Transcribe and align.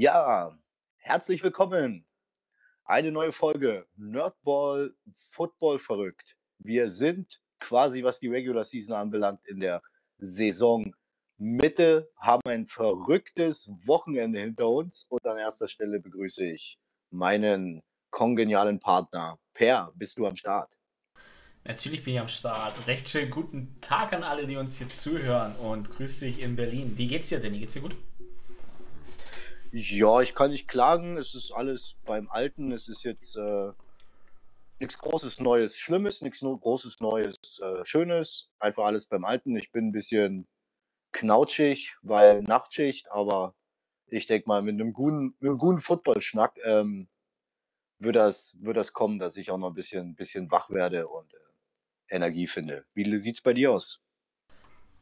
Ja, 0.00 0.56
herzlich 0.98 1.42
willkommen. 1.42 2.06
Eine 2.84 3.10
neue 3.10 3.32
Folge 3.32 3.84
Nerdball 3.96 4.94
Football 5.12 5.80
verrückt. 5.80 6.36
Wir 6.60 6.88
sind 6.88 7.40
quasi, 7.58 8.04
was 8.04 8.20
die 8.20 8.28
Regular 8.28 8.62
Season 8.62 8.94
anbelangt, 8.94 9.44
in 9.48 9.58
der 9.58 9.82
Saison 10.18 10.94
Mitte, 11.36 12.12
haben 12.16 12.42
ein 12.44 12.68
verrücktes 12.68 13.68
Wochenende 13.86 14.38
hinter 14.38 14.68
uns 14.68 15.04
und 15.08 15.26
an 15.26 15.36
erster 15.36 15.66
Stelle 15.66 15.98
begrüße 15.98 16.46
ich 16.46 16.78
meinen 17.10 17.82
kongenialen 18.10 18.78
Partner. 18.78 19.40
Per, 19.52 19.90
bist 19.96 20.16
du 20.16 20.28
am 20.28 20.36
Start? 20.36 20.78
Natürlich 21.64 22.04
bin 22.04 22.14
ich 22.14 22.20
am 22.20 22.28
Start. 22.28 22.86
Recht 22.86 23.08
schönen 23.08 23.32
guten 23.32 23.80
Tag 23.80 24.12
an 24.12 24.22
alle, 24.22 24.46
die 24.46 24.58
uns 24.58 24.78
hier 24.78 24.88
zuhören 24.88 25.56
und 25.56 25.90
grüß 25.90 26.20
dich 26.20 26.40
in 26.40 26.54
Berlin. 26.54 26.96
Wie 26.96 27.08
geht's 27.08 27.30
dir, 27.30 27.40
Danny? 27.40 27.58
Geht's 27.58 27.72
dir 27.72 27.82
gut? 27.82 27.96
Ja, 29.70 30.22
ich 30.22 30.34
kann 30.34 30.50
nicht 30.50 30.68
klagen. 30.68 31.18
Es 31.18 31.34
ist 31.34 31.52
alles 31.52 31.96
beim 32.06 32.28
Alten. 32.30 32.72
Es 32.72 32.88
ist 32.88 33.02
jetzt 33.04 33.36
äh, 33.36 33.72
nichts 34.80 34.98
Großes, 34.98 35.40
Neues, 35.40 35.76
Schlimmes, 35.76 36.22
nichts 36.22 36.40
Großes, 36.40 37.00
Neues, 37.00 37.36
äh, 37.60 37.84
Schönes. 37.84 38.50
Einfach 38.58 38.84
alles 38.84 39.06
beim 39.06 39.24
Alten. 39.24 39.56
Ich 39.56 39.70
bin 39.70 39.88
ein 39.88 39.92
bisschen 39.92 40.46
knautschig, 41.12 41.96
weil 42.02 42.42
Nachtschicht, 42.42 43.10
aber 43.10 43.54
ich 44.06 44.26
denke 44.26 44.48
mal, 44.48 44.62
mit 44.62 44.74
einem 44.74 44.92
guten, 44.92 45.36
mit 45.38 45.50
einem 45.50 45.58
guten 45.58 45.80
Football-Schnack 45.80 46.58
ähm, 46.64 47.08
wird, 47.98 48.16
das, 48.16 48.56
wird 48.60 48.76
das 48.76 48.92
kommen, 48.92 49.18
dass 49.18 49.36
ich 49.36 49.50
auch 49.50 49.58
noch 49.58 49.68
ein 49.68 49.74
bisschen, 49.74 50.14
bisschen 50.14 50.50
wach 50.50 50.70
werde 50.70 51.08
und 51.08 51.34
äh, 51.34 52.14
Energie 52.16 52.46
finde. 52.46 52.86
Wie 52.94 53.18
sieht 53.18 53.36
es 53.36 53.42
bei 53.42 53.52
dir 53.52 53.72
aus? 53.72 54.00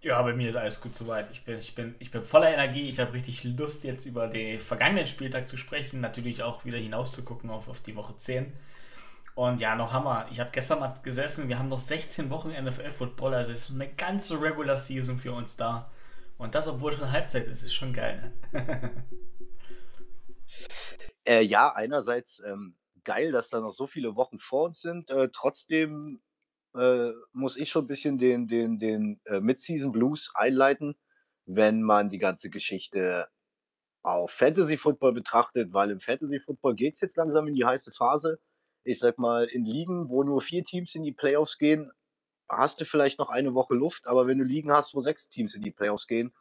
Ja, 0.03 0.23
bei 0.23 0.35
mir 0.35 0.49
ist 0.49 0.57
alles 0.57 0.81
gut 0.81 0.95
soweit. 0.95 1.31
Ich 1.31 1.45
bin, 1.45 1.59
ich 1.59 1.75
bin, 1.75 1.95
ich 1.99 2.11
bin 2.11 2.23
voller 2.23 2.53
Energie. 2.53 2.89
Ich 2.89 3.01
habe 3.01 3.13
richtig 3.13 3.45
Lust, 3.45 3.85
jetzt 3.85 4.07
über 4.07 4.29
den 4.29 4.61
vergangenen 4.61 5.07
Spieltag 5.07 5.49
zu 5.49 5.57
sprechen. 5.57 6.01
Natürlich 6.01 6.43
auch 6.43 6.65
wieder 6.65 6.79
hinaus 6.79 7.13
zu 7.13 7.25
gucken 7.25 7.51
auf, 7.51 7.69
auf 7.69 7.80
die 7.80 7.97
Woche 7.97 8.16
10. 8.16 8.53
Und 9.35 9.61
ja, 9.61 9.75
noch 9.75 9.93
Hammer. 9.93 10.27
Ich 10.30 10.41
habe 10.41 10.51
gestern 10.53 10.80
mal 10.80 10.95
gesessen. 11.03 11.49
Wir 11.49 11.59
haben 11.59 11.69
noch 11.69 11.79
16 11.79 12.30
Wochen 12.30 12.51
NFL-Football. 12.51 13.35
Also 13.35 13.53
ist 13.53 13.71
eine 13.71 13.93
ganze 13.93 14.41
Regular 14.41 14.77
Season 14.77 15.19
für 15.19 15.33
uns 15.33 15.57
da. 15.57 15.91
Und 16.38 16.55
das, 16.55 16.69
obwohl 16.69 16.93
schon 16.93 17.10
Halbzeit 17.10 17.47
ist, 17.47 17.63
ist 17.63 17.75
schon 17.75 17.93
geil. 17.93 18.33
Ne? 18.53 18.93
äh, 21.27 21.43
ja, 21.43 21.75
einerseits 21.75 22.43
ähm, 22.47 22.77
geil, 23.05 23.33
dass 23.33 23.51
da 23.51 23.60
noch 23.60 23.73
so 23.73 23.87
viele 23.87 24.16
Wochen 24.16 24.38
vor 24.38 24.65
uns 24.65 24.81
sind. 24.81 25.10
Äh, 25.10 25.31
trotzdem 25.33 26.21
äh, 26.77 27.13
muss 27.32 27.57
ich 27.57 27.71
schon 27.71 27.85
ein 27.85 27.88
bisschen 27.88 28.19
den, 28.19 28.49
den, 28.49 28.79
den 28.79 29.21
äh, 29.24 29.41
Mid-Season 29.41 29.93
Blues 29.93 30.30
einleiten, 30.35 30.95
wenn 31.46 31.82
man 31.82 32.10
die 32.10 32.19
ganze 32.19 32.51
Geschichte 32.51 33.29
auf 34.02 34.30
Fantasy 34.30 34.77
Football 34.77 35.13
betrachtet, 35.13 35.73
weil 35.73 35.91
im 35.91 36.01
Fantasy 36.01 36.38
Football 36.38 36.74
geht 36.77 36.95
es 36.95 37.01
jetzt 37.01 37.16
langsam 37.16 37.49
in 37.49 37.54
die 37.54 37.65
heiße 37.65 37.93
Phase. 37.93 38.38
Ich 38.85 39.01
sag 39.01 39.19
mal, 39.19 39.45
in 39.47 39.65
Ligen, 39.65 40.09
wo 40.09 40.23
nur 40.23 40.41
vier 40.41 40.65
Teams 40.65 40.95
in 40.95 41.02
die 41.02 41.13
Playoffs 41.13 41.59
gehen, 41.59 41.91
hast 42.49 42.80
du 42.80 42.85
vielleicht 42.85 43.19
noch 43.19 43.30
eine 43.30 43.54
Woche 43.54 43.74
Luft, 43.74 44.07
aber 44.07 44.27
wenn 44.27 44.38
du 44.38 44.45
Ligen 44.45 44.71
hast, 44.71 44.95
wo 44.95 45.01
sechs 45.01 45.29
Teams 45.29 45.54
in 45.54 45.63
die 45.63 45.73
Playoffs 45.73 46.07
gehen, 46.07 46.32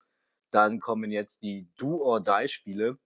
dann 0.51 0.79
kommen 0.79 1.11
jetzt 1.11 1.41
die 1.41 1.67
Do-or-Die-Spiele. 1.77 2.99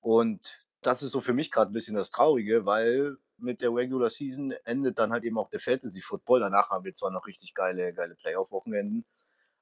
Und 0.00 0.58
das 0.82 1.02
ist 1.02 1.12
so 1.12 1.20
für 1.20 1.32
mich 1.32 1.50
gerade 1.50 1.70
ein 1.70 1.72
bisschen 1.72 1.94
das 1.94 2.10
Traurige, 2.10 2.66
weil 2.66 3.16
mit 3.44 3.60
der 3.60 3.70
Regular 3.74 4.10
Season 4.10 4.52
endet 4.64 4.98
dann 4.98 5.12
halt 5.12 5.24
eben 5.24 5.38
auch 5.38 5.50
der 5.50 5.60
Fantasy 5.60 6.00
Football. 6.02 6.40
Danach 6.40 6.70
haben 6.70 6.84
wir 6.84 6.94
zwar 6.94 7.10
noch 7.10 7.26
richtig 7.26 7.54
geile, 7.54 7.92
geile 7.92 8.14
Playoff-Wochenenden, 8.16 9.04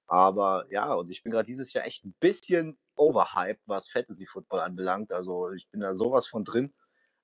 aber 0.07 0.67
ja, 0.71 0.93
und 0.95 1.11
ich 1.11 1.23
bin 1.23 1.33
gerade 1.33 1.47
dieses 1.47 1.73
Jahr 1.73 1.87
echt 1.87 2.05
ein 2.05 2.15
bisschen 2.21 2.79
overhyped, 2.97 3.63
was 3.67 3.89
Fantasy 3.89 4.27
Football 4.27 4.61
anbelangt. 4.61 5.13
Also 5.13 5.51
ich 5.53 5.69
bin 5.71 5.81
da 5.81 5.95
sowas 5.95 6.27
von 6.27 6.45
drin 6.45 6.75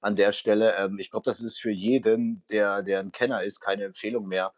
an 0.00 0.16
der 0.16 0.32
Stelle. 0.32 0.74
Ähm, 0.76 0.98
ich 0.98 1.10
glaube, 1.10 1.24
das 1.24 1.40
ist 1.40 1.60
für 1.60 1.70
jeden, 1.70 2.44
der, 2.50 2.82
der 2.82 3.00
ein 3.00 3.12
Kenner 3.12 3.42
ist, 3.42 3.60
keine 3.60 3.84
Empfehlung 3.84 4.26
mehr. 4.26 4.54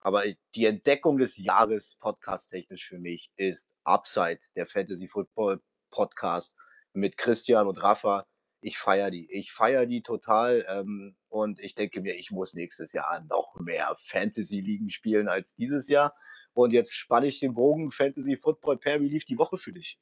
Aber 0.00 0.22
die 0.54 0.66
Entdeckung 0.66 1.18
des 1.18 1.36
Jahres 1.38 1.96
podcast-technisch 2.00 2.86
für 2.86 2.98
mich 2.98 3.30
ist 3.36 3.70
Upside, 3.84 4.40
der 4.54 4.66
Fantasy 4.66 5.08
Football 5.08 5.62
Podcast 5.90 6.54
mit 6.92 7.16
Christian 7.16 7.66
und 7.66 7.82
Rafa 7.82 8.26
ich 8.64 8.78
feiere 8.78 9.10
die. 9.10 9.30
Ich 9.30 9.52
feiere 9.52 9.84
die 9.84 10.02
total. 10.02 10.64
Ähm, 10.68 11.16
und 11.28 11.60
ich 11.60 11.74
denke 11.74 12.00
mir, 12.00 12.14
ich 12.16 12.30
muss 12.30 12.54
nächstes 12.54 12.94
Jahr 12.94 13.22
noch 13.28 13.54
mehr 13.60 13.94
Fantasy-Ligen 13.98 14.88
spielen 14.88 15.28
als 15.28 15.54
dieses 15.54 15.88
Jahr. 15.88 16.14
Und 16.54 16.72
jetzt 16.72 16.94
spanne 16.94 17.26
ich 17.26 17.40
den 17.40 17.52
Bogen 17.52 17.90
Fantasy 17.90 18.38
Football. 18.38 18.78
Per, 18.78 19.02
wie 19.02 19.08
lief 19.08 19.26
die 19.26 19.36
Woche 19.36 19.58
für 19.58 19.72
dich? 19.72 19.98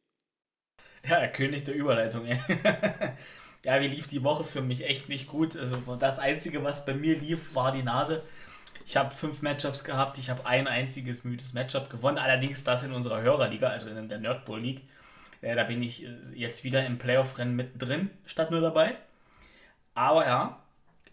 Ja, 1.05 1.27
König 1.27 1.65
der 1.65 1.75
Überleitung, 1.75 2.25
ey. 2.25 2.39
ja, 3.65 3.81
wie 3.81 3.89
lief 3.89 4.07
die 4.07 4.23
Woche 4.23 4.45
für 4.45 4.63
mich 4.63 4.85
echt 4.85 5.09
nicht 5.09 5.27
gut. 5.27 5.57
Also 5.57 5.79
das 5.97 6.21
Einzige, 6.21 6.63
was 6.63 6.87
bei 6.87 6.95
mir 6.95 7.19
lief, 7.19 7.57
war 7.57 7.73
die 7.73 7.83
Nase. 7.83 8.23
Ich 8.87 8.97
habe 8.97 9.13
fünf 9.13 9.43
Matchups 9.43 9.83
gehabt, 9.83 10.19
ich 10.19 10.31
habe 10.31 10.47
ein 10.47 10.69
einziges 10.69 11.25
müdes 11.25 11.53
Matchup 11.53 11.91
gewonnen, 11.91 12.19
allerdings 12.19 12.63
das 12.63 12.85
in 12.85 12.93
unserer 12.93 13.23
Hörerliga, 13.23 13.69
also 13.69 13.89
in 13.89 14.09
der 14.09 14.19
Nerdball 14.19 14.61
League. 14.61 14.83
Ja, 15.43 15.55
da 15.57 15.65
bin 15.65 15.83
ich 15.83 16.05
äh, 16.05 16.09
jetzt 16.35 16.65
wieder 16.65 16.87
im 16.87 16.99
Playoff-Rennen 16.99 17.55
mittendrin, 17.57 18.11
statt 18.25 18.51
nur 18.51 18.61
dabei. 18.61 18.97
Aber 19.95 20.27
ja, 20.27 20.63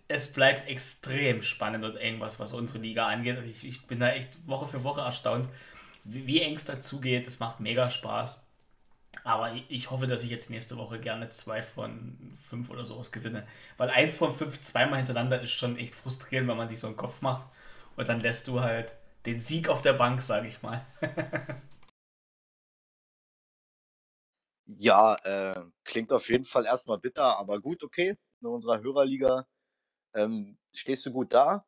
es 0.07 0.31
bleibt 0.33 0.67
extrem 0.69 1.41
spannend 1.41 1.83
und 1.85 1.95
irgendwas, 1.97 2.39
was 2.39 2.53
unsere 2.53 2.79
Liga 2.79 3.07
angeht. 3.07 3.37
Also 3.37 3.49
ich, 3.49 3.65
ich 3.65 3.87
bin 3.87 3.99
da 3.99 4.09
echt 4.11 4.29
Woche 4.47 4.67
für 4.67 4.83
Woche 4.83 5.01
erstaunt, 5.01 5.49
wie, 6.03 6.27
wie 6.27 6.41
eng 6.41 6.55
es 6.55 6.65
dazugeht. 6.65 7.27
Es 7.27 7.39
macht 7.39 7.59
mega 7.59 7.89
Spaß. 7.89 8.45
Aber 9.23 9.53
ich 9.69 9.91
hoffe, 9.91 10.07
dass 10.07 10.23
ich 10.23 10.29
jetzt 10.29 10.49
nächste 10.49 10.77
Woche 10.77 10.99
gerne 10.99 11.29
zwei 11.29 11.61
von 11.61 12.37
fünf 12.47 12.69
oder 12.69 12.85
sowas 12.85 13.11
gewinne. 13.11 13.45
Weil 13.77 13.89
eins 13.89 14.15
von 14.15 14.33
fünf 14.33 14.61
zweimal 14.61 14.97
hintereinander 14.97 15.41
ist 15.41 15.51
schon 15.51 15.77
echt 15.77 15.95
frustrierend, 15.95 16.47
wenn 16.49 16.57
man 16.57 16.67
sich 16.69 16.79
so 16.79 16.87
einen 16.87 16.97
Kopf 16.97 17.21
macht. 17.21 17.47
Und 17.97 18.07
dann 18.09 18.21
lässt 18.21 18.47
du 18.47 18.61
halt 18.61 18.93
den 19.25 19.41
Sieg 19.41 19.69
auf 19.69 19.81
der 19.81 19.93
Bank, 19.93 20.21
sage 20.21 20.47
ich 20.47 20.61
mal. 20.61 20.85
Ja, 24.77 25.15
äh, 25.23 25.61
klingt 25.83 26.11
auf 26.11 26.29
jeden 26.29 26.45
Fall 26.45 26.65
erstmal 26.65 26.99
bitter, 26.99 27.37
aber 27.39 27.59
gut, 27.59 27.83
okay. 27.83 28.15
In 28.41 28.47
unserer 28.47 28.81
Hörerliga 28.81 29.47
ähm, 30.15 30.59
stehst 30.73 31.05
du 31.05 31.11
gut 31.13 31.33
da. 31.33 31.65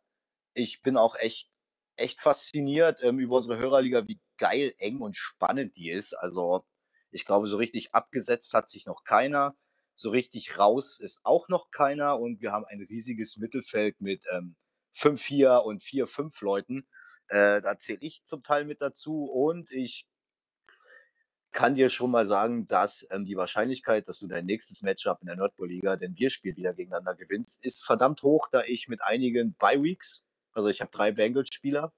Ich 0.55 0.81
bin 0.83 0.97
auch 0.97 1.15
echt, 1.17 1.49
echt 1.97 2.21
fasziniert 2.21 2.99
ähm, 3.03 3.19
über 3.19 3.37
unsere 3.37 3.57
Hörerliga, 3.59 4.07
wie 4.07 4.21
geil, 4.37 4.73
eng 4.79 4.99
und 5.01 5.17
spannend 5.17 5.75
die 5.77 5.91
ist. 5.91 6.13
Also, 6.15 6.65
ich 7.11 7.25
glaube, 7.25 7.47
so 7.47 7.57
richtig 7.57 7.93
abgesetzt 7.95 8.53
hat 8.53 8.69
sich 8.69 8.85
noch 8.85 9.03
keiner. 9.05 9.55
So 9.95 10.11
richtig 10.11 10.57
raus 10.59 10.99
ist 10.99 11.21
auch 11.25 11.49
noch 11.49 11.71
keiner. 11.71 12.19
Und 12.19 12.41
wir 12.41 12.51
haben 12.53 12.65
ein 12.65 12.81
riesiges 12.89 13.37
Mittelfeld 13.37 14.01
mit 14.01 14.25
ähm, 14.33 14.55
5-4 14.93 15.57
und 15.59 15.83
4-5 15.83 16.43
Leuten. 16.43 16.87
Äh, 17.29 17.61
da 17.61 17.79
zähle 17.79 17.99
ich 18.01 18.23
zum 18.25 18.43
Teil 18.43 18.65
mit 18.65 18.81
dazu. 18.81 19.25
Und 19.25 19.71
ich 19.71 20.05
kann 21.51 21.75
dir 21.75 21.89
schon 21.89 22.11
mal 22.11 22.25
sagen, 22.27 22.67
dass 22.67 23.05
ähm, 23.11 23.25
die 23.25 23.35
Wahrscheinlichkeit, 23.35 24.07
dass 24.07 24.19
du 24.19 24.27
dein 24.27 24.45
nächstes 24.45 24.81
Matchup 24.81 25.19
in 25.21 25.27
der 25.27 25.35
Nordpol-Liga, 25.35 25.97
denn 25.97 26.17
wir 26.17 26.29
spielen 26.29 26.55
wieder 26.55 26.73
gegeneinander 26.73 27.15
gewinnst, 27.15 27.65
ist 27.65 27.83
verdammt 27.83 28.23
hoch, 28.23 28.47
da 28.49 28.63
ich 28.65 28.87
mit 28.87 29.03
einigen 29.03 29.53
Bye-Weeks, 29.55 30.25
also 30.53 30.69
ich 30.69 30.81
habe 30.81 30.91
drei 30.91 31.11
Bengals-Spieler, 31.11 31.93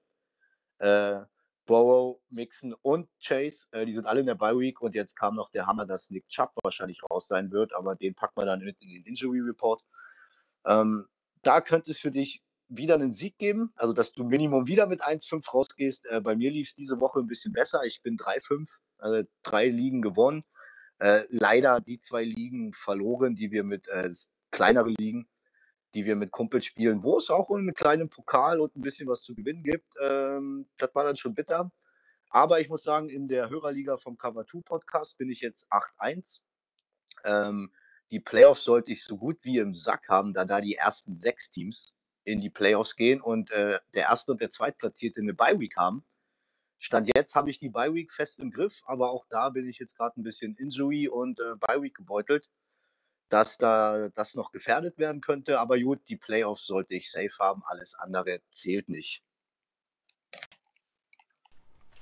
äh, 0.78 1.20
Burrow, 1.66 2.20
Mixon 2.28 2.74
und 2.82 3.08
Chase, 3.22 3.68
äh, 3.72 3.86
die 3.86 3.94
sind 3.94 4.06
alle 4.06 4.20
in 4.20 4.26
der 4.26 4.34
Bye-Week 4.34 4.80
und 4.80 4.94
jetzt 4.94 5.14
kam 5.14 5.34
noch 5.36 5.48
der 5.48 5.66
Hammer, 5.66 5.86
dass 5.86 6.10
Nick 6.10 6.28
Chubb 6.28 6.52
wahrscheinlich 6.62 7.02
raus 7.10 7.28
sein 7.28 7.50
wird, 7.50 7.72
aber 7.74 7.94
den 7.94 8.14
packt 8.14 8.36
man 8.36 8.46
dann 8.46 8.60
mit 8.60 8.76
in 8.80 8.90
den 8.90 9.04
Injury 9.04 9.40
Report. 9.40 9.82
Ähm, 10.66 11.06
da 11.42 11.60
könnte 11.60 11.90
es 11.90 11.98
für 12.00 12.10
dich 12.10 12.42
wieder 12.68 12.94
einen 12.94 13.12
Sieg 13.12 13.38
geben, 13.38 13.72
also 13.76 13.92
dass 13.92 14.12
du 14.12 14.24
Minimum 14.24 14.66
wieder 14.66 14.86
mit 14.86 15.02
1-5 15.02 15.50
rausgehst. 15.52 16.06
Äh, 16.06 16.20
bei 16.20 16.34
mir 16.34 16.50
lief 16.50 16.68
es 16.68 16.74
diese 16.74 17.00
Woche 17.00 17.20
ein 17.20 17.26
bisschen 17.26 17.52
besser. 17.52 17.84
Ich 17.84 18.02
bin 18.02 18.16
3-5 18.16 18.68
also 19.04 19.28
drei 19.42 19.68
Ligen 19.68 20.02
gewonnen. 20.02 20.44
Äh, 20.98 21.22
leider 21.28 21.80
die 21.80 22.00
zwei 22.00 22.24
Ligen 22.24 22.72
verloren, 22.72 23.34
die 23.34 23.50
wir 23.50 23.64
mit 23.64 23.86
äh, 23.88 24.10
kleinere 24.50 24.88
Ligen, 24.88 25.28
die 25.94 26.06
wir 26.06 26.16
mit 26.16 26.30
Kumpels 26.32 26.64
spielen, 26.64 27.02
wo 27.02 27.18
es 27.18 27.30
auch 27.30 27.50
einen 27.50 27.74
kleinen 27.74 28.08
Pokal 28.08 28.60
und 28.60 28.74
ein 28.76 28.80
bisschen 28.80 29.08
was 29.08 29.22
zu 29.22 29.34
gewinnen 29.34 29.62
gibt. 29.62 29.94
Ähm, 30.00 30.66
das 30.78 30.94
war 30.94 31.04
dann 31.04 31.16
schon 31.16 31.34
bitter. 31.34 31.70
Aber 32.30 32.60
ich 32.60 32.68
muss 32.68 32.82
sagen, 32.82 33.10
in 33.10 33.28
der 33.28 33.50
Hörerliga 33.50 33.96
vom 33.96 34.16
Cover 34.16 34.46
2 34.46 34.60
Podcast 34.64 35.18
bin 35.18 35.30
ich 35.30 35.40
jetzt 35.40 35.70
8-1. 35.70 36.40
Ähm, 37.24 37.72
die 38.10 38.20
Playoffs 38.20 38.64
sollte 38.64 38.92
ich 38.92 39.04
so 39.04 39.18
gut 39.18 39.38
wie 39.42 39.58
im 39.58 39.74
Sack 39.74 40.08
haben, 40.08 40.32
da 40.32 40.44
da 40.44 40.60
die 40.60 40.76
ersten 40.76 41.16
sechs 41.16 41.50
Teams 41.50 41.94
in 42.24 42.40
die 42.40 42.50
Playoffs 42.50 42.96
gehen 42.96 43.20
und 43.20 43.50
äh, 43.50 43.78
der 43.94 44.04
erste 44.04 44.32
und 44.32 44.40
der 44.40 44.50
zweitplatzierte 44.50 45.20
eine 45.20 45.34
Bye 45.34 45.60
Week 45.60 45.76
haben. 45.76 46.04
Stand 46.84 47.10
jetzt 47.16 47.34
habe 47.34 47.48
ich 47.48 47.58
die 47.58 47.70
Bye 47.70 47.94
Week 47.94 48.12
fest 48.12 48.38
im 48.40 48.50
Griff, 48.50 48.82
aber 48.84 49.10
auch 49.10 49.24
da 49.30 49.48
bin 49.48 49.66
ich 49.66 49.78
jetzt 49.78 49.96
gerade 49.96 50.20
ein 50.20 50.22
bisschen 50.22 50.54
Injury 50.56 51.08
und 51.08 51.40
äh, 51.40 51.54
Bye 51.58 51.80
Week 51.80 51.94
gebeutelt, 51.94 52.50
dass 53.30 53.56
da 53.56 54.10
das 54.10 54.34
noch 54.34 54.52
gefährdet 54.52 54.98
werden 54.98 55.22
könnte. 55.22 55.60
Aber 55.60 55.80
gut, 55.80 56.02
die 56.10 56.18
Playoffs 56.18 56.66
sollte 56.66 56.94
ich 56.94 57.10
safe 57.10 57.32
haben, 57.40 57.62
alles 57.64 57.94
andere 57.94 58.42
zählt 58.52 58.90
nicht. 58.90 59.22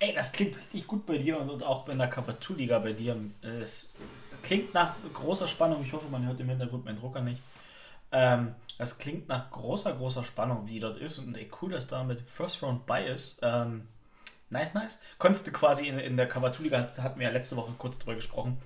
Ey, 0.00 0.14
das 0.14 0.32
klingt 0.32 0.56
richtig 0.56 0.84
gut 0.88 1.06
bei 1.06 1.16
dir 1.16 1.38
und, 1.38 1.62
auch 1.62 1.88
in 1.88 1.98
der 1.98 2.10
Cover 2.10 2.40
2 2.40 2.54
Liga 2.54 2.80
bei 2.80 2.92
dir. 2.92 3.16
Es 3.40 3.94
klingt 4.42 4.74
nach 4.74 4.96
großer 5.12 5.46
Spannung. 5.46 5.84
Ich 5.84 5.92
hoffe, 5.92 6.08
man 6.08 6.26
hört 6.26 6.40
im 6.40 6.48
Hintergrund 6.48 6.84
meinen 6.84 6.98
Drucker 6.98 7.20
nicht. 7.20 7.40
Ähm, 8.10 8.56
das 8.78 8.98
klingt 8.98 9.28
nach 9.28 9.48
großer, 9.52 9.94
großer 9.94 10.24
Spannung, 10.24 10.66
wie 10.66 10.80
dort 10.80 10.96
ist. 10.96 11.20
Und 11.20 11.36
ey, 11.36 11.48
cool, 11.62 11.70
dass 11.70 11.86
da 11.86 12.02
mit 12.02 12.20
First 12.20 12.64
Round 12.64 12.84
bei 12.84 13.06
ist. 13.06 13.38
Ähm, 13.44 13.86
nice, 14.52 14.74
nice. 14.74 15.02
Konntest 15.18 15.46
du 15.46 15.52
quasi 15.52 15.88
in, 15.88 15.98
in 15.98 16.16
der 16.16 16.28
Cover-2-Liga, 16.28 16.86
hatten 17.02 17.18
wir 17.18 17.26
ja 17.26 17.32
letzte 17.32 17.56
Woche 17.56 17.72
kurz 17.78 17.98
drüber 17.98 18.14
gesprochen. 18.14 18.58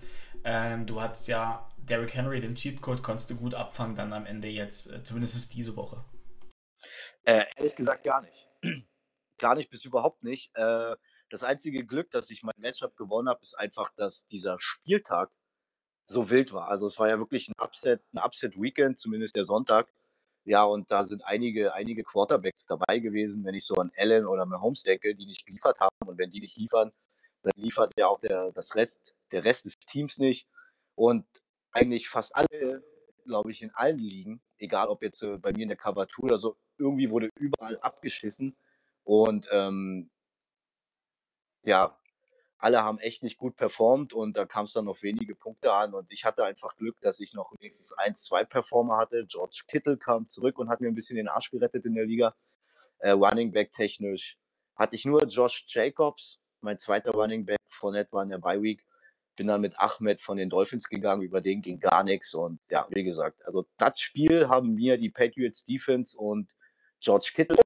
Ähm, 0.44 0.86
du 0.86 1.00
hattest 1.00 1.28
ja 1.28 1.68
Derrick 1.78 2.14
Henry, 2.14 2.40
den 2.40 2.54
Cheatcode, 2.54 3.02
konntest 3.02 3.30
du 3.30 3.36
gut 3.36 3.54
abfangen 3.54 3.96
dann 3.96 4.12
am 4.12 4.26
Ende 4.26 4.48
jetzt. 4.48 4.92
Äh, 4.92 5.02
zumindest 5.02 5.36
ist 5.36 5.54
diese 5.54 5.76
Woche. 5.76 6.04
Äh, 7.24 7.44
ehrlich 7.56 7.74
gesagt 7.74 8.04
gar 8.04 8.20
nicht. 8.20 8.48
gar 9.38 9.54
nicht 9.54 9.70
bis 9.70 9.84
überhaupt 9.84 10.22
nicht. 10.22 10.54
Äh, 10.54 10.94
das 11.30 11.42
einzige 11.42 11.84
Glück, 11.84 12.10
dass 12.10 12.30
ich 12.30 12.42
mein 12.42 12.54
Matchup 12.58 12.96
gewonnen 12.96 13.28
habe, 13.28 13.40
ist 13.42 13.58
einfach, 13.58 13.90
dass 13.96 14.26
dieser 14.28 14.56
Spieltag 14.60 15.30
so 16.04 16.30
wild 16.30 16.52
war. 16.52 16.68
Also 16.68 16.86
es 16.86 16.98
war 16.98 17.08
ja 17.08 17.18
wirklich 17.18 17.48
ein 17.48 17.54
Upset, 17.60 18.00
ein 18.12 18.18
Upset-Weekend, 18.18 18.98
zumindest 18.98 19.34
der 19.34 19.44
Sonntag. 19.44 19.88
Ja, 20.46 20.64
und 20.64 20.92
da 20.92 21.04
sind 21.04 21.24
einige, 21.26 21.74
einige 21.74 22.04
Quarterbacks 22.04 22.66
dabei 22.66 23.00
gewesen, 23.00 23.44
wenn 23.44 23.56
ich 23.56 23.66
so 23.66 23.74
an 23.76 23.90
Allen 23.96 24.26
oder 24.26 24.46
Mahomes 24.46 24.84
denke, 24.84 25.12
die 25.16 25.26
nicht 25.26 25.44
geliefert 25.44 25.80
haben. 25.80 25.96
Und 26.06 26.18
wenn 26.18 26.30
die 26.30 26.38
nicht 26.40 26.56
liefern, 26.56 26.92
dann 27.42 27.52
liefert 27.56 27.92
ja 27.98 28.06
auch 28.06 28.20
der, 28.20 28.52
das 28.52 28.76
Rest, 28.76 29.16
der 29.32 29.44
Rest 29.44 29.64
des 29.66 29.74
Teams 29.74 30.18
nicht. 30.18 30.46
Und 30.94 31.26
eigentlich 31.72 32.08
fast 32.08 32.36
alle, 32.36 32.84
glaube 33.24 33.50
ich, 33.50 33.60
in 33.60 33.72
allen 33.74 33.98
Ligen, 33.98 34.40
egal 34.58 34.86
ob 34.86 35.02
jetzt 35.02 35.22
äh, 35.24 35.36
bei 35.36 35.50
mir 35.52 35.62
in 35.62 35.68
der 35.68 35.76
Cover 35.76 36.06
2 36.08 36.22
oder 36.22 36.38
so, 36.38 36.56
irgendwie 36.78 37.10
wurde 37.10 37.28
überall 37.40 37.78
abgeschissen. 37.80 38.56
Und 39.02 39.48
ähm, 39.50 40.10
ja, 41.64 41.98
alle 42.58 42.82
haben 42.82 42.98
echt 42.98 43.22
nicht 43.22 43.36
gut 43.36 43.56
performt 43.56 44.12
und 44.12 44.36
da 44.36 44.46
kam 44.46 44.64
es 44.64 44.72
dann 44.72 44.86
noch 44.86 45.02
wenige 45.02 45.34
Punkte 45.34 45.72
an 45.72 45.94
und 45.94 46.10
ich 46.10 46.24
hatte 46.24 46.44
einfach 46.44 46.76
Glück, 46.76 46.98
dass 47.00 47.20
ich 47.20 47.34
noch 47.34 47.52
wenigstens 47.58 47.92
ein, 47.92 48.14
zwei 48.14 48.44
Performer 48.44 48.96
hatte. 48.96 49.26
George 49.26 49.64
Kittle 49.68 49.98
kam 49.98 50.28
zurück 50.28 50.58
und 50.58 50.68
hat 50.68 50.80
mir 50.80 50.88
ein 50.88 50.94
bisschen 50.94 51.16
den 51.16 51.28
Arsch 51.28 51.50
gerettet 51.50 51.84
in 51.84 51.94
der 51.94 52.06
Liga. 52.06 52.34
Äh, 52.98 53.10
Running 53.10 53.52
Back 53.52 53.72
technisch 53.72 54.38
hatte 54.74 54.96
ich 54.96 55.04
nur 55.04 55.24
Josh 55.24 55.64
Jacobs, 55.68 56.40
mein 56.60 56.78
zweiter 56.78 57.10
Running 57.12 57.44
Back. 57.44 57.58
Fournette 57.68 58.12
war 58.12 58.22
in 58.22 58.30
der 58.30 58.38
Bye 58.38 58.62
Week. 58.62 58.84
Bin 59.36 59.48
dann 59.48 59.60
mit 59.60 59.78
Ahmed 59.78 60.22
von 60.22 60.38
den 60.38 60.48
Dolphins 60.48 60.88
gegangen, 60.88 61.20
über 61.20 61.42
den 61.42 61.60
ging 61.60 61.78
gar 61.78 62.04
nichts 62.04 62.32
und 62.32 62.58
ja, 62.70 62.86
wie 62.88 63.04
gesagt, 63.04 63.44
also 63.44 63.66
das 63.76 64.00
Spiel 64.00 64.48
haben 64.48 64.74
mir 64.74 64.96
die 64.96 65.10
Patriots 65.10 65.66
Defense 65.66 66.16
und 66.16 66.54
George 67.00 67.32
Kittle 67.34 67.58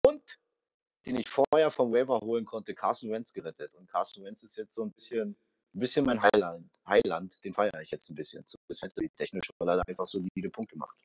den 1.10 1.20
ich 1.20 1.28
vorher 1.28 1.70
vom 1.70 1.92
Waiver 1.92 2.20
holen 2.20 2.44
konnte, 2.44 2.74
Carson 2.74 3.10
Wentz 3.10 3.32
gerettet. 3.32 3.74
Und 3.74 3.90
Carson 3.90 4.24
Wentz 4.24 4.42
ist 4.42 4.56
jetzt 4.56 4.74
so 4.74 4.84
ein 4.84 4.92
bisschen, 4.92 5.30
ein 5.74 5.80
bisschen 5.80 6.06
mein 6.06 6.22
Highland. 6.22 6.70
Highland, 6.86 7.44
den 7.44 7.52
feiere 7.52 7.80
ich 7.80 7.90
jetzt 7.90 8.08
ein 8.10 8.14
bisschen, 8.14 8.46
zumindest 8.46 8.80
fantasy-technisch, 8.80 9.50
weil 9.58 9.68
er 9.68 9.88
einfach 9.88 10.06
solide 10.06 10.50
Punkte 10.50 10.78
macht. 10.78 10.96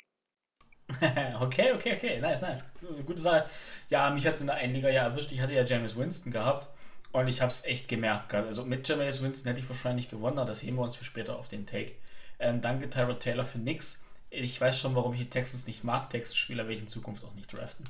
okay, 1.41 1.73
okay, 1.73 1.95
okay, 1.95 2.21
nice, 2.21 2.41
nice. 2.41 2.71
Gute 3.05 3.19
Sache. 3.19 3.49
Ja, 3.89 4.11
mich 4.11 4.27
hat 4.27 4.35
es 4.35 4.41
in 4.41 4.47
der 4.47 4.57
Einliga 4.57 4.89
ja 4.89 5.03
erwischt. 5.03 5.31
Ich 5.31 5.41
hatte 5.41 5.53
ja 5.53 5.63
James 5.63 5.97
Winston 5.97 6.31
gehabt 6.31 6.67
und 7.11 7.27
ich 7.27 7.41
habe 7.41 7.49
es 7.49 7.65
echt 7.65 7.87
gemerkt. 7.87 8.31
Also 8.35 8.63
mit 8.65 8.87
James 8.87 9.23
Winston 9.23 9.49
hätte 9.49 9.61
ich 9.61 9.69
wahrscheinlich 9.69 10.09
gewonnen, 10.09 10.37
aber 10.37 10.47
das 10.47 10.61
heben 10.61 10.77
wir 10.77 10.83
uns 10.83 10.95
für 10.95 11.03
später 11.03 11.39
auf 11.39 11.47
den 11.47 11.65
Take. 11.65 11.93
Ähm, 12.37 12.61
danke 12.61 12.89
Tyrod 12.89 13.21
Taylor 13.21 13.45
für 13.45 13.57
nix. 13.57 14.07
Ich 14.29 14.61
weiß 14.61 14.77
schon, 14.77 14.93
warum 14.93 15.13
ich 15.13 15.19
die 15.19 15.29
Texans 15.29 15.65
nicht 15.65 15.83
mag. 15.83 16.11
Texas-Spieler 16.11 16.63
werde 16.63 16.75
ich 16.75 16.81
in 16.81 16.87
Zukunft 16.87 17.25
auch 17.25 17.33
nicht 17.33 17.51
draften. 17.51 17.85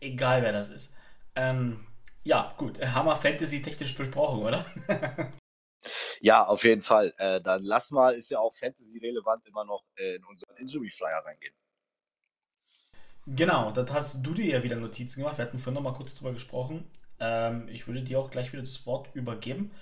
Egal 0.00 0.42
wer 0.42 0.52
das 0.52 0.68
ist. 0.68 0.94
Ähm, 1.36 1.86
ja, 2.22 2.52
gut. 2.56 2.80
Haben 2.94 3.06
wir 3.06 3.16
Fantasy 3.16 3.62
technisch 3.62 3.94
besprochen, 3.94 4.42
oder? 4.42 4.64
ja, 6.20 6.44
auf 6.44 6.64
jeden 6.64 6.82
Fall. 6.82 7.12
Äh, 7.18 7.40
dann 7.40 7.62
lass 7.64 7.90
mal, 7.90 8.14
ist 8.14 8.30
ja 8.30 8.38
auch 8.38 8.54
Fantasy-relevant, 8.54 9.46
immer 9.46 9.64
noch 9.64 9.84
äh, 9.96 10.16
in 10.16 10.24
unseren 10.24 10.56
Injury-Flyer 10.56 11.22
reingehen. 11.24 11.54
Genau, 13.26 13.70
da 13.70 13.86
hast 13.94 14.24
du 14.24 14.34
dir 14.34 14.46
ja 14.46 14.62
wieder 14.62 14.76
Notizen 14.76 15.20
gemacht. 15.20 15.38
Wir 15.38 15.46
hatten 15.46 15.58
vorhin 15.58 15.74
noch 15.82 15.90
mal 15.90 15.96
kurz 15.96 16.14
drüber 16.14 16.32
gesprochen. 16.32 16.90
Ähm, 17.20 17.68
ich 17.68 17.86
würde 17.86 18.02
dir 18.02 18.18
auch 18.18 18.30
gleich 18.30 18.52
wieder 18.52 18.62
das 18.62 18.84
Wort 18.86 19.14
übergeben 19.14 19.72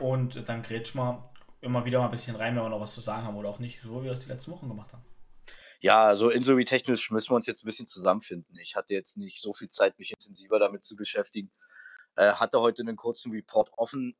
und 0.00 0.48
dann 0.48 0.62
grätsch 0.62 0.94
mal 0.94 1.22
immer 1.60 1.84
wieder 1.84 1.98
mal 2.00 2.06
ein 2.06 2.10
bisschen 2.10 2.36
rein, 2.36 2.56
wenn 2.56 2.62
wir 2.62 2.68
noch 2.68 2.80
was 2.80 2.94
zu 2.94 3.00
sagen 3.00 3.24
haben 3.24 3.36
oder 3.36 3.48
auch 3.50 3.58
nicht, 3.58 3.80
so 3.82 4.00
wie 4.00 4.04
wir 4.04 4.10
das 4.10 4.20
die 4.20 4.30
letzten 4.30 4.52
Wochen 4.52 4.68
gemacht 4.68 4.92
haben. 4.92 5.04
Ja, 5.80 6.06
also 6.06 6.30
Injury-technisch 6.30 7.10
müssen 7.12 7.30
wir 7.30 7.36
uns 7.36 7.46
jetzt 7.46 7.62
ein 7.64 7.66
bisschen 7.66 7.86
zusammenfinden. 7.86 8.56
Ich 8.58 8.74
hatte 8.74 8.94
jetzt 8.94 9.16
nicht 9.16 9.40
so 9.40 9.54
viel 9.54 9.68
Zeit, 9.68 9.98
mich 9.98 10.10
intensiver 10.12 10.58
damit 10.58 10.82
zu 10.84 10.96
beschäftigen. 10.96 11.52
Äh, 12.16 12.32
hatte 12.32 12.60
heute 12.60 12.82
einen 12.82 12.96
kurzen 12.96 13.30
Report 13.32 13.70
offen. 13.76 14.16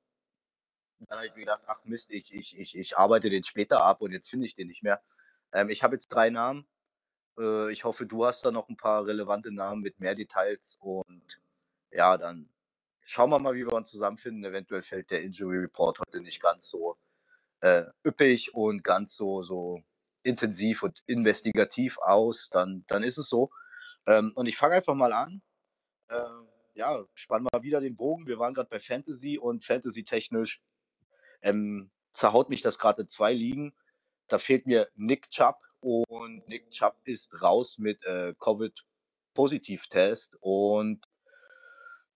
Dann 1.01 1.19
habe 1.19 1.27
ich 1.29 1.35
mir 1.35 1.41
gedacht, 1.41 1.63
ach 1.67 1.85
Mist, 1.85 2.11
ich, 2.11 2.33
ich, 2.33 2.57
ich, 2.59 2.77
ich 2.77 2.99
arbeite 2.99 3.31
den 3.31 3.45
später 3.45 3.83
ab 3.83 4.03
und 4.03 4.13
jetzt 4.13 4.29
finde 4.31 4.47
ich 4.47 4.55
den 4.55 4.69
nicht 4.69 4.83
mehr. 4.85 5.03
Ähm, 5.53 5.69
ich 5.71 5.83
habe 5.83 5.97
jetzt 5.97 6.09
drei 6.09 6.31
Namen. 6.31 6.67
Äh, 7.39 7.73
ich 7.73 7.85
hoffe, 7.85 8.07
du 8.07 8.25
hast 8.25 8.45
da 8.45 8.53
noch 8.53 8.69
ein 8.69 8.77
paar 8.77 9.07
relevante 9.07 9.53
Namen 9.53 9.83
mit 9.83 10.01
mehr 10.01 10.15
Details 10.15 10.77
und 10.81 11.41
ja, 11.91 12.19
dann 12.19 12.51
schauen 13.05 13.31
wir 13.31 13.39
mal, 13.41 13.55
wie 13.55 13.67
wir 13.67 13.73
uns 13.75 13.91
zusammenfinden. 13.91 14.45
Eventuell 14.45 14.83
fällt 14.83 15.11
der 15.11 15.23
Injury 15.23 15.59
Report 15.59 16.01
heute 16.01 16.21
nicht 16.21 16.41
ganz 16.43 16.69
so 16.69 16.99
äh, 17.61 17.85
üppig 18.05 18.55
und 18.55 18.85
ganz 18.85 19.17
so, 19.17 19.43
so 19.43 19.83
intensiv 20.29 20.83
und 20.83 21.03
investigativ 21.07 21.99
aus, 21.99 22.51
dann, 22.51 22.85
dann 22.87 23.03
ist 23.03 23.19
es 23.19 23.29
so. 23.29 23.51
Ähm, 24.07 24.33
und 24.37 24.47
ich 24.47 24.57
fange 24.57 24.77
einfach 24.77 24.95
mal 24.95 25.13
an. 25.13 25.43
Äh, 26.09 26.21
ja, 26.75 27.05
spannen 27.15 27.49
mal 27.53 27.63
wieder 27.63 27.81
den 27.81 27.97
Bogen. 27.97 28.27
Wir 28.27 28.39
waren 28.39 28.55
gerade 28.55 28.69
bei 28.71 28.79
Fantasy 28.79 29.39
und 29.39 29.65
Fantasy-technisch 29.65 30.61
ähm, 31.43 31.91
zerhaut 32.13 32.49
mich 32.49 32.63
das 32.63 32.79
gerade 32.79 33.07
zwei 33.07 33.33
Ligen. 33.33 33.75
Da 34.29 34.39
fehlt 34.39 34.67
mir 34.67 34.89
Nick 34.95 35.31
Chubb 35.31 35.57
und 35.81 36.47
Nick 36.49 36.71
Chubb 36.71 36.97
ist 37.05 37.41
raus 37.43 37.79
mit 37.79 38.05
äh, 38.05 38.35
Covid-Positiv-Test 38.39 40.37
und 40.41 41.07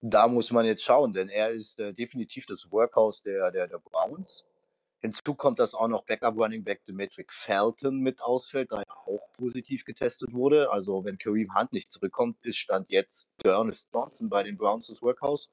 da 0.00 0.26
muss 0.26 0.50
man 0.50 0.66
jetzt 0.66 0.82
schauen, 0.82 1.12
denn 1.12 1.28
er 1.28 1.50
ist 1.52 1.78
äh, 1.78 1.94
definitiv 1.94 2.44
das 2.46 2.70
Workhouse 2.72 3.22
der, 3.22 3.52
der, 3.52 3.68
der 3.68 3.78
Browns. 3.78 4.46
Hinzu 5.02 5.34
kommt, 5.34 5.58
dass 5.58 5.74
auch 5.74 5.88
noch 5.88 6.04
Backup 6.04 6.36
Running 6.36 6.62
Back 6.62 6.84
Demetric 6.84 7.32
Felton 7.32 7.98
mit 7.98 8.22
ausfällt, 8.22 8.70
da 8.70 8.82
er 8.82 8.96
auch 9.08 9.32
positiv 9.32 9.84
getestet 9.84 10.32
wurde. 10.32 10.70
Also 10.70 11.04
wenn 11.04 11.18
Kareem 11.18 11.52
Hunt 11.56 11.72
nicht 11.72 11.90
zurückkommt, 11.90 12.38
ist 12.42 12.56
Stand 12.56 12.88
jetzt 12.88 13.32
Ernest 13.42 13.90
Johnson 13.92 14.28
bei 14.28 14.44
den 14.44 14.56
Browns 14.56 14.86
des 14.86 15.02
Workhouse. 15.02 15.50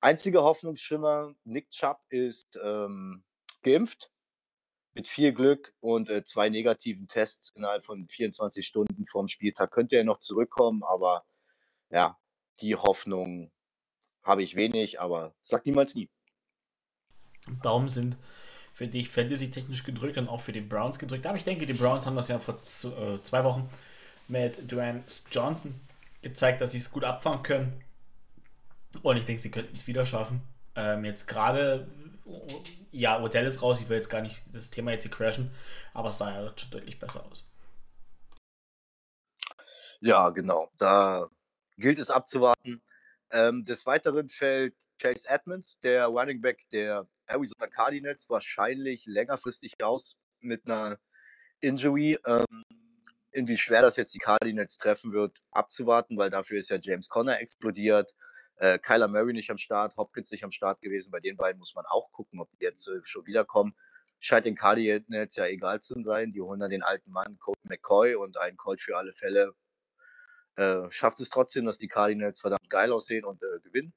Einziger 0.00 0.44
Hoffnungsschimmer, 0.44 1.34
Nick 1.42 1.70
Chubb 1.70 1.98
ist 2.08 2.56
ähm, 2.62 3.24
geimpft 3.62 4.12
mit 4.94 5.08
viel 5.08 5.32
Glück 5.32 5.74
und 5.80 6.08
äh, 6.08 6.22
zwei 6.22 6.48
negativen 6.48 7.08
Tests 7.08 7.50
innerhalb 7.50 7.84
von 7.84 8.06
24 8.06 8.64
Stunden 8.64 9.06
vorm 9.06 9.26
Spieltag 9.26 9.72
könnte 9.72 9.96
er 9.96 10.04
noch 10.04 10.20
zurückkommen, 10.20 10.84
aber 10.84 11.24
ja, 11.90 12.16
die 12.60 12.76
Hoffnung 12.76 13.50
habe 14.22 14.44
ich 14.44 14.54
wenig, 14.54 15.00
aber 15.00 15.34
sag 15.42 15.66
niemals 15.66 15.96
nie. 15.96 16.10
Daumen 17.62 17.88
sind 17.88 18.16
für 18.72 18.86
dich 18.86 19.10
fantasy-technisch 19.10 19.84
gedrückt 19.84 20.18
und 20.18 20.28
auch 20.28 20.40
für 20.40 20.52
die 20.52 20.60
Browns 20.60 20.98
gedrückt. 20.98 21.26
Aber 21.26 21.36
ich 21.36 21.44
denke, 21.44 21.66
die 21.66 21.72
Browns 21.72 22.06
haben 22.06 22.16
das 22.16 22.28
ja 22.28 22.38
vor 22.38 22.56
äh, 22.56 23.22
zwei 23.22 23.44
Wochen 23.44 23.68
mit 24.28 24.70
Dwayne 24.70 25.04
Johnson 25.30 25.74
gezeigt, 26.22 26.60
dass 26.60 26.72
sie 26.72 26.78
es 26.78 26.90
gut 26.90 27.04
abfangen 27.04 27.42
können. 27.42 27.82
Und 29.02 29.16
ich 29.16 29.24
denke, 29.24 29.42
sie 29.42 29.50
könnten 29.50 29.76
es 29.76 29.86
wieder 29.86 30.06
schaffen. 30.06 30.42
Ähm, 30.74 31.04
jetzt 31.04 31.26
gerade, 31.26 31.86
ja, 32.90 33.22
Odell 33.22 33.46
ist 33.46 33.62
raus. 33.62 33.80
Ich 33.80 33.88
will 33.88 33.96
jetzt 33.96 34.08
gar 34.08 34.22
nicht 34.22 34.42
das 34.54 34.70
Thema 34.70 34.92
jetzt 34.92 35.02
hier 35.02 35.10
crashen, 35.10 35.50
aber 35.92 36.08
es 36.08 36.18
sah 36.18 36.30
ja 36.30 36.52
schon 36.56 36.70
deutlich 36.70 36.98
besser 36.98 37.24
aus. 37.30 37.50
Ja, 40.00 40.30
genau. 40.30 40.70
Da 40.78 41.28
gilt 41.76 41.98
es 41.98 42.10
abzuwarten. 42.10 42.82
Ähm, 43.30 43.64
des 43.64 43.86
Weiteren 43.86 44.28
fällt 44.28 44.74
Chase 44.98 45.28
Edmonds, 45.28 45.78
der 45.80 46.06
Running 46.06 46.40
Back 46.40 46.68
der 46.70 47.06
Arizona 47.32 47.66
Cardinals, 47.66 48.28
wahrscheinlich 48.28 49.06
längerfristig 49.06 49.82
aus 49.82 50.16
mit 50.40 50.66
einer 50.66 50.98
Injury. 51.60 52.18
Ähm, 52.26 52.64
wie 53.32 53.56
schwer 53.56 53.82
das 53.82 53.96
jetzt 53.96 54.14
die 54.14 54.18
Cardinals 54.18 54.76
treffen 54.76 55.12
wird, 55.12 55.38
abzuwarten, 55.50 56.18
weil 56.18 56.30
dafür 56.30 56.58
ist 56.58 56.68
ja 56.68 56.78
James 56.80 57.08
Conner 57.08 57.40
explodiert. 57.40 58.12
Äh, 58.56 58.78
Kyler 58.78 59.08
Murray 59.08 59.32
nicht 59.32 59.50
am 59.50 59.58
Start, 59.58 59.96
Hopkins 59.96 60.30
nicht 60.30 60.44
am 60.44 60.52
Start 60.52 60.80
gewesen. 60.82 61.10
Bei 61.10 61.20
den 61.20 61.36
beiden 61.36 61.58
muss 61.58 61.74
man 61.74 61.86
auch 61.86 62.12
gucken, 62.12 62.40
ob 62.40 62.50
die 62.50 62.64
jetzt 62.64 62.86
äh, 62.88 63.00
schon 63.04 63.26
wiederkommen. 63.26 63.74
Scheint 64.20 64.46
den 64.46 64.54
Cardinals 64.54 65.34
ja 65.36 65.46
egal 65.46 65.80
zu 65.80 66.00
sein. 66.04 66.32
Die 66.32 66.40
holen 66.42 66.60
dann 66.60 66.70
den 66.70 66.82
alten 66.82 67.10
Mann, 67.10 67.38
Colt 67.38 67.58
McCoy 67.64 68.14
und 68.14 68.38
einen 68.38 68.56
Colt 68.56 68.80
für 68.80 68.96
alle 68.96 69.12
Fälle. 69.12 69.54
Äh, 70.56 70.90
schafft 70.90 71.20
es 71.20 71.30
trotzdem, 71.30 71.64
dass 71.64 71.78
die 71.78 71.88
Cardinals 71.88 72.40
verdammt 72.40 72.68
geil 72.68 72.92
aussehen 72.92 73.24
und 73.24 73.42
äh, 73.42 73.60
gewinnen 73.62 73.94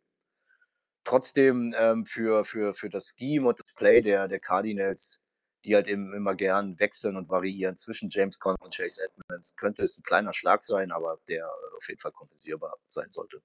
trotzdem 1.05 1.73
ähm, 1.77 2.05
für, 2.05 2.43
für, 2.43 2.73
für 2.73 2.89
das 2.89 3.13
Scheme 3.17 3.47
und 3.47 3.59
das 3.59 3.73
Play 3.75 4.01
der, 4.01 4.27
der 4.27 4.39
Cardinals, 4.39 5.21
die 5.63 5.75
halt 5.75 5.87
eben 5.87 6.13
immer 6.13 6.35
gern 6.35 6.77
wechseln 6.79 7.15
und 7.15 7.29
variieren 7.29 7.77
zwischen 7.77 8.09
James 8.09 8.39
Conner 8.39 8.61
und 8.61 8.75
Chase 8.75 9.01
Edmonds, 9.03 9.55
könnte 9.55 9.83
es 9.83 9.97
ein 9.97 10.03
kleiner 10.03 10.33
Schlag 10.33 10.63
sein, 10.63 10.91
aber 10.91 11.19
der 11.27 11.49
auf 11.77 11.87
jeden 11.87 11.99
Fall 11.99 12.11
kompensierbar 12.11 12.75
sein 12.87 13.09
sollte. 13.09 13.41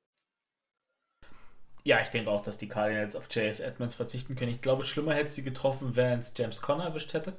Ja, 1.83 2.01
ich 2.03 2.11
denke 2.11 2.31
auch, 2.31 2.43
dass 2.43 2.59
die 2.59 2.69
Cardinals 2.69 3.17
auf 3.17 3.29
Chase 3.29 3.65
Edmonds 3.65 3.95
verzichten 3.95 4.37
können. 4.37 4.51
Ich 4.51 4.61
glaube, 4.61 4.83
schlimmer 4.83 5.15
hätte 5.15 5.31
sie 5.31 5.43
getroffen, 5.43 5.97
wenn 5.97 6.19
es 6.19 6.35
James 6.37 6.61
Conner 6.61 6.85
erwischt 6.85 7.15
hätte. 7.15 7.35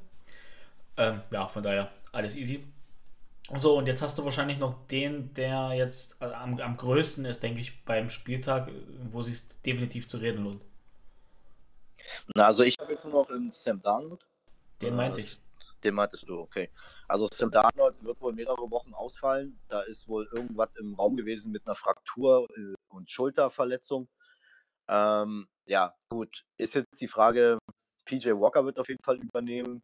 Ähm, 0.97 1.21
ja, 1.29 1.47
von 1.47 1.61
daher 1.61 1.91
alles 2.11 2.35
easy. 2.35 2.65
So, 3.53 3.77
und 3.77 3.87
jetzt 3.87 4.01
hast 4.01 4.17
du 4.17 4.23
wahrscheinlich 4.23 4.59
noch 4.59 4.87
den, 4.87 5.33
der 5.33 5.73
jetzt 5.73 6.21
äh, 6.21 6.25
am, 6.25 6.59
am 6.59 6.77
größten 6.77 7.25
ist, 7.25 7.43
denke 7.43 7.59
ich, 7.59 7.83
beim 7.83 8.09
Spieltag, 8.09 8.71
wo 9.09 9.21
sich 9.21 9.49
definitiv 9.65 10.07
zu 10.07 10.17
reden 10.17 10.43
lohnt. 10.43 10.61
Na, 12.35 12.47
also 12.47 12.63
ich 12.63 12.77
habe 12.79 12.91
jetzt 12.91 13.05
nur 13.05 13.23
noch 13.23 13.29
einen 13.29 13.51
Sam 13.51 13.81
Darnold. 13.81 14.25
Den 14.81 14.95
meinte 14.95 15.19
ich. 15.19 15.39
Den 15.83 15.95
meintest 15.95 16.29
du, 16.29 16.39
okay. 16.39 16.69
Also 17.07 17.27
Sam 17.31 17.49
Darnold 17.49 18.03
wird 18.03 18.21
wohl 18.21 18.33
mehrere 18.33 18.69
Wochen 18.69 18.93
ausfallen. 18.93 19.59
Da 19.67 19.81
ist 19.81 20.07
wohl 20.07 20.29
irgendwas 20.31 20.69
im 20.79 20.93
Raum 20.93 21.15
gewesen 21.15 21.51
mit 21.51 21.65
einer 21.65 21.75
Fraktur 21.75 22.47
äh, 22.55 22.75
und 22.89 23.09
Schulterverletzung. 23.09 24.07
Ähm, 24.87 25.47
ja, 25.65 25.95
gut. 26.09 26.45
Ist 26.57 26.75
jetzt 26.75 27.01
die 27.01 27.07
Frage, 27.07 27.57
PJ 28.05 28.29
Walker 28.31 28.63
wird 28.65 28.77
auf 28.77 28.89
jeden 28.89 29.03
Fall 29.03 29.17
übernehmen. 29.17 29.81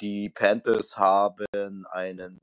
Die 0.00 0.30
Panthers 0.30 0.96
haben 0.96 1.44
einen 1.90 2.40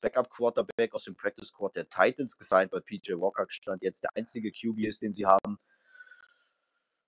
Backup-Quarterback 0.00 0.94
aus 0.94 1.04
dem 1.04 1.16
Practice 1.16 1.48
Squad 1.48 1.76
der 1.76 1.88
Titans 1.88 2.36
gesigned, 2.36 2.72
weil 2.72 2.82
PJ 2.82 3.12
Walker 3.14 3.46
stand 3.48 3.82
jetzt 3.82 4.02
der 4.02 4.10
einzige 4.14 4.52
QB 4.52 4.80
ist, 4.86 5.02
den 5.02 5.12
sie 5.12 5.26
haben. 5.26 5.58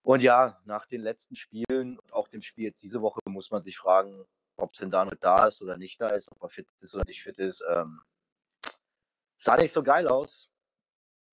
Und 0.02 0.22
ja, 0.22 0.58
nach 0.64 0.86
den 0.86 1.02
letzten 1.02 1.36
Spielen 1.36 1.98
und 1.98 2.12
auch 2.12 2.28
dem 2.28 2.40
Spiel 2.40 2.64
jetzt 2.64 2.82
diese 2.82 3.02
Woche 3.02 3.20
muss 3.26 3.50
man 3.50 3.60
sich 3.60 3.76
fragen, 3.76 4.24
ob 4.56 4.74
Sendano 4.74 5.12
da 5.20 5.48
ist 5.48 5.62
oder 5.62 5.76
nicht 5.76 6.00
da 6.00 6.08
ist, 6.08 6.30
ob 6.32 6.42
er 6.42 6.48
fit 6.48 6.68
ist 6.80 6.94
oder 6.94 7.04
nicht 7.06 7.22
fit 7.22 7.38
ist. 7.38 7.62
Ähm, 7.68 8.00
sah 9.36 9.56
nicht 9.56 9.72
so 9.72 9.82
geil 9.82 10.08
aus. 10.08 10.50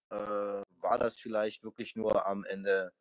Äh, 0.10 0.16
war 0.16 1.00
das 1.00 1.18
vielleicht 1.18 1.64
wirklich 1.64 1.96
nur 1.96 2.28
am 2.28 2.44
Ende, 2.44 2.92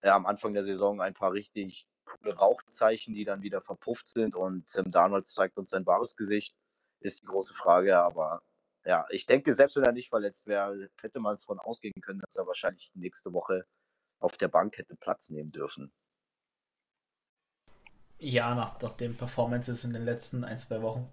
äh, 0.00 0.08
am 0.08 0.26
Anfang 0.26 0.54
der 0.54 0.64
Saison 0.64 1.00
ein 1.00 1.14
paar 1.14 1.32
richtig 1.32 1.86
coole 2.04 2.34
Rauchzeichen, 2.34 3.14
die 3.14 3.24
dann 3.24 3.42
wieder 3.42 3.60
verpufft 3.60 4.08
sind 4.08 4.34
und 4.34 4.68
Sam 4.68 4.90
Darnold 4.90 5.26
zeigt 5.26 5.56
uns 5.58 5.70
sein 5.70 5.86
wahres 5.86 6.16
Gesicht? 6.16 6.56
Ist 7.00 7.22
die 7.22 7.26
große 7.26 7.54
Frage. 7.54 7.98
Aber 7.98 8.42
ja, 8.84 9.04
ich 9.10 9.26
denke, 9.26 9.52
selbst 9.52 9.76
wenn 9.76 9.84
er 9.84 9.92
nicht 9.92 10.08
verletzt 10.08 10.46
wäre, 10.46 10.88
hätte 11.00 11.20
man 11.20 11.38
von 11.38 11.58
ausgehen 11.58 12.00
können, 12.00 12.20
dass 12.20 12.36
er 12.36 12.46
wahrscheinlich 12.46 12.90
nächste 12.94 13.32
Woche 13.32 13.66
auf 14.20 14.36
der 14.36 14.48
Bank 14.48 14.78
hätte 14.78 14.96
Platz 14.96 15.30
nehmen 15.30 15.52
dürfen. 15.52 15.92
Ja, 18.18 18.54
nach, 18.54 18.80
nach 18.80 18.94
den 18.94 19.16
Performances 19.16 19.84
in 19.84 19.92
den 19.92 20.04
letzten 20.04 20.42
ein, 20.42 20.58
zwei 20.58 20.82
Wochen 20.82 21.08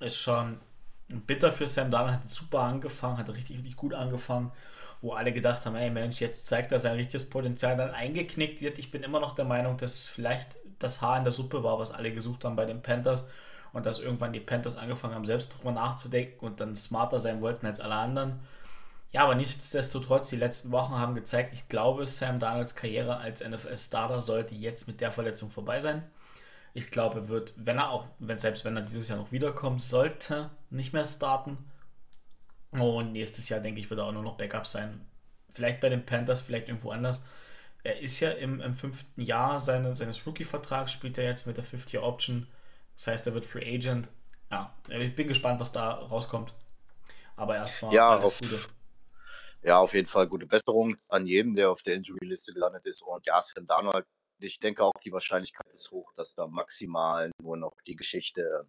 ist 0.00 0.16
schon 0.16 0.58
bitter 1.08 1.52
für 1.52 1.66
Sam 1.66 1.90
Darnold. 1.90 2.14
Hat 2.14 2.24
super 2.28 2.60
angefangen, 2.60 3.18
hat 3.18 3.28
richtig, 3.28 3.58
richtig 3.58 3.76
gut 3.76 3.92
angefangen, 3.92 4.52
wo 5.02 5.12
alle 5.12 5.32
gedacht 5.32 5.66
haben, 5.66 5.76
ey 5.76 5.90
Mensch, 5.90 6.20
jetzt 6.20 6.46
zeigt 6.46 6.72
er 6.72 6.78
sein 6.78 6.96
richtiges 6.96 7.28
Potenzial. 7.28 7.76
Dann 7.76 7.90
eingeknickt 7.90 8.62
wird. 8.62 8.78
Ich 8.78 8.90
bin 8.90 9.02
immer 9.02 9.20
noch 9.20 9.34
der 9.34 9.44
Meinung, 9.44 9.76
dass 9.76 9.94
es 9.94 10.06
vielleicht 10.08 10.56
das 10.78 11.02
Haar 11.02 11.18
in 11.18 11.24
der 11.24 11.32
Suppe 11.32 11.62
war, 11.62 11.78
was 11.78 11.92
alle 11.92 12.12
gesucht 12.12 12.44
haben 12.44 12.56
bei 12.56 12.64
den 12.64 12.82
Panthers 12.82 13.28
und 13.76 13.84
dass 13.84 13.98
irgendwann 13.98 14.32
die 14.32 14.40
Panthers 14.40 14.78
angefangen 14.78 15.14
haben, 15.14 15.26
selbst 15.26 15.52
darüber 15.52 15.70
nachzudenken 15.72 16.46
und 16.46 16.62
dann 16.62 16.74
smarter 16.74 17.20
sein 17.20 17.42
wollten 17.42 17.66
als 17.66 17.78
alle 17.78 17.94
anderen. 17.94 18.40
Ja, 19.12 19.24
aber 19.24 19.34
nichtsdestotrotz, 19.34 20.30
die 20.30 20.36
letzten 20.36 20.70
Wochen 20.72 20.94
haben 20.94 21.14
gezeigt, 21.14 21.52
ich 21.52 21.68
glaube, 21.68 22.06
Sam 22.06 22.38
Darnolds 22.38 22.74
Karriere 22.74 23.18
als 23.18 23.46
NFL-Starter 23.46 24.22
sollte 24.22 24.54
jetzt 24.54 24.88
mit 24.88 25.02
der 25.02 25.12
Verletzung 25.12 25.50
vorbei 25.50 25.78
sein. 25.78 26.02
Ich 26.72 26.90
glaube, 26.90 27.28
wird, 27.28 27.52
wenn 27.56 27.76
er 27.76 27.90
auch, 27.90 28.06
wenn, 28.18 28.38
selbst 28.38 28.64
wenn 28.64 28.76
er 28.76 28.82
dieses 28.82 29.08
Jahr 29.08 29.18
noch 29.18 29.30
wiederkommt, 29.30 29.82
sollte 29.82 30.48
nicht 30.70 30.94
mehr 30.94 31.04
starten. 31.04 31.58
Und 32.70 33.12
nächstes 33.12 33.50
Jahr, 33.50 33.60
denke 33.60 33.80
ich, 33.80 33.90
wird 33.90 34.00
er 34.00 34.06
auch 34.06 34.12
nur 34.12 34.22
noch 34.22 34.38
Backup 34.38 34.66
sein. 34.66 35.06
Vielleicht 35.52 35.80
bei 35.80 35.90
den 35.90 36.06
Panthers, 36.06 36.40
vielleicht 36.40 36.68
irgendwo 36.68 36.92
anders. 36.92 37.26
Er 37.82 38.00
ist 38.00 38.20
ja 38.20 38.30
im, 38.30 38.62
im 38.62 38.72
fünften 38.72 39.20
Jahr 39.20 39.58
seine, 39.58 39.94
seines 39.94 40.26
Rookie-Vertrags, 40.26 40.92
spielt 40.92 41.18
er 41.18 41.24
jetzt 41.24 41.46
mit 41.46 41.58
der 41.58 41.64
Fifth-Year-Option. 41.64 42.46
Das 42.96 43.06
heißt, 43.08 43.26
er 43.26 43.34
wird 43.34 43.44
Free 43.44 43.76
Agent. 43.76 44.10
Ja, 44.50 44.74
ich 44.88 45.14
bin 45.14 45.28
gespannt, 45.28 45.60
was 45.60 45.72
da 45.72 45.92
rauskommt. 45.92 46.52
Aber 47.36 47.56
erstmal 47.56 47.94
ja, 47.94 48.10
alles 48.10 48.24
auf, 48.24 48.40
Gute. 48.40 48.60
Ja, 49.62 49.78
auf 49.78 49.94
jeden 49.94 50.06
Fall 50.06 50.26
gute 50.28 50.46
Besserung 50.46 50.94
an 51.08 51.26
jedem, 51.26 51.54
der 51.54 51.70
auf 51.70 51.82
der 51.82 51.94
Injury-Liste 51.94 52.52
gelandet 52.52 52.86
ist. 52.86 53.02
Und 53.02 53.26
ja, 53.26 53.40
Sam 53.42 53.66
Darnold, 53.66 54.06
ich 54.38 54.58
denke 54.58 54.82
auch, 54.82 54.92
die 55.04 55.12
Wahrscheinlichkeit 55.12 55.66
ist 55.72 55.90
hoch, 55.90 56.12
dass 56.14 56.34
da 56.34 56.46
maximal 56.46 57.30
nur 57.42 57.56
noch 57.56 57.74
die 57.86 57.96
Geschichte 57.96 58.66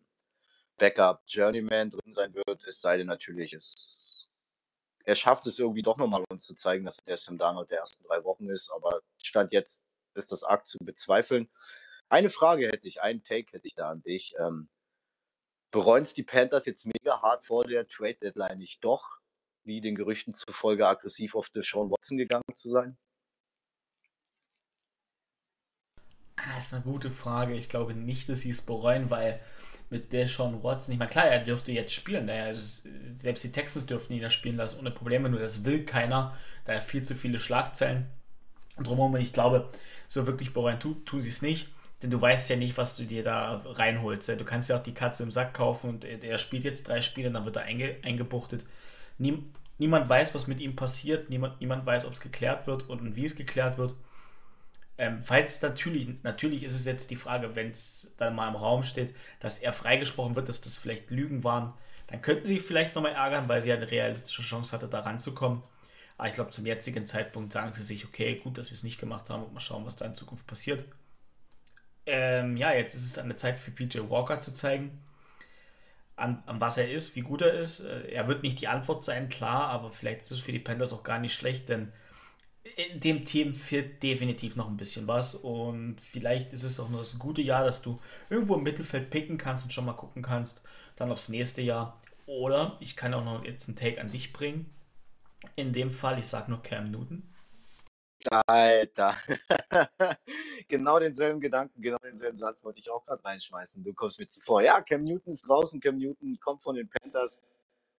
Backup 0.78 1.22
Journeyman 1.28 1.92
drin 1.92 2.14
sein 2.14 2.34
wird. 2.34 2.64
Es 2.66 2.82
sei 2.82 2.98
denn 2.98 3.08
natürlich, 3.08 3.54
es, 3.54 4.28
er 5.06 5.16
schafft 5.16 5.46
es 5.48 5.60
irgendwie 5.60 5.84
doch 5.84 5.98
nochmal 5.98 6.24
uns 6.30 6.46
zu 6.46 6.56
zeigen, 6.56 6.86
dass 6.86 7.00
er 7.00 7.06
der 7.06 7.18
Sam 7.18 7.38
Darnold 7.38 7.70
der 7.70 7.80
ersten 7.80 8.04
drei 8.04 8.24
Wochen 8.24 8.50
ist. 8.50 8.70
Aber 8.72 9.02
Stand 9.22 9.54
jetzt 9.54 9.86
ist 10.16 10.32
das 10.32 10.44
arg 10.44 10.68
zu 10.68 10.78
bezweifeln. 10.80 11.50
Eine 12.10 12.30
Frage 12.30 12.68
hätte 12.68 12.88
ich, 12.88 13.02
einen 13.02 13.24
Take 13.24 13.52
hätte 13.52 13.68
ich 13.68 13.76
da 13.76 13.90
an 13.90 14.02
dich. 14.02 14.34
Ähm, 14.40 14.70
bereuen 15.72 16.04
es 16.04 16.14
die 16.14 16.24
Panthers 16.24 16.66
jetzt 16.66 16.86
mega 16.86 17.22
hart 17.22 17.46
vor 17.46 17.66
der 17.66 17.88
Trade 17.88 18.16
Deadline 18.16 18.58
nicht 18.58 18.84
doch, 18.84 19.20
wie 19.64 19.82
den 19.82 19.96
Gerüchten 19.96 20.34
zufolge, 20.34 20.88
aggressiv 20.88 21.36
auf 21.36 21.50
Deshaun 21.50 21.92
Watson 21.92 22.18
gegangen 22.18 22.44
zu 22.54 22.70
sein? 22.70 22.98
Ah, 26.38 26.56
das 26.56 26.68
ist 26.68 26.74
eine 26.74 26.84
gute 26.84 27.12
Frage. 27.12 27.56
Ich 27.56 27.68
glaube 27.68 27.94
nicht, 27.94 28.30
dass 28.30 28.42
sie 28.42 28.52
es 28.52 28.66
bereuen, 28.66 29.10
weil 29.10 29.42
mit 29.90 30.14
Deshaun 30.14 30.64
Watson, 30.64 30.94
ich 30.94 31.00
meine, 31.00 31.12
klar, 31.12 31.26
er 31.26 31.44
dürfte 31.44 31.72
jetzt 31.72 31.94
spielen. 31.94 32.30
Also 32.30 32.88
selbst 33.14 33.44
die 33.44 33.52
Texans 33.52 33.86
dürften 33.86 34.14
ihn 34.14 34.22
da 34.22 34.30
spielen 34.30 34.58
lassen 34.58 34.80
ohne 34.80 34.92
Probleme, 34.92 35.30
nur 35.30 35.40
das 35.40 35.66
will 35.66 35.86
keiner. 35.86 36.38
Da 36.66 36.74
er 36.74 36.82
viel 36.82 37.04
zu 37.04 37.16
viele 37.16 37.40
Schlagzeilen 37.40 38.08
drumherum. 38.78 39.14
Und 39.14 39.22
ich 39.22 39.34
glaube, 39.34 39.70
so 40.08 40.28
wirklich 40.28 40.54
bereuen 40.54 40.80
tun, 40.80 41.04
tun 41.06 41.22
sie 41.22 41.30
es 41.30 41.42
nicht. 41.42 41.68
Denn 42.04 42.12
du 42.12 42.22
weißt 42.22 42.50
ja 42.50 42.56
nicht, 42.58 42.78
was 42.78 42.96
du 42.96 43.04
dir 43.06 43.24
da 43.24 43.62
reinholst. 43.66 44.30
Du 44.30 44.46
kannst 44.46 44.70
ja 44.70 44.78
auch 44.78 44.84
die 44.84 44.94
Katze 44.94 45.24
im 45.24 45.32
Sack 45.32 45.54
kaufen 45.54 45.90
und 45.90 46.06
er 46.06 46.38
spielt 46.38 46.64
jetzt 46.64 46.88
drei 46.88 47.02
Spiele, 47.02 47.32
dann 47.32 47.46
wird 47.46 47.56
er 47.56 47.64
einge 47.64 47.98
eingebuchtet. 48.04 48.66
Niem 49.18 49.52
niemand 49.80 50.10
weiß, 50.10 50.34
was 50.36 50.48
mit 50.48 50.60
ihm 50.60 50.76
passiert, 50.76 51.30
niemand, 51.30 51.60
niemand 51.60 51.86
weiß, 51.86 52.06
ob 52.06 52.14
es 52.14 52.22
geklärt 52.22 52.68
wird 52.68 52.90
und 52.90 53.16
wie 53.16 53.26
es 53.26 53.36
geklärt 53.36 53.78
wird. 53.78 53.96
Ähm, 54.98 55.22
falls 55.24 55.62
natürlich, 55.62 56.10
natürlich 56.24 56.64
ist 56.64 56.74
es 56.74 56.86
jetzt 56.86 57.12
die 57.12 57.16
Frage, 57.16 57.56
wenn 57.56 57.70
es 57.70 58.16
dann 58.18 58.36
mal 58.36 58.50
im 58.50 58.56
Raum 58.56 58.84
steht, 58.84 59.16
dass 59.40 59.60
er 59.60 59.72
freigesprochen 59.72 60.36
wird, 60.36 60.50
dass 60.50 60.62
das 60.62 60.80
vielleicht 60.80 61.12
Lügen 61.12 61.44
waren, 61.44 61.74
dann 62.08 62.22
könnten 62.22 62.48
sie 62.48 62.60
vielleicht 62.60 62.96
nochmal 62.96 63.14
ärgern, 63.14 63.48
weil 63.48 63.62
sie 63.62 63.70
ja 63.70 63.76
eine 63.76 63.92
realistische 63.92 64.42
Chance 64.42 64.76
hatte, 64.76 64.88
da 64.88 65.02
ranzukommen. 65.02 65.62
Aber 66.18 66.28
ich 66.28 66.34
glaube, 66.34 66.50
zum 66.50 66.66
jetzigen 66.66 67.06
Zeitpunkt 67.06 67.54
sagen 67.54 67.74
sie 67.74 67.84
sich, 67.84 68.06
okay, 68.06 68.38
gut, 68.44 68.58
dass 68.58 68.72
wir 68.72 68.76
es 68.76 68.84
nicht 68.84 69.00
gemacht 69.00 69.30
haben 69.30 69.44
und 69.44 69.54
mal 69.54 69.60
schauen, 69.60 69.86
was 69.86 69.96
da 69.96 70.06
in 70.06 70.16
Zukunft 70.16 70.48
passiert 70.48 70.86
ähm, 72.08 72.58
ja, 72.58 72.74
jetzt 72.74 72.96
ist 72.96 73.06
es 73.06 73.20
an 73.20 73.28
der 73.28 73.38
Zeit 73.38 73.60
für 73.60 73.72
PJ 73.72 74.00
Walker 74.10 74.40
zu 74.40 74.54
zeigen, 74.54 75.00
an, 76.16 76.42
an 76.46 76.60
was 76.60 76.78
er 76.78 76.90
ist, 76.90 77.16
wie 77.16 77.22
gut 77.22 77.42
er 77.42 77.54
ist. 77.54 77.82
Äh, 77.82 78.12
er 78.12 78.28
wird 78.28 78.44
nicht 78.44 78.60
die 78.62 78.68
Antwort 78.68 79.04
sein, 79.04 79.30
klar, 79.30 79.70
aber 79.70 79.92
vielleicht 79.92 80.22
ist 80.22 80.32
es 80.32 80.40
für 80.40 80.52
die 80.52 80.60
Panthers 80.60 80.94
auch 80.94 81.04
gar 81.04 81.20
nicht 81.20 81.34
schlecht, 81.34 81.70
denn 81.70 81.92
in 82.76 83.00
dem 83.00 83.26
Team 83.26 83.56
fehlt 83.56 84.02
definitiv 84.04 84.56
noch 84.56 84.68
ein 84.68 84.78
bisschen 84.78 85.08
was 85.08 85.36
und 85.36 85.98
vielleicht 86.02 86.54
ist 86.54 86.64
es 86.64 86.80
auch 86.80 86.90
nur 86.90 87.00
das 87.00 87.18
gute 87.20 87.42
Jahr, 87.42 87.64
dass 87.64 87.82
du 87.82 88.00
irgendwo 88.30 88.56
im 88.56 88.64
Mittelfeld 88.64 89.10
picken 89.10 89.38
kannst 89.38 89.64
und 89.64 89.72
schon 89.72 89.86
mal 89.86 89.94
gucken 89.94 90.22
kannst, 90.22 90.64
dann 90.96 91.12
aufs 91.12 91.30
nächste 91.30 91.62
Jahr. 91.62 92.02
Oder 92.26 92.78
ich 92.80 92.96
kann 92.96 93.14
auch 93.14 93.24
noch 93.24 93.46
jetzt 93.46 93.68
einen 93.68 93.78
Take 93.78 94.02
an 94.02 94.10
dich 94.10 94.34
bringen. 94.34 94.70
In 95.56 95.72
dem 95.72 95.92
Fall, 95.92 96.20
ich 96.20 96.28
sage 96.28 96.52
nur 96.52 96.62
Cam 96.62 96.92
Newton. 96.92 97.24
Alter. 98.32 99.16
genau 100.68 101.00
denselben 101.00 101.40
Gedanken, 101.40 101.82
genau 101.82 101.98
denselben 102.04 102.38
Satz 102.38 102.64
wollte 102.64 102.80
ich 102.80 102.90
auch 102.90 103.06
gerade 103.06 103.24
reinschmeißen. 103.24 103.84
Du 103.84 103.94
kommst 103.94 104.20
mir 104.20 104.28
zuvor. 104.28 104.62
Ja, 104.62 104.82
Cam 104.82 105.02
Newton 105.02 105.34
ist 105.34 105.48
draußen, 105.48 105.80
Cam 105.80 105.98
Newton 105.98 106.40
kommt 106.40 106.64
von 106.64 106.76
den 106.76 106.90
Panthers. 106.90 107.42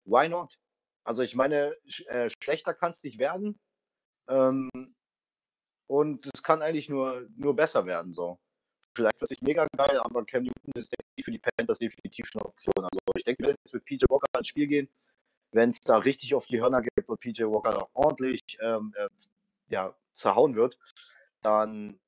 Why 0.05 0.29
not? 0.29 0.57
Also 1.03 1.23
ich 1.23 1.35
meine, 1.35 1.75
äh, 2.07 2.29
schlechter 2.43 2.73
kann 2.73 2.91
es 2.91 3.03
nicht 3.03 3.19
werden. 3.19 3.59
Ähm, 4.27 4.69
und 5.87 6.25
es 6.33 6.43
kann 6.43 6.61
eigentlich 6.61 6.89
nur, 6.89 7.27
nur 7.35 7.55
besser 7.55 7.85
werden. 7.85 8.13
So. 8.13 8.39
Vielleicht 8.95 9.19
wird 9.19 9.23
es 9.23 9.31
nicht 9.31 9.43
mega 9.43 9.67
geil, 9.75 9.97
aber 9.99 10.25
Cam 10.25 10.43
Newton 10.43 10.71
ist 10.75 10.93
für 11.23 11.31
die 11.31 11.39
Panthers 11.39 11.79
definitiv 11.79 12.29
eine 12.33 12.45
Option. 12.45 12.73
Also 12.77 12.99
ich 13.15 13.23
denke, 13.23 13.43
wir 13.43 13.49
jetzt 13.51 13.73
mit 13.73 13.85
PJ 13.85 14.05
Walker 14.09 14.27
ins 14.37 14.47
Spiel 14.47 14.67
gehen. 14.67 14.89
Wenn 15.51 15.71
es 15.71 15.79
da 15.79 15.97
richtig 15.97 16.35
auf 16.35 16.45
die 16.45 16.61
Hörner 16.61 16.81
gibt 16.81 17.09
und 17.09 17.19
PJ 17.19 17.43
Walker 17.43 17.89
ordentlich 17.93 18.41
ähm, 18.61 18.93
äh, 18.95 19.07
ja, 19.69 19.95
zerhauen 20.13 20.55
wird, 20.55 20.77
dann 21.41 21.99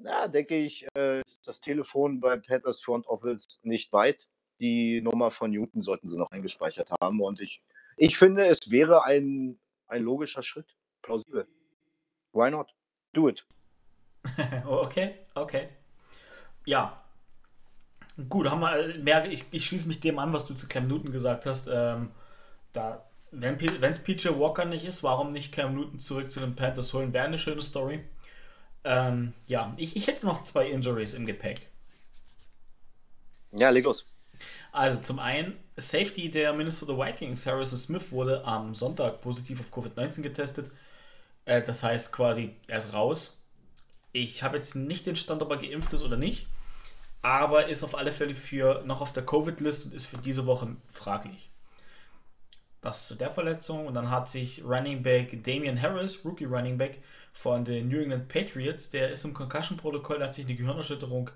ja, 0.00 0.28
denke 0.28 0.56
ich, 0.56 0.86
äh, 0.96 1.20
ist 1.22 1.46
das 1.46 1.60
Telefon 1.60 2.20
beim 2.20 2.42
Panthers 2.42 2.80
Front 2.80 3.06
Office 3.06 3.60
nicht 3.62 3.92
weit. 3.92 4.28
Die 4.60 5.00
Nummer 5.00 5.30
von 5.30 5.50
Newton 5.50 5.82
sollten 5.82 6.08
sie 6.08 6.18
noch 6.18 6.30
eingespeichert 6.30 6.90
haben. 7.00 7.20
Und 7.20 7.40
ich, 7.40 7.62
ich 7.96 8.16
finde, 8.16 8.46
es 8.46 8.70
wäre 8.70 9.04
ein, 9.04 9.58
ein 9.86 10.02
logischer 10.02 10.42
Schritt. 10.42 10.76
Plausibel. 11.02 11.46
Why 12.32 12.50
not? 12.50 12.74
Do 13.12 13.28
it. 13.28 13.46
okay, 14.66 15.14
okay. 15.34 15.68
Ja. 16.64 17.02
Gut, 18.28 18.50
haben 18.50 18.60
wir, 18.60 18.78
äh, 18.78 18.98
merke 18.98 19.28
ich, 19.28 19.44
ich 19.52 19.64
schließe 19.64 19.88
mich 19.88 20.00
dem 20.00 20.18
an, 20.18 20.32
was 20.32 20.44
du 20.44 20.54
zu 20.54 20.66
Cam 20.68 20.88
Newton 20.88 21.12
gesagt 21.12 21.46
hast. 21.46 21.68
Ähm, 21.72 22.10
da 22.72 23.07
wenn 23.30 23.90
es 23.90 24.02
PJ 24.02 24.28
Walker 24.28 24.64
nicht 24.64 24.84
ist, 24.84 25.02
warum 25.02 25.32
nicht 25.32 25.52
Cam 25.52 25.74
Newton 25.74 25.98
zurück 25.98 26.30
zu 26.30 26.40
den 26.40 26.56
Panthers 26.56 26.92
holen? 26.94 27.12
Wäre 27.12 27.26
eine 27.26 27.38
schöne 27.38 27.60
Story. 27.62 28.04
Ähm, 28.84 29.34
ja, 29.46 29.74
ich, 29.76 29.96
ich 29.96 30.06
hätte 30.06 30.24
noch 30.24 30.42
zwei 30.42 30.68
Injuries 30.70 31.14
im 31.14 31.26
Gepäck. 31.26 31.66
Ja, 33.52 33.70
leg 33.70 33.84
los. 33.84 34.06
Also 34.72 34.98
zum 34.98 35.18
einen, 35.18 35.56
Safety 35.76 36.30
der 36.30 36.52
Minnesota 36.52 36.96
Vikings, 36.96 37.46
Harrison 37.46 37.78
Smith, 37.78 38.12
wurde 38.12 38.44
am 38.44 38.74
Sonntag 38.74 39.20
positiv 39.20 39.60
auf 39.60 39.72
Covid-19 39.72 40.22
getestet. 40.22 40.70
Äh, 41.44 41.62
das 41.62 41.82
heißt 41.82 42.12
quasi, 42.12 42.54
er 42.66 42.78
ist 42.78 42.92
raus. 42.92 43.42
Ich 44.12 44.42
habe 44.42 44.56
jetzt 44.56 44.74
nicht 44.74 45.06
den 45.06 45.16
Stand, 45.16 45.42
ob 45.42 45.50
er 45.50 45.58
geimpft 45.58 45.92
ist 45.92 46.02
oder 46.02 46.16
nicht, 46.16 46.46
aber 47.22 47.68
ist 47.68 47.84
auf 47.84 47.96
alle 47.96 48.12
Fälle 48.12 48.34
für 48.34 48.82
noch 48.84 49.00
auf 49.00 49.12
der 49.12 49.24
Covid-List 49.24 49.86
und 49.86 49.94
ist 49.94 50.06
für 50.06 50.18
diese 50.18 50.46
Woche 50.46 50.76
fraglich. 50.90 51.47
Das 52.80 53.06
zu 53.06 53.14
der 53.14 53.30
Verletzung. 53.30 53.86
Und 53.86 53.94
dann 53.94 54.10
hat 54.10 54.28
sich 54.28 54.64
Running 54.64 55.02
Back 55.02 55.42
Damian 55.42 55.80
Harris, 55.80 56.24
Rookie 56.24 56.44
Running 56.44 56.78
Back 56.78 57.02
von 57.32 57.64
den 57.64 57.88
New 57.88 58.00
England 58.00 58.28
Patriots, 58.28 58.90
der 58.90 59.10
ist 59.10 59.24
im 59.24 59.34
Concussion-Protokoll, 59.34 60.22
hat 60.22 60.34
sich 60.34 60.46
eine 60.46 60.56
Gehirnerschütterung 60.56 61.30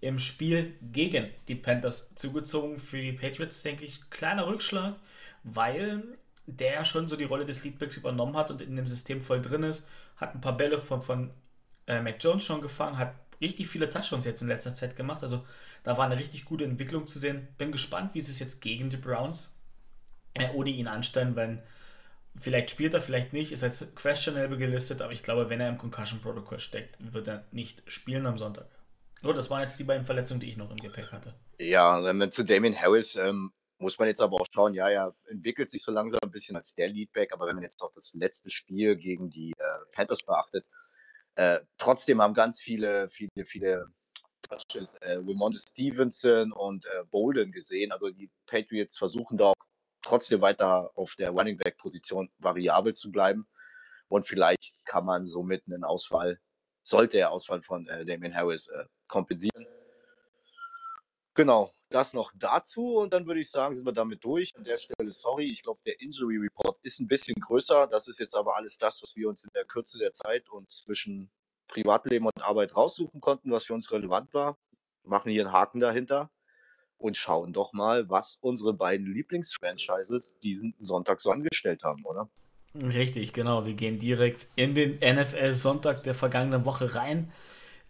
im 0.00 0.18
Spiel 0.18 0.76
gegen 0.92 1.30
die 1.48 1.56
Panthers 1.56 2.14
zugezogen. 2.14 2.78
Für 2.78 3.00
die 3.00 3.12
Patriots, 3.12 3.62
denke 3.62 3.84
ich, 3.84 4.08
kleiner 4.10 4.46
Rückschlag, 4.46 4.96
weil 5.42 6.04
der 6.46 6.84
schon 6.84 7.08
so 7.08 7.16
die 7.16 7.24
Rolle 7.24 7.44
des 7.44 7.64
Leadbacks 7.64 7.96
übernommen 7.96 8.36
hat 8.36 8.50
und 8.50 8.60
in 8.60 8.76
dem 8.76 8.86
System 8.86 9.20
voll 9.20 9.42
drin 9.42 9.64
ist. 9.64 9.88
Hat 10.16 10.34
ein 10.34 10.40
paar 10.40 10.56
Bälle 10.56 10.78
von, 10.78 11.02
von 11.02 11.30
äh, 11.86 12.00
Mac 12.00 12.16
Jones 12.20 12.44
schon 12.44 12.62
gefangen, 12.62 12.96
hat 12.96 13.14
richtig 13.40 13.68
viele 13.68 13.88
Touchdowns 13.88 14.24
jetzt 14.24 14.42
in 14.42 14.48
letzter 14.48 14.74
Zeit 14.74 14.96
gemacht. 14.96 15.22
Also 15.22 15.44
da 15.82 15.96
war 15.98 16.06
eine 16.06 16.18
richtig 16.18 16.44
gute 16.44 16.64
Entwicklung 16.64 17.06
zu 17.06 17.18
sehen. 17.18 17.48
Bin 17.58 17.72
gespannt, 17.72 18.14
wie 18.14 18.18
es 18.18 18.38
jetzt 18.38 18.60
gegen 18.60 18.90
die 18.90 18.96
Browns 18.96 19.57
äh, 20.36 20.50
ohne 20.54 20.70
ihn 20.70 20.88
anstellen, 20.88 21.36
wenn 21.36 21.62
vielleicht 22.40 22.70
spielt 22.70 22.94
er, 22.94 23.00
vielleicht 23.00 23.32
nicht, 23.32 23.52
ist 23.52 23.64
als 23.64 23.94
questionable 23.94 24.58
gelistet, 24.58 25.02
aber 25.02 25.12
ich 25.12 25.22
glaube, 25.22 25.50
wenn 25.50 25.60
er 25.60 25.68
im 25.68 25.78
Concussion 25.78 26.20
Protocol 26.20 26.58
steckt, 26.58 26.96
wird 27.12 27.28
er 27.28 27.44
nicht 27.50 27.82
spielen 27.90 28.26
am 28.26 28.38
Sonntag. 28.38 28.66
Oh, 29.24 29.32
das 29.32 29.50
waren 29.50 29.62
jetzt 29.62 29.78
die 29.78 29.84
beiden 29.84 30.06
Verletzungen, 30.06 30.40
die 30.40 30.48
ich 30.48 30.56
noch 30.56 30.70
im 30.70 30.76
Gepäck 30.76 31.10
hatte. 31.10 31.34
Ja, 31.58 32.04
wenn 32.04 32.18
man 32.18 32.30
zu 32.30 32.44
Damien 32.44 32.80
Harris 32.80 33.16
ähm, 33.16 33.50
muss 33.78 33.98
man 33.98 34.08
jetzt 34.08 34.20
aber 34.20 34.40
auch 34.40 34.46
schauen, 34.52 34.74
ja, 34.74 34.88
er 34.88 35.14
entwickelt 35.28 35.70
sich 35.70 35.82
so 35.82 35.92
langsam 35.92 36.20
ein 36.22 36.30
bisschen 36.30 36.56
als 36.56 36.74
der 36.74 36.88
Leadback, 36.88 37.32
aber 37.32 37.46
wenn 37.46 37.54
man 37.54 37.64
jetzt 37.64 37.82
auch 37.82 37.92
das 37.92 38.12
letzte 38.14 38.50
Spiel 38.50 38.96
gegen 38.96 39.30
die 39.30 39.52
äh, 39.58 39.92
Panthers 39.92 40.22
beachtet, 40.22 40.66
äh, 41.36 41.60
trotzdem 41.78 42.20
haben 42.20 42.34
ganz 42.34 42.60
viele, 42.60 43.08
viele, 43.08 43.44
viele 43.44 43.86
Touches 44.48 44.96
äh, 45.00 45.18
Wimonde 45.24 45.58
Stevenson 45.58 46.52
und 46.52 46.86
äh, 46.86 47.04
Bolden 47.10 47.52
gesehen. 47.52 47.92
Also 47.92 48.10
die 48.10 48.30
Patriots 48.46 48.98
versuchen 48.98 49.38
da 49.38 49.46
auch 49.46 49.54
trotzdem 50.02 50.40
weiter 50.40 50.90
auf 50.94 51.14
der 51.16 51.30
Running 51.30 51.56
Back 51.56 51.76
Position 51.78 52.30
variabel 52.38 52.94
zu 52.94 53.10
bleiben. 53.10 53.46
Und 54.08 54.26
vielleicht 54.26 54.72
kann 54.84 55.04
man 55.04 55.26
somit 55.26 55.64
einen 55.66 55.84
Ausfall, 55.84 56.40
sollte 56.82 57.18
der 57.18 57.30
Ausfall 57.30 57.62
von 57.62 57.86
äh, 57.88 58.04
Damien 58.04 58.34
Harris 58.34 58.68
äh, 58.68 58.84
kompensieren. 59.08 59.66
Genau, 61.34 61.70
das 61.90 62.14
noch 62.14 62.32
dazu 62.34 62.96
und 62.96 63.12
dann 63.12 63.26
würde 63.26 63.40
ich 63.40 63.50
sagen, 63.50 63.74
sind 63.74 63.86
wir 63.86 63.92
damit 63.92 64.24
durch. 64.24 64.50
An 64.56 64.64
der 64.64 64.76
Stelle, 64.76 65.12
sorry, 65.12 65.50
ich 65.50 65.62
glaube, 65.62 65.80
der 65.86 66.00
Injury 66.00 66.38
Report 66.38 66.78
ist 66.82 67.00
ein 67.00 67.06
bisschen 67.06 67.36
größer. 67.40 67.86
Das 67.86 68.08
ist 68.08 68.18
jetzt 68.18 68.34
aber 68.34 68.56
alles 68.56 68.78
das, 68.78 69.02
was 69.02 69.14
wir 69.14 69.28
uns 69.28 69.44
in 69.44 69.50
der 69.54 69.64
Kürze 69.64 69.98
der 69.98 70.12
Zeit 70.12 70.48
und 70.48 70.70
zwischen 70.70 71.30
Privatleben 71.68 72.26
und 72.26 72.42
Arbeit 72.42 72.74
raussuchen 72.74 73.20
konnten, 73.20 73.52
was 73.52 73.66
für 73.66 73.74
uns 73.74 73.92
relevant 73.92 74.32
war. 74.34 74.58
Machen 75.04 75.30
hier 75.30 75.44
einen 75.44 75.52
Haken 75.52 75.80
dahinter 75.80 76.30
und 76.98 77.16
schauen 77.16 77.52
doch 77.52 77.72
mal, 77.72 78.10
was 78.10 78.38
unsere 78.40 78.74
beiden 78.74 79.06
Lieblingsfranchises 79.06 80.38
diesen 80.40 80.74
Sonntag 80.78 81.20
so 81.20 81.30
angestellt 81.30 81.84
haben, 81.84 82.04
oder? 82.04 82.28
Richtig, 82.74 83.32
genau. 83.32 83.64
Wir 83.64 83.74
gehen 83.74 83.98
direkt 83.98 84.46
in 84.56 84.74
den 84.74 84.98
NFL-Sonntag 84.98 86.02
der 86.02 86.14
vergangenen 86.14 86.64
Woche 86.64 86.94
rein. 86.94 87.32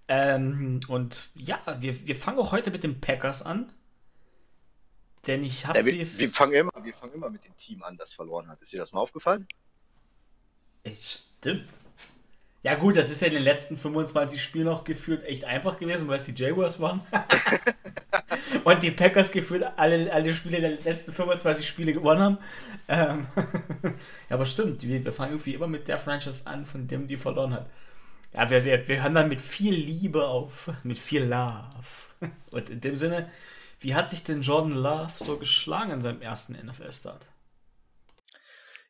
Ähm, 0.07 0.81
und 0.89 1.31
ja, 1.35 1.61
wir, 1.81 2.07
wir 2.07 2.17
fangen 2.17 2.39
auch 2.39 2.53
heute 2.53 2.71
mit 2.71 2.85
den 2.85 3.01
Packers 3.01 3.43
an. 3.43 3.73
Denn 5.27 5.43
ich 5.43 5.67
habe 5.67 5.81
ja, 5.81 5.85
wir, 5.85 5.93
wir, 5.93 6.31
fangen 6.31 6.53
immer, 6.53 6.73
wir 6.83 6.95
fangen 6.95 7.15
immer 7.15 7.29
mit 7.29 7.45
dem 7.45 7.57
Team 7.57 7.83
an, 7.83 7.97
das 7.97 8.15
verloren 8.15 8.49
hat. 8.49 8.61
Ist 8.63 8.73
dir 8.73 8.79
das 8.79 8.93
mal 8.93 9.01
aufgefallen? 9.01 9.47
Stimmt. 10.99 11.65
Ja, 12.63 12.75
gut, 12.75 12.97
das 12.97 13.11
ist 13.11 13.21
ja 13.21 13.29
in 13.29 13.35
den 13.35 13.43
letzten 13.43 13.77
25 13.77 14.43
Spielen 14.43 14.65
noch 14.67 14.85
gefühlt 14.85 15.23
echt 15.25 15.45
einfach 15.45 15.79
gewesen, 15.79 16.09
weil 16.09 16.17
es 16.17 16.25
die 16.25 16.35
Jaguars 16.35 16.81
waren. 16.81 17.03
Und 18.65 18.83
die 18.83 18.91
Packers 18.91 19.31
gefühlt 19.33 19.65
alle, 19.77 20.13
alle 20.13 20.35
Spiele 20.35 20.61
der 20.61 20.81
letzten 20.81 21.13
25 21.13 21.67
Spiele 21.67 21.93
gewonnen 21.93 22.21
haben. 22.21 22.39
Ähm 22.89 23.27
ja, 24.29 24.37
aber 24.37 24.47
stimmt, 24.47 24.83
wir, 24.83 25.05
wir 25.05 25.13
fangen 25.13 25.33
irgendwie 25.33 25.55
immer 25.55 25.67
mit 25.67 25.89
der 25.89 25.99
Franchise 25.99 26.47
an, 26.47 26.67
von 26.67 26.87
dem 26.89 27.07
die 27.07 27.17
verloren 27.17 27.53
hat. 27.53 27.71
Ja, 28.33 28.51
wir, 28.51 28.65
wir, 28.65 28.87
wir 28.89 29.03
hören 29.03 29.15
dann 29.15 29.29
mit 29.29 29.41
viel 29.41 29.75
Liebe 29.75 30.27
auf, 30.27 30.71
mit 30.83 30.99
viel 30.99 31.25
Love. 31.25 32.31
Und 32.51 32.71
in 32.71 32.81
dem 32.81 32.97
Sinne, 32.97 33.31
wie 33.81 33.95
hat 33.95 34.11
sich 34.11 34.25
denn 34.25 34.43
Jordan 34.43 34.73
Love 34.73 35.13
so 35.19 35.39
geschlagen 35.39 35.93
in 35.93 36.01
seinem 36.01 36.21
ersten 36.21 36.55
NFL-Start? 36.55 37.29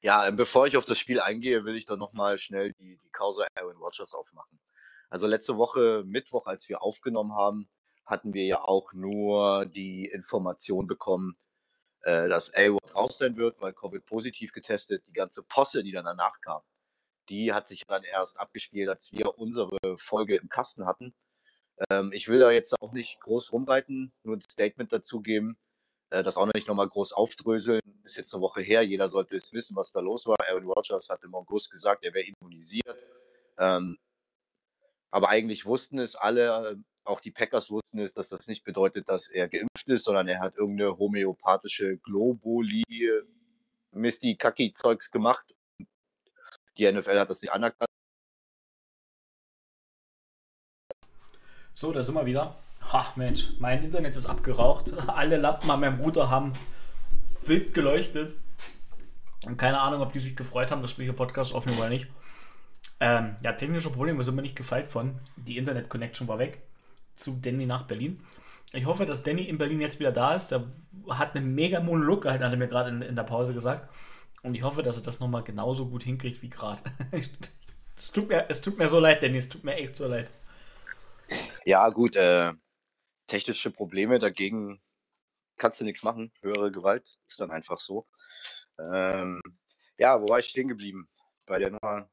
Ja, 0.00 0.26
ähm, 0.26 0.36
bevor 0.36 0.66
ich 0.66 0.76
auf 0.76 0.84
das 0.84 0.98
Spiel 0.98 1.20
eingehe, 1.20 1.64
will 1.64 1.74
ich 1.74 1.86
doch 1.86 1.96
nochmal 1.96 2.38
schnell 2.38 2.72
die, 2.72 2.98
die 3.02 3.10
Causa 3.10 3.46
Aaron 3.56 3.76
Rodgers 3.76 4.14
aufmachen. 4.14 4.58
Also 5.10 5.26
letzte 5.26 5.56
Woche, 5.56 6.04
Mittwoch, 6.06 6.46
als 6.46 6.68
wir 6.68 6.82
aufgenommen 6.82 7.32
haben, 7.34 7.68
hatten 8.08 8.34
wir 8.34 8.46
ja 8.46 8.62
auch 8.62 8.92
nur 8.92 9.66
die 9.66 10.06
Information 10.06 10.86
bekommen, 10.86 11.36
äh, 12.02 12.28
dass 12.28 12.54
Aaron 12.54 12.78
raus 12.94 13.18
sein 13.18 13.36
wird, 13.36 13.60
weil 13.60 13.72
Covid 13.74 14.04
positiv 14.06 14.52
getestet. 14.52 15.06
Die 15.06 15.12
ganze 15.12 15.42
Posse, 15.42 15.82
die 15.84 15.92
dann 15.92 16.06
danach 16.06 16.40
kam, 16.40 16.62
die 17.28 17.52
hat 17.52 17.68
sich 17.68 17.84
dann 17.86 18.04
erst 18.04 18.40
abgespielt, 18.40 18.88
als 18.88 19.12
wir 19.12 19.38
unsere 19.38 19.76
Folge 19.98 20.36
im 20.36 20.48
Kasten 20.48 20.86
hatten. 20.86 21.14
Ähm, 21.90 22.10
ich 22.12 22.28
will 22.28 22.40
da 22.40 22.50
jetzt 22.50 22.80
auch 22.80 22.92
nicht 22.92 23.20
groß 23.20 23.52
rumreiten, 23.52 24.12
nur 24.24 24.36
ein 24.36 24.40
Statement 24.40 24.92
dazu 24.92 25.20
geben, 25.20 25.58
äh, 26.10 26.22
das 26.22 26.38
auch 26.38 26.46
noch 26.46 26.54
nicht 26.54 26.68
nochmal 26.68 26.88
groß 26.88 27.12
aufdröseln. 27.12 27.82
Ist 28.04 28.16
jetzt 28.16 28.32
eine 28.34 28.42
Woche 28.42 28.62
her, 28.62 28.82
jeder 28.82 29.08
sollte 29.10 29.36
es 29.36 29.52
wissen, 29.52 29.76
was 29.76 29.92
da 29.92 30.00
los 30.00 30.26
war. 30.26 30.36
Aaron 30.48 30.64
Rodgers 30.64 31.10
hat 31.10 31.22
im 31.24 31.34
August 31.34 31.70
gesagt, 31.70 32.04
er 32.04 32.14
wäre 32.14 32.26
immunisiert. 32.26 33.04
Ähm, 33.58 33.98
aber 35.10 35.28
eigentlich 35.28 35.66
wussten 35.66 35.98
es 35.98 36.16
alle, 36.16 36.82
auch 37.08 37.20
die 37.20 37.30
Packers 37.30 37.70
wussten 37.70 37.98
es, 37.98 38.14
dass 38.14 38.28
das 38.28 38.46
nicht 38.48 38.64
bedeutet, 38.64 39.08
dass 39.08 39.28
er 39.28 39.48
geimpft 39.48 39.88
ist, 39.88 40.04
sondern 40.04 40.28
er 40.28 40.40
hat 40.40 40.56
irgendeine 40.56 40.98
homöopathische 40.98 41.96
Globuli, 41.98 42.84
Misty 43.92 44.36
Kaki 44.36 44.72
Zeugs 44.72 45.10
gemacht 45.10 45.54
die 46.78 46.90
NFL 46.90 47.18
hat 47.18 47.30
das 47.30 47.42
nicht 47.42 47.52
anerkannt. 47.52 47.90
So, 51.72 51.92
da 51.92 52.02
sind 52.02 52.14
wir 52.14 52.26
wieder. 52.26 52.56
Ach 52.92 53.16
Mensch, 53.16 53.52
mein 53.58 53.82
Internet 53.82 54.16
ist 54.16 54.26
abgeraucht. 54.26 54.92
Alle 55.08 55.36
Lampen 55.36 55.70
an 55.70 55.80
meinem 55.80 56.00
Router 56.00 56.30
haben 56.30 56.52
wild 57.42 57.74
geleuchtet. 57.74 58.34
Und 59.44 59.56
keine 59.56 59.80
Ahnung, 59.80 60.00
ob 60.02 60.12
die 60.12 60.18
sich 60.18 60.36
gefreut 60.36 60.70
haben, 60.70 60.82
dass 60.82 60.98
wir 60.98 61.04
hier 61.04 61.14
Podcast 61.14 61.54
aufnehmen 61.54 61.78
oder 61.78 61.88
nicht. 61.88 62.08
Ähm, 63.00 63.36
ja, 63.42 63.52
technische 63.52 63.90
Probleme 63.90 64.22
sind 64.22 64.34
mir 64.34 64.42
nicht 64.42 64.56
gefeit 64.56 64.88
von. 64.88 65.20
Die 65.36 65.56
Internet-Connection 65.56 66.26
war 66.26 66.38
weg 66.38 66.67
zu 67.18 67.38
Danny 67.40 67.66
nach 67.66 67.87
Berlin. 67.87 68.22
Ich 68.72 68.85
hoffe, 68.85 69.07
dass 69.07 69.22
Danny 69.22 69.44
in 69.44 69.59
Berlin 69.59 69.81
jetzt 69.81 69.98
wieder 69.98 70.12
da 70.12 70.35
ist. 70.35 70.50
Der 70.50 70.64
hat 71.09 71.35
einen 71.35 71.54
mega 71.54 71.81
Monolog 71.81 72.22
gehalten, 72.22 72.44
hat 72.44 72.52
er 72.52 72.59
mir 72.59 72.68
gerade 72.68 72.90
in, 72.90 73.02
in 73.02 73.16
der 73.16 73.22
Pause 73.22 73.54
gesagt. 73.54 73.88
Und 74.42 74.54
ich 74.54 74.62
hoffe, 74.62 74.83
dass 74.83 74.98
er 74.98 75.04
das 75.04 75.20
nochmal 75.20 75.42
genauso 75.42 75.88
gut 75.88 76.02
hinkriegt 76.02 76.42
wie 76.42 76.50
gerade. 76.50 76.83
es, 77.96 78.12
tut 78.12 78.28
mir, 78.28 78.46
es 78.48 78.61
tut 78.61 78.78
mir 78.78 78.88
so 78.88 79.00
leid, 79.00 79.22
Danny, 79.22 79.38
es 79.38 79.48
tut 79.48 79.64
mir 79.64 79.74
echt 79.74 79.96
so 79.96 80.07
leid. 80.07 80.31
Ja, 81.64 81.88
gut, 81.88 82.16
äh, 82.16 82.52
technische 83.26 83.70
Probleme 83.70 84.18
dagegen 84.18 84.81
kannst 85.57 85.81
du 85.81 85.85
nichts 85.85 86.02
machen. 86.02 86.33
Höhere 86.40 86.70
Gewalt 86.70 87.18
ist 87.26 87.40
dann 87.40 87.50
einfach 87.50 87.78
so. 87.78 88.07
Ähm, 88.78 89.40
ja, 89.98 90.20
wo 90.20 90.28
war 90.28 90.38
ich 90.38 90.46
stehen 90.46 90.68
geblieben? 90.68 91.09
Bei 91.46 91.59
der 91.59 91.70
Nummer. 91.70 92.09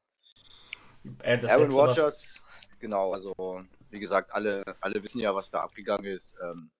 Äh, 1.20 1.46
Aaron 1.46 1.70
Rodgers, 1.70 2.42
genau, 2.80 3.12
also 3.12 3.64
wie 3.90 4.00
gesagt, 4.00 4.32
alle, 4.32 4.64
alle 4.80 5.02
wissen 5.02 5.20
ja, 5.20 5.34
was 5.34 5.50
da 5.50 5.60
abgegangen 5.60 6.06
ist. 6.06 6.36
Ähm, 6.42 6.70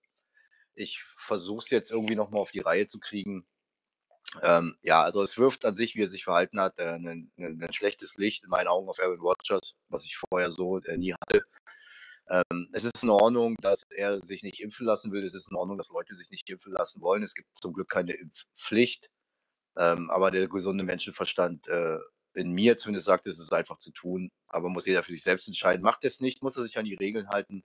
ich 0.75 1.03
versuche 1.17 1.59
es 1.59 1.69
jetzt 1.69 1.91
irgendwie 1.91 2.15
nochmal 2.15 2.41
auf 2.41 2.51
die 2.51 2.59
Reihe 2.59 2.87
zu 2.87 2.99
kriegen. 2.99 3.47
Ähm, 4.41 4.75
ja, 4.81 5.03
also 5.03 5.23
es 5.23 5.37
wirft 5.37 5.65
an 5.65 5.73
sich, 5.73 5.95
wie 5.95 6.03
er 6.03 6.07
sich 6.07 6.25
verhalten 6.25 6.59
hat, 6.59 6.77
äh, 6.79 6.95
ein, 6.95 7.31
ein, 7.37 7.73
schlechtes 7.73 8.17
Licht 8.17 8.43
in 8.43 8.49
meinen 8.49 8.67
Augen 8.67 8.89
auf 8.89 8.99
Aaron 8.99 9.19
Rodgers, 9.19 9.73
was 9.89 10.05
ich 10.05 10.17
vorher 10.17 10.51
so 10.51 10.79
äh, 10.79 10.97
nie 10.97 11.13
hatte. 11.13 11.45
Ähm, 12.29 12.67
es 12.73 12.83
ist 12.83 13.03
in 13.03 13.09
Ordnung, 13.09 13.55
dass 13.61 13.83
er 13.89 14.19
sich 14.19 14.43
nicht 14.43 14.59
impfen 14.59 14.85
lassen 14.85 15.11
will. 15.11 15.23
Es 15.23 15.33
ist 15.33 15.49
in 15.49 15.57
Ordnung, 15.57 15.77
dass 15.77 15.89
Leute 15.89 16.15
sich 16.15 16.29
nicht 16.29 16.49
impfen 16.49 16.73
lassen 16.73 17.01
wollen. 17.01 17.23
Es 17.23 17.33
gibt 17.33 17.55
zum 17.55 17.73
Glück 17.73 17.89
keine 17.89 18.13
Impfpflicht. 18.13 19.09
Ähm, 19.77 20.09
aber 20.09 20.31
der 20.31 20.47
gesunde 20.47 20.83
Menschenverstand 20.83 21.67
äh, 21.67 21.99
in 22.37 22.51
mir 22.51 22.77
zumindest 22.77 23.07
sagt, 23.07 23.27
es 23.27 23.39
ist 23.39 23.53
einfach 23.53 23.77
zu 23.77 23.91
tun. 23.91 24.31
Aber 24.49 24.69
muss 24.69 24.85
jeder 24.85 25.03
für 25.03 25.11
sich 25.11 25.23
selbst 25.23 25.47
entscheiden. 25.47 25.81
Macht 25.81 26.05
es 26.05 26.21
nicht, 26.21 26.43
muss 26.43 26.57
er 26.57 26.63
sich 26.63 26.77
an 26.77 26.85
die 26.85 26.95
Regeln 26.95 27.29
halten. 27.29 27.63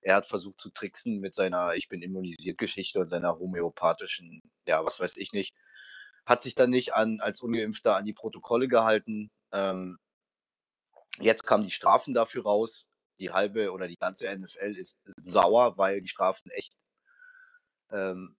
Er 0.00 0.16
hat 0.16 0.26
versucht 0.26 0.60
zu 0.60 0.70
tricksen 0.70 1.20
mit 1.20 1.34
seiner 1.34 1.74
Ich 1.74 1.88
bin 1.88 2.02
immunisiert 2.02 2.58
Geschichte 2.58 2.98
und 3.00 3.08
seiner 3.08 3.38
homöopathischen, 3.38 4.42
ja, 4.66 4.84
was 4.84 5.00
weiß 5.00 5.16
ich 5.16 5.32
nicht 5.32 5.54
hat 6.24 6.42
sich 6.42 6.54
dann 6.54 6.70
nicht 6.70 6.94
an, 6.94 7.20
als 7.20 7.40
Ungeimpfter 7.40 7.96
an 7.96 8.04
die 8.04 8.12
Protokolle 8.12 8.68
gehalten. 8.68 9.30
Ähm, 9.52 9.98
jetzt 11.18 11.44
kamen 11.44 11.64
die 11.64 11.70
Strafen 11.70 12.14
dafür 12.14 12.44
raus. 12.44 12.90
Die 13.18 13.30
halbe 13.30 13.72
oder 13.72 13.88
die 13.88 13.96
ganze 13.96 14.34
NFL 14.34 14.76
ist 14.76 15.00
sauer, 15.16 15.76
weil 15.78 16.00
die 16.00 16.08
Strafen 16.08 16.50
echt 16.50 16.74
ähm, 17.90 18.36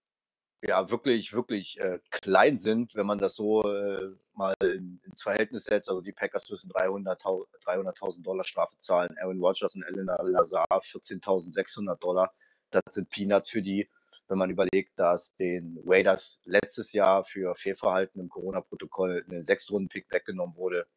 ja, 0.66 0.90
wirklich, 0.90 1.34
wirklich 1.34 1.80
äh, 1.80 2.00
klein 2.10 2.58
sind, 2.58 2.96
wenn 2.96 3.06
man 3.06 3.18
das 3.18 3.36
so 3.36 3.64
äh, 3.64 4.16
mal 4.34 4.54
in, 4.62 5.02
ins 5.04 5.22
Verhältnis 5.22 5.66
setzt. 5.66 5.90
Also 5.90 6.02
die 6.02 6.14
Packers 6.14 6.50
müssen 6.50 6.72
300.000 6.72 7.46
300 7.66 8.00
Dollar 8.26 8.44
Strafe 8.44 8.78
zahlen. 8.78 9.16
Aaron 9.22 9.42
Rodgers 9.42 9.76
und 9.76 9.84
Elena 9.84 10.16
Lazar 10.22 10.66
14.600 10.70 11.98
Dollar. 11.98 12.34
Das 12.72 12.82
sind 12.90 13.10
Peanuts 13.10 13.50
für 13.50 13.62
die, 13.62 13.90
wenn 14.30 14.38
man 14.38 14.50
überlegt, 14.50 14.98
dass 14.98 15.36
den 15.36 15.80
Raiders 15.86 16.40
letztes 16.46 16.94
Jahr 16.94 17.26
für 17.26 17.56
Fehlverhalten 17.56 18.22
im 18.22 18.30
Corona-Protokoll 18.30 19.26
eine 19.28 19.44
Sechstrunden-Pick 19.44 20.12
weggenommen 20.12 20.56
wurde. 20.56 20.88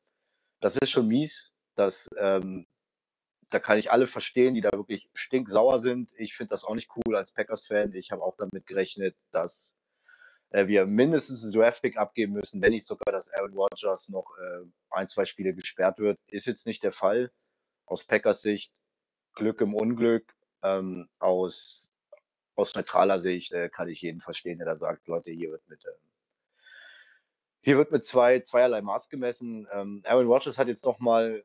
Das 0.60 0.76
ist 0.76 0.90
schon 0.90 1.08
mies. 1.08 1.52
Das, 1.74 2.08
ähm, 2.18 2.66
da 3.50 3.58
kann 3.58 3.78
ich 3.78 3.92
alle 3.92 4.06
verstehen, 4.06 4.54
die 4.54 4.60
da 4.60 4.72
wirklich 4.72 5.08
stinksauer 5.14 5.78
sind. 5.78 6.12
Ich 6.16 6.34
finde 6.34 6.50
das 6.50 6.64
auch 6.64 6.74
nicht 6.74 6.90
cool 6.96 7.16
als 7.16 7.32
Packers-Fan. 7.32 7.92
Ich 7.94 8.10
habe 8.10 8.22
auch 8.22 8.36
damit 8.36 8.66
gerechnet, 8.66 9.16
dass 9.30 9.78
äh, 10.50 10.66
wir 10.66 10.86
mindestens 10.86 11.44
ein 11.44 11.52
Draft-Pick 11.52 11.96
abgeben 11.96 12.32
müssen, 12.32 12.60
wenn 12.60 12.72
nicht 12.72 12.86
sogar, 12.86 13.12
dass 13.12 13.32
Aaron 13.32 13.54
Rodgers 13.54 14.08
noch 14.08 14.36
äh, 14.38 14.66
ein, 14.90 15.08
zwei 15.08 15.24
Spiele 15.24 15.54
gesperrt 15.54 15.98
wird. 15.98 16.18
Ist 16.26 16.46
jetzt 16.46 16.66
nicht 16.66 16.82
der 16.82 16.92
Fall. 16.92 17.30
Aus 17.86 18.04
Packers 18.04 18.42
Sicht 18.42 18.72
Glück 19.34 19.60
im 19.60 19.74
Unglück. 19.74 20.34
Ähm, 20.62 21.08
aus, 21.18 21.92
aus 22.56 22.74
neutraler 22.74 23.20
Sicht 23.20 23.52
äh, 23.52 23.68
kann 23.68 23.88
ich 23.88 24.02
jeden 24.02 24.20
verstehen, 24.20 24.58
der 24.58 24.66
da 24.66 24.76
sagt, 24.76 25.06
Leute, 25.06 25.30
hier 25.30 25.52
wird 25.52 25.68
mit, 25.68 25.84
ähm, 25.84 26.10
hier 27.60 27.76
wird 27.76 27.92
mit 27.92 28.04
zwei, 28.04 28.40
zweierlei 28.40 28.82
Maß 28.82 29.08
gemessen. 29.08 29.68
Ähm, 29.72 30.02
Aaron 30.04 30.26
Rodgers 30.26 30.58
hat 30.58 30.66
jetzt 30.66 30.84
noch 30.84 30.98
mal 30.98 31.44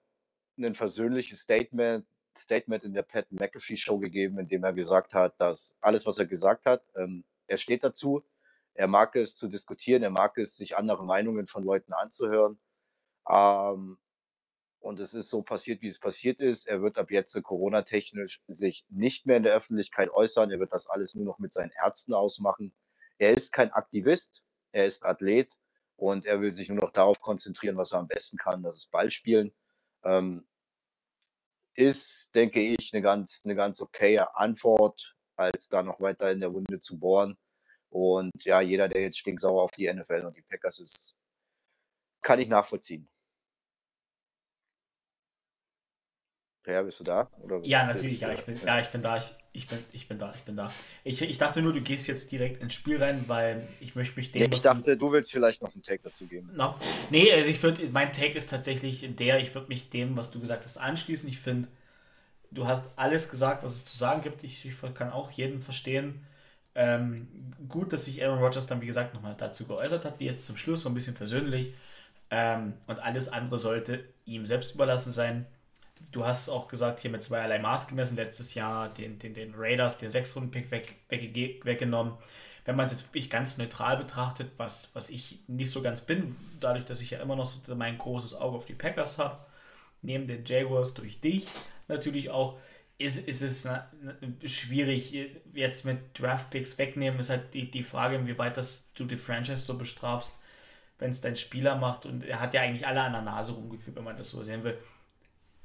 ein 0.57 0.75
versöhnliches 0.75 1.41
Statement, 1.41 2.05
Statement 2.37 2.83
in 2.83 2.93
der 2.93 3.03
Pat 3.03 3.31
McAfee 3.31 3.77
Show 3.77 3.99
gegeben, 3.99 4.39
in 4.39 4.47
dem 4.47 4.63
er 4.63 4.73
gesagt 4.73 5.13
hat, 5.13 5.39
dass 5.39 5.77
alles, 5.81 6.05
was 6.05 6.17
er 6.17 6.25
gesagt 6.25 6.65
hat, 6.65 6.83
ähm, 6.95 7.23
er 7.47 7.57
steht 7.57 7.83
dazu. 7.83 8.23
Er 8.73 8.87
mag 8.87 9.15
es 9.15 9.35
zu 9.35 9.49
diskutieren, 9.49 10.03
er 10.03 10.09
mag 10.09 10.37
es, 10.37 10.55
sich 10.55 10.77
andere 10.77 11.05
Meinungen 11.05 11.45
von 11.45 11.63
Leuten 11.63 11.93
anzuhören. 11.93 12.59
Ähm, 13.29 13.97
und 14.79 14.99
es 14.99 15.13
ist 15.13 15.29
so 15.29 15.43
passiert, 15.43 15.81
wie 15.81 15.87
es 15.87 15.99
passiert 15.99 16.39
ist. 16.39 16.67
Er 16.67 16.81
wird 16.81 16.97
ab 16.97 17.11
jetzt 17.11 17.39
Corona-technisch 17.43 18.41
sich 18.47 18.85
nicht 18.89 19.25
mehr 19.25 19.37
in 19.37 19.43
der 19.43 19.53
Öffentlichkeit 19.53 20.09
äußern. 20.09 20.49
Er 20.49 20.59
wird 20.59 20.73
das 20.73 20.87
alles 20.87 21.13
nur 21.13 21.25
noch 21.25 21.37
mit 21.37 21.51
seinen 21.51 21.71
Ärzten 21.71 22.13
ausmachen. 22.13 22.73
Er 23.19 23.31
ist 23.31 23.51
kein 23.51 23.71
Aktivist, 23.71 24.41
er 24.71 24.87
ist 24.87 25.05
Athlet 25.05 25.51
und 25.95 26.25
er 26.25 26.41
will 26.41 26.51
sich 26.51 26.69
nur 26.69 26.79
noch 26.79 26.91
darauf 26.91 27.19
konzentrieren, 27.19 27.77
was 27.77 27.91
er 27.91 27.99
am 27.99 28.07
besten 28.07 28.37
kann, 28.37 28.63
das 28.63 28.77
ist 28.77 28.91
Ballspielen. 28.91 29.53
Ähm, 30.03 30.47
ist, 31.75 32.33
denke 32.35 32.61
ich, 32.61 32.93
eine 32.93 33.01
ganz, 33.01 33.41
eine 33.45 33.55
ganz 33.55 33.81
okaye 33.81 34.35
Antwort, 34.35 35.15
als 35.35 35.69
da 35.69 35.83
noch 35.83 35.99
weiter 35.99 36.31
in 36.31 36.39
der 36.39 36.53
Wunde 36.53 36.79
zu 36.79 36.99
bohren. 36.99 37.37
Und 37.89 38.31
ja, 38.43 38.61
jeder, 38.61 38.87
der 38.87 39.01
jetzt 39.01 39.17
stinksauer 39.19 39.63
auf 39.63 39.71
die 39.71 39.91
NFL 39.91 40.25
und 40.25 40.37
die 40.37 40.43
Packers 40.43 40.79
ist, 40.79 41.17
kann 42.21 42.39
ich 42.39 42.47
nachvollziehen. 42.47 43.09
Ja, 46.65 46.83
bist 46.83 46.99
du 46.99 47.03
da? 47.03 47.29
Oder 47.39 47.59
ja, 47.63 47.85
natürlich, 47.85 48.19
ja, 48.19 48.31
ich 48.31 48.45
bin, 48.45 48.55
ja, 48.55 48.79
ich 48.79 48.91
bin 48.91 49.01
da, 49.01 49.17
ich, 49.17 49.35
ich, 49.53 49.67
bin, 49.67 49.77
ich 49.91 50.07
bin 50.07 50.17
da, 50.17 50.33
ich 50.33 50.41
bin 50.41 50.55
da. 50.55 50.71
Ich, 51.03 51.21
ich 51.21 51.37
dachte 51.37 51.61
nur, 51.61 51.73
du 51.73 51.81
gehst 51.81 52.07
jetzt 52.07 52.31
direkt 52.31 52.61
ins 52.61 52.73
Spiel 52.73 53.01
rein, 53.03 53.25
weil 53.27 53.67
ich 53.79 53.95
möchte 53.95 54.15
mich 54.15 54.31
dem. 54.31 54.41
Ja, 54.41 54.47
ich 54.51 54.61
dachte, 54.61 54.95
du 54.95 55.11
willst 55.11 55.31
vielleicht 55.31 55.61
noch 55.61 55.73
einen 55.73 55.83
Take 55.83 56.01
dazu 56.03 56.25
geben. 56.25 56.51
No. 56.55 56.75
Nee, 57.09 57.31
also 57.33 57.49
ich 57.49 57.61
würde, 57.61 57.89
mein 57.91 58.13
Take 58.13 58.37
ist 58.37 58.49
tatsächlich 58.49 59.05
der, 59.15 59.39
ich 59.39 59.53
würde 59.53 59.67
mich 59.67 59.89
dem, 59.89 60.15
was 60.15 60.31
du 60.31 60.39
gesagt 60.39 60.63
hast, 60.63 60.77
anschließen. 60.77 61.27
Ich 61.29 61.39
finde, 61.39 61.67
du 62.51 62.65
hast 62.65 62.97
alles 62.97 63.29
gesagt, 63.29 63.63
was 63.63 63.75
es 63.75 63.85
zu 63.85 63.97
sagen 63.97 64.21
gibt. 64.21 64.43
Ich, 64.43 64.65
ich 64.65 64.75
kann 64.93 65.11
auch 65.11 65.31
jeden 65.31 65.61
verstehen. 65.61 66.25
Ähm, 66.73 67.27
gut, 67.67 67.91
dass 67.91 68.05
sich 68.05 68.23
Aaron 68.23 68.39
Rodgers 68.39 68.67
dann, 68.67 68.79
wie 68.79 68.85
gesagt, 68.85 69.13
nochmal 69.13 69.35
dazu 69.37 69.67
geäußert 69.67 70.05
hat, 70.05 70.19
wie 70.19 70.25
jetzt 70.25 70.45
zum 70.45 70.55
Schluss, 70.55 70.83
so 70.83 70.89
ein 70.89 70.93
bisschen 70.93 71.15
persönlich. 71.15 71.73
Ähm, 72.29 72.73
und 72.87 72.99
alles 72.99 73.27
andere 73.27 73.59
sollte 73.59 74.05
ihm 74.23 74.45
selbst 74.45 74.75
überlassen 74.75 75.11
sein 75.11 75.45
du 76.11 76.25
hast 76.25 76.49
auch 76.49 76.67
gesagt, 76.67 76.99
hier 76.99 77.11
mit 77.11 77.23
zweierlei 77.23 77.59
Maß 77.59 77.87
gemessen, 77.87 78.15
letztes 78.15 78.53
Jahr 78.53 78.89
den, 78.89 79.19
den, 79.19 79.33
den 79.33 79.53
Raiders, 79.55 79.97
den 79.97 80.09
Sechs-Runden-Pick 80.09 80.71
weg, 80.71 80.95
weg, 81.09 81.65
weggenommen. 81.65 82.13
Wenn 82.65 82.75
man 82.75 82.85
es 82.85 82.91
jetzt 82.91 83.05
wirklich 83.05 83.29
ganz 83.29 83.57
neutral 83.57 83.97
betrachtet, 83.97 84.51
was, 84.57 84.93
was 84.95 85.09
ich 85.09 85.39
nicht 85.47 85.71
so 85.71 85.81
ganz 85.81 86.01
bin, 86.01 86.35
dadurch, 86.59 86.85
dass 86.85 87.01
ich 87.01 87.11
ja 87.11 87.19
immer 87.19 87.35
noch 87.35 87.45
so 87.45 87.75
mein 87.75 87.97
großes 87.97 88.35
Auge 88.35 88.57
auf 88.57 88.65
die 88.65 88.75
Packers 88.75 89.17
habe, 89.17 89.43
neben 90.01 90.27
den 90.27 90.45
Jaguars 90.45 90.93
durch 90.93 91.19
dich 91.19 91.47
natürlich 91.87 92.29
auch, 92.29 92.59
ist, 92.97 93.27
ist 93.27 93.41
es 93.41 93.67
schwierig, 94.45 95.13
jetzt 95.53 95.85
mit 95.85 96.19
Draft-Picks 96.19 96.77
wegnehmen, 96.77 97.19
ist 97.19 97.31
halt 97.31 97.53
die, 97.55 97.71
die 97.71 97.83
Frage, 97.83 98.15
inwieweit 98.15 98.57
das 98.57 98.93
du 98.93 99.05
die 99.05 99.17
Franchise 99.17 99.65
so 99.65 99.77
bestrafst, 99.77 100.39
wenn 100.99 101.09
es 101.09 101.19
dein 101.19 101.35
Spieler 101.35 101.77
macht. 101.77 102.05
Und 102.05 102.23
er 102.23 102.39
hat 102.39 102.53
ja 102.53 102.61
eigentlich 102.61 102.85
alle 102.85 103.01
an 103.01 103.13
der 103.13 103.23
Nase 103.23 103.53
rumgeführt, 103.53 103.95
wenn 103.95 104.03
man 104.03 104.17
das 104.17 104.29
so 104.29 104.43
sehen 104.43 104.63
will 104.63 104.77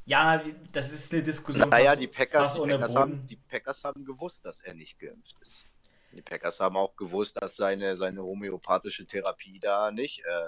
ja, 0.06 0.42
das 0.72 0.92
ist 0.92 1.12
eine 1.12 1.22
Diskussion. 1.22 1.68
Naja, 1.68 1.90
fast, 1.90 2.00
die, 2.00 2.06
Packers, 2.06 2.54
die, 2.54 2.60
Packers 2.60 2.96
haben, 2.96 3.26
die 3.26 3.36
Packers 3.36 3.84
haben 3.84 4.04
gewusst, 4.04 4.44
dass 4.44 4.60
er 4.60 4.74
nicht 4.74 4.98
geimpft 4.98 5.40
ist. 5.40 5.66
Die 6.12 6.22
Packers 6.22 6.60
haben 6.60 6.76
auch 6.76 6.96
gewusst, 6.96 7.36
dass 7.40 7.56
seine, 7.56 7.96
seine 7.96 8.22
homöopathische 8.22 9.04
Therapie 9.06 9.58
da 9.58 9.90
nicht 9.90 10.20
äh, 10.20 10.42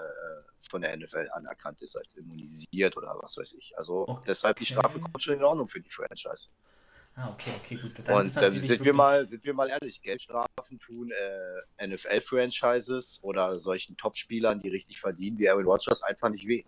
von 0.59 0.81
der 0.81 0.97
NFL 0.97 1.29
anerkannt 1.33 1.81
ist 1.81 1.95
als 1.95 2.15
immunisiert 2.15 2.97
oder 2.97 3.15
was 3.21 3.37
weiß 3.37 3.53
ich. 3.53 3.77
Also 3.77 4.07
okay. 4.07 4.23
deshalb 4.27 4.57
die 4.57 4.65
Strafe 4.65 4.99
kommt 4.99 5.21
schon 5.21 5.35
in 5.35 5.43
Ordnung 5.43 5.67
für 5.67 5.81
die 5.81 5.89
Franchise. 5.89 6.47
Ah, 7.15 7.29
okay, 7.31 7.51
okay, 7.57 7.75
gut. 7.75 7.91
Dann 8.05 8.15
und 8.15 8.37
ähm, 8.37 8.59
sind, 8.59 8.85
wir 8.85 8.93
mal, 8.93 9.27
sind 9.27 9.43
wir 9.43 9.53
mal 9.53 9.69
ehrlich, 9.69 10.01
Geldstrafen 10.01 10.79
tun 10.79 11.11
äh, 11.11 11.87
NFL-Franchises 11.87 13.19
oder 13.21 13.59
solchen 13.59 13.97
Topspielern, 13.97 14.59
die 14.61 14.69
richtig 14.69 14.99
verdienen, 14.99 15.37
wie 15.37 15.49
Aaron 15.49 15.65
Rodgers, 15.65 16.01
einfach 16.01 16.29
nicht 16.29 16.47
weh. 16.47 16.63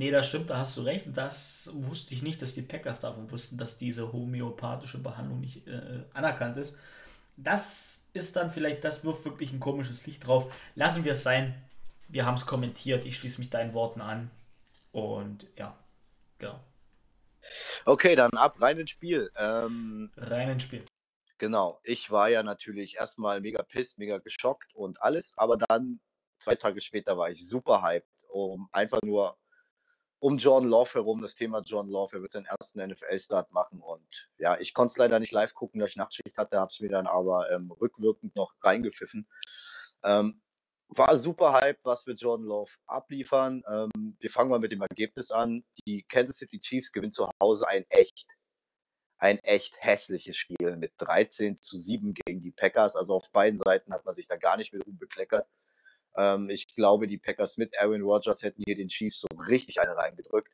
Nee, 0.00 0.10
das 0.10 0.30
stimmt, 0.30 0.48
da 0.48 0.56
hast 0.56 0.78
du 0.78 0.80
recht. 0.80 1.04
Das 1.12 1.68
wusste 1.74 2.14
ich 2.14 2.22
nicht, 2.22 2.40
dass 2.40 2.54
die 2.54 2.62
Packers 2.62 3.00
davon 3.00 3.30
wussten, 3.30 3.58
dass 3.58 3.76
diese 3.76 4.14
homöopathische 4.14 4.96
Behandlung 4.96 5.40
nicht 5.40 5.66
äh, 5.66 6.04
anerkannt 6.14 6.56
ist. 6.56 6.78
Das 7.36 8.08
ist 8.14 8.34
dann 8.34 8.50
vielleicht, 8.50 8.82
das 8.82 9.04
wirft 9.04 9.26
wirklich 9.26 9.52
ein 9.52 9.60
komisches 9.60 10.06
Licht 10.06 10.26
drauf. 10.26 10.50
Lassen 10.74 11.04
wir 11.04 11.12
es 11.12 11.22
sein. 11.22 11.54
Wir 12.08 12.24
haben 12.24 12.36
es 12.36 12.46
kommentiert. 12.46 13.04
Ich 13.04 13.16
schließe 13.16 13.42
mich 13.42 13.50
deinen 13.50 13.74
Worten 13.74 14.00
an. 14.00 14.30
Und 14.90 15.46
ja, 15.58 15.76
genau. 16.38 16.58
Okay, 17.84 18.16
dann 18.16 18.30
ab, 18.38 18.56
rein 18.58 18.78
ins 18.78 18.88
Spiel. 18.88 19.30
Ähm, 19.36 20.10
rein 20.16 20.48
ins 20.48 20.62
Spiel. 20.62 20.82
Genau, 21.36 21.78
ich 21.84 22.10
war 22.10 22.30
ja 22.30 22.42
natürlich 22.42 22.96
erstmal 22.96 23.42
mega 23.42 23.62
pisst, 23.62 23.98
mega 23.98 24.16
geschockt 24.16 24.74
und 24.74 25.02
alles, 25.02 25.34
aber 25.36 25.58
dann 25.58 26.00
zwei 26.38 26.54
Tage 26.54 26.80
später 26.80 27.18
war 27.18 27.28
ich 27.28 27.46
super 27.46 27.82
hyped, 27.82 28.08
um 28.30 28.66
einfach 28.72 29.00
nur 29.04 29.36
um 30.20 30.36
John 30.36 30.64
Love 30.64 30.94
herum, 30.94 31.22
das 31.22 31.34
Thema 31.34 31.62
John 31.64 31.88
Love. 31.88 32.16
Er 32.16 32.22
wird 32.22 32.32
seinen 32.32 32.46
ersten 32.46 32.86
NFL-Start 32.86 33.50
machen. 33.52 33.80
Und 33.80 34.28
ja, 34.38 34.58
ich 34.60 34.74
konnte 34.74 34.92
es 34.92 34.98
leider 34.98 35.18
nicht 35.18 35.32
live 35.32 35.54
gucken, 35.54 35.80
da 35.80 35.86
ich 35.86 35.96
Nachtschicht 35.96 36.36
hatte, 36.36 36.58
habe 36.58 36.70
es 36.70 36.80
mir 36.80 36.90
dann 36.90 37.06
aber 37.06 37.50
ähm, 37.50 37.70
rückwirkend 37.70 38.36
noch 38.36 38.52
reingepfiffen. 38.62 39.26
Ähm, 40.04 40.40
war 40.88 41.16
super 41.16 41.54
Hype, 41.54 41.78
was 41.84 42.06
wir 42.06 42.14
Jordan 42.14 42.46
Love 42.46 42.72
abliefern. 42.86 43.62
Ähm, 43.72 44.16
wir 44.18 44.30
fangen 44.30 44.50
mal 44.50 44.58
mit 44.58 44.72
dem 44.72 44.82
Ergebnis 44.82 45.30
an. 45.30 45.64
Die 45.86 46.02
Kansas 46.02 46.36
City 46.36 46.58
Chiefs 46.58 46.92
gewinnen 46.92 47.12
zu 47.12 47.30
Hause 47.40 47.66
ein 47.68 47.86
echt, 47.88 48.26
ein 49.18 49.38
echt 49.38 49.76
hässliches 49.78 50.36
Spiel 50.36 50.76
mit 50.76 50.92
13 50.98 51.56
zu 51.56 51.78
7 51.78 52.12
gegen 52.12 52.42
die 52.42 52.52
Packers. 52.52 52.94
Also 52.94 53.14
auf 53.14 53.30
beiden 53.32 53.58
Seiten 53.58 53.92
hat 53.94 54.04
man 54.04 54.14
sich 54.14 54.26
da 54.26 54.36
gar 54.36 54.58
nicht 54.58 54.72
mit 54.72 54.82
bekleckert. 54.98 55.48
Ähm, 56.16 56.50
ich 56.50 56.74
glaube, 56.74 57.06
die 57.06 57.18
Packers 57.18 57.56
mit 57.56 57.78
Aaron 57.78 58.02
Rodgers 58.02 58.42
hätten 58.42 58.62
hier 58.64 58.76
den 58.76 58.88
Chiefs 58.88 59.20
so 59.20 59.28
richtig 59.48 59.80
eine 59.80 59.96
reingedrückt. 59.96 60.52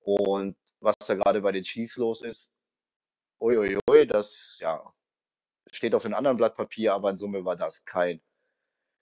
Und 0.00 0.56
was 0.80 0.96
da 1.06 1.14
gerade 1.14 1.40
bei 1.40 1.52
den 1.52 1.62
Chiefs 1.62 1.96
los 1.96 2.22
ist, 2.22 2.52
uiuiui, 3.40 4.06
das 4.06 4.58
ja, 4.60 4.92
steht 5.70 5.94
auf 5.94 6.04
einem 6.04 6.14
anderen 6.14 6.36
Blatt 6.36 6.56
Papier, 6.56 6.94
aber 6.94 7.10
in 7.10 7.16
Summe 7.16 7.44
war 7.44 7.56
das 7.56 7.84
kein, 7.84 8.20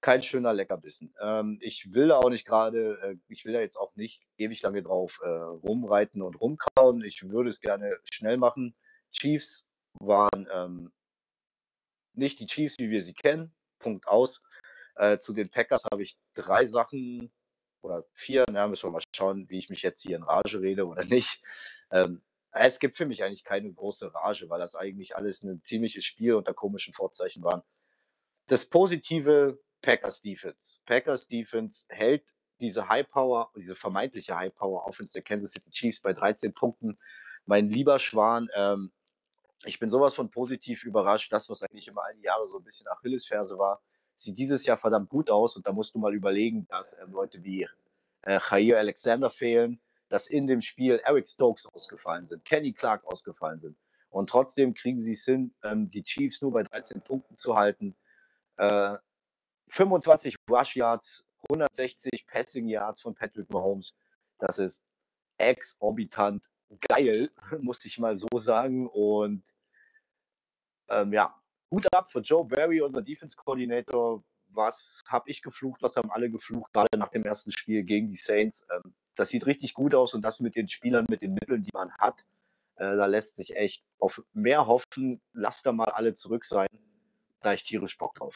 kein 0.01 0.23
schöner 0.23 0.53
Leckerbissen. 0.53 1.15
Ähm, 1.21 1.59
ich 1.61 1.93
will 1.93 2.09
da 2.09 2.19
auch 2.19 2.31
nicht 2.31 2.47
gerade, 2.47 2.99
äh, 3.03 3.17
ich 3.29 3.45
will 3.45 3.53
da 3.53 3.61
jetzt 3.61 3.77
auch 3.77 3.95
nicht 3.97 4.23
ewig 4.37 4.63
lange 4.63 4.83
drauf 4.83 5.21
äh, 5.23 5.29
rumreiten 5.29 6.23
und 6.23 6.41
rumkauen. 6.41 7.03
Ich 7.05 7.29
würde 7.29 7.51
es 7.51 7.61
gerne 7.61 7.99
schnell 8.11 8.37
machen. 8.37 8.75
Chiefs 9.11 9.73
waren 9.99 10.49
ähm, 10.53 10.93
nicht 12.15 12.41
die 12.41 12.47
Chiefs, 12.47 12.77
wie 12.79 12.91
wir 12.91 13.03
sie 13.03 13.15
kennen. 13.15 13.55
Punkt 13.79 14.07
aus. 14.07 14.43
Äh, 15.01 15.19
zu 15.19 15.33
den 15.33 15.49
Packers 15.49 15.85
habe 15.91 16.03
ich 16.03 16.19
drei 16.35 16.67
Sachen 16.67 17.33
oder 17.81 18.05
vier, 18.13 18.45
na, 18.51 18.69
müssen 18.69 18.83
wir 18.83 18.91
mal 18.91 19.03
schauen, 19.17 19.49
wie 19.49 19.57
ich 19.57 19.71
mich 19.71 19.81
jetzt 19.81 20.03
hier 20.03 20.15
in 20.15 20.23
Rage 20.23 20.61
rede 20.61 20.87
oder 20.87 21.05
nicht. 21.07 21.43
Ähm, 21.91 22.21
es 22.53 22.79
gibt 22.79 22.99
für 22.99 23.07
mich 23.07 23.25
eigentlich 23.25 23.43
keine 23.43 23.73
große 23.73 24.13
Rage, 24.15 24.51
weil 24.51 24.61
das 24.61 24.75
eigentlich 24.75 25.17
alles 25.17 25.43
ein 25.43 25.63
ziemliches 25.63 26.05
Spiel 26.05 26.35
unter 26.35 26.53
komischen 26.53 26.93
Vorzeichen 26.93 27.43
waren. 27.43 27.63
Das 28.49 28.69
positive 28.69 29.59
Packers 29.81 30.21
Defense. 30.21 30.81
Packers 30.85 31.29
Defense 31.29 31.87
hält 31.89 32.27
diese 32.61 32.91
High 32.91 33.09
Power, 33.09 33.51
diese 33.57 33.77
vermeintliche 33.77 34.37
High 34.37 34.55
Power 34.55 34.85
Offense 34.87 35.15
der 35.15 35.23
Kansas 35.23 35.53
City 35.53 35.71
Chiefs 35.71 36.01
bei 36.01 36.13
13 36.13 36.53
Punkten. 36.53 36.99
Mein 37.47 37.71
lieber 37.71 37.99
Schwan, 37.99 38.51
ähm, 38.55 38.93
ich 39.65 39.79
bin 39.79 39.89
sowas 39.89 40.15
von 40.15 40.31
positiv 40.31 40.85
überrascht. 40.85 41.33
Das, 41.33 41.49
was 41.49 41.63
eigentlich 41.63 41.89
immer 41.89 42.05
all 42.05 42.15
die 42.17 42.25
Jahre 42.25 42.47
so 42.47 42.59
ein 42.59 42.65
bisschen 42.65 42.87
Achillesferse 42.89 43.57
war, 43.57 43.81
sieht 44.21 44.37
dieses 44.37 44.67
Jahr 44.67 44.77
verdammt 44.77 45.09
gut 45.09 45.31
aus 45.31 45.57
und 45.57 45.67
da 45.67 45.73
musst 45.73 45.95
du 45.95 45.99
mal 45.99 46.15
überlegen, 46.15 46.67
dass 46.69 46.93
äh, 46.93 47.05
Leute 47.11 47.43
wie 47.43 47.67
äh, 48.23 48.39
Alexander 48.75 49.31
fehlen, 49.31 49.81
dass 50.09 50.27
in 50.27 50.47
dem 50.47 50.61
Spiel 50.61 51.01
Eric 51.05 51.27
Stokes 51.27 51.67
ausgefallen 51.67 52.25
sind, 52.25 52.45
Kenny 52.45 52.73
Clark 52.73 53.05
ausgefallen 53.07 53.59
sind. 53.59 53.77
Und 54.11 54.29
trotzdem 54.29 54.75
kriegen 54.75 54.99
sie 54.99 55.13
es 55.13 55.25
hin, 55.25 55.55
ähm, 55.63 55.91
die 55.91 56.03
Chiefs 56.03 56.43
nur 56.43 56.53
bei 56.53 56.65
13 56.65 57.01
Punkten 57.01 57.37
zu 57.37 57.57
halten. 57.57 57.97
Äh, 58.57 58.99
25 59.69 60.37
Rush 60.51 60.77
Yards, 60.77 61.25
160 61.49 62.27
Passing 62.27 62.69
Yards 62.69 63.01
von 63.01 63.15
Patrick 63.15 63.49
Mahomes. 63.51 63.97
Das 64.39 64.59
ist 64.59 64.85
exorbitant 65.39 66.51
geil, 66.89 67.31
muss 67.61 67.85
ich 67.85 67.99
mal 67.99 68.17
so 68.17 68.29
sagen. 68.37 68.89
Und 68.89 69.55
ähm, 70.91 71.13
ja, 71.13 71.40
Hut 71.71 71.87
ab 71.95 72.11
für 72.11 72.21
Joe 72.21 72.45
Barry, 72.45 72.81
unser 72.81 73.03
Defense-Koordinator. 73.03 74.23
Was 74.53 75.03
habe 75.07 75.31
ich 75.31 75.43
geflucht, 75.43 75.83
was 75.83 75.97
haben 75.97 76.11
alle 76.11 76.31
geflucht, 76.31 76.73
gerade 76.73 76.99
nach 76.99 77.11
dem 77.11 77.25
ersten 77.25 77.53
Spiel 77.53 77.85
gegen 77.85 78.11
die 78.11 78.17
Saints. 78.17 78.67
Ähm, 78.73 78.95
das 79.15 79.29
sieht 79.29 79.47
richtig 79.47 79.75
gut 79.75 79.95
aus 79.95 80.15
und 80.15 80.23
das 80.23 80.41
mit 80.41 80.57
den 80.57 80.67
Spielern, 80.67 81.07
mit 81.09 81.23
den 81.23 81.35
Mitteln, 81.35 81.63
die 81.63 81.71
man 81.73 81.93
hat. 81.93 82.25
Äh, 82.77 82.97
da 82.97 83.07
lässt 83.07 83.37
sich 83.37 83.55
echt 83.57 83.85
auf 83.99 84.23
mehr 84.33 84.67
hoffen. 84.67 85.21
Lasst 85.33 85.67
da 85.67 85.73
mal 85.73 85.91
alle 85.91 86.15
zurück 86.15 86.45
sein. 86.45 86.69
Da 87.41 87.53
ich 87.53 87.63
tierisch 87.63 87.97
Bock 87.97 88.15
drauf. 88.15 88.35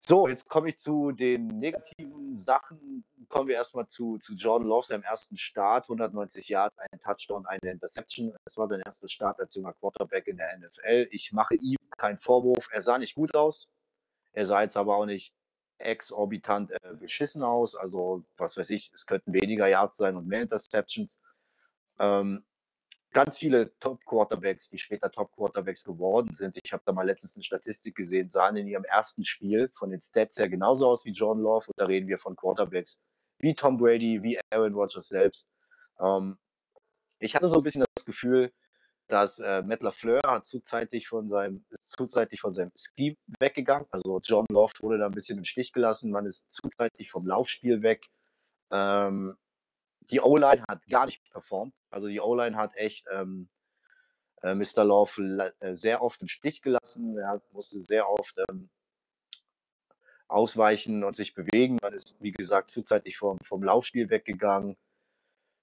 So, 0.00 0.26
jetzt 0.26 0.48
komme 0.48 0.70
ich 0.70 0.78
zu 0.78 1.12
den 1.12 1.46
negativen 1.46 2.36
Sachen. 2.36 3.04
Kommen 3.28 3.48
wir 3.48 3.56
erstmal 3.56 3.86
zu, 3.86 4.16
zu 4.18 4.34
Jordan 4.34 4.66
Love, 4.66 4.86
seinem 4.86 5.02
ersten 5.02 5.36
Start. 5.36 5.84
190 5.84 6.48
Yards, 6.48 6.76
ein 6.78 6.98
Touchdown, 7.00 7.44
eine 7.46 7.72
Interception. 7.72 8.34
Es 8.46 8.56
war 8.56 8.68
sein 8.68 8.80
erster 8.80 9.08
Start 9.08 9.38
als 9.38 9.54
junger 9.54 9.74
Quarterback 9.74 10.26
in 10.28 10.38
der 10.38 10.56
NFL. 10.58 11.08
Ich 11.10 11.32
mache 11.32 11.54
ihm 11.56 11.76
keinen 11.98 12.18
Vorwurf. 12.18 12.68
Er 12.72 12.80
sah 12.80 12.96
nicht 12.96 13.14
gut 13.14 13.34
aus. 13.34 13.70
Er 14.32 14.46
sah 14.46 14.62
jetzt 14.62 14.78
aber 14.78 14.96
auch 14.96 15.04
nicht 15.04 15.34
exorbitant 15.78 16.70
äh, 16.70 16.94
beschissen 16.98 17.42
aus. 17.42 17.74
Also, 17.74 18.24
was 18.38 18.56
weiß 18.56 18.70
ich, 18.70 18.90
es 18.94 19.06
könnten 19.06 19.34
weniger 19.34 19.68
Yards 19.68 19.98
sein 19.98 20.16
und 20.16 20.26
mehr 20.26 20.42
Interceptions. 20.42 21.20
Ähm, 21.98 22.44
ganz 23.12 23.38
viele 23.38 23.76
Top-Quarterbacks, 23.78 24.70
die 24.70 24.78
später 24.78 25.10
Top-Quarterbacks 25.10 25.84
geworden 25.84 26.32
sind. 26.32 26.58
Ich 26.62 26.72
habe 26.72 26.82
da 26.86 26.92
mal 26.92 27.06
letztens 27.06 27.36
eine 27.36 27.44
Statistik 27.44 27.94
gesehen, 27.94 28.28
sahen 28.28 28.56
in 28.56 28.68
ihrem 28.68 28.84
ersten 28.84 29.24
Spiel 29.24 29.70
von 29.74 29.90
den 29.90 30.00
Stats 30.00 30.38
her 30.38 30.48
genauso 30.48 30.88
aus 30.88 31.04
wie 31.04 31.12
John 31.12 31.38
Love. 31.38 31.66
Und 31.68 31.78
da 31.78 31.86
reden 31.86 32.08
wir 32.08 32.18
von 32.18 32.34
Quarterbacks 32.34 33.00
wie 33.38 33.54
Tom 33.54 33.78
Brady, 33.78 34.22
wie 34.22 34.38
Aaron 34.50 34.74
Rodgers 34.74 35.08
selbst. 35.08 35.48
Ähm, 36.00 36.38
ich 37.18 37.34
hatte 37.34 37.46
so 37.46 37.56
ein 37.56 37.62
bisschen 37.62 37.84
das 37.94 38.04
Gefühl, 38.04 38.52
dass 39.08 39.38
äh, 39.38 39.62
Matt 39.62 39.82
LaFleur 39.82 40.20
hat 40.26 40.46
zuzeitig 40.46 41.08
von 41.08 41.28
seinem, 41.28 41.64
zuzeitig 41.80 42.40
von 42.40 42.52
seinem 42.52 42.72
Ski 42.76 43.16
weggegangen. 43.38 43.86
Also 43.90 44.20
John 44.22 44.46
Love 44.50 44.74
wurde 44.80 44.98
da 44.98 45.06
ein 45.06 45.12
bisschen 45.12 45.38
im 45.38 45.44
Stich 45.44 45.72
gelassen. 45.72 46.10
Man 46.10 46.26
ist 46.26 46.50
zuzeitig 46.52 47.10
vom 47.10 47.26
Laufspiel 47.26 47.82
weg. 47.82 48.06
Ähm, 48.70 49.36
die 50.10 50.20
O-Line 50.20 50.62
hat 50.68 50.86
gar 50.88 51.06
nicht 51.06 51.22
performt. 51.30 51.74
Also 51.90 52.08
die 52.08 52.20
O-Line 52.20 52.56
hat 52.56 52.76
echt 52.76 53.06
ähm, 53.10 53.48
äh, 54.42 54.54
Mr. 54.54 54.84
Love 54.84 55.52
äh, 55.60 55.74
sehr 55.74 56.02
oft 56.02 56.20
im 56.20 56.28
Stich 56.28 56.60
gelassen. 56.60 57.16
Er 57.16 57.40
musste 57.52 57.80
sehr 57.80 58.08
oft 58.08 58.36
ähm, 58.50 58.68
ausweichen 60.28 61.04
und 61.04 61.16
sich 61.16 61.34
bewegen. 61.34 61.78
Man 61.82 61.92
ist, 61.92 62.16
wie 62.20 62.32
gesagt, 62.32 62.70
zuzeitig 62.70 63.16
vom, 63.16 63.38
vom 63.40 63.62
Laufspiel 63.62 64.10
weggegangen. 64.10 64.76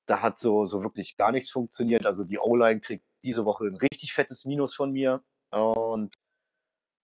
Da 0.08 0.22
hat 0.22 0.38
so, 0.38 0.66
so 0.66 0.84
wirklich 0.84 1.18
gar 1.18 1.32
nichts 1.32 1.52
funktioniert. 1.52 2.06
Also 2.06 2.24
die 2.24 2.40
O-Line 2.40 2.82
kriegt 2.82 3.06
diese 3.24 3.46
Woche 3.46 3.66
ein 3.66 3.76
richtig 3.76 4.14
fettes 4.14 4.46
Minus 4.46 4.76
von 4.76 4.92
mir. 4.92 5.24
Und 5.52 6.14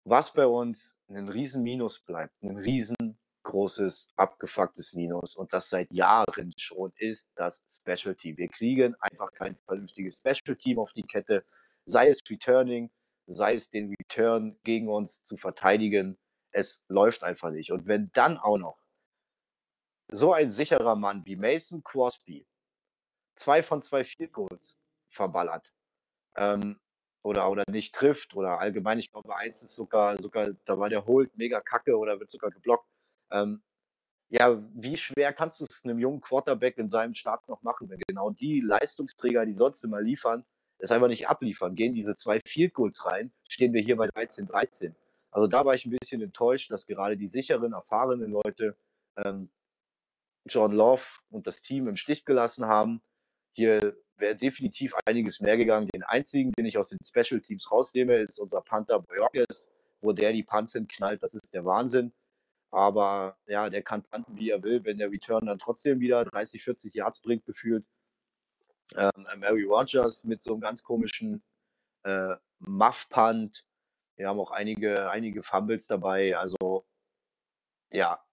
was 0.04 0.34
bei 0.34 0.48
uns 0.48 1.00
ein 1.10 1.30
riesen 1.30 1.64
Minus 1.64 2.00
bleibt, 2.00 2.34
ein 2.42 2.58
riesen 2.58 3.18
großes, 3.44 4.12
abgefucktes 4.16 4.94
Minus 4.94 5.36
und 5.36 5.54
das 5.54 5.70
seit 5.70 5.92
Jahren 5.92 6.54
schon 6.58 6.92
ist 6.98 7.30
das 7.36 7.64
Special 7.68 8.16
Team. 8.16 8.38
Wir 8.38 8.48
kriegen 8.48 8.96
einfach 9.00 9.32
kein 9.34 9.58
vernünftiges 9.66 10.18
Special 10.18 10.56
Team 10.56 10.80
auf 10.80 10.94
die 10.94 11.04
Kette, 11.04 11.44
sei 11.86 12.10
es 12.10 12.22
Returning, 12.30 12.92
sei 13.28 13.54
es 13.54 13.70
den 13.70 13.94
Return 14.00 14.58
gegen 14.64 14.90
uns 14.90 15.24
zu 15.24 15.38
verteidigen. 15.38 16.18
Es 16.52 16.86
läuft 16.88 17.24
einfach 17.24 17.52
nicht. 17.52 17.72
Und 17.72 17.88
wenn 17.88 18.10
dann 18.14 18.38
auch 18.38 18.58
noch 18.58 18.82
so 20.12 20.34
ein 20.34 20.50
sicherer 20.50 20.96
Mann 20.96 21.26
wie 21.26 21.36
Mason 21.36 21.84
Crosby 21.84 22.46
zwei 23.36 23.64
von 23.64 23.82
zwei 23.82 24.04
Field 24.04 24.34
Goals 24.34 24.78
verballert 25.10 25.74
ähm, 26.36 26.80
oder, 27.24 27.50
oder 27.50 27.64
nicht 27.70 27.96
trifft 27.96 28.36
oder 28.36 28.60
allgemein, 28.60 29.00
ich 29.00 29.12
glaube, 29.12 29.36
eins 29.36 29.64
ist 29.64 29.76
sogar, 29.76 30.22
sogar, 30.22 30.52
da 30.66 30.78
war 30.78 30.90
der 30.90 31.06
Holt 31.06 31.36
mega 31.38 31.62
kacke 31.62 31.98
oder 31.98 32.20
wird 32.20 32.30
sogar 32.30 32.52
geblockt. 32.52 32.88
Ähm, 33.32 33.64
ja, 34.30 34.62
wie 34.74 34.96
schwer 34.96 35.34
kannst 35.34 35.60
du 35.60 35.66
es 35.66 35.84
einem 35.84 36.00
jungen 36.00 36.22
Quarterback 36.22 36.78
in 36.78 36.90
seinem 36.90 37.14
Start 37.14 37.48
noch 37.50 37.62
machen, 37.64 37.90
wenn 37.90 38.00
genau 38.08 38.30
die 38.32 38.62
Leistungsträger, 38.62 39.46
die 39.46 39.56
sonst 39.56 39.84
immer 39.84 40.02
liefern, 40.02 40.46
es 40.80 40.92
einfach 40.92 41.10
nicht 41.10 41.28
abliefern? 41.28 41.76
Gehen 41.76 41.94
diese 41.94 42.16
zwei 42.16 42.40
Field 42.46 42.74
Goals 42.74 43.06
rein, 43.06 43.34
stehen 43.50 43.74
wir 43.74 43.82
hier 43.82 43.98
bei 43.98 44.08
13, 44.08 44.48
13. 44.48 44.96
Also 45.32 45.48
da 45.48 45.66
war 45.66 45.74
ich 45.74 45.86
ein 45.86 45.92
bisschen 45.92 46.22
enttäuscht, 46.22 46.72
dass 46.72 46.86
gerade 46.86 47.18
die 47.18 47.28
sicheren, 47.28 47.74
erfahrenen 47.74 48.32
Leute 48.32 48.78
ähm, 49.18 49.50
John 50.46 50.74
Love 50.74 51.04
und 51.30 51.48
das 51.48 51.62
Team 51.62 51.88
im 51.88 51.96
Stich 51.96 52.26
gelassen 52.26 52.66
haben. 52.66 53.02
Hier 53.54 53.96
wäre 54.18 54.36
definitiv 54.36 54.94
einiges 55.06 55.40
mehr 55.40 55.58
gegangen. 55.58 55.88
Den 55.88 56.04
einzigen, 56.04 56.52
den 56.54 56.66
ich 56.66 56.78
aus 56.78 56.90
den 56.90 57.00
Special 57.04 57.42
Teams 57.42 57.72
rausnehme, 57.72 58.18
ist 58.18 58.40
unser 58.40 58.62
Panther 58.62 59.00
Boyokis, 59.00 59.72
wo 60.02 60.12
der 60.14 60.34
die 60.34 60.44
Punts 60.44 60.74
hinknallt. 60.74 61.22
Das 61.24 61.34
ist 61.34 61.54
der 61.54 61.66
Wahnsinn. 61.66 62.14
Aber 62.72 63.38
ja, 63.48 63.70
der 63.70 63.84
kann 63.84 64.04
tanten, 64.04 64.38
wie 64.38 64.50
er 64.50 64.64
will, 64.64 64.84
wenn 64.86 64.98
der 64.98 65.12
Return 65.12 65.46
dann 65.46 65.60
trotzdem 65.60 66.00
wieder 66.00 66.24
30, 66.26 66.64
40 66.64 66.94
Yards 66.94 67.22
bringt, 67.22 67.46
gefühlt. 67.46 67.86
Ähm, 68.96 69.28
Mary 69.38 69.64
Rogers 69.64 70.24
mit 70.24 70.42
so 70.42 70.54
einem 70.54 70.62
ganz 70.62 70.84
komischen 70.84 71.44
äh, 72.04 72.36
Muff-Punt. 72.60 73.66
Wir 74.22 74.28
haben 74.28 74.40
auch 74.40 74.52
einige, 74.52 75.10
einige 75.10 75.42
Fumbles 75.42 75.88
dabei. 75.88 76.38
Also 76.38 76.86
ja, 77.92 78.24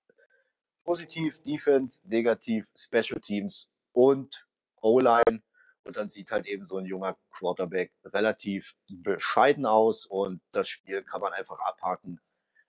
positiv 0.85 1.41
Defense, 1.41 2.07
negativ 2.07 2.71
Special 2.77 3.19
Teams 3.23 3.71
und 3.93 4.47
O-Line. 4.83 5.43
Und 5.85 5.97
dann 5.97 6.11
sieht 6.11 6.31
halt 6.31 6.47
eben 6.47 6.67
so 6.67 6.77
ein 6.77 6.85
junger 6.85 7.17
Quarterback 7.31 7.95
relativ 8.05 8.77
bescheiden 8.91 9.65
aus 9.65 10.05
und 10.05 10.43
das 10.51 10.69
Spiel 10.69 11.03
kann 11.05 11.23
man 11.23 11.33
einfach 11.33 11.59
abhaken 11.61 12.21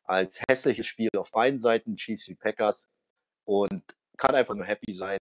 als 0.05 0.41
hässliches 0.49 0.86
Spiel 0.86 1.10
auf 1.17 1.32
beiden 1.32 1.60
Seiten, 1.60 1.97
Chiefs 1.97 2.29
wie 2.29 2.36
Packers, 2.36 2.89
und 3.43 3.84
kann 4.15 4.34
einfach 4.34 4.55
nur 4.55 4.65
happy 4.65 4.93
sein 4.93 5.19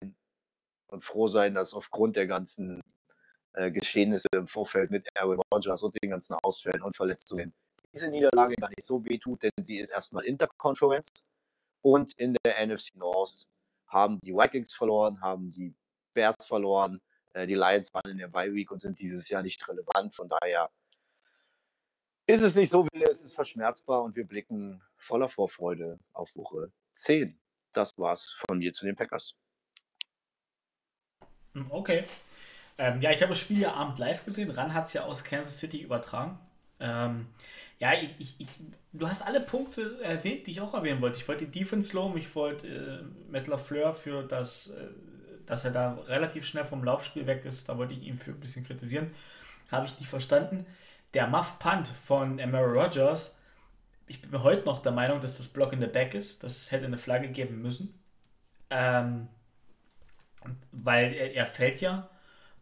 und 0.86 1.04
froh 1.04 1.28
sein, 1.28 1.56
dass 1.56 1.74
aufgrund 1.74 2.16
der 2.16 2.28
ganzen 2.28 2.80
äh, 3.54 3.72
Geschehnisse 3.72 4.28
im 4.36 4.46
Vorfeld 4.46 4.92
mit 4.92 5.08
Aaron 5.16 5.42
Rodgers 5.52 5.82
und 5.82 5.98
den 6.04 6.12
ganzen 6.12 6.36
Ausfällen 6.44 6.84
und 6.84 6.96
Verletzungen 6.96 7.56
diese 7.98 8.12
Niederlage 8.12 8.56
gar 8.56 8.70
nicht 8.70 8.84
so 8.84 9.04
wehtut, 9.04 9.42
denn 9.44 9.52
sie 9.60 9.78
ist 9.78 9.90
erstmal 9.90 10.24
Interconference 10.26 11.10
und 11.82 12.14
in 12.14 12.36
der 12.46 12.66
NFC 12.66 12.96
North 12.96 13.48
haben 13.88 14.20
die 14.22 14.34
Vikings 14.34 14.74
verloren, 14.74 15.20
haben 15.22 15.50
die 15.50 15.74
Bears 16.14 16.46
verloren, 16.46 17.02
äh, 17.34 17.48
die 17.48 17.56
Lions 17.56 17.94
waren 17.94 18.12
in 18.12 18.18
der 18.20 18.28
Bye 18.28 18.54
Week 18.54 18.70
und 18.70 18.80
sind 18.80 19.00
dieses 19.00 19.30
Jahr 19.30 19.42
nicht 19.42 19.68
relevant. 19.68 20.14
Von 20.14 20.30
daher 20.30 20.70
ist 22.28 22.44
es 22.44 22.56
nicht 22.56 22.70
so 22.70 22.86
wie 22.92 23.04
es 23.04 23.24
ist 23.24 23.34
verschmerzbar 23.34 24.04
und 24.04 24.16
wir 24.16 24.28
blicken 24.28 24.84
voller 24.98 25.30
Vorfreude 25.30 26.00
auf 26.14 26.36
Woche 26.36 26.72
10. 26.92 27.40
Das 27.74 27.98
war's 27.98 28.36
von 28.48 28.60
mir 28.60 28.74
zu 28.74 28.86
den 28.86 28.96
Packers. 28.96 29.36
Hm, 31.54 31.72
okay. 31.72 32.04
Ähm, 32.78 33.02
ja, 33.02 33.10
ich 33.10 33.22
habe 33.24 33.30
das 33.30 33.40
Spiel 33.40 33.60
ja 33.60 33.74
Abend 33.74 33.98
live 33.98 34.24
gesehen. 34.24 34.52
Ran 34.52 34.74
hat 34.76 34.86
es 34.86 34.94
ja 34.94 35.04
aus 35.06 35.24
Kansas 35.24 35.60
City 35.60 35.82
übertragen. 35.82 36.38
Ähm, 36.80 37.28
ja, 37.80 37.94
ich, 37.94 38.14
ich, 38.20 38.36
ich, 38.40 38.48
du 38.94 39.08
hast 39.08 39.26
alle 39.26 39.42
Punkte 39.42 40.00
erwähnt, 40.02 40.48
die 40.48 40.52
ich 40.52 40.62
auch 40.62 40.74
erwähnen 40.74 41.02
wollte. 41.02 41.18
Ich 41.18 41.28
wollte 41.28 41.46
die 41.46 41.60
Defense 41.60 41.96
loben, 41.96 42.18
ich 42.18 42.34
wollte 42.36 42.68
äh, 42.68 43.32
Matt 43.32 43.48
LaFleur 43.48 43.94
für 43.94 44.24
das, 44.24 44.68
äh, 44.68 44.88
dass 45.46 45.66
er 45.66 45.72
da 45.72 45.94
relativ 46.08 46.46
schnell 46.46 46.66
vom 46.66 46.84
Laufspiel 46.84 47.28
weg 47.28 47.46
ist. 47.46 47.70
Da 47.70 47.78
wollte 47.78 47.94
ich 47.94 48.04
ihn 48.04 48.18
für 48.18 48.32
ein 48.32 48.40
bisschen 48.40 48.66
kritisieren. 48.66 49.12
Habe 49.72 49.86
ich 49.86 50.00
nicht 50.00 50.10
verstanden 50.10 50.66
der 51.14 51.28
Muff 51.28 51.60
Punt 51.60 51.88
von 51.88 52.40
Emery 52.40 52.80
Rogers, 52.80 53.40
ich 54.08 54.22
bin 54.22 54.44
heute 54.44 54.66
noch 54.66 54.82
der 54.82 54.92
Meinung, 54.92 55.20
dass 55.20 55.38
das 55.38 55.50
Block 55.50 55.74
in 55.74 55.80
der 55.80 55.88
Back 55.88 56.14
ist, 56.14 56.44
dass 56.44 56.60
es 56.60 56.72
hätte 56.72 56.86
eine 56.86 56.98
Flagge 56.98 57.30
geben 57.30 57.62
müssen. 57.62 58.00
Ähm, 58.70 59.28
weil 60.72 61.14
er, 61.14 61.34
er 61.34 61.46
fällt 61.46 61.82
ja, 61.82 62.10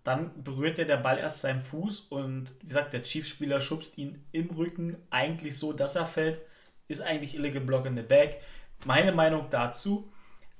dann 0.06 0.44
berührt 0.44 0.78
ja 0.78 0.86
der 0.86 0.98
Ball 0.98 1.18
erst 1.18 1.42
seinen 1.42 1.60
Fuß 1.60 2.02
und 2.12 2.54
wie 2.62 2.68
gesagt, 2.68 2.94
der 2.94 3.02
Chiefs-Spieler 3.04 3.60
schubst 3.60 3.98
ihn 3.98 4.24
im 4.32 4.52
Rücken 4.52 4.96
eigentlich 5.10 5.58
so, 5.58 5.74
dass 5.74 5.96
er 5.96 6.06
fällt. 6.06 6.40
Ist 6.88 7.02
eigentlich 7.02 7.36
illegal 7.36 7.62
Block 7.62 7.88
in 7.88 7.96
the 7.98 8.04
Back. 8.04 8.40
Meine 8.86 9.12
Meinung 9.12 9.48
dazu. 9.50 10.12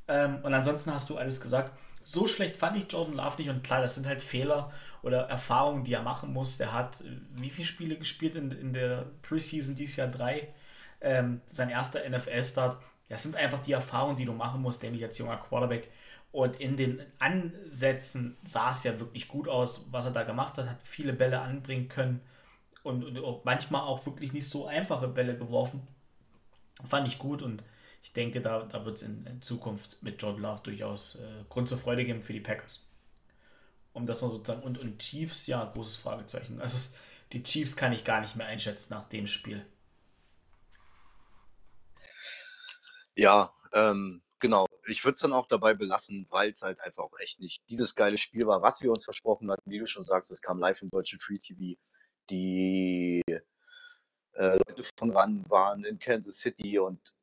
Ähm, 0.08 0.40
und 0.42 0.54
ansonsten 0.54 0.92
hast 0.92 1.10
du 1.12 1.18
alles 1.18 1.40
gesagt. 1.40 1.78
So 2.04 2.28
schlecht 2.28 2.58
fand 2.58 2.76
ich 2.78 2.92
Jordan 2.92 3.16
Love 3.16 3.38
nicht 3.38 3.50
und 3.50 3.64
klar, 3.64 3.82
das 3.82 3.96
sind 3.96 4.08
halt 4.08 4.22
Fehler 4.22 4.72
oder 5.04 5.22
Erfahrungen, 5.30 5.84
die 5.84 5.94
er 5.94 6.02
machen 6.02 6.34
muss. 6.34 6.58
Der 6.58 6.74
hat 6.74 7.02
äh, 7.02 7.06
wie 7.36 7.52
viele 7.52 7.68
Spiele 7.68 7.98
gespielt 7.98 8.36
in, 8.36 8.52
in 8.52 8.74
der 8.74 9.06
Preseason 9.22 9.76
dieses 9.76 9.96
Jahr? 9.98 10.08
Drei. 10.08 10.54
ähm, 11.02 11.42
sein 11.48 11.70
erster 11.70 12.08
NFL-Start. 12.10 12.78
Das 13.10 13.22
sind 13.24 13.36
einfach 13.36 13.60
die 13.60 13.74
Erfahrungen, 13.74 14.18
die 14.18 14.26
du 14.26 14.34
machen 14.34 14.62
musst, 14.62 14.82
denke 14.82 14.98
ich, 14.98 15.04
als 15.04 15.18
junger 15.20 15.38
Quarterback. 15.38 15.90
Und 16.36 16.58
in 16.58 16.76
den 16.76 17.02
Ansätzen 17.18 18.36
sah 18.44 18.72
es 18.72 18.84
ja 18.84 19.00
wirklich 19.00 19.30
gut 19.30 19.48
aus, 19.48 19.88
was 19.92 20.06
er 20.06 20.12
da 20.12 20.24
gemacht 20.24 20.58
hat. 20.58 20.68
Hat 20.68 20.84
viele 20.84 21.14
Bälle 21.14 21.40
anbringen 21.40 21.88
können 21.88 22.20
und, 22.84 23.06
und 23.06 23.46
manchmal 23.46 23.84
auch 23.84 24.06
wirklich 24.06 24.34
nicht 24.34 24.50
so 24.50 24.68
einfache 24.68 25.08
Bälle 25.08 25.38
geworfen. 25.38 25.88
Fand 26.84 27.08
ich 27.08 27.20
gut 27.20 27.42
und 27.42 27.64
ich 28.04 28.12
denke, 28.12 28.42
da, 28.42 28.64
da 28.64 28.84
wird 28.84 28.98
es 28.98 29.04
in, 29.04 29.26
in, 29.26 29.42
Zukunft 29.42 30.04
mit 30.04 30.22
Jordan 30.22 30.42
Love 30.42 30.62
durchaus 30.64 31.16
äh, 31.16 31.46
Grund 31.48 31.70
zur 31.70 31.78
Freude 31.78 32.04
geben 32.04 32.22
für 32.22 32.34
die 32.34 32.42
Packers. 32.42 32.86
Um 33.94 34.06
das 34.06 34.22
mal 34.22 34.30
sozusagen. 34.30 34.62
Und, 34.64 34.78
und 34.78 35.00
Chiefs, 35.00 35.48
ja, 35.48 35.64
großes 35.64 35.96
Fragezeichen. 35.96 36.60
Also 36.60 36.90
die 37.32 37.44
Chiefs 37.44 37.78
kann 37.78 37.94
ich 37.94 38.04
gar 38.04 38.20
nicht 38.20 38.36
mehr 38.36 38.48
einschätzen 38.48 38.94
nach 38.94 39.08
dem 39.08 39.28
Spiel. 39.28 39.66
Ja, 43.16 43.54
ähm, 43.72 44.22
genau. 44.40 44.66
Ich 44.88 45.04
würde 45.04 45.14
es 45.14 45.22
dann 45.22 45.34
auch 45.34 45.48
dabei 45.48 45.74
belassen, 45.74 46.28
weil 46.30 46.52
es 46.52 46.62
halt 46.62 46.80
einfach 46.80 47.04
auch 47.04 47.20
echt 47.20 47.40
nicht 47.40 47.62
dieses 47.70 47.96
geile 47.96 48.18
Spiel 48.18 48.46
war, 48.48 48.62
was 48.62 48.82
wir 48.82 48.92
uns 48.92 49.04
versprochen 49.06 49.52
hatten. 49.52 49.70
Wie 49.70 49.80
du 49.80 49.88
schon 49.88 50.04
sagst, 50.04 50.32
es 50.32 50.42
kam 50.42 50.60
live 50.60 50.82
im 50.82 50.90
deutschen 50.90 51.20
Free 51.20 51.40
TV. 51.40 51.80
Die 52.30 53.24
äh, 54.34 54.58
Leute 54.68 54.84
von 54.98 55.12
ran 55.12 55.46
waren 55.50 55.84
in 55.86 56.00
Kansas 56.00 56.38
City 56.40 56.80
und 56.80 57.14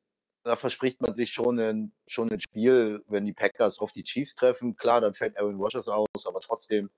da 0.43 0.55
verspricht 0.55 1.01
man 1.01 1.13
sich 1.13 1.31
schon 1.31 1.59
ein, 1.59 1.93
schon 2.05 2.29
ein 2.29 2.39
Spiel, 2.39 3.03
wenn 3.07 3.25
die 3.25 3.33
Packers 3.33 3.79
auf 3.79 3.93
die 3.93 4.03
Chiefs 4.03 4.35
treffen. 4.35 4.75
Klar, 4.75 5.01
dann 5.01 5.13
fällt 5.13 5.37
Aaron 5.37 5.55
Rodgers 5.55 5.87
aus, 5.87 6.25
aber 6.25 6.41
trotzdem, 6.41 6.89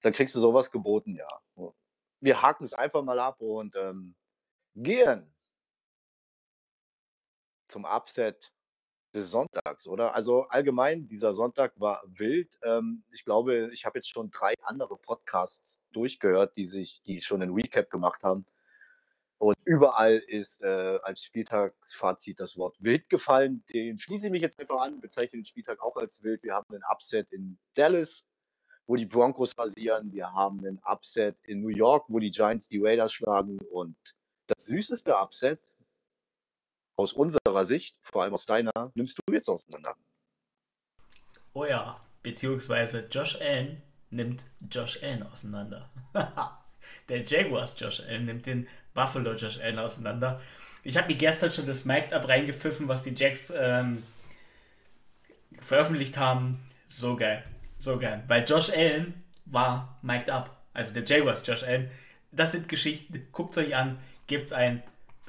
dann 0.00 0.12
kriegst 0.12 0.34
du 0.34 0.40
sowas 0.40 0.70
geboten, 0.70 1.14
ja. 1.14 1.28
Wir 2.20 2.42
haken 2.42 2.64
es 2.64 2.74
einfach 2.74 3.02
mal 3.04 3.18
ab 3.18 3.40
und 3.40 3.76
ähm, 3.76 4.14
gehen 4.74 5.32
zum 7.68 7.84
Upset 7.84 8.52
des 9.14 9.30
Sonntags, 9.30 9.86
oder? 9.86 10.14
Also 10.14 10.42
allgemein, 10.44 11.08
dieser 11.08 11.34
Sonntag 11.34 11.72
war 11.76 12.02
wild. 12.06 12.58
Ähm, 12.62 13.04
ich 13.12 13.24
glaube, 13.24 13.70
ich 13.72 13.86
habe 13.86 13.98
jetzt 13.98 14.10
schon 14.10 14.30
drei 14.30 14.54
andere 14.62 14.96
Podcasts 14.96 15.82
durchgehört, 15.92 16.56
die 16.56 16.64
sich, 16.64 17.02
die 17.06 17.20
schon 17.20 17.42
ein 17.42 17.52
Recap 17.52 17.90
gemacht 17.90 18.22
haben. 18.22 18.46
Und 19.38 19.56
überall 19.64 20.16
ist 20.16 20.62
äh, 20.62 20.98
als 21.02 21.22
Spieltagsfazit 21.22 22.40
das 22.40 22.56
Wort 22.56 22.76
wild 22.80 23.08
gefallen. 23.08 23.64
Den 23.72 23.98
schließe 23.98 24.26
ich 24.26 24.32
mich 24.32 24.42
jetzt 24.42 24.58
einfach 24.58 24.80
an, 24.80 25.00
bezeichne 25.00 25.38
den 25.38 25.44
Spieltag 25.44 25.80
auch 25.80 25.96
als 25.96 26.22
wild. 26.24 26.42
Wir 26.42 26.54
haben 26.54 26.66
einen 26.70 26.82
Upset 26.90 27.30
in 27.32 27.56
Dallas, 27.74 28.26
wo 28.86 28.96
die 28.96 29.06
Broncos 29.06 29.54
basieren. 29.54 30.12
Wir 30.12 30.32
haben 30.32 30.58
einen 30.58 30.80
Upset 30.84 31.36
in 31.44 31.60
New 31.60 31.68
York, 31.68 32.06
wo 32.08 32.18
die 32.18 32.32
Giants 32.32 32.68
die 32.68 32.80
Raiders 32.80 33.12
schlagen. 33.12 33.58
Und 33.70 33.96
das 34.48 34.64
süßeste 34.64 35.14
Upset 35.14 35.60
aus 36.98 37.12
unserer 37.12 37.64
Sicht, 37.64 37.96
vor 38.02 38.22
allem 38.22 38.34
aus 38.34 38.44
deiner, 38.44 38.72
nimmst 38.94 39.18
du 39.18 39.32
jetzt 39.32 39.48
auseinander. 39.48 39.94
Oh 41.52 41.64
ja, 41.64 42.00
beziehungsweise 42.22 43.08
Josh 43.10 43.36
Allen 43.40 43.80
nimmt 44.10 44.44
Josh 44.70 45.02
Allen 45.02 45.22
auseinander. 45.22 45.88
Der 47.08 47.22
Jaguars 47.22 47.78
Josh 47.78 48.00
Allen 48.00 48.24
nimmt 48.24 48.46
den 48.46 48.66
Buffalo 48.94 49.32
Josh 49.34 49.60
Allen 49.60 49.78
auseinander. 49.78 50.40
Ich 50.82 50.96
habe 50.96 51.08
mir 51.08 51.16
gestern 51.16 51.52
schon 51.52 51.66
das 51.66 51.84
Mic'd 51.84 52.12
Up 52.12 52.26
reingepfiffen, 52.26 52.88
was 52.88 53.02
die 53.02 53.14
Jacks 53.14 53.52
ähm, 53.56 54.02
veröffentlicht 55.60 56.16
haben. 56.16 56.60
So 56.88 57.16
geil. 57.16 57.44
So 57.78 57.98
geil. 57.98 58.24
Weil 58.26 58.44
Josh 58.44 58.70
Allen 58.70 59.22
war 59.44 59.98
Mic'd 60.02 60.30
Up. 60.30 60.56
Also 60.72 60.94
der 60.94 61.04
Jaguars 61.04 61.46
Josh 61.46 61.62
Allen. 61.62 61.90
Das 62.32 62.52
sind 62.52 62.68
Geschichten. 62.68 63.28
Guckt 63.30 63.56
euch 63.56 63.76
an. 63.76 63.98
Gebt's 64.26 64.52
ein. 64.52 64.82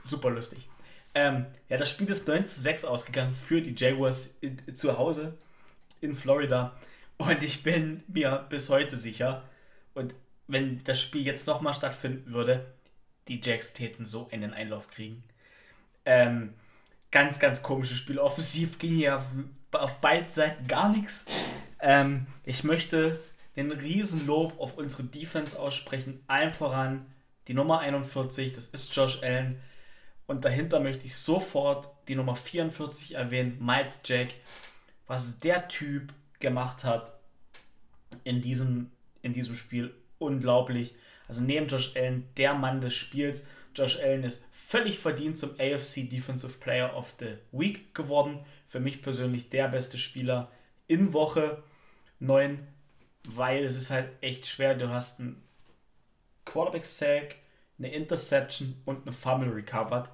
Super 0.03 0.31
lustig. 0.31 0.67
Ähm, 1.15 1.45
ja, 1.69 1.77
das 1.77 1.89
Spiel 1.89 2.09
ist 2.09 2.27
9 2.27 2.45
zu 2.45 2.61
6 2.61 2.85
ausgegangen 2.85 3.33
für 3.33 3.61
die 3.61 3.75
Jaguars 3.75 4.37
in, 4.41 4.75
zu 4.75 4.97
Hause 4.97 5.37
in 6.01 6.15
Florida. 6.15 6.75
Und 7.17 7.43
ich 7.43 7.63
bin 7.63 8.03
mir 8.07 8.45
bis 8.49 8.69
heute 8.69 8.95
sicher, 8.95 9.43
und 9.93 10.15
wenn 10.47 10.83
das 10.83 11.01
Spiel 11.01 11.25
jetzt 11.25 11.47
nochmal 11.47 11.73
stattfinden 11.73 12.33
würde, 12.33 12.65
die 13.27 13.41
Jacks 13.43 13.73
täten 13.73 14.05
so 14.05 14.29
einen 14.31 14.53
Einlauf 14.53 14.87
kriegen. 14.87 15.23
Ähm, 16.05 16.53
ganz, 17.11 17.39
ganz 17.39 17.61
komisches 17.61 17.97
Spiel. 17.97 18.19
Offensiv 18.19 18.79
ging 18.79 18.97
ja 18.97 19.23
auf, 19.71 19.95
beiden 19.97 20.29
Seiten 20.29 20.67
gar 20.67 20.89
nichts. 20.89 21.25
Ähm, 21.79 22.25
ich 22.43 22.63
möchte 22.63 23.19
den 23.55 23.71
Riesenlob 23.71 24.59
auf 24.59 24.77
unsere 24.77 25.03
Defense 25.03 25.59
aussprechen. 25.59 26.23
Allen 26.27 26.53
voran 26.53 27.05
die 27.47 27.53
Nummer 27.53 27.79
41, 27.79 28.53
das 28.53 28.67
ist 28.67 28.95
Josh 28.95 29.21
Allen. 29.21 29.59
Und 30.29 30.45
dahinter 30.45 30.79
möchte 30.79 31.07
ich 31.07 31.15
sofort 31.15 31.89
die 32.07 32.13
Nummer 32.13 32.35
44 32.35 33.15
erwähnen, 33.15 33.57
Miles 33.59 34.01
Jack. 34.05 34.35
Was 35.07 35.39
der 35.39 35.67
Typ 35.67 36.13
gemacht 36.39 36.83
hat 36.83 37.17
in 38.23 38.39
diesem, 38.39 38.91
in 39.23 39.33
diesem 39.33 39.55
Spiel, 39.55 39.91
unglaublich. 40.19 40.93
Also 41.27 41.41
neben 41.41 41.65
Josh 41.65 41.95
Allen 41.95 42.29
der 42.37 42.53
Mann 42.53 42.79
des 42.79 42.93
Spiels. 42.93 43.47
Josh 43.73 43.97
Allen 43.97 44.23
ist 44.23 44.47
völlig 44.51 44.99
verdient 44.99 45.35
zum 45.35 45.59
AFC 45.59 46.07
Defensive 46.07 46.59
Player 46.59 46.95
of 46.95 47.15
the 47.17 47.37
Week 47.51 47.95
geworden. 47.95 48.45
Für 48.67 48.79
mich 48.79 49.01
persönlich 49.01 49.49
der 49.49 49.67
beste 49.69 49.97
Spieler 49.97 50.51
in 50.85 51.11
Woche 51.11 51.63
9, 52.19 52.67
weil 53.29 53.63
es 53.63 53.75
ist 53.75 53.89
halt 53.89 54.11
echt 54.21 54.45
schwer. 54.45 54.75
Du 54.75 54.89
hast 54.89 55.21
einen 55.21 55.41
Quarterback-Sack, 56.45 57.37
eine 57.79 57.91
Interception 57.91 58.79
und 58.85 59.07
eine 59.07 59.11
Fumble 59.11 59.49
recovered. 59.49 60.11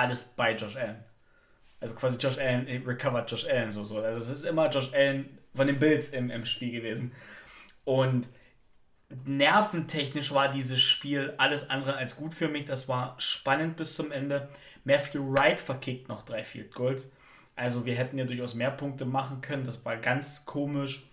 Alles 0.00 0.22
bei 0.22 0.54
Josh 0.54 0.76
Allen. 0.76 1.04
Also 1.80 1.94
quasi 1.94 2.18
Josh 2.18 2.38
Allen 2.38 2.66
recovered 2.86 3.30
Josh 3.30 3.46
Allen 3.46 3.70
so. 3.70 3.84
so. 3.84 3.98
Also 3.98 4.18
es 4.18 4.28
ist 4.38 4.44
immer 4.44 4.70
Josh 4.70 4.92
Allen 4.94 5.38
von 5.54 5.66
den 5.66 5.78
Bills 5.78 6.10
im, 6.10 6.30
im 6.30 6.46
Spiel 6.46 6.72
gewesen. 6.72 7.12
Und 7.84 8.28
nerventechnisch 9.26 10.32
war 10.32 10.50
dieses 10.50 10.80
Spiel 10.80 11.34
alles 11.36 11.68
andere 11.68 11.96
als 11.96 12.16
gut 12.16 12.32
für 12.32 12.48
mich. 12.48 12.64
Das 12.64 12.88
war 12.88 13.14
spannend 13.18 13.76
bis 13.76 13.94
zum 13.94 14.10
Ende. 14.10 14.48
Matthew 14.84 15.32
Wright 15.32 15.60
verkickt 15.60 16.08
noch 16.08 16.22
drei 16.22 16.44
Field 16.44 16.72
Goals. 16.72 17.12
Also 17.56 17.84
wir 17.84 17.94
hätten 17.94 18.16
ja 18.16 18.24
durchaus 18.24 18.54
mehr 18.54 18.70
Punkte 18.70 19.04
machen 19.04 19.42
können. 19.42 19.64
Das 19.64 19.84
war 19.84 19.98
ganz 19.98 20.46
komisch. 20.46 21.10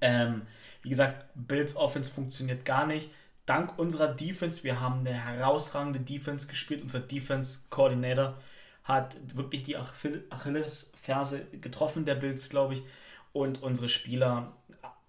Ähm, 0.00 0.42
wie 0.82 0.88
gesagt, 0.88 1.26
Bills 1.34 1.76
Offense 1.76 2.10
funktioniert 2.10 2.64
gar 2.64 2.86
nicht. 2.86 3.10
Dank 3.46 3.78
unserer 3.78 4.08
Defense, 4.08 4.64
wir 4.64 4.80
haben 4.80 5.00
eine 5.00 5.12
herausragende 5.12 6.00
Defense 6.00 6.46
gespielt. 6.46 6.82
Unser 6.82 7.00
Defense 7.00 7.60
Coordinator 7.70 8.36
hat 8.84 9.16
wirklich 9.36 9.62
die 9.64 9.76
Achillesferse 9.76 11.46
getroffen, 11.60 12.04
der 12.04 12.14
Bills, 12.14 12.48
glaube 12.48 12.74
ich. 12.74 12.82
Und 13.32 13.62
unsere 13.62 13.88
Spieler, 13.88 14.52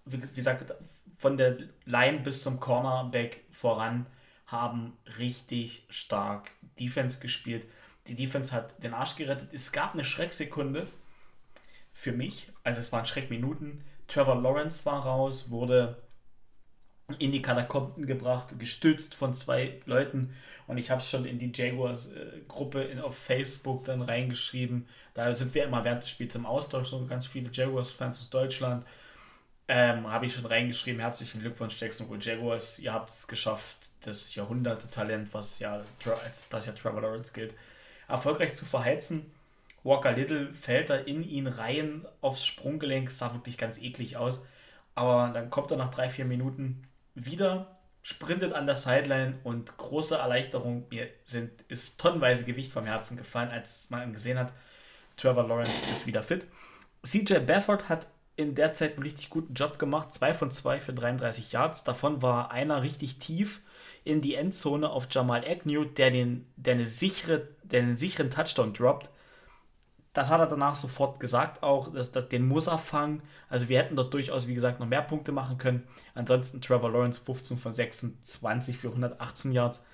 wie 0.04 0.18
gesagt, 0.18 0.74
von 1.18 1.36
der 1.36 1.56
Line 1.86 2.20
bis 2.20 2.42
zum 2.42 2.60
Cornerback 2.60 3.44
voran 3.50 4.06
haben 4.46 4.96
richtig 5.18 5.86
stark 5.88 6.50
Defense 6.78 7.20
gespielt. 7.20 7.66
Die 8.06 8.14
Defense 8.14 8.52
hat 8.52 8.82
den 8.82 8.94
Arsch 8.94 9.16
gerettet. 9.16 9.48
Es 9.52 9.72
gab 9.72 9.94
eine 9.94 10.04
Schrecksekunde 10.04 10.86
für 11.92 12.12
mich. 12.12 12.48
Also 12.62 12.80
es 12.80 12.92
waren 12.92 13.06
Schreckminuten. 13.06 13.82
Trevor 14.06 14.40
Lawrence 14.40 14.84
war 14.86 15.04
raus, 15.04 15.50
wurde 15.50 16.00
in 17.18 17.30
die 17.30 17.42
Katakomben 17.42 18.06
gebracht, 18.06 18.58
gestützt 18.58 19.14
von 19.14 19.32
zwei 19.32 19.80
Leuten. 19.86 20.34
Und 20.66 20.78
ich 20.78 20.90
habe 20.90 21.00
es 21.00 21.08
schon 21.08 21.24
in 21.24 21.38
die 21.38 21.52
Jaguars-Gruppe 21.54 22.90
äh, 22.90 23.00
auf 23.00 23.16
Facebook 23.16 23.84
dann 23.84 24.02
reingeschrieben. 24.02 24.88
Da 25.14 25.32
sind 25.32 25.54
wir 25.54 25.64
immer 25.64 25.84
während 25.84 26.02
des 26.02 26.10
Spiels 26.10 26.34
im 26.34 26.46
Austausch, 26.46 26.88
so 26.88 27.06
ganz 27.06 27.26
viele 27.26 27.50
Jaguars-Fans 27.52 28.18
aus 28.18 28.30
Deutschland. 28.30 28.84
Ähm, 29.68 30.10
Habe 30.10 30.26
ich 30.26 30.34
schon 30.34 30.46
reingeschrieben. 30.46 31.00
Herzlichen 31.00 31.40
Glückwunsch, 31.40 31.80
Jacksonville 31.80 32.20
Jaguars. 32.20 32.80
Ihr 32.80 32.92
habt 32.92 33.10
es 33.10 33.28
geschafft, 33.28 33.76
das 34.02 34.34
Jahrhunderte-Talent, 34.34 35.32
was 35.32 35.58
ja 35.60 35.82
das 36.50 36.66
ja 36.66 36.72
Trevor 36.72 37.02
Lawrence 37.02 37.32
gilt, 37.32 37.54
erfolgreich 38.08 38.54
zu 38.54 38.64
verheizen. 38.64 39.30
Walker 39.84 40.12
Little 40.12 40.52
fällt 40.52 40.90
da 40.90 40.96
in 40.96 41.22
ihn 41.22 41.46
rein 41.46 42.04
aufs 42.20 42.44
Sprunggelenk, 42.44 43.10
sah 43.10 43.32
wirklich 43.34 43.56
ganz 43.56 43.80
eklig 43.80 44.16
aus. 44.16 44.44
Aber 44.96 45.30
dann 45.32 45.50
kommt 45.50 45.70
er 45.70 45.76
nach 45.76 45.90
drei, 45.90 46.08
vier 46.08 46.24
Minuten 46.24 46.85
wieder, 47.16 47.78
sprintet 48.02 48.52
an 48.52 48.66
der 48.66 48.76
Sideline 48.76 49.40
und 49.42 49.76
große 49.76 50.16
Erleichterung. 50.16 50.86
Mir 50.90 51.08
sind, 51.24 51.50
ist 51.68 52.00
tonnenweise 52.00 52.44
Gewicht 52.44 52.70
vom 52.70 52.86
Herzen 52.86 53.16
gefallen, 53.16 53.50
als 53.50 53.90
man 53.90 54.12
gesehen 54.12 54.38
hat, 54.38 54.52
Trevor 55.16 55.48
Lawrence 55.48 55.84
ist 55.90 56.06
wieder 56.06 56.22
fit. 56.22 56.46
CJ 57.02 57.38
Bafford 57.46 57.88
hat 57.88 58.06
in 58.36 58.54
der 58.54 58.72
Zeit 58.74 58.94
einen 58.94 59.02
richtig 59.02 59.30
guten 59.30 59.54
Job 59.54 59.78
gemacht. 59.78 60.12
Zwei 60.12 60.34
von 60.34 60.50
zwei 60.50 60.78
für 60.78 60.92
33 60.92 61.52
Yards. 61.52 61.84
Davon 61.84 62.20
war 62.22 62.50
einer 62.50 62.82
richtig 62.82 63.18
tief 63.18 63.60
in 64.04 64.20
die 64.20 64.34
Endzone 64.34 64.88
auf 64.88 65.08
Jamal 65.10 65.44
Agnew, 65.44 65.84
der, 65.84 66.10
den, 66.10 66.46
der, 66.56 66.74
eine 66.74 66.86
sichere, 66.86 67.48
der 67.64 67.82
einen 67.82 67.96
sicheren 67.96 68.30
Touchdown 68.30 68.72
droppt. 68.72 69.10
Das 70.16 70.30
hat 70.30 70.40
er 70.40 70.46
danach 70.46 70.74
sofort 70.74 71.20
gesagt 71.20 71.62
auch, 71.62 71.92
dass, 71.92 72.10
dass 72.10 72.30
den 72.30 72.48
muss 72.48 72.68
er 72.68 72.78
fangen. 72.78 73.20
Also 73.50 73.68
wir 73.68 73.78
hätten 73.78 73.96
dort 73.96 74.14
durchaus, 74.14 74.46
wie 74.46 74.54
gesagt, 74.54 74.80
noch 74.80 74.86
mehr 74.86 75.02
Punkte 75.02 75.30
machen 75.30 75.58
können. 75.58 75.86
Ansonsten 76.14 76.62
Trevor 76.62 76.90
Lawrence 76.90 77.20
15 77.20 77.58
von 77.58 77.74
26 77.74 78.78
für 78.78 78.88
118 78.88 79.52
Yards. 79.52 79.84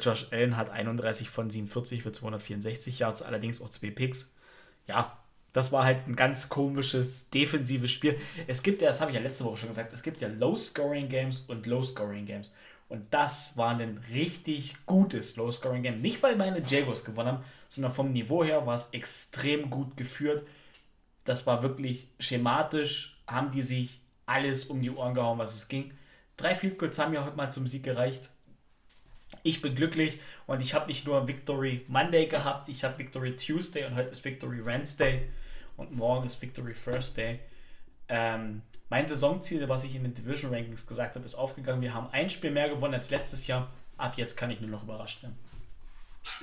Josh 0.00 0.28
Allen 0.32 0.56
hat 0.56 0.70
31 0.70 1.28
von 1.28 1.50
47 1.50 2.02
für 2.02 2.12
264 2.12 2.98
Yards, 2.98 3.20
allerdings 3.20 3.60
auch 3.60 3.68
zwei 3.68 3.90
Picks. 3.90 4.34
Ja, 4.86 5.18
das 5.52 5.70
war 5.70 5.84
halt 5.84 6.08
ein 6.08 6.16
ganz 6.16 6.48
komisches 6.48 7.28
defensives 7.28 7.90
Spiel. 7.90 8.18
Es 8.46 8.62
gibt 8.62 8.80
ja, 8.80 8.88
das 8.88 9.02
habe 9.02 9.10
ich 9.10 9.18
ja 9.18 9.22
letzte 9.22 9.44
Woche 9.44 9.58
schon 9.58 9.68
gesagt, 9.68 9.92
es 9.92 10.02
gibt 10.02 10.22
ja 10.22 10.28
Low-Scoring-Games 10.28 11.42
und 11.42 11.66
Low-Scoring-Games. 11.66 12.54
Und 12.92 13.06
das 13.14 13.56
war 13.56 13.70
ein 13.70 14.04
richtig 14.12 14.76
gutes 14.84 15.36
Low-Scoring-Game. 15.36 16.02
Nicht, 16.02 16.22
weil 16.22 16.36
meine 16.36 16.62
Jaguars 16.62 17.06
gewonnen 17.06 17.28
haben, 17.28 17.44
sondern 17.66 17.90
vom 17.90 18.12
Niveau 18.12 18.44
her 18.44 18.66
war 18.66 18.74
es 18.74 18.90
extrem 18.90 19.70
gut 19.70 19.96
geführt. 19.96 20.46
Das 21.24 21.46
war 21.46 21.62
wirklich 21.62 22.08
schematisch, 22.20 23.18
haben 23.26 23.50
die 23.50 23.62
sich 23.62 24.02
alles 24.26 24.66
um 24.66 24.82
die 24.82 24.90
Ohren 24.90 25.14
gehauen, 25.14 25.38
was 25.38 25.54
es 25.54 25.68
ging. 25.68 25.94
Drei 26.36 26.54
Field 26.54 26.78
Goals 26.78 26.98
haben 26.98 27.14
ja 27.14 27.24
heute 27.24 27.34
mal 27.34 27.50
zum 27.50 27.66
Sieg 27.66 27.82
gereicht. 27.82 28.28
Ich 29.42 29.62
bin 29.62 29.74
glücklich 29.74 30.20
und 30.46 30.60
ich 30.60 30.74
habe 30.74 30.88
nicht 30.88 31.06
nur 31.06 31.26
Victory 31.26 31.86
Monday 31.88 32.26
gehabt, 32.26 32.68
ich 32.68 32.84
habe 32.84 32.98
Victory 32.98 33.36
Tuesday 33.36 33.86
und 33.86 33.94
heute 33.94 34.10
ist 34.10 34.22
Victory 34.22 34.66
Wednesday 34.66 35.30
und 35.78 35.96
morgen 35.96 36.26
ist 36.26 36.42
Victory 36.42 36.74
Thursday. 36.74 37.40
Ähm, 38.10 38.60
mein 38.92 39.08
Saisonziel, 39.08 39.70
was 39.70 39.84
ich 39.84 39.94
in 39.94 40.02
den 40.02 40.12
Division 40.12 40.52
Rankings 40.52 40.86
gesagt 40.86 41.14
habe, 41.14 41.24
ist 41.24 41.34
aufgegangen. 41.34 41.80
Wir 41.80 41.94
haben 41.94 42.10
ein 42.12 42.28
Spiel 42.28 42.50
mehr 42.50 42.68
gewonnen 42.68 42.92
als 42.92 43.10
letztes 43.10 43.46
Jahr. 43.46 43.70
Ab 43.96 44.18
jetzt 44.18 44.36
kann 44.36 44.50
ich 44.50 44.60
nur 44.60 44.68
noch 44.68 44.82
überrascht 44.82 45.22
werden. 45.22 45.38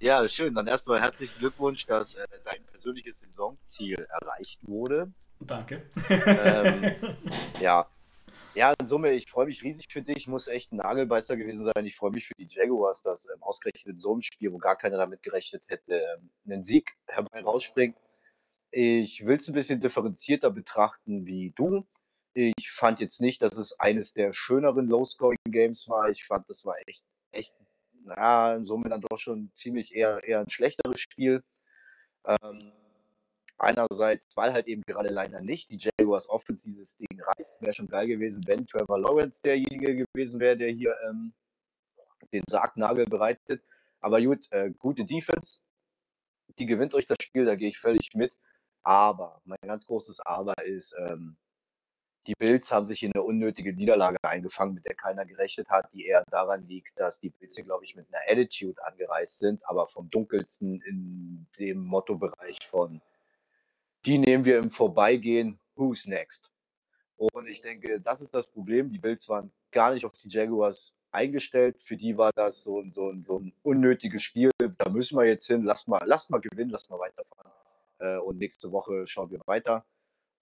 ja, 0.00 0.28
schön. 0.28 0.54
Dann 0.54 0.68
erstmal 0.68 1.00
herzlichen 1.00 1.36
Glückwunsch, 1.40 1.84
dass 1.86 2.14
äh, 2.14 2.28
dein 2.44 2.62
persönliches 2.66 3.18
Saisonziel 3.18 4.06
erreicht 4.08 4.60
wurde. 4.62 5.10
Danke. 5.40 5.82
Ähm, 6.08 6.94
ja. 7.60 7.88
Ja, 8.54 8.72
in 8.78 8.86
Summe, 8.86 9.10
ich 9.10 9.28
freue 9.28 9.46
mich 9.46 9.64
riesig 9.64 9.88
für 9.90 10.02
dich. 10.02 10.16
Ich 10.16 10.28
Muss 10.28 10.46
echt 10.46 10.70
ein 10.70 10.76
Nagelbeißer 10.76 11.36
gewesen 11.36 11.64
sein. 11.64 11.86
Ich 11.86 11.96
freue 11.96 12.12
mich 12.12 12.28
für 12.28 12.34
die 12.38 12.46
Jaguars, 12.46 13.02
dass 13.02 13.28
ähm, 13.28 13.42
ausgerechnet 13.42 13.94
in 13.94 13.98
so 13.98 14.12
einem 14.12 14.22
Spiel, 14.22 14.52
wo 14.52 14.58
gar 14.58 14.76
keiner 14.76 14.96
damit 14.96 15.24
gerechnet 15.24 15.64
hätte, 15.66 15.94
ähm, 15.94 16.30
einen 16.46 16.62
Sieg 16.62 16.94
herbei 17.08 17.40
rausspringt. 17.42 17.96
Ich 18.72 19.24
will 19.26 19.36
es 19.36 19.48
ein 19.48 19.54
bisschen 19.54 19.80
differenzierter 19.80 20.50
betrachten 20.50 21.26
wie 21.26 21.52
du. 21.56 21.86
Ich 22.34 22.70
fand 22.70 23.00
jetzt 23.00 23.20
nicht, 23.20 23.42
dass 23.42 23.56
es 23.58 23.78
eines 23.78 24.14
der 24.14 24.32
schöneren 24.32 24.88
Low-Scoring-Games 24.88 25.88
war. 25.88 26.08
Ich 26.08 26.24
fand, 26.24 26.48
das 26.48 26.64
war 26.64 26.76
echt, 26.86 27.04
echt, 27.30 27.52
naja, 28.04 28.64
Summe 28.64 28.88
dann 28.88 29.02
doch 29.02 29.18
schon 29.18 29.50
ziemlich 29.54 29.94
eher, 29.94 30.24
eher 30.24 30.40
ein 30.40 30.50
schlechteres 30.50 31.00
Spiel. 31.00 31.44
Ähm, 32.26 32.72
Einerseits, 33.62 34.36
weil 34.36 34.52
halt 34.52 34.66
eben 34.66 34.82
gerade 34.82 35.08
leider 35.08 35.40
nicht 35.40 35.70
die 35.70 35.78
Jaguars 35.78 36.28
Offense 36.28 36.68
dieses 36.68 36.96
Ding 36.96 37.20
reißt. 37.20 37.62
Wäre 37.62 37.72
schon 37.72 37.86
geil 37.86 38.08
gewesen, 38.08 38.42
wenn 38.48 38.66
Trevor 38.66 38.98
Lawrence 38.98 39.40
derjenige 39.40 40.04
gewesen 40.04 40.40
wäre, 40.40 40.56
der 40.56 40.70
hier 40.70 40.96
ähm, 41.08 41.32
den 42.32 42.42
Sargnagel 42.50 43.06
bereitet. 43.06 43.62
Aber 44.00 44.20
gut, 44.20 44.50
äh, 44.50 44.72
gute 44.76 45.04
Defense, 45.04 45.60
die 46.58 46.66
gewinnt 46.66 46.92
euch 46.94 47.06
das 47.06 47.18
Spiel, 47.22 47.44
da 47.44 47.54
gehe 47.54 47.68
ich 47.68 47.78
völlig 47.78 48.14
mit. 48.14 48.36
Aber, 48.82 49.40
mein 49.44 49.58
ganz 49.62 49.86
großes 49.86 50.20
Aber 50.20 50.54
ist, 50.64 50.94
ähm, 50.98 51.36
die 52.26 52.34
Bills 52.38 52.70
haben 52.70 52.86
sich 52.86 53.02
in 53.02 53.12
eine 53.12 53.22
unnötige 53.24 53.74
Niederlage 53.74 54.18
eingefangen, 54.22 54.74
mit 54.74 54.86
der 54.86 54.94
keiner 54.94 55.24
gerechnet 55.24 55.68
hat, 55.68 55.92
die 55.92 56.06
eher 56.06 56.24
daran 56.30 56.66
liegt, 56.68 56.98
dass 56.98 57.18
die 57.18 57.30
Bills 57.30 57.56
glaube 57.56 57.84
ich, 57.84 57.96
mit 57.96 58.06
einer 58.12 58.22
Attitude 58.28 58.84
angereist 58.84 59.38
sind, 59.38 59.66
aber 59.68 59.88
vom 59.88 60.08
dunkelsten 60.10 60.80
in 60.82 61.46
dem 61.58 61.78
Mottobereich 61.84 62.58
von 62.68 63.00
die 64.04 64.18
nehmen 64.18 64.44
wir 64.44 64.58
im 64.58 64.70
Vorbeigehen. 64.70 65.60
Who's 65.76 66.06
next? 66.06 66.50
Und 67.16 67.46
ich 67.46 67.60
denke, 67.60 68.00
das 68.00 68.20
ist 68.20 68.34
das 68.34 68.48
Problem. 68.48 68.88
Die 68.88 68.98
Bills 68.98 69.28
waren 69.28 69.52
gar 69.70 69.94
nicht 69.94 70.04
auf 70.04 70.12
die 70.18 70.28
Jaguars 70.28 70.96
eingestellt. 71.12 71.80
Für 71.80 71.96
die 71.96 72.16
war 72.16 72.32
das 72.34 72.64
so, 72.64 72.82
so, 72.88 73.12
so 73.20 73.38
ein 73.38 73.52
unnötiges 73.62 74.22
Spiel. 74.24 74.50
Da 74.58 74.90
müssen 74.90 75.16
wir 75.16 75.24
jetzt 75.24 75.46
hin. 75.46 75.62
Lasst 75.62 75.86
mal, 75.86 76.02
lasst 76.04 76.30
mal 76.30 76.40
gewinnen, 76.40 76.70
lasst 76.70 76.90
mal 76.90 76.98
weiterfahren. 76.98 77.52
Äh, 78.02 78.18
und 78.18 78.38
nächste 78.38 78.72
Woche 78.72 79.06
schauen 79.06 79.30
wir 79.30 79.40
weiter. 79.46 79.86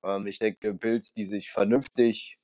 Ähm, 0.02 0.26
ich 0.26 0.38
denke, 0.38 0.74
Bills, 0.74 1.14
die 1.14 1.24
sich 1.24 1.50
vernünftig 1.50 2.38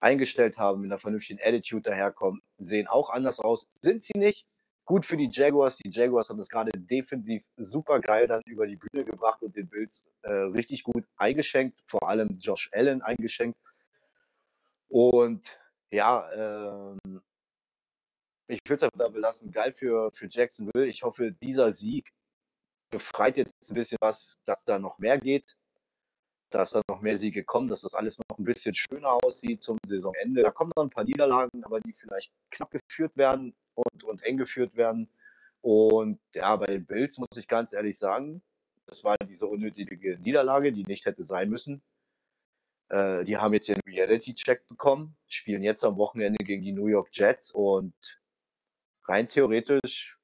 eingestellt 0.00 0.58
haben, 0.58 0.82
mit 0.82 0.90
einer 0.90 0.98
vernünftigen 0.98 1.40
Attitude 1.42 1.82
daherkommen, 1.90 2.42
sehen 2.58 2.88
auch 2.88 3.10
anders 3.10 3.40
aus. 3.40 3.68
Sind 3.82 4.02
sie 4.02 4.18
nicht? 4.18 4.46
gut 4.84 5.06
für 5.06 5.16
die 5.16 5.28
Jaguars. 5.30 5.76
Die 5.76 5.90
Jaguars 5.90 6.28
haben 6.28 6.38
das 6.38 6.48
gerade 6.48 6.70
defensiv 6.74 7.44
super 7.56 8.00
geil 8.00 8.26
dann 8.26 8.42
über 8.46 8.66
die 8.66 8.76
Bühne 8.76 9.04
gebracht 9.04 9.42
und 9.42 9.56
den 9.56 9.68
Bills 9.68 10.12
äh, 10.22 10.30
richtig 10.30 10.84
gut 10.84 11.04
eingeschenkt, 11.16 11.80
vor 11.86 12.08
allem 12.08 12.38
Josh 12.38 12.70
Allen 12.72 13.02
eingeschenkt. 13.02 13.58
Und 14.88 15.58
ja, 15.90 16.92
ähm, 17.02 17.22
ich 18.48 18.60
will 18.68 18.76
es 18.76 18.82
einfach 18.82 18.98
da 18.98 19.08
belassen. 19.08 19.50
Geil 19.50 19.72
für, 19.72 20.10
für 20.12 20.28
Jacksonville. 20.28 20.86
Ich 20.86 21.02
hoffe, 21.02 21.32
dieser 21.32 21.70
Sieg 21.70 22.12
befreit 22.94 23.36
jetzt 23.36 23.70
ein 23.70 23.74
bisschen 23.74 23.98
was, 24.00 24.40
dass 24.44 24.64
da 24.64 24.78
noch 24.78 24.98
mehr 24.98 25.18
geht 25.18 25.56
dass 26.54 26.70
da 26.70 26.82
noch 26.88 27.00
mehr 27.00 27.16
Siege 27.16 27.44
kommen, 27.44 27.68
dass 27.68 27.80
das 27.80 27.94
alles 27.94 28.18
noch 28.18 28.38
ein 28.38 28.44
bisschen 28.44 28.74
schöner 28.74 29.12
aussieht 29.24 29.62
zum 29.62 29.78
Saisonende. 29.84 30.42
Da 30.42 30.50
kommen 30.50 30.70
noch 30.76 30.84
ein 30.84 30.90
paar 30.90 31.04
Niederlagen, 31.04 31.64
aber 31.64 31.80
die 31.80 31.92
vielleicht 31.92 32.30
knapp 32.50 32.70
geführt 32.70 33.16
werden 33.16 33.54
und, 33.74 34.04
und 34.04 34.22
eng 34.22 34.36
geführt 34.36 34.76
werden. 34.76 35.10
Und 35.60 36.20
ja, 36.34 36.54
bei 36.56 36.66
den 36.66 36.86
Bills 36.86 37.18
muss 37.18 37.36
ich 37.36 37.48
ganz 37.48 37.72
ehrlich 37.72 37.98
sagen, 37.98 38.42
das 38.86 39.02
war 39.02 39.16
diese 39.28 39.46
unnötige 39.46 40.18
Niederlage, 40.18 40.72
die 40.72 40.84
nicht 40.84 41.06
hätte 41.06 41.24
sein 41.24 41.50
müssen. 41.50 41.82
Äh, 42.88 43.24
die 43.24 43.36
haben 43.36 43.54
jetzt 43.54 43.68
ihren 43.68 43.80
Reality-Check 43.86 44.68
bekommen, 44.68 45.16
spielen 45.26 45.62
jetzt 45.62 45.84
am 45.84 45.96
Wochenende 45.96 46.44
gegen 46.44 46.62
die 46.62 46.72
New 46.72 46.86
York 46.86 47.08
Jets 47.12 47.50
und 47.50 47.94
rein 49.06 49.26
theoretisch 49.28 50.18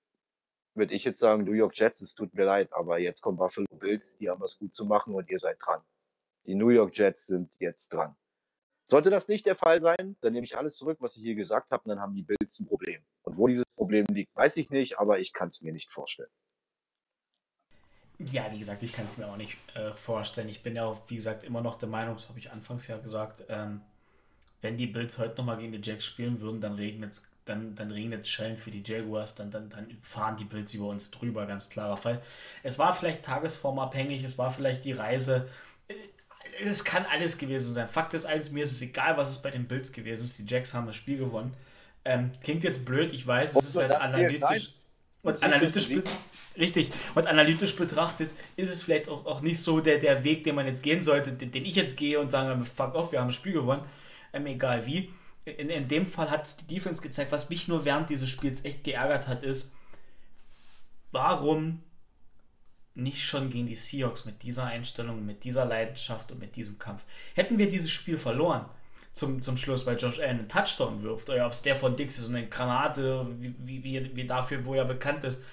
würde 0.75 0.95
ich 0.95 1.05
jetzt 1.05 1.21
sagen, 1.21 1.45
New 1.45 1.53
York 1.53 1.77
Jets, 1.77 2.01
es 2.01 2.15
tut 2.15 2.35
mir 2.35 2.45
leid, 2.45 2.73
aber 2.73 2.99
jetzt 2.99 3.21
kommen 3.21 3.37
Buffalo 3.37 3.67
Bills, 3.79 4.17
die 4.19 4.31
haben 4.31 4.41
was 4.41 4.59
gut 4.59 4.75
zu 4.75 4.85
machen 4.85 5.15
und 5.15 5.29
ihr 5.31 5.39
seid 5.39 5.59
dran. 5.61 5.81
Die 6.47 6.55
New 6.55 6.71
York 6.71 6.97
Jets 6.97 7.27
sind 7.27 7.55
jetzt 7.59 7.93
dran. 7.93 8.17
Sollte 8.87 9.11
das 9.11 9.29
nicht 9.29 9.47
der 9.47 9.55
Fall 9.55 9.81
sein, 9.81 10.17
dann 10.21 10.33
nehme 10.33 10.45
ich 10.45 10.57
alles 10.57 10.77
zurück, 10.77 10.99
was 11.01 11.17
ich 11.17 11.23
hier 11.23 11.35
gesagt 11.35 11.71
habe, 11.71 11.83
und 11.85 11.91
dann 11.91 12.01
haben 12.01 12.15
die 12.15 12.23
Bills 12.23 12.59
ein 12.59 12.67
Problem. 12.67 13.03
Und 13.23 13.37
wo 13.37 13.47
dieses 13.47 13.67
Problem 13.77 14.05
liegt, 14.11 14.35
weiß 14.35 14.57
ich 14.57 14.71
nicht, 14.71 14.99
aber 14.99 15.21
ich 15.21 15.33
kann 15.33 15.49
es 15.49 15.63
mir 15.63 15.73
nicht 15.73 15.93
vorstellen. 15.93 16.31
Ja, 18.19 18.51
wie 18.53 18.59
gesagt, 18.59 18.83
ich 18.83 18.93
kann 18.93 19.07
es 19.07 19.17
mir 19.17 19.27
auch 19.27 19.37
nicht 19.37 19.57
äh, 19.75 19.93
vorstellen. 19.93 20.49
Ich 20.49 20.63
bin 20.63 20.77
ja 20.77 20.85
auch, 20.85 21.01
wie 21.09 21.17
gesagt, 21.17 21.45
immer 21.45 21.63
noch 21.63 21.79
der 21.79 21.89
Meinung, 21.89 22.17
das 22.17 22.29
habe 22.29 22.39
ich 22.39 22.51
anfangs 22.51 22.87
ja 22.87 22.99
gesagt, 22.99 23.45
ähm, 23.49 23.81
wenn 24.61 24.77
die 24.77 24.87
Bills 24.87 25.19
heute 25.19 25.37
nochmal 25.37 25.59
gegen 25.59 25.73
die 25.73 25.81
Jacks 25.81 26.05
spielen 26.05 26.41
würden, 26.41 26.61
dann 26.61 26.75
regnet 26.75 27.13
es 27.13 27.31
dann, 27.51 27.75
dann 27.75 27.91
regnet 27.91 28.27
Schellen 28.27 28.57
für 28.57 28.71
die 28.71 28.83
Jaguars, 28.85 29.35
dann, 29.35 29.51
dann, 29.51 29.69
dann 29.69 29.87
fahren 30.03 30.37
die 30.39 30.45
Bills 30.45 30.73
über 30.73 30.87
uns 30.87 31.11
drüber, 31.11 31.47
ganz 31.47 31.69
klarer 31.69 31.97
Fall. 31.97 32.23
Es 32.63 32.79
war 32.79 32.93
vielleicht 32.93 33.23
tagesformabhängig, 33.23 34.25
es 34.25 34.39
war 34.39 34.51
vielleicht 34.51 34.85
die 34.85 34.93
Reise, 34.93 35.49
es 36.63 36.85
kann 36.85 37.05
alles 37.11 37.39
gewesen 37.39 37.73
sein. 37.73 37.89
Fakt 37.89 38.15
ist 38.15 38.27
eins, 38.27 38.51
mir 38.51 38.63
ist 38.63 38.73
es 38.73 38.83
egal, 38.83 39.17
was 39.17 39.31
es 39.31 39.43
bei 39.43 39.51
den 39.51 39.67
Bills 39.67 39.93
gewesen 39.93 40.25
ist. 40.25 40.39
Die 40.39 40.47
Jacks 40.47 40.75
haben 40.75 40.87
das 40.87 40.97
Spiel 40.97 41.19
gewonnen. 41.19 41.55
Ähm, 42.05 42.33
klingt 42.43 42.65
jetzt 42.65 42.85
blöd, 42.85 43.13
ich 43.13 43.27
weiß, 43.27 43.57
es 43.57 43.67
ist 43.67 43.77
halt 43.77 43.93
analytisch. 43.93 44.75
Und 45.23 45.43
analytisch, 45.43 45.89
richtig, 46.57 46.91
und 47.15 47.27
analytisch 47.27 47.77
betrachtet 47.77 48.31
ist 48.57 48.71
es 48.71 48.83
vielleicht 48.83 49.07
auch, 49.11 49.27
auch 49.27 49.43
nicht 49.43 49.61
so 49.61 49.81
der, 49.81 49.99
der 49.99 50.25
Weg, 50.25 50.45
den 50.45 50.55
man 50.55 50.67
jetzt 50.67 50.83
gehen 50.83 51.03
sollte, 51.03 51.33
den, 51.33 51.53
den 51.53 51.67
ich 51.67 51.75
jetzt 51.75 51.99
gehe 51.99 52.19
und 52.19 52.31
sage, 52.31 52.59
fuck 52.65 52.95
off, 52.95 53.13
wir 53.13 53.21
haben 53.21 53.29
das 53.29 53.37
Spiel 53.37 53.53
gewonnen. 53.53 53.83
Ähm, 54.33 54.47
egal 54.47 54.87
wie. 54.87 55.13
In, 55.59 55.69
in 55.69 55.89
dem 55.89 56.07
Fall 56.07 56.31
hat 56.31 56.61
die 56.61 56.75
Defense 56.75 57.03
gezeigt, 57.03 57.33
was 57.33 57.51
mich 57.51 57.69
nur 57.69 57.85
während 57.85 58.11
dieses 58.11 58.29
Spiels 58.29 58.65
echt 58.65 58.85
geärgert 58.85 59.29
hat, 59.29 59.43
ist, 59.43 59.75
warum 61.13 61.83
nicht 62.95 63.23
schon 63.23 63.51
gegen 63.51 63.67
die 63.67 63.75
Seahawks 63.75 64.25
mit 64.25 64.43
dieser 64.43 64.65
Einstellung, 64.65 65.25
mit 65.25 65.45
dieser 65.45 65.65
Leidenschaft 65.65 66.33
und 66.33 66.41
mit 66.41 66.57
diesem 66.57 66.79
Kampf. 66.79 67.05
Hätten 67.35 67.59
wir 67.59 67.69
dieses 67.69 67.91
Spiel 67.91 68.19
verloren, 68.19 68.67
zum, 69.13 69.43
zum 69.43 69.57
Schluss, 69.57 69.87
weil 69.87 69.97
Josh 69.97 70.21
Allen 70.21 70.39
einen 70.39 70.49
Touchdown 70.49 71.03
wirft, 71.03 71.31
oder 71.31 71.47
auf 71.47 71.55
Stefan 71.55 71.97
Dix 71.97 72.17
so 72.17 72.29
eine 72.29 72.49
Granate, 72.49 73.27
wie, 73.39 73.83
wie, 73.83 74.17
wie 74.17 74.27
dafür, 74.27 74.65
wo 74.65 74.75
er 74.75 74.85
bekannt 74.85 75.25
ist, 75.25 75.45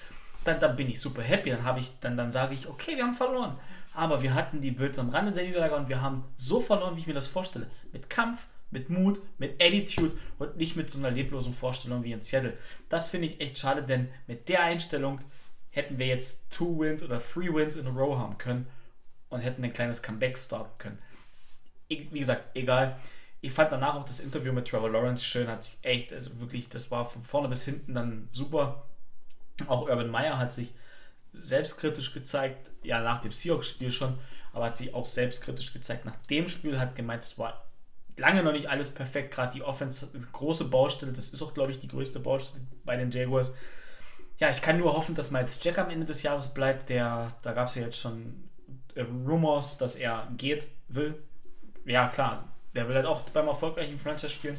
dann, 0.44 0.60
dann 0.60 0.76
bin 0.76 0.88
ich 0.88 1.00
super 1.00 1.22
happy. 1.22 1.50
Dann 1.50 1.78
ich, 1.78 1.92
dann, 2.00 2.16
dann 2.16 2.32
sage 2.32 2.54
ich, 2.54 2.68
okay, 2.68 2.96
wir 2.96 3.04
haben 3.04 3.14
verloren. 3.14 3.58
Aber 3.94 4.22
wir 4.22 4.34
hatten 4.34 4.60
die 4.60 4.70
Bills 4.70 4.98
am 4.98 5.10
Rande 5.10 5.32
der 5.32 5.44
Niederlage 5.44 5.74
und 5.74 5.88
wir 5.88 6.00
haben 6.00 6.24
so 6.36 6.60
verloren, 6.60 6.96
wie 6.96 7.00
ich 7.00 7.06
mir 7.06 7.14
das 7.14 7.26
vorstelle. 7.26 7.68
Mit 7.92 8.08
Kampf, 8.08 8.46
mit 8.70 8.90
Mut, 8.90 9.20
mit 9.38 9.62
Attitude 9.62 10.16
und 10.38 10.56
nicht 10.56 10.76
mit 10.76 10.90
so 10.90 10.98
einer 10.98 11.10
leblosen 11.10 11.52
Vorstellung 11.52 12.04
wie 12.04 12.12
in 12.12 12.20
Seattle. 12.20 12.56
Das 12.88 13.08
finde 13.08 13.28
ich 13.28 13.40
echt 13.40 13.58
schade, 13.58 13.82
denn 13.82 14.08
mit 14.26 14.48
der 14.48 14.62
Einstellung 14.62 15.20
hätten 15.70 15.98
wir 15.98 16.06
jetzt 16.06 16.50
Two 16.50 16.78
Wins 16.80 17.02
oder 17.02 17.20
Three 17.20 17.52
Wins 17.52 17.76
in 17.76 17.86
a 17.86 17.90
Row 17.90 18.18
haben 18.18 18.38
können 18.38 18.66
und 19.28 19.40
hätten 19.40 19.64
ein 19.64 19.72
kleines 19.72 20.02
Comeback 20.02 20.38
starten 20.38 20.76
können. 20.78 20.98
Wie 21.88 22.18
gesagt, 22.18 22.44
egal. 22.54 22.98
Ich 23.40 23.52
fand 23.52 23.70
danach 23.70 23.94
auch 23.94 24.04
das 24.04 24.20
Interview 24.20 24.52
mit 24.52 24.66
Trevor 24.66 24.90
Lawrence 24.90 25.24
schön, 25.24 25.46
hat 25.46 25.62
sich 25.62 25.78
echt, 25.82 26.12
also 26.12 26.40
wirklich, 26.40 26.68
das 26.68 26.90
war 26.90 27.04
von 27.04 27.22
vorne 27.22 27.48
bis 27.48 27.64
hinten 27.64 27.94
dann 27.94 28.28
super. 28.32 28.84
Auch 29.68 29.82
Urban 29.82 30.10
Meyer 30.10 30.38
hat 30.38 30.52
sich 30.52 30.74
selbstkritisch 31.32 32.12
gezeigt, 32.12 32.70
ja, 32.82 33.00
nach 33.00 33.18
dem 33.18 33.30
Seahawks-Spiel 33.30 33.92
schon, 33.92 34.18
aber 34.52 34.66
hat 34.66 34.76
sich 34.76 34.92
auch 34.92 35.06
selbstkritisch 35.06 35.72
gezeigt. 35.72 36.04
Nach 36.04 36.16
dem 36.26 36.48
Spiel 36.48 36.80
hat 36.80 36.96
gemeint, 36.96 37.22
es 37.22 37.38
war 37.38 37.67
lange 38.18 38.42
noch 38.42 38.52
nicht 38.52 38.68
alles 38.68 38.92
perfekt. 38.92 39.32
Gerade 39.34 39.52
die 39.54 39.62
Offense, 39.62 40.08
große 40.32 40.66
Baustelle, 40.66 41.12
das 41.12 41.30
ist 41.30 41.42
auch, 41.42 41.54
glaube 41.54 41.70
ich, 41.70 41.78
die 41.78 41.88
größte 41.88 42.20
Baustelle 42.20 42.64
bei 42.84 42.96
den 42.96 43.10
Jaguars. 43.10 43.54
Ja, 44.38 44.50
ich 44.50 44.62
kann 44.62 44.78
nur 44.78 44.94
hoffen, 44.94 45.14
dass 45.14 45.30
Miles 45.30 45.58
Jack 45.62 45.78
am 45.78 45.90
Ende 45.90 46.06
des 46.06 46.22
Jahres 46.22 46.54
bleibt. 46.54 46.88
Der, 46.90 47.28
da 47.42 47.52
gab 47.52 47.68
es 47.68 47.74
ja 47.74 47.82
jetzt 47.82 47.98
schon 47.98 48.48
äh, 48.94 49.02
Rumors, 49.02 49.78
dass 49.78 49.96
er 49.96 50.28
geht 50.36 50.66
will. 50.88 51.20
Ja, 51.84 52.08
klar, 52.08 52.48
der 52.74 52.88
will 52.88 52.94
halt 52.94 53.06
auch 53.06 53.22
beim 53.30 53.48
erfolgreichen 53.48 53.98
Franchise 53.98 54.30
spielen. 54.30 54.58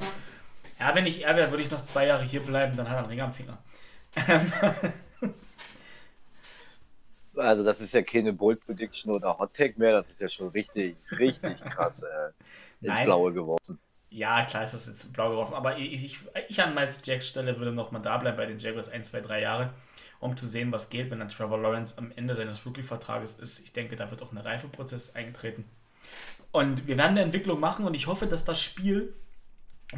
Ja, 0.79 0.93
wenn 0.95 1.05
ich 1.05 1.23
er 1.23 1.35
wäre, 1.35 1.51
würde 1.51 1.63
ich 1.63 1.71
noch 1.71 1.81
zwei 1.81 2.07
Jahre 2.07 2.23
hier 2.23 2.41
bleiben, 2.41 2.75
dann 2.75 2.89
hat 2.89 2.95
er 2.95 2.99
einen 2.99 3.09
Ring 3.09 3.21
am 3.21 3.33
Finger. 3.33 3.57
Also 7.39 7.63
das 7.63 7.81
ist 7.81 7.93
ja 7.93 8.01
keine 8.01 8.33
Bold 8.33 8.65
Prediction 8.65 9.11
oder 9.11 9.37
Hot 9.37 9.53
Take 9.53 9.79
mehr, 9.79 9.93
das 9.93 10.11
ist 10.11 10.21
ja 10.21 10.29
schon 10.29 10.49
richtig, 10.49 10.95
richtig 11.11 11.61
krass 11.61 12.03
äh, 12.03 12.31
ins 12.85 12.97
Nein. 12.97 13.05
Blaue 13.05 13.33
geworfen. 13.33 13.79
Ja, 14.11 14.43
klar 14.45 14.63
ist 14.63 14.73
das 14.73 14.87
jetzt 14.87 15.13
blau 15.13 15.29
geworfen, 15.29 15.53
aber 15.53 15.77
ich, 15.77 16.03
ich, 16.03 16.19
ich 16.47 16.61
an 16.61 16.73
Miles 16.73 17.01
Jacks 17.03 17.27
Stelle 17.27 17.57
würde 17.59 17.71
noch 17.71 17.91
mal 17.91 17.99
da 17.99 18.17
bleiben 18.17 18.37
bei 18.37 18.47
den 18.47 18.57
Jaguars 18.57 18.89
1, 18.89 19.11
2, 19.11 19.21
3 19.21 19.41
Jahre, 19.41 19.73
um 20.19 20.35
zu 20.35 20.47
sehen, 20.47 20.71
was 20.71 20.89
geht, 20.89 21.11
wenn 21.11 21.19
dann 21.19 21.27
Trevor 21.27 21.59
Lawrence 21.59 21.97
am 21.97 22.11
Ende 22.15 22.33
seines 22.33 22.65
Rookie-Vertrages 22.65 23.35
ist. 23.35 23.59
Ich 23.59 23.71
denke, 23.71 23.95
da 23.95 24.09
wird 24.09 24.23
auch 24.23 24.31
ein 24.31 24.39
Reifeprozess 24.39 25.15
eingetreten. 25.15 25.65
Und 26.51 26.87
wir 26.87 26.97
werden 26.97 27.11
eine 27.11 27.21
Entwicklung 27.21 27.59
machen 27.59 27.85
und 27.85 27.93
ich 27.93 28.07
hoffe, 28.07 28.25
dass 28.25 28.45
das 28.45 28.59
Spiel 28.59 29.13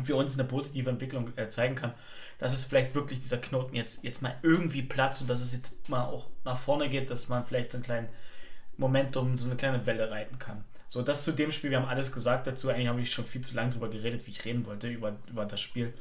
für 0.03 0.17
uns 0.17 0.37
eine 0.37 0.47
positive 0.47 0.89
Entwicklung 0.89 1.31
äh, 1.37 1.47
zeigen 1.47 1.75
kann 1.75 1.93
dass 2.41 2.53
es 2.53 2.63
vielleicht 2.63 2.95
wirklich 2.95 3.19
dieser 3.19 3.37
Knoten 3.37 3.75
jetzt, 3.75 4.03
jetzt 4.03 4.23
mal 4.23 4.35
irgendwie 4.41 4.81
platzt 4.81 5.21
und 5.21 5.29
dass 5.29 5.41
es 5.41 5.53
jetzt 5.53 5.87
mal 5.89 6.05
auch 6.05 6.25
nach 6.43 6.57
vorne 6.57 6.89
geht, 6.89 7.11
dass 7.11 7.29
man 7.29 7.45
vielleicht 7.45 7.71
so 7.71 7.77
einen 7.77 7.85
kleinen 7.85 8.09
Momentum, 8.77 9.37
so 9.37 9.47
eine 9.47 9.55
kleine 9.55 9.85
Welle 9.85 10.09
reiten 10.09 10.39
kann. 10.39 10.63
So, 10.87 11.03
das 11.03 11.23
zu 11.23 11.33
dem 11.33 11.51
Spiel, 11.51 11.69
wir 11.69 11.79
haben 11.79 11.87
alles 11.87 12.11
gesagt 12.11 12.47
dazu. 12.47 12.69
Eigentlich 12.69 12.87
habe 12.87 12.99
ich 12.99 13.11
schon 13.11 13.25
viel 13.25 13.41
zu 13.41 13.55
lange 13.55 13.69
darüber 13.69 13.89
geredet, 13.89 14.25
wie 14.25 14.31
ich 14.31 14.43
reden 14.43 14.65
wollte, 14.65 14.89
über, 14.89 15.15
über 15.29 15.45
das 15.45 15.61
Spiel. 15.61 15.93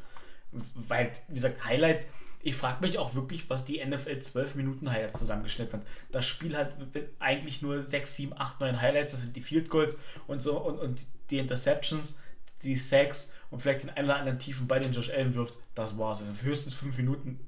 Weil, 0.74 1.12
wie 1.28 1.34
gesagt, 1.34 1.62
Highlights, 1.66 2.06
ich 2.42 2.56
frage 2.56 2.80
mich 2.80 2.98
auch 2.98 3.14
wirklich, 3.14 3.50
was 3.50 3.66
die 3.66 3.84
NFL 3.84 4.20
12 4.20 4.54
Minuten 4.54 4.90
Highlights 4.90 5.20
zusammengeschnitten 5.20 5.80
hat. 5.80 5.86
Das 6.10 6.24
Spiel 6.24 6.56
hat 6.56 6.74
eigentlich 7.18 7.60
nur 7.60 7.84
6, 7.84 8.16
7, 8.16 8.32
8, 8.34 8.60
9 8.60 8.80
Highlights, 8.80 9.12
das 9.12 9.20
sind 9.20 9.36
die 9.36 9.42
Field 9.42 9.68
Goals 9.68 9.98
und 10.26 10.42
so 10.42 10.56
und, 10.56 10.78
und 10.78 11.04
die 11.28 11.36
Interceptions, 11.36 12.18
die 12.62 12.76
Sacks 12.76 13.34
und 13.50 13.60
vielleicht 13.60 13.82
den 13.82 13.90
einen 13.90 14.06
oder 14.06 14.18
anderen 14.18 14.38
tiefen 14.38 14.66
Ball, 14.66 14.80
den 14.80 14.92
Josh 14.92 15.10
Allen 15.10 15.34
wirft. 15.34 15.58
Das 15.74 15.98
war's. 15.98 16.22
Also 16.22 16.42
höchstens 16.42 16.74
fünf 16.74 16.96
Minuten. 16.96 17.40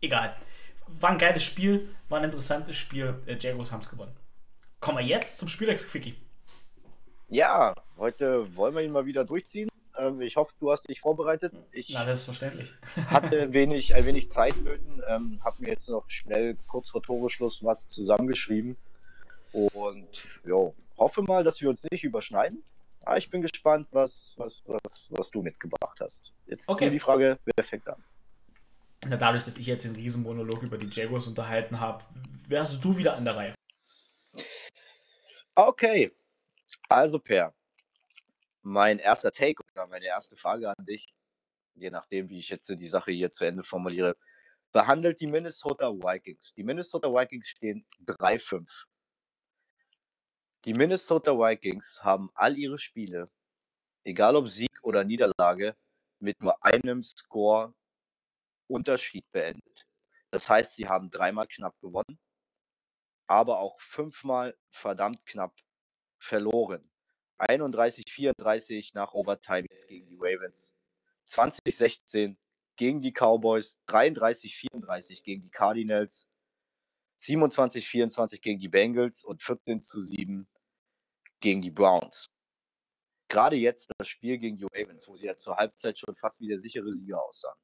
Egal. 0.00 0.36
War 0.86 1.10
ein 1.10 1.18
geiles 1.18 1.44
Spiel, 1.44 1.88
war 2.08 2.18
ein 2.18 2.24
interessantes 2.24 2.76
Spiel. 2.76 3.14
Äh, 3.26 3.36
Jaguars 3.38 3.72
haben 3.72 3.80
es 3.80 3.90
gewonnen. 3.90 4.16
Kommen 4.80 4.98
wir 4.98 5.04
jetzt 5.04 5.38
zum 5.38 5.48
Spielex 5.48 5.88
Quickie. 5.88 6.14
Ja, 7.28 7.74
heute 7.98 8.54
wollen 8.56 8.74
wir 8.74 8.82
ihn 8.82 8.92
mal 8.92 9.04
wieder 9.04 9.24
durchziehen. 9.24 9.68
Ähm, 9.98 10.20
ich 10.20 10.36
hoffe, 10.36 10.54
du 10.60 10.70
hast 10.70 10.88
dich 10.88 11.00
vorbereitet. 11.00 11.52
Ich 11.72 11.90
Na, 11.92 12.04
selbstverständlich. 12.04 12.72
hatte 13.08 13.42
ein 13.42 13.52
wenig, 13.52 13.94
ein 13.94 14.06
wenig 14.06 14.30
Zeitnöten, 14.30 15.02
ähm, 15.08 15.40
habe 15.44 15.62
mir 15.62 15.70
jetzt 15.70 15.88
noch 15.88 16.08
schnell 16.08 16.56
kurz 16.68 16.90
vor 16.90 17.02
Toreschluss 17.02 17.64
was 17.64 17.88
zusammengeschrieben. 17.88 18.76
Und 19.52 20.08
jo, 20.46 20.74
hoffe 20.96 21.22
mal, 21.22 21.42
dass 21.42 21.60
wir 21.60 21.68
uns 21.68 21.84
nicht 21.90 22.04
überschneiden. 22.04 22.62
Ah, 23.08 23.16
ich 23.16 23.30
bin 23.30 23.40
gespannt, 23.40 23.88
was, 23.90 24.34
was, 24.36 24.62
was, 24.66 25.06
was 25.08 25.30
du 25.30 25.40
mitgebracht 25.40 25.98
hast. 25.98 26.30
Jetzt 26.44 26.68
okay. 26.68 26.90
die 26.90 27.00
Frage, 27.00 27.38
wer 27.42 27.64
fängt 27.64 27.88
an? 27.88 28.04
Na, 29.06 29.16
dadurch, 29.16 29.44
dass 29.44 29.56
ich 29.56 29.64
jetzt 29.64 29.86
den 29.86 29.94
Riesenmonolog 29.94 30.62
über 30.62 30.76
die 30.76 30.90
Jaguars 30.90 31.26
unterhalten 31.26 31.80
habe, 31.80 32.04
wärst 32.48 32.84
du 32.84 32.98
wieder 32.98 33.16
an 33.16 33.24
der 33.24 33.34
Reihe. 33.34 33.54
Okay. 35.54 36.12
Also, 36.90 37.18
Per, 37.18 37.54
mein 38.60 38.98
erster 38.98 39.32
Take 39.32 39.62
oder 39.72 39.86
meine 39.86 40.04
erste 40.04 40.36
Frage 40.36 40.68
an 40.68 40.84
dich, 40.84 41.08
je 41.76 41.88
nachdem, 41.88 42.28
wie 42.28 42.40
ich 42.40 42.50
jetzt 42.50 42.68
die 42.68 42.88
Sache 42.88 43.10
hier 43.10 43.30
zu 43.30 43.46
Ende 43.46 43.62
formuliere, 43.62 44.18
behandelt 44.70 45.18
die 45.22 45.28
Minnesota 45.28 45.90
Vikings. 45.90 46.52
Die 46.52 46.62
Minnesota 46.62 47.08
Vikings 47.08 47.48
stehen 47.48 47.86
3-5. 48.04 48.84
Die 50.64 50.74
Minnesota 50.74 51.32
Vikings 51.38 52.02
haben 52.02 52.30
all 52.34 52.58
ihre 52.58 52.78
Spiele, 52.78 53.30
egal 54.04 54.34
ob 54.34 54.48
Sieg 54.48 54.70
oder 54.82 55.04
Niederlage, 55.04 55.76
mit 56.18 56.40
nur 56.42 56.64
einem 56.64 57.04
Score 57.04 57.74
Unterschied 58.66 59.24
beendet. 59.30 59.86
Das 60.30 60.48
heißt, 60.48 60.74
sie 60.74 60.88
haben 60.88 61.10
dreimal 61.10 61.46
knapp 61.46 61.78
gewonnen, 61.80 62.18
aber 63.28 63.60
auch 63.60 63.80
fünfmal 63.80 64.56
verdammt 64.70 65.24
knapp 65.26 65.54
verloren. 66.18 66.90
31-34 67.38 68.90
nach 68.94 69.14
Overtime 69.14 69.66
jetzt 69.70 69.86
gegen 69.86 70.08
die 70.08 70.18
Ravens. 70.20 70.74
2016 71.26 72.36
gegen 72.74 73.00
die 73.00 73.12
Cowboys, 73.12 73.78
33-34 73.86 75.22
gegen 75.22 75.44
die 75.44 75.50
Cardinals, 75.50 76.28
27-24 77.20 78.40
gegen 78.40 78.60
die 78.60 78.68
Bengals 78.68 79.24
und 79.24 79.42
14 79.42 79.82
zu 79.82 80.00
7 80.00 80.48
gegen 81.40 81.62
die 81.62 81.70
Browns. 81.70 82.30
Gerade 83.28 83.56
jetzt 83.56 83.90
das 83.98 84.08
Spiel 84.08 84.38
gegen 84.38 84.56
die 84.56 84.66
Ravens, 84.72 85.06
wo 85.06 85.16
sie 85.16 85.26
ja 85.26 85.36
zur 85.36 85.56
Halbzeit 85.56 85.98
schon 85.98 86.16
fast 86.16 86.40
wie 86.40 86.48
der 86.48 86.58
sichere 86.58 86.92
Sieger 86.92 87.22
aussahen. 87.22 87.58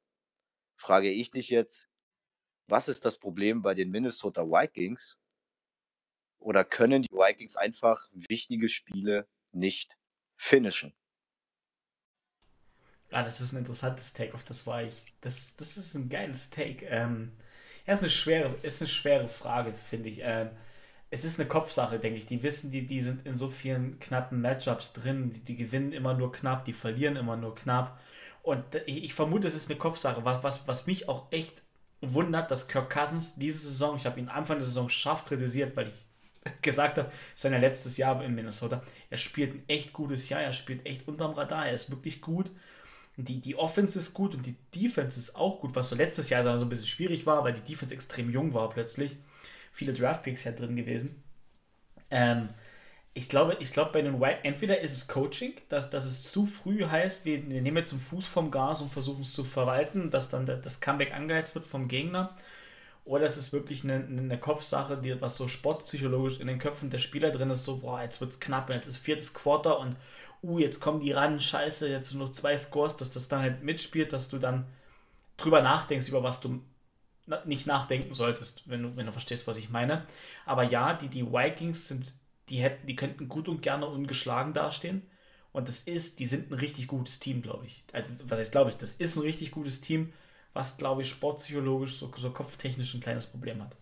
Frage 0.77 1.09
ich 1.09 1.31
dich 1.31 1.49
jetzt, 1.49 1.87
was 2.67 2.87
ist 2.87 3.05
das 3.05 3.17
Problem 3.17 3.61
bei 3.61 3.73
den 3.73 3.89
Minnesota 3.89 4.43
Vikings? 4.43 5.19
Oder 6.39 6.63
können 6.63 7.01
die 7.01 7.11
Vikings 7.11 7.55
einfach 7.55 8.07
wichtige 8.11 8.69
Spiele 8.69 9.27
nicht 9.51 9.97
finishen? 10.37 10.93
Ah, 13.09 13.23
das 13.23 13.39
ist 13.39 13.53
ein 13.53 13.59
interessantes 13.59 14.13
Take, 14.13 14.33
auf 14.33 14.43
das 14.43 14.67
war 14.67 14.83
ich. 14.83 15.05
Das, 15.21 15.55
das 15.55 15.77
ist 15.77 15.95
ein 15.95 16.09
geiles 16.09 16.49
Take. 16.49 16.85
Ähm, 16.85 17.31
ja, 17.87 17.93
ist 17.93 18.01
eine 18.01 18.09
schwere, 18.09 18.55
ist 18.63 18.81
eine 18.81 18.89
schwere 18.89 19.27
Frage, 19.27 19.73
finde 19.73 20.09
ich. 20.09 20.19
Ähm, 20.21 20.49
es 21.11 21.23
ist 21.23 21.39
eine 21.39 21.47
Kopfsache, 21.47 21.99
denke 21.99 22.17
ich. 22.17 22.25
Die 22.25 22.43
wissen, 22.43 22.71
die, 22.71 22.85
die 22.85 23.01
sind 23.01 23.25
in 23.25 23.35
so 23.35 23.49
vielen 23.49 23.99
knappen 23.99 24.41
Matchups 24.41 24.93
drin. 24.93 25.29
Die, 25.31 25.39
die 25.39 25.55
gewinnen 25.55 25.91
immer 25.91 26.13
nur 26.13 26.31
knapp, 26.31 26.65
die 26.65 26.73
verlieren 26.73 27.15
immer 27.15 27.37
nur 27.37 27.55
knapp. 27.55 27.99
Und 28.43 28.63
ich, 28.85 29.03
ich 29.05 29.13
vermute, 29.13 29.47
es 29.47 29.55
ist 29.55 29.69
eine 29.69 29.79
Kopfsache. 29.79 30.25
Was, 30.25 30.43
was, 30.43 30.67
was 30.67 30.87
mich 30.87 31.07
auch 31.09 31.31
echt 31.31 31.63
wundert, 32.01 32.51
dass 32.51 32.67
Kirk 32.67 32.89
Cousins 32.89 33.35
diese 33.35 33.59
Saison, 33.59 33.95
ich 33.95 34.05
habe 34.05 34.19
ihn 34.19 34.29
Anfang 34.29 34.57
der 34.57 34.65
Saison 34.65 34.89
scharf 34.89 35.25
kritisiert, 35.25 35.75
weil 35.75 35.87
ich 35.87 36.05
gesagt 36.61 36.97
habe, 36.97 37.11
sein 37.33 37.59
letztes 37.59 37.97
Jahr 37.97 38.23
in 38.23 38.35
Minnesota. 38.35 38.83
Er 39.09 39.17
spielt 39.17 39.53
ein 39.53 39.63
echt 39.67 39.93
gutes 39.93 40.29
Jahr, 40.29 40.41
er 40.41 40.53
spielt 40.53 40.85
echt 40.85 41.07
unterm 41.07 41.33
Radar, 41.33 41.67
er 41.67 41.73
ist 41.73 41.91
wirklich 41.91 42.21
gut. 42.21 42.51
Die, 43.17 43.39
die 43.39 43.55
Offense 43.55 43.97
ist 43.97 44.13
gut 44.13 44.35
und 44.35 44.45
die 44.45 44.55
Defense 44.75 45.17
ist 45.17 45.35
auch 45.35 45.61
gut, 45.61 45.75
was 45.75 45.89
so 45.89 45.95
letztes 45.95 46.29
Jahr 46.29 46.43
so 46.43 46.49
ein 46.49 46.69
bisschen 46.69 46.85
schwierig 46.85 47.25
war, 47.25 47.43
weil 47.43 47.53
die 47.53 47.61
Defense 47.61 47.93
extrem 47.93 48.29
jung 48.29 48.53
war 48.53 48.69
plötzlich. 48.69 49.15
Viele 49.71 49.93
Draftpicks 49.93 50.43
ja 50.43 50.51
drin 50.51 50.75
gewesen. 50.75 51.23
Ähm, 52.11 52.49
ich 53.13 53.29
glaube, 53.29 53.57
ich 53.61 53.71
glaube 53.71 53.91
bei 53.93 54.01
den 54.01 54.19
White, 54.19 54.39
entweder 54.43 54.81
ist 54.81 54.91
es 54.91 55.07
Coaching, 55.07 55.53
dass, 55.69 55.89
dass 55.89 56.05
es 56.05 56.29
zu 56.31 56.45
früh 56.45 56.85
heißt, 56.85 57.23
wir, 57.23 57.39
nehmen 57.39 57.77
jetzt 57.77 57.93
einen 57.93 58.01
Fuß 58.01 58.25
vom 58.25 58.51
Gas 58.51 58.81
und 58.81 58.91
versuchen 58.91 59.21
es 59.21 59.33
zu 59.33 59.45
verwalten, 59.45 60.11
dass 60.11 60.29
dann 60.29 60.45
das 60.45 60.81
Comeback 60.81 61.13
angeheizt 61.13 61.55
wird 61.55 61.65
vom 61.65 61.87
Gegner. 61.87 62.35
Oder 63.05 63.25
es 63.25 63.37
ist 63.37 63.53
wirklich 63.53 63.83
eine, 63.83 64.05
eine 64.05 64.37
Kopfsache, 64.39 64.97
die, 64.97 65.21
was 65.21 65.37
so 65.37 65.47
sportpsychologisch 65.47 66.39
in 66.39 66.47
den 66.47 66.59
Köpfen 66.59 66.89
der 66.89 66.97
Spieler 66.97 67.31
drin 67.31 67.51
ist, 67.51 67.63
so, 67.63 67.77
boah, 67.77 68.01
jetzt 68.01 68.19
wird 68.19 68.31
es 68.31 68.39
knapp, 68.39 68.69
jetzt 68.69 68.87
ist 68.87 68.97
viertes 68.97 69.33
Quarter 69.33 69.79
und 69.79 69.95
uh, 70.45 70.59
jetzt 70.59 70.79
kommen 70.79 70.99
die 70.99 71.11
ran, 71.11 71.39
scheiße, 71.39 71.89
jetzt 71.89 72.13
noch 72.13 72.29
zwei 72.29 72.55
Scores, 72.57 72.97
dass 72.97 73.11
das 73.11 73.27
dann 73.27 73.41
halt 73.41 73.63
mitspielt, 73.63 74.13
dass 74.13 74.29
du 74.29 74.37
dann 74.37 74.65
drüber 75.37 75.61
nachdenkst, 75.61 76.07
über 76.09 76.23
was 76.23 76.39
du 76.41 76.61
nicht 77.45 77.65
nachdenken 77.65 78.13
solltest, 78.13 78.69
wenn 78.69 78.83
du, 78.83 78.95
wenn 78.97 79.07
du 79.07 79.11
verstehst, 79.11 79.47
was 79.47 79.57
ich 79.57 79.69
meine. 79.69 80.05
Aber 80.45 80.63
ja, 80.63 80.93
die, 80.93 81.09
die 81.09 81.25
Vikings 81.25 81.87
sind, 81.87 82.13
die 82.49 82.57
hätten, 82.57 82.85
die 82.87 82.95
könnten 82.95 83.27
gut 83.27 83.47
und 83.47 83.61
gerne 83.61 83.87
ungeschlagen 83.87 84.53
dastehen. 84.53 85.09
Und 85.51 85.67
das 85.67 85.81
ist, 85.81 86.19
die 86.19 86.25
sind 86.25 86.51
ein 86.51 86.55
richtig 86.55 86.87
gutes 86.87 87.19
Team, 87.19 87.41
glaube 87.41 87.65
ich. 87.65 87.83
Also, 87.93 88.13
was 88.25 88.39
heißt, 88.39 88.51
glaube 88.51 88.69
ich, 88.69 88.77
das 88.77 88.95
ist 88.95 89.15
ein 89.15 89.21
richtig 89.21 89.51
gutes 89.51 89.81
Team, 89.81 90.13
was, 90.53 90.77
glaube 90.77 91.01
ich, 91.01 91.09
sportpsychologisch, 91.09 91.95
so, 91.95 92.11
so 92.15 92.31
kopftechnisch 92.31 92.93
ein 92.93 93.01
kleines 93.01 93.25
Problem 93.27 93.63
hat. 93.63 93.75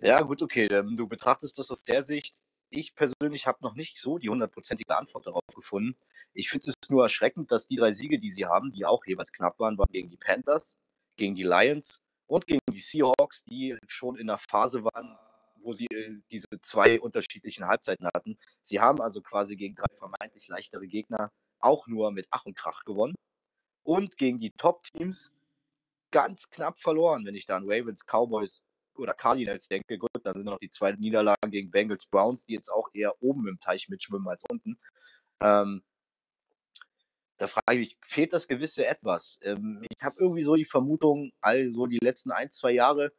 Ja, 0.00 0.20
gut, 0.20 0.42
okay. 0.42 0.68
Du 0.68 1.08
betrachtest 1.08 1.58
das 1.58 1.70
aus 1.70 1.82
der 1.82 2.04
Sicht 2.04 2.36
ich 2.70 2.94
persönlich 2.94 3.46
habe 3.46 3.58
noch 3.62 3.74
nicht 3.74 4.00
so 4.00 4.18
die 4.18 4.28
hundertprozentige 4.28 4.96
Antwort 4.96 5.26
darauf 5.26 5.46
gefunden. 5.54 5.96
Ich 6.32 6.50
finde 6.50 6.70
es 6.70 6.90
nur 6.90 7.04
erschreckend, 7.04 7.50
dass 7.52 7.68
die 7.68 7.76
drei 7.76 7.92
Siege, 7.92 8.18
die 8.18 8.30
sie 8.30 8.46
haben, 8.46 8.72
die 8.72 8.84
auch 8.84 9.04
jeweils 9.06 9.32
knapp 9.32 9.58
waren, 9.58 9.78
waren 9.78 9.92
gegen 9.92 10.08
die 10.08 10.16
Panthers, 10.16 10.76
gegen 11.16 11.34
die 11.34 11.44
Lions 11.44 12.00
und 12.26 12.46
gegen 12.46 12.60
die 12.70 12.80
Seahawks, 12.80 13.44
die 13.44 13.76
schon 13.86 14.16
in 14.16 14.26
der 14.26 14.38
Phase 14.38 14.84
waren, 14.84 15.16
wo 15.62 15.72
sie 15.72 15.86
äh, 15.86 16.20
diese 16.30 16.48
zwei 16.62 17.00
unterschiedlichen 17.00 17.66
Halbzeiten 17.66 18.06
hatten. 18.06 18.38
Sie 18.62 18.80
haben 18.80 19.00
also 19.00 19.20
quasi 19.22 19.56
gegen 19.56 19.74
drei 19.74 19.94
vermeintlich 19.94 20.48
leichtere 20.48 20.86
Gegner 20.86 21.30
auch 21.58 21.86
nur 21.86 22.10
mit 22.12 22.26
Ach 22.30 22.44
und 22.44 22.56
Krach 22.56 22.84
gewonnen 22.84 23.14
und 23.82 24.16
gegen 24.16 24.38
die 24.38 24.50
Top-Teams 24.50 25.32
ganz 26.10 26.50
knapp 26.50 26.78
verloren, 26.78 27.24
wenn 27.24 27.34
ich 27.34 27.46
da 27.46 27.56
an 27.56 27.64
Ravens, 27.66 28.04
Cowboys 28.04 28.62
oder 28.98 29.14
Cardinals 29.14 29.68
denke, 29.68 29.98
gut, 29.98 30.10
dann 30.24 30.34
sind 30.34 30.44
noch 30.44 30.58
die 30.58 30.70
zweite 30.70 30.98
Niederlage 31.00 31.50
gegen 31.50 31.70
Bengals 31.70 32.06
Browns, 32.06 32.46
die 32.46 32.54
jetzt 32.54 32.70
auch 32.70 32.88
eher 32.92 33.12
oben 33.22 33.48
im 33.48 33.60
Teich 33.60 33.88
mitschwimmen 33.88 34.28
als 34.28 34.44
unten. 34.48 34.78
Ähm, 35.40 35.82
da 37.38 37.46
frage 37.48 37.74
ich 37.74 37.78
mich, 37.78 37.98
fehlt 38.02 38.32
das 38.32 38.48
gewisse 38.48 38.86
etwas? 38.86 39.38
Ähm, 39.42 39.84
ich 39.90 40.02
habe 40.02 40.16
irgendwie 40.18 40.44
so 40.44 40.56
die 40.56 40.64
Vermutung, 40.64 41.32
also 41.40 41.86
die 41.86 41.98
letzten 41.98 42.30
ein, 42.30 42.50
zwei 42.50 42.72
Jahre 42.72 43.12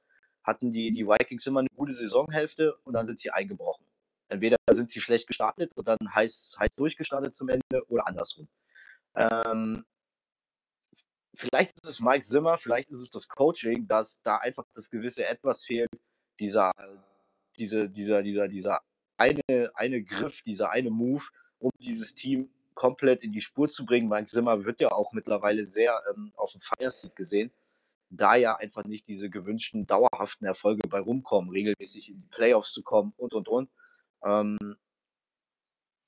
hatten 0.44 0.72
die, 0.74 0.92
die 0.92 1.06
Vikings 1.06 1.46
immer 1.46 1.60
eine 1.60 1.70
gute 1.76 1.94
Saisonhälfte 1.94 2.76
und 2.84 2.94
dann 2.94 3.06
sind 3.06 3.20
sie 3.20 3.32
eingebrochen. 3.32 3.86
Entweder 4.30 4.58
sind 4.72 4.90
sie 4.90 5.02
schlecht 5.02 5.28
gestartet 5.28 5.72
und 5.76 5.88
dann 5.88 5.98
heiß, 6.14 6.58
heiß 6.60 6.72
durchgestartet 6.76 7.36
zum 7.36 7.50
Ende 7.50 7.86
oder 7.88 8.08
andersrum. 8.08 8.48
Ähm, 9.16 9.86
vielleicht 11.38 11.74
ist 11.82 11.90
es 11.90 12.00
Mike 12.00 12.26
Zimmer, 12.26 12.58
vielleicht 12.58 12.90
ist 12.90 13.02
es 13.02 13.12
das 13.12 13.28
Coaching, 13.28 13.88
dass 13.88 14.22
da 14.24 14.38
einfach 14.38 14.66
das 14.74 14.90
gewisse 14.90 15.26
Etwas 15.26 15.64
fehlt, 15.64 15.90
dieser, 16.40 16.72
diese, 17.58 17.90
dieser, 17.90 18.24
dieser, 18.24 18.48
dieser 18.48 18.82
eine, 19.18 19.72
eine 19.76 20.04
Griff, 20.04 20.42
dieser 20.42 20.72
eine 20.72 20.90
Move, 20.90 21.24
um 21.60 21.72
dieses 21.80 22.16
Team 22.16 22.50
komplett 22.74 23.24
in 23.24 23.32
die 23.32 23.42
Spur 23.42 23.70
zu 23.70 23.86
bringen. 23.86 24.10
Mike 24.10 24.26
Zimmer 24.26 24.66
wird 24.66 24.82
ja 24.82 24.92
auch 24.92 25.14
mittlerweile 25.14 25.64
sehr 25.64 26.00
ähm, 26.14 26.32
auf 26.36 26.52
dem 26.52 26.62
Fire 26.62 26.92
gesehen, 27.16 27.52
da 28.10 28.36
ja 28.36 28.56
einfach 28.56 28.84
nicht 28.86 29.08
diese 29.08 29.30
gewünschten 29.30 29.88
dauerhaften 29.88 30.46
Erfolge 30.46 30.88
bei 30.88 31.00
rumkommen, 31.00 31.50
regelmäßig 31.52 32.10
in 32.10 32.22
die 32.22 32.28
Playoffs 32.28 32.74
zu 32.74 32.84
kommen 32.84 33.14
und 33.18 33.34
und 33.34 33.48
und. 33.48 33.70
Ähm, 34.24 34.58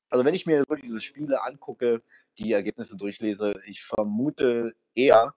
also 0.10 0.26
wenn 0.26 0.34
ich 0.34 0.46
mir 0.46 0.64
so 0.68 0.76
diese 0.76 1.02
Spiele 1.02 1.44
angucke, 1.44 2.02
die 2.38 2.52
Ergebnisse 2.52 2.98
durchlese, 2.98 3.56
ich 3.66 3.84
vermute 3.84 4.76
eher, 4.96 5.36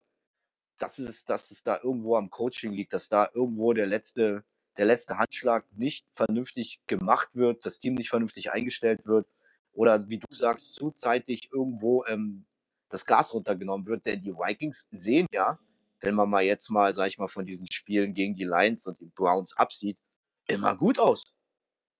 dass 0.78 0.98
es, 0.98 1.24
dass 1.24 1.50
es 1.50 1.62
da 1.62 1.80
irgendwo 1.82 2.16
am 2.16 2.30
Coaching 2.30 2.72
liegt, 2.72 2.92
dass 2.92 3.08
da 3.08 3.28
irgendwo 3.34 3.72
der 3.72 3.86
letzte, 3.86 4.44
der 4.76 4.86
letzte 4.86 5.18
Handschlag 5.18 5.64
nicht 5.72 6.06
vernünftig 6.12 6.80
gemacht 6.86 7.30
wird, 7.34 7.64
das 7.64 7.78
Team 7.78 7.94
nicht 7.94 8.08
vernünftig 8.10 8.50
eingestellt 8.50 9.04
wird 9.06 9.26
oder 9.72 10.08
wie 10.08 10.18
du 10.18 10.26
sagst, 10.34 10.74
zuzeitig 10.74 11.50
irgendwo 11.52 12.04
ähm, 12.06 12.46
das 12.88 13.06
Gas 13.06 13.34
runtergenommen 13.34 13.86
wird. 13.86 14.06
Denn 14.06 14.22
die 14.22 14.34
Vikings 14.34 14.88
sehen 14.90 15.26
ja, 15.32 15.58
wenn 16.00 16.14
man 16.14 16.30
mal 16.30 16.42
jetzt 16.42 16.70
mal, 16.70 16.92
sag 16.92 17.08
ich 17.08 17.18
mal, 17.18 17.28
von 17.28 17.46
diesen 17.46 17.70
Spielen 17.70 18.14
gegen 18.14 18.34
die 18.34 18.44
Lions 18.44 18.86
und 18.86 19.00
die 19.00 19.06
Browns 19.14 19.56
absieht, 19.56 19.98
immer 20.46 20.76
gut 20.76 20.98
aus. 20.98 21.24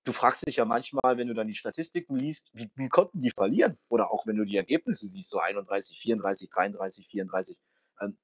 Du 0.05 0.13
fragst 0.13 0.47
dich 0.47 0.57
ja 0.57 0.65
manchmal, 0.65 1.19
wenn 1.19 1.29
du 1.29 1.35
dann 1.35 1.47
die 1.47 1.55
Statistiken 1.55 2.17
liest, 2.17 2.49
wie, 2.55 2.71
wie 2.75 2.89
konnten 2.89 3.21
die 3.21 3.31
verlieren? 3.31 3.79
Oder 3.89 4.11
auch 4.11 4.27
wenn 4.27 4.37
du 4.37 4.45
die 4.45 4.57
Ergebnisse 4.57 5.07
siehst, 5.07 5.31
so 5.31 5.39
31, 5.39 5.99
34, 6.01 6.49
33, 6.49 7.07
34. 7.09 7.59
Ähm, 8.01 8.19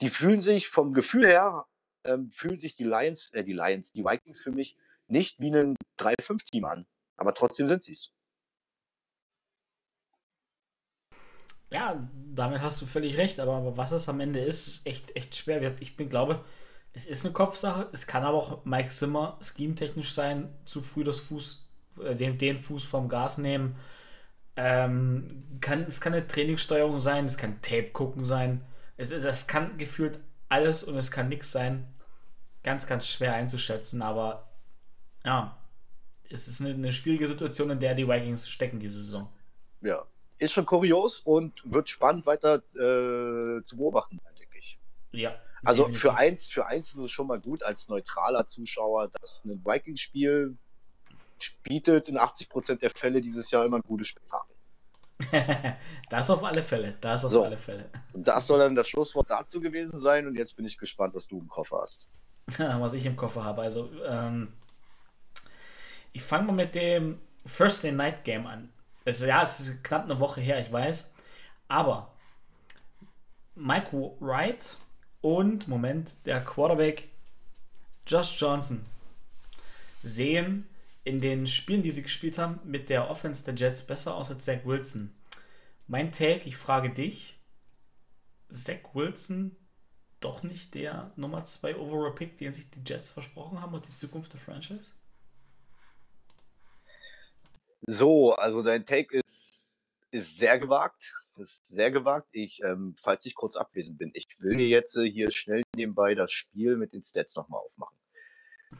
die 0.00 0.08
fühlen 0.08 0.40
sich 0.40 0.68
vom 0.68 0.92
Gefühl 0.94 1.26
her, 1.26 1.66
ähm, 2.04 2.30
fühlen 2.30 2.58
sich 2.58 2.76
die 2.76 2.84
Lions, 2.84 3.32
äh, 3.32 3.44
die 3.44 3.52
Lions, 3.52 3.92
die 3.92 4.04
Vikings 4.04 4.42
für 4.42 4.52
mich 4.52 4.76
nicht 5.08 5.40
wie 5.40 5.50
ein 5.50 5.76
3-5-Team 5.98 6.64
an. 6.64 6.86
Aber 7.16 7.34
trotzdem 7.34 7.68
sind 7.68 7.82
sie 7.82 7.92
es. 7.92 8.12
Ja, 11.70 12.08
damit 12.32 12.60
hast 12.60 12.80
du 12.80 12.86
völlig 12.86 13.16
recht, 13.16 13.40
aber 13.40 13.76
was 13.76 13.90
es 13.90 14.08
am 14.08 14.20
Ende 14.20 14.38
ist, 14.38 14.68
ist 14.68 14.86
echt, 14.86 15.16
echt 15.16 15.34
schwer. 15.34 15.74
Ich 15.80 15.96
bin, 15.96 16.08
glaube, 16.08 16.44
es 16.94 17.06
ist 17.06 17.24
eine 17.24 17.34
Kopfsache. 17.34 17.88
Es 17.92 18.06
kann 18.06 18.22
aber 18.22 18.38
auch 18.38 18.64
Mike 18.64 18.88
Zimmer 18.90 19.36
scheme-technisch 19.42 20.12
sein, 20.12 20.54
zu 20.64 20.80
früh 20.80 21.04
das 21.04 21.20
Fuß, 21.20 21.66
äh, 22.02 22.14
den, 22.14 22.38
den 22.38 22.60
Fuß 22.60 22.84
vom 22.84 23.08
Gas 23.08 23.38
nehmen. 23.38 23.76
Ähm, 24.56 25.58
kann, 25.60 25.82
es 25.82 26.00
kann 26.00 26.14
eine 26.14 26.26
Trainingssteuerung 26.26 26.98
sein, 26.98 27.24
es 27.24 27.36
kann 27.36 27.60
Tape 27.60 27.90
gucken 27.90 28.24
sein. 28.24 28.64
Es, 28.96 29.10
das 29.10 29.48
kann 29.48 29.76
gefühlt 29.76 30.20
alles 30.48 30.84
und 30.84 30.96
es 30.96 31.10
kann 31.10 31.28
nichts 31.28 31.50
sein. 31.50 31.86
Ganz, 32.62 32.86
ganz 32.86 33.08
schwer 33.08 33.34
einzuschätzen, 33.34 34.00
aber 34.00 34.48
ja, 35.24 35.58
es 36.30 36.48
ist 36.48 36.60
eine, 36.60 36.70
eine 36.74 36.92
schwierige 36.92 37.26
Situation, 37.26 37.70
in 37.70 37.80
der 37.80 37.94
die 37.94 38.08
Vikings 38.08 38.48
stecken 38.48 38.78
diese 38.78 39.02
Saison. 39.02 39.28
Ja, 39.82 40.06
ist 40.38 40.52
schon 40.52 40.64
kurios 40.64 41.20
und 41.20 41.60
wird 41.64 41.88
spannend 41.88 42.24
weiter 42.24 42.62
äh, 42.74 43.62
zu 43.64 43.76
beobachten 43.76 44.18
sein, 44.18 44.34
denke 44.38 44.58
ich. 44.58 44.78
Ja. 45.10 45.34
Also 45.64 45.92
für 45.92 46.14
eins, 46.14 46.50
für 46.50 46.66
eins 46.66 46.92
ist 46.92 46.98
es 46.98 47.10
schon 47.10 47.26
mal 47.26 47.40
gut 47.40 47.62
als 47.62 47.88
neutraler 47.88 48.46
Zuschauer, 48.46 49.08
dass 49.08 49.44
ein 49.44 49.64
Vikings-Spiel 49.64 50.56
bietet 51.62 52.08
in 52.08 52.18
80% 52.18 52.78
der 52.78 52.90
Fälle 52.90 53.20
dieses 53.20 53.50
Jahr 53.50 53.64
immer 53.64 53.78
ein 53.78 53.82
gutes 53.82 54.08
Spektakel. 54.08 54.54
das 56.10 56.30
auf 56.30 56.42
alle 56.44 56.62
Fälle. 56.62 56.96
Das 57.00 57.24
auf 57.24 57.32
so. 57.32 57.44
alle 57.44 57.56
Fälle. 57.56 57.88
Und 58.12 58.26
das 58.26 58.46
soll 58.46 58.58
dann 58.58 58.74
das 58.74 58.88
Schlusswort 58.88 59.30
dazu 59.30 59.60
gewesen 59.60 59.98
sein. 59.98 60.26
Und 60.26 60.36
jetzt 60.36 60.56
bin 60.56 60.66
ich 60.66 60.76
gespannt, 60.76 61.14
was 61.14 61.28
du 61.28 61.38
im 61.38 61.48
Koffer 61.48 61.80
hast. 61.82 62.06
was 62.58 62.92
ich 62.94 63.06
im 63.06 63.16
Koffer 63.16 63.44
habe. 63.44 63.62
Also, 63.62 63.90
ähm, 64.06 64.52
ich 66.12 66.22
fange 66.22 66.46
mal 66.46 66.52
mit 66.52 66.74
dem 66.74 67.20
First 67.46 67.84
Day 67.84 67.92
Night 67.92 68.24
Game 68.24 68.46
an. 68.46 68.72
Es, 69.04 69.20
ja, 69.20 69.42
es 69.42 69.60
ist 69.60 69.84
knapp 69.84 70.04
eine 70.04 70.18
Woche 70.18 70.40
her, 70.40 70.60
ich 70.60 70.72
weiß. 70.72 71.14
Aber 71.68 72.10
Mike 73.54 73.88
Wright 74.20 74.64
und, 75.24 75.68
Moment, 75.68 76.12
der 76.26 76.44
Quarterback 76.44 77.08
Josh 78.06 78.38
Johnson 78.38 78.84
sehen 80.02 80.68
in 81.02 81.22
den 81.22 81.46
Spielen, 81.46 81.80
die 81.80 81.90
sie 81.90 82.02
gespielt 82.02 82.36
haben, 82.36 82.60
mit 82.62 82.90
der 82.90 83.08
Offense 83.08 83.42
der 83.42 83.54
Jets 83.54 83.86
besser 83.86 84.16
aus 84.16 84.30
als 84.30 84.44
Zach 84.44 84.66
Wilson. 84.66 85.14
Mein 85.88 86.12
Take, 86.12 86.46
ich 86.46 86.58
frage 86.58 86.90
dich, 86.90 87.38
Zach 88.50 88.92
Wilson 88.92 89.56
doch 90.20 90.42
nicht 90.42 90.74
der 90.74 91.10
Nummer 91.16 91.42
2 91.42 91.76
Overall 91.76 92.14
Pick, 92.14 92.36
den 92.36 92.52
sich 92.52 92.68
die 92.68 92.82
Jets 92.84 93.08
versprochen 93.08 93.62
haben 93.62 93.72
und 93.72 93.88
die 93.88 93.94
Zukunft 93.94 94.34
der 94.34 94.40
Franchise? 94.40 94.90
So, 97.86 98.34
also 98.34 98.62
dein 98.62 98.84
Take 98.84 99.22
ist, 99.24 99.66
ist 100.10 100.38
sehr 100.38 100.58
gewagt. 100.58 101.14
Ist 101.36 101.66
sehr 101.66 101.90
gewagt. 101.90 102.28
Ich, 102.30 102.62
ähm, 102.62 102.94
falls 102.96 103.26
ich 103.26 103.34
kurz 103.34 103.56
abwesend 103.56 103.98
bin, 103.98 104.12
ich 104.14 104.26
will 104.38 104.56
dir 104.56 104.68
jetzt 104.68 104.96
äh, 104.96 105.10
hier 105.10 105.32
schnell 105.32 105.62
nebenbei 105.74 106.14
das 106.14 106.30
Spiel 106.30 106.76
mit 106.76 106.92
den 106.92 107.02
Stats 107.02 107.34
nochmal 107.34 107.60
aufmachen. 107.60 107.98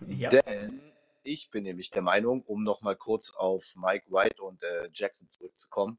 Ja. 0.07 0.28
Denn 0.28 0.80
ich 1.24 1.50
bin 1.50 1.64
nämlich 1.64 1.90
der 1.90 2.02
Meinung, 2.02 2.42
um 2.42 2.62
nochmal 2.62 2.96
kurz 2.96 3.30
auf 3.30 3.74
Mike 3.76 4.11
White 4.11 4.42
und 4.42 4.62
äh, 4.62 4.88
Jackson 4.92 5.28
zurückzukommen, 5.30 5.98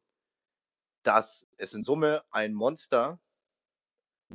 dass 1.03 1.47
es 1.57 1.73
in 1.73 1.83
Summe 1.83 2.23
ein 2.31 2.53
Monster, 2.53 3.19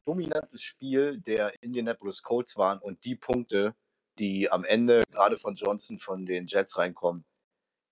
dominantes 0.04 0.62
Spiel 0.62 1.20
der 1.20 1.62
Indianapolis 1.62 2.22
Colts 2.22 2.56
waren 2.56 2.78
und 2.80 3.04
die 3.04 3.16
Punkte, 3.16 3.74
die 4.18 4.50
am 4.50 4.64
Ende 4.64 5.02
gerade 5.10 5.38
von 5.38 5.54
Johnson 5.54 5.98
von 5.98 6.26
den 6.26 6.46
Jets 6.46 6.76
reinkommen, 6.76 7.24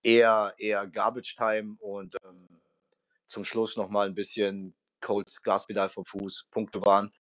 eher, 0.03 0.55
eher 0.59 0.87
Garbage 0.87 1.37
Time 1.37 1.77
und 1.81 2.17
ähm, 2.25 2.58
zum 3.29 3.45
Schluss 3.45 3.77
nochmal 3.77 4.09
ein 4.09 4.15
bisschen 4.15 4.75
Colts 5.01 5.43
Gaspedal 5.43 5.89
vom 5.89 6.05
Fuß, 6.05 6.49
Punkte 6.51 6.85
waren. 6.85 7.13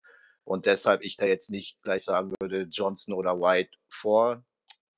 Und 0.44 0.66
deshalb 0.66 1.02
ich 1.02 1.16
da 1.16 1.26
jetzt 1.26 1.50
nicht 1.50 1.80
gleich 1.82 2.04
sagen 2.04 2.32
würde, 2.40 2.62
Johnson 2.62 3.14
oder 3.14 3.38
White 3.38 3.76
vor 3.88 4.44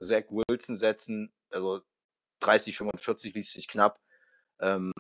Zach 0.01 0.25
Wilson 0.31 0.77
setzen. 0.77 1.33
Also 1.51 1.83
30, 2.41 2.77
45 2.77 3.35
liest 3.35 3.53
sich 3.53 3.69
knapp. 3.69 4.01
Ähm, 4.61 4.93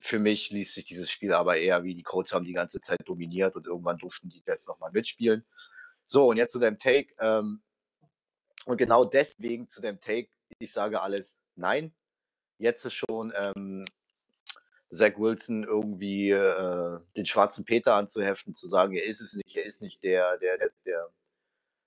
für 0.00 0.18
mich 0.18 0.50
liest 0.50 0.74
sich 0.74 0.84
dieses 0.86 1.10
Spiel 1.10 1.32
aber 1.32 1.58
eher 1.58 1.84
wie 1.84 1.94
die 1.94 2.02
Colts 2.02 2.32
haben 2.32 2.44
die 2.44 2.52
ganze 2.52 2.80
Zeit 2.80 3.00
dominiert 3.06 3.54
und 3.54 3.66
irgendwann 3.66 3.98
durften 3.98 4.28
die 4.28 4.42
jetzt 4.46 4.66
nochmal 4.66 4.90
mitspielen. 4.90 5.46
So, 6.04 6.28
und 6.28 6.38
jetzt 6.38 6.52
zu 6.52 6.58
dem 6.58 6.78
Take. 6.78 7.14
Ähm, 7.20 7.62
und 8.64 8.78
genau 8.78 9.04
deswegen 9.04 9.68
zu 9.68 9.80
dem 9.80 10.00
Take, 10.00 10.28
ich 10.58 10.72
sage 10.72 11.00
alles 11.00 11.38
nein, 11.54 11.94
jetzt 12.58 12.84
ist 12.84 12.94
schon 12.94 13.32
ähm, 13.36 13.84
Zach 14.92 15.16
Wilson 15.16 15.64
irgendwie 15.64 16.30
äh, 16.30 17.00
den 17.16 17.24
schwarzen 17.24 17.64
Peter 17.64 17.94
anzuheften, 17.94 18.54
zu 18.54 18.68
sagen, 18.68 18.94
er 18.94 19.04
ist 19.04 19.22
es 19.22 19.32
nicht, 19.32 19.56
er 19.56 19.64
ist 19.64 19.80
nicht 19.80 20.02
der, 20.04 20.36
der, 20.36 20.58
der, 20.58 20.70
der 20.84 21.10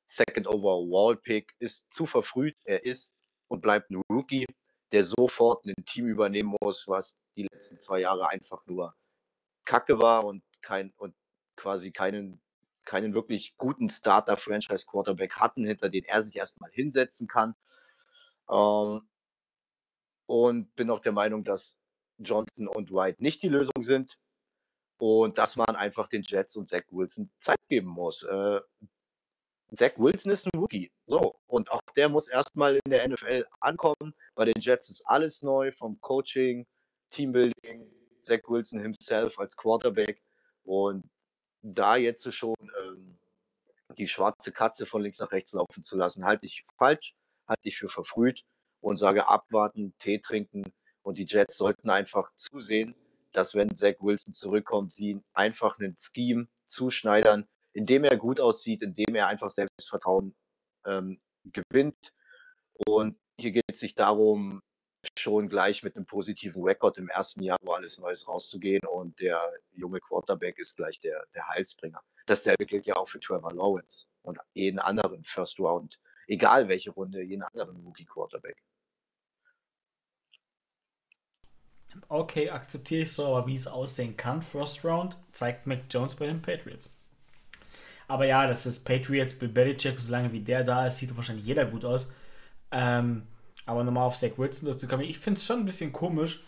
Second 0.07 0.47
Overall 0.47 1.15
Pick, 1.15 1.53
ist 1.59 1.93
zu 1.93 2.07
verfrüht, 2.07 2.55
er 2.63 2.83
ist 2.83 3.13
und 3.47 3.61
bleibt 3.61 3.91
ein 3.91 4.01
Rookie, 4.11 4.47
der 4.91 5.03
sofort 5.03 5.65
ein 5.65 5.85
Team 5.85 6.07
übernehmen 6.07 6.55
muss, 6.61 6.87
was 6.87 7.19
die 7.37 7.47
letzten 7.51 7.79
zwei 7.79 7.99
Jahre 7.99 8.29
einfach 8.29 8.65
nur 8.65 8.95
Kacke 9.65 9.99
war 9.99 10.25
und 10.25 10.43
kein 10.61 10.91
und 10.97 11.15
quasi 11.55 11.91
keinen 11.91 12.41
keinen 12.85 13.13
wirklich 13.13 13.55
guten 13.57 13.89
Starter 13.89 14.37
Franchise 14.37 14.85
Quarterback 14.87 15.35
hatten, 15.37 15.65
hinter 15.65 15.89
den 15.89 16.05
er 16.05 16.23
sich 16.23 16.35
erstmal 16.35 16.71
hinsetzen 16.71 17.27
kann. 17.27 17.55
Ähm, 18.49 19.07
und 20.27 20.75
bin 20.75 20.89
auch 20.89 20.99
der 20.99 21.11
Meinung, 21.11 21.43
dass 21.43 21.79
Johnson 22.17 22.67
und 22.67 22.91
White 22.91 23.21
nicht 23.21 23.43
die 23.43 23.49
Lösung 23.49 23.81
sind 23.81 24.17
und 24.97 25.37
dass 25.37 25.55
man 25.55 25.75
einfach 25.75 26.07
den 26.07 26.23
Jets 26.23 26.55
und 26.55 26.67
Zach 26.67 26.83
Wilson 26.89 27.29
Zeit 27.39 27.59
geben 27.69 27.89
muss. 27.89 28.23
Äh, 28.23 28.61
Zach 29.73 29.91
Wilson 29.97 30.31
ist 30.31 30.45
ein 30.45 30.59
Rookie. 30.59 30.91
So. 31.05 31.39
Und 31.47 31.71
auch 31.71 31.81
der 31.95 32.09
muss 32.09 32.27
erstmal 32.27 32.77
in 32.77 32.91
der 32.91 33.07
NFL 33.07 33.45
ankommen. 33.59 34.13
Bei 34.35 34.45
den 34.45 34.59
Jets 34.59 34.89
ist 34.89 35.03
alles 35.07 35.41
neu, 35.41 35.71
vom 35.71 35.99
Coaching, 35.99 36.65
Teambuilding, 37.09 37.91
Zach 38.21 38.41
Wilson 38.47 38.81
himself 38.81 39.39
als 39.39 39.57
Quarterback. 39.57 40.21
Und 40.63 41.09
da 41.61 41.97
jetzt 41.97 42.31
schon 42.33 42.55
ähm, 42.83 43.19
die 43.97 44.07
schwarze 44.07 44.51
Katze 44.51 44.85
von 44.85 45.01
links 45.01 45.19
nach 45.19 45.31
rechts 45.31 45.53
laufen 45.53 45.83
zu 45.83 45.97
lassen, 45.97 46.25
halte 46.25 46.45
ich 46.45 46.63
falsch, 46.77 47.15
halte 47.47 47.67
ich 47.67 47.77
für 47.77 47.89
verfrüht 47.89 48.43
und 48.81 48.97
sage 48.97 49.27
abwarten, 49.27 49.95
Tee 49.99 50.19
trinken 50.19 50.73
und 51.05 51.19
die 51.19 51.25
Jets 51.25 51.57
sollten 51.57 51.89
einfach 51.89 52.31
zusehen, 52.35 52.95
dass 53.31 53.53
wenn 53.53 53.75
Zach 53.75 53.95
Wilson 53.99 54.33
zurückkommt, 54.33 54.93
sie 54.93 55.21
einfach 55.33 55.77
einen 55.77 55.95
Scheme 55.97 56.47
zuschneidern, 56.65 57.47
indem 57.73 58.05
er 58.05 58.17
gut 58.17 58.39
aussieht, 58.39 58.81
indem 58.81 59.13
er 59.13 59.27
einfach 59.27 59.49
Selbstvertrauen 59.49 60.35
ähm, 60.85 61.19
gewinnt. 61.43 62.13
Und 62.87 63.17
hier 63.39 63.51
geht 63.51 63.63
es 63.71 63.81
sich 63.81 63.93
darum, 63.93 64.61
schon 65.17 65.47
gleich 65.47 65.83
mit 65.83 65.95
einem 65.95 66.05
positiven 66.05 66.63
Rekord 66.63 66.97
im 66.97 67.09
ersten 67.09 67.43
Jahr, 67.43 67.57
wo 67.61 67.73
alles 67.73 67.99
Neues 67.99 68.27
rauszugehen 68.27 68.83
und 68.87 69.19
der 69.19 69.39
junge 69.73 69.99
Quarterback 69.99 70.57
ist 70.57 70.77
gleich 70.77 70.99
der, 71.01 71.23
der 71.35 71.47
Heilsbringer. 71.49 72.01
Dasselbe 72.25 72.65
gilt 72.65 72.87
ja 72.87 72.95
auch 72.95 73.07
für 73.07 73.19
Trevor 73.19 73.53
Lawrence 73.53 74.07
und 74.23 74.39
jeden 74.53 74.79
anderen 74.79 75.23
First 75.23 75.59
Round, 75.59 75.99
egal 76.27 76.67
welche 76.67 76.89
Runde, 76.89 77.21
jeden 77.21 77.43
anderen 77.43 77.77
Rookie 77.85 78.05
Quarterback. 78.05 78.57
Okay, 82.07 82.49
akzeptiere 82.49 83.03
ich 83.03 83.11
so, 83.11 83.27
aber 83.27 83.47
wie 83.47 83.55
es 83.55 83.67
aussehen 83.67 84.15
kann, 84.15 84.41
First 84.41 84.83
Round, 84.85 85.17
zeigt 85.31 85.65
Mac 85.67 85.81
Jones 85.89 86.15
bei 86.15 86.27
den 86.27 86.41
Patriots. 86.41 86.93
Aber 88.07 88.25
ja, 88.25 88.47
das 88.47 88.65
ist 88.65 88.85
Patriots, 88.85 89.33
Bill 89.33 89.49
Belichick, 89.49 89.99
solange 89.99 90.31
wie 90.31 90.41
der 90.41 90.63
da 90.63 90.85
ist, 90.85 90.97
sieht 90.97 91.15
wahrscheinlich 91.15 91.45
jeder 91.45 91.65
gut 91.65 91.85
aus. 91.85 92.13
Ähm, 92.71 93.23
aber 93.65 93.83
nochmal 93.83 94.05
auf 94.05 94.15
Zach 94.15 94.37
Wilson 94.37 94.67
durchzukommen, 94.67 95.05
ich 95.05 95.17
finde 95.19 95.39
es 95.39 95.45
schon 95.45 95.59
ein 95.59 95.65
bisschen 95.65 95.91
komisch, 95.91 96.43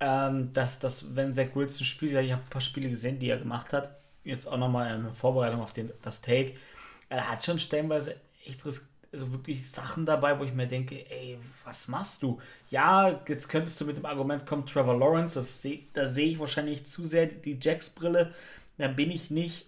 ähm, 0.00 0.52
dass, 0.52 0.78
dass, 0.78 1.16
wenn 1.16 1.32
Zach 1.32 1.54
Wilson 1.54 1.84
spielt, 1.86 2.12
ich 2.12 2.32
habe 2.32 2.42
ein 2.42 2.50
paar 2.50 2.60
Spiele 2.60 2.88
gesehen, 2.88 3.18
die 3.18 3.28
er 3.28 3.38
gemacht 3.38 3.72
hat, 3.72 3.96
jetzt 4.24 4.46
auch 4.46 4.58
nochmal 4.58 4.88
eine 4.88 5.12
Vorbereitung 5.14 5.60
auf 5.60 5.72
den, 5.72 5.90
das 6.02 6.22
Take, 6.22 6.54
er 7.08 7.28
hat 7.28 7.44
schon 7.44 7.58
stellenweise 7.58 8.16
echt 8.46 8.64
also 9.12 9.30
wirklich 9.32 9.70
Sachen 9.70 10.06
dabei, 10.06 10.38
wo 10.38 10.44
ich 10.44 10.54
mir 10.54 10.66
denke, 10.66 11.08
ey, 11.10 11.38
was 11.64 11.88
machst 11.88 12.22
du? 12.22 12.40
Ja, 12.70 13.20
jetzt 13.28 13.48
könntest 13.48 13.80
du 13.80 13.84
mit 13.84 13.98
dem 13.98 14.06
Argument 14.06 14.46
kommen, 14.46 14.64
Trevor 14.64 14.98
Lawrence, 14.98 15.34
das 15.34 15.60
seh, 15.60 15.86
da 15.92 16.06
sehe 16.06 16.32
ich 16.32 16.38
wahrscheinlich 16.38 16.86
zu 16.86 17.04
sehr 17.04 17.26
die 17.26 17.58
Jacks-Brille, 17.60 18.34
da 18.78 18.88
bin 18.88 19.10
ich 19.10 19.30
nicht 19.30 19.66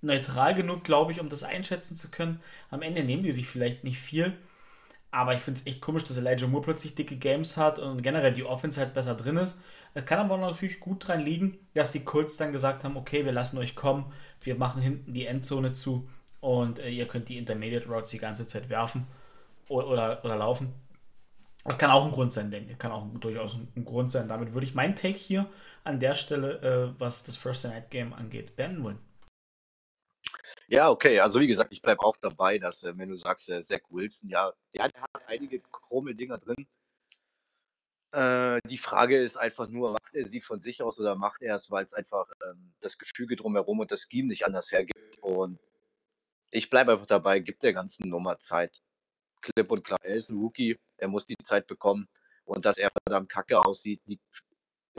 neutral 0.00 0.54
genug, 0.54 0.84
glaube 0.84 1.12
ich, 1.12 1.20
um 1.20 1.28
das 1.28 1.42
einschätzen 1.42 1.96
zu 1.96 2.10
können. 2.10 2.40
Am 2.70 2.82
Ende 2.82 3.04
nehmen 3.04 3.22
die 3.22 3.32
sich 3.32 3.46
vielleicht 3.46 3.84
nicht 3.84 3.98
viel, 3.98 4.36
aber 5.10 5.34
ich 5.34 5.40
finde 5.40 5.60
es 5.60 5.66
echt 5.66 5.80
komisch, 5.80 6.04
dass 6.04 6.16
Elijah 6.16 6.46
Moore 6.46 6.64
plötzlich 6.64 6.94
dicke 6.94 7.16
Games 7.16 7.56
hat 7.56 7.78
und 7.78 8.02
generell 8.02 8.32
die 8.32 8.44
Offense 8.44 8.80
halt 8.80 8.94
besser 8.94 9.14
drin 9.14 9.36
ist. 9.36 9.62
Es 9.94 10.04
kann 10.04 10.18
aber 10.18 10.36
natürlich 10.36 10.80
gut 10.80 11.06
dran 11.06 11.20
liegen, 11.20 11.56
dass 11.74 11.92
die 11.92 12.04
Colts 12.04 12.36
dann 12.36 12.52
gesagt 12.52 12.84
haben, 12.84 12.96
okay, 12.96 13.24
wir 13.24 13.32
lassen 13.32 13.58
euch 13.58 13.74
kommen, 13.74 14.12
wir 14.40 14.54
machen 14.56 14.82
hinten 14.82 15.12
die 15.12 15.26
Endzone 15.26 15.72
zu 15.72 16.08
und 16.46 16.78
äh, 16.78 16.90
ihr 16.90 17.08
könnt 17.08 17.28
die 17.28 17.38
Intermediate 17.38 17.88
Routes 17.88 18.12
die 18.12 18.18
ganze 18.18 18.46
Zeit 18.46 18.68
werfen 18.68 19.08
oder, 19.68 19.88
oder, 19.88 20.24
oder 20.24 20.36
laufen. 20.36 20.72
Das 21.64 21.76
kann 21.76 21.90
auch 21.90 22.04
ein 22.04 22.12
Grund 22.12 22.32
sein, 22.32 22.52
denke 22.52 22.70
ich. 22.70 22.78
Kann 22.78 22.92
auch 22.92 23.04
durchaus 23.18 23.56
ein, 23.56 23.66
ein, 23.74 23.84
Grund 23.84 24.12
sein. 24.12 24.28
Damit 24.28 24.54
würde 24.54 24.64
ich 24.64 24.72
meinen 24.72 24.94
Take 24.94 25.18
hier 25.18 25.50
an 25.82 25.98
der 25.98 26.14
Stelle, 26.14 26.94
äh, 26.94 27.00
was 27.00 27.24
das 27.24 27.34
First 27.34 27.64
Night 27.64 27.90
Game 27.90 28.12
angeht, 28.12 28.54
beenden 28.54 28.84
wollen. 28.84 29.00
Ja, 30.68 30.88
okay. 30.88 31.18
Also 31.18 31.40
wie 31.40 31.48
gesagt, 31.48 31.72
ich 31.72 31.82
bleibe 31.82 32.02
auch 32.02 32.16
dabei, 32.16 32.58
dass, 32.58 32.84
äh, 32.84 32.96
wenn 32.96 33.08
du 33.08 33.16
sagst, 33.16 33.50
äh, 33.50 33.60
Zach 33.60 33.80
Wilson, 33.90 34.30
ja, 34.30 34.52
der, 34.72 34.88
der 34.88 35.02
hat 35.02 35.22
einige 35.26 35.58
krumme 35.58 36.14
Dinger 36.14 36.38
drin. 36.38 36.68
Äh, 38.12 38.60
die 38.70 38.78
Frage 38.78 39.18
ist 39.18 39.36
einfach 39.36 39.66
nur, 39.66 39.90
macht 39.94 40.14
er 40.14 40.26
sie 40.26 40.40
von 40.40 40.60
sich 40.60 40.80
aus 40.80 41.00
oder 41.00 41.16
macht 41.16 41.42
er 41.42 41.56
es, 41.56 41.72
weil 41.72 41.82
es 41.82 41.92
einfach 41.92 42.30
ähm, 42.48 42.72
das 42.78 42.98
Gefüge 42.98 43.34
drumherum 43.34 43.80
und 43.80 43.90
das 43.90 44.06
Scheme 44.08 44.28
nicht 44.28 44.46
anders 44.46 44.70
hergibt. 44.70 45.18
Und 45.18 45.58
ich 46.50 46.70
bleibe 46.70 46.92
einfach 46.92 47.06
dabei, 47.06 47.38
gibt 47.40 47.62
der 47.62 47.72
ganzen 47.72 48.08
Nummer 48.08 48.38
Zeit. 48.38 48.80
Klipp 49.42 49.70
und 49.70 49.84
klar, 49.84 49.98
er 50.02 50.16
ist 50.16 50.30
ein 50.30 50.38
Rookie, 50.38 50.78
er 50.96 51.08
muss 51.08 51.26
die 51.26 51.36
Zeit 51.42 51.66
bekommen. 51.66 52.08
Und 52.44 52.64
dass 52.64 52.78
er 52.78 52.90
verdammt 53.06 53.28
kacke 53.28 53.60
aussieht, 53.60 54.00
liegt 54.06 54.22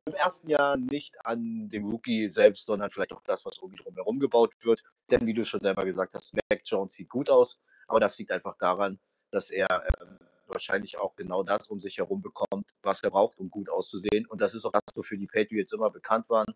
im 0.06 0.14
ersten 0.14 0.50
Jahr 0.50 0.78
nicht 0.78 1.16
an 1.26 1.70
dem 1.70 1.86
Rookie 1.86 2.30
selbst, 2.30 2.66
sondern 2.66 2.90
vielleicht 2.90 3.14
auch 3.14 3.24
das, 3.24 3.46
was 3.46 3.58
irgendwie 3.62 3.84
drumherum 3.84 4.20
gebaut 4.20 4.54
wird. 4.62 4.84
Denn 5.10 5.26
wie 5.28 5.34
du 5.34 5.44
schon 5.46 5.62
selber 5.62 5.84
gesagt 5.84 6.14
hast, 6.14 6.34
Mac 6.34 6.62
Jones 6.66 6.94
sieht 6.94 7.10
gut 7.10 7.30
aus, 7.30 7.60
aber 7.88 8.00
das 8.00 8.18
liegt 8.18 8.32
einfach 8.32 8.58
daran, 8.58 9.00
dass 9.32 9.50
er 9.50 9.68
ähm, 10.00 10.18
wahrscheinlich 10.48 10.98
auch 10.98 11.16
genau 11.16 11.44
das 11.44 11.68
um 11.68 11.80
sich 11.80 11.98
herum 11.98 12.22
bekommt, 12.22 12.72
was 12.82 13.04
er 13.04 13.12
braucht, 13.12 13.38
um 13.38 13.50
gut 13.50 13.70
auszusehen. 13.70 14.26
Und 14.28 14.42
das 14.42 14.54
ist 14.54 14.66
auch 14.66 14.72
das, 14.72 14.84
wofür 14.96 15.18
die 15.18 15.28
Patriots 15.28 15.74
immer 15.74 15.90
bekannt 15.90 16.30
waren. 16.30 16.54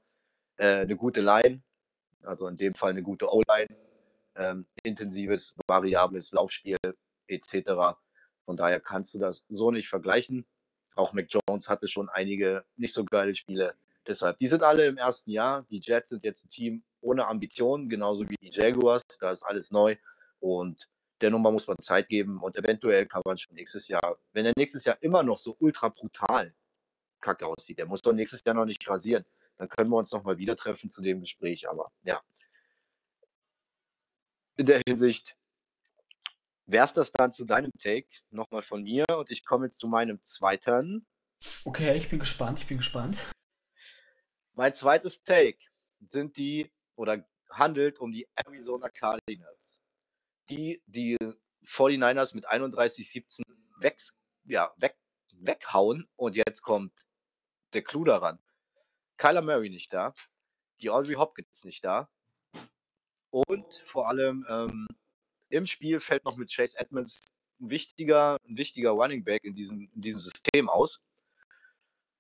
Äh, 0.58 0.82
eine 0.82 0.96
gute 0.96 1.22
Line, 1.22 1.62
also 2.24 2.48
in 2.48 2.58
dem 2.58 2.76
Fall 2.76 2.92
eine 2.92 3.04
gute 3.04 3.28
O-Line, 3.28 3.68
ähm, 4.36 4.66
intensives, 4.84 5.56
variables 5.68 6.32
Laufspiel 6.32 6.78
etc. 7.28 7.98
Von 8.46 8.56
daher 8.56 8.80
kannst 8.80 9.14
du 9.14 9.20
das 9.20 9.46
so 9.50 9.72
nicht 9.72 9.90
vergleichen. 9.90 10.46
Auch 10.96 11.14
Mac 11.14 11.28
Jones 11.30 11.70
hatte 11.70 11.88
schon 11.88 12.10
einige 12.10 12.66
nicht 12.76 12.94
so 12.94 13.06
geile 13.06 13.34
Spiele. 13.34 13.76
Deshalb, 14.08 14.38
die 14.38 14.48
sind 14.48 14.64
alle 14.64 14.88
im 14.88 14.98
ersten 14.98 15.32
Jahr. 15.32 15.66
Die 15.70 15.80
Jets 15.80 16.10
sind 16.10 16.24
jetzt 16.24 16.46
ein 16.46 16.50
Team 16.50 16.84
ohne 17.02 17.28
Ambitionen, 17.28 17.88
genauso 17.88 18.28
wie 18.30 18.36
die 18.42 18.50
Jaguars. 18.50 19.04
Da 19.20 19.32
ist 19.32 19.44
alles 19.44 19.72
neu. 19.72 19.96
Und 20.40 20.90
der 21.22 21.30
Nummer 21.30 21.52
muss 21.52 21.68
man 21.68 21.78
Zeit 21.82 22.10
geben. 22.10 22.42
Und 22.42 22.58
eventuell 22.58 23.06
kann 23.06 23.22
man 23.24 23.38
schon 23.38 23.56
nächstes 23.56 23.88
Jahr, 23.88 24.18
wenn 24.34 24.46
er 24.46 24.54
nächstes 24.58 24.86
Jahr 24.86 24.98
immer 25.02 25.24
noch 25.24 25.38
so 25.38 25.56
ultra 25.60 25.90
brutal 25.90 26.54
kacke 27.22 27.46
aussieht, 27.46 27.78
der 27.78 27.86
muss 27.86 28.02
doch 28.02 28.14
nächstes 28.14 28.42
Jahr 28.44 28.56
noch 28.56 28.66
nicht 28.66 28.88
rasieren. 28.90 29.24
Dann 29.58 29.70
können 29.70 29.92
wir 29.92 29.98
uns 29.98 30.12
nochmal 30.12 30.38
wieder 30.40 30.56
treffen 30.56 30.90
zu 30.90 31.02
dem 31.04 31.22
Gespräch. 31.22 31.70
Aber 31.70 31.92
ja. 32.04 32.20
In 34.62 34.68
der 34.68 34.84
Hinsicht, 34.88 35.36
wäre 36.68 36.86
es 36.86 36.94
das 36.94 37.12
dann 37.12 37.32
zu 37.32 37.46
deinem 37.46 37.72
Take 37.80 38.08
nochmal 38.30 38.62
von 38.62 38.84
mir 38.84 39.06
und 39.18 39.32
ich 39.32 39.44
komme 39.44 39.66
jetzt 39.66 39.80
zu 39.80 39.88
meinem 39.88 40.22
zweiten. 40.22 41.08
Okay, 41.66 41.98
ich 41.98 42.10
bin 42.10 42.20
gespannt, 42.20 42.60
ich 42.60 42.68
bin 42.68 42.78
gespannt. 42.78 43.32
Mein 44.54 44.76
zweites 44.76 45.24
Take 45.24 45.58
sind 46.00 46.38
die 46.38 46.72
oder 46.94 47.28
handelt 47.50 47.98
um 47.98 48.12
die 48.12 48.28
Arizona 48.36 48.90
Cardinals, 48.90 49.82
die 50.52 50.84
die 50.86 51.18
49ers 51.66 52.36
mit 52.36 52.48
31-17 52.48 53.42
weg, 53.80 53.98
ja, 54.44 54.72
weg, 54.78 54.96
weghauen 55.34 56.08
und 56.18 56.36
jetzt 56.36 56.62
kommt 56.62 57.08
der 57.74 57.82
Clou 57.82 58.04
daran. 58.04 58.38
Kyler 59.18 59.42
Murray 59.42 59.72
nicht 59.72 59.92
da, 59.92 60.14
die 60.82 60.92
Audrey 60.92 61.16
Hopkins 61.16 61.64
nicht 61.64 61.84
da 61.84 62.12
und 63.32 63.74
vor 63.86 64.08
allem 64.08 64.46
ähm, 64.50 64.88
im 65.50 65.66
Spiel 65.66 66.00
fällt 66.00 66.26
noch 66.26 66.38
mit 66.38 66.54
Chase 66.54 66.78
Edmonds 66.78 67.20
ein 67.60 67.70
wichtiger, 67.70 68.38
ein 68.48 68.58
wichtiger 68.58 68.92
Running 68.92 69.24
Back 69.24 69.44
in 69.44 69.56
diesem, 69.56 69.90
in 69.94 70.02
diesem 70.02 70.20
System 70.20 70.70
aus. 70.70 71.06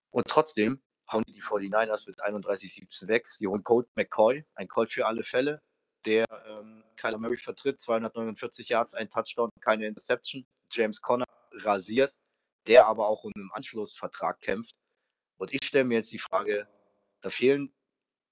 Und 0.09 0.27
trotzdem 0.27 0.81
hauen 1.11 1.23
die 1.27 1.41
49ers 1.41 2.07
mit 2.07 2.21
31-17 2.21 3.07
weg. 3.07 3.27
Sie 3.29 3.47
holen 3.47 3.63
Colt 3.63 3.87
McCoy, 3.95 4.45
ein 4.55 4.67
Colt 4.67 4.91
für 4.91 5.05
alle 5.05 5.23
Fälle, 5.23 5.61
der 6.05 6.25
ähm, 6.47 6.83
Kyler 6.95 7.17
Murray 7.17 7.37
vertritt, 7.37 7.81
249 7.81 8.69
Yards, 8.69 8.93
ein 8.93 9.09
Touchdown, 9.09 9.49
keine 9.61 9.87
Interception. 9.87 10.45
James 10.71 11.01
Conner 11.01 11.25
rasiert, 11.51 12.13
der 12.67 12.87
aber 12.87 13.07
auch 13.07 13.23
um 13.23 13.31
einen 13.35 13.51
Anschlussvertrag 13.51 14.39
kämpft. 14.39 14.75
Und 15.37 15.53
ich 15.53 15.65
stelle 15.65 15.85
mir 15.85 15.95
jetzt 15.95 16.11
die 16.11 16.19
Frage, 16.19 16.67
da 17.21 17.29
fehlen 17.29 17.73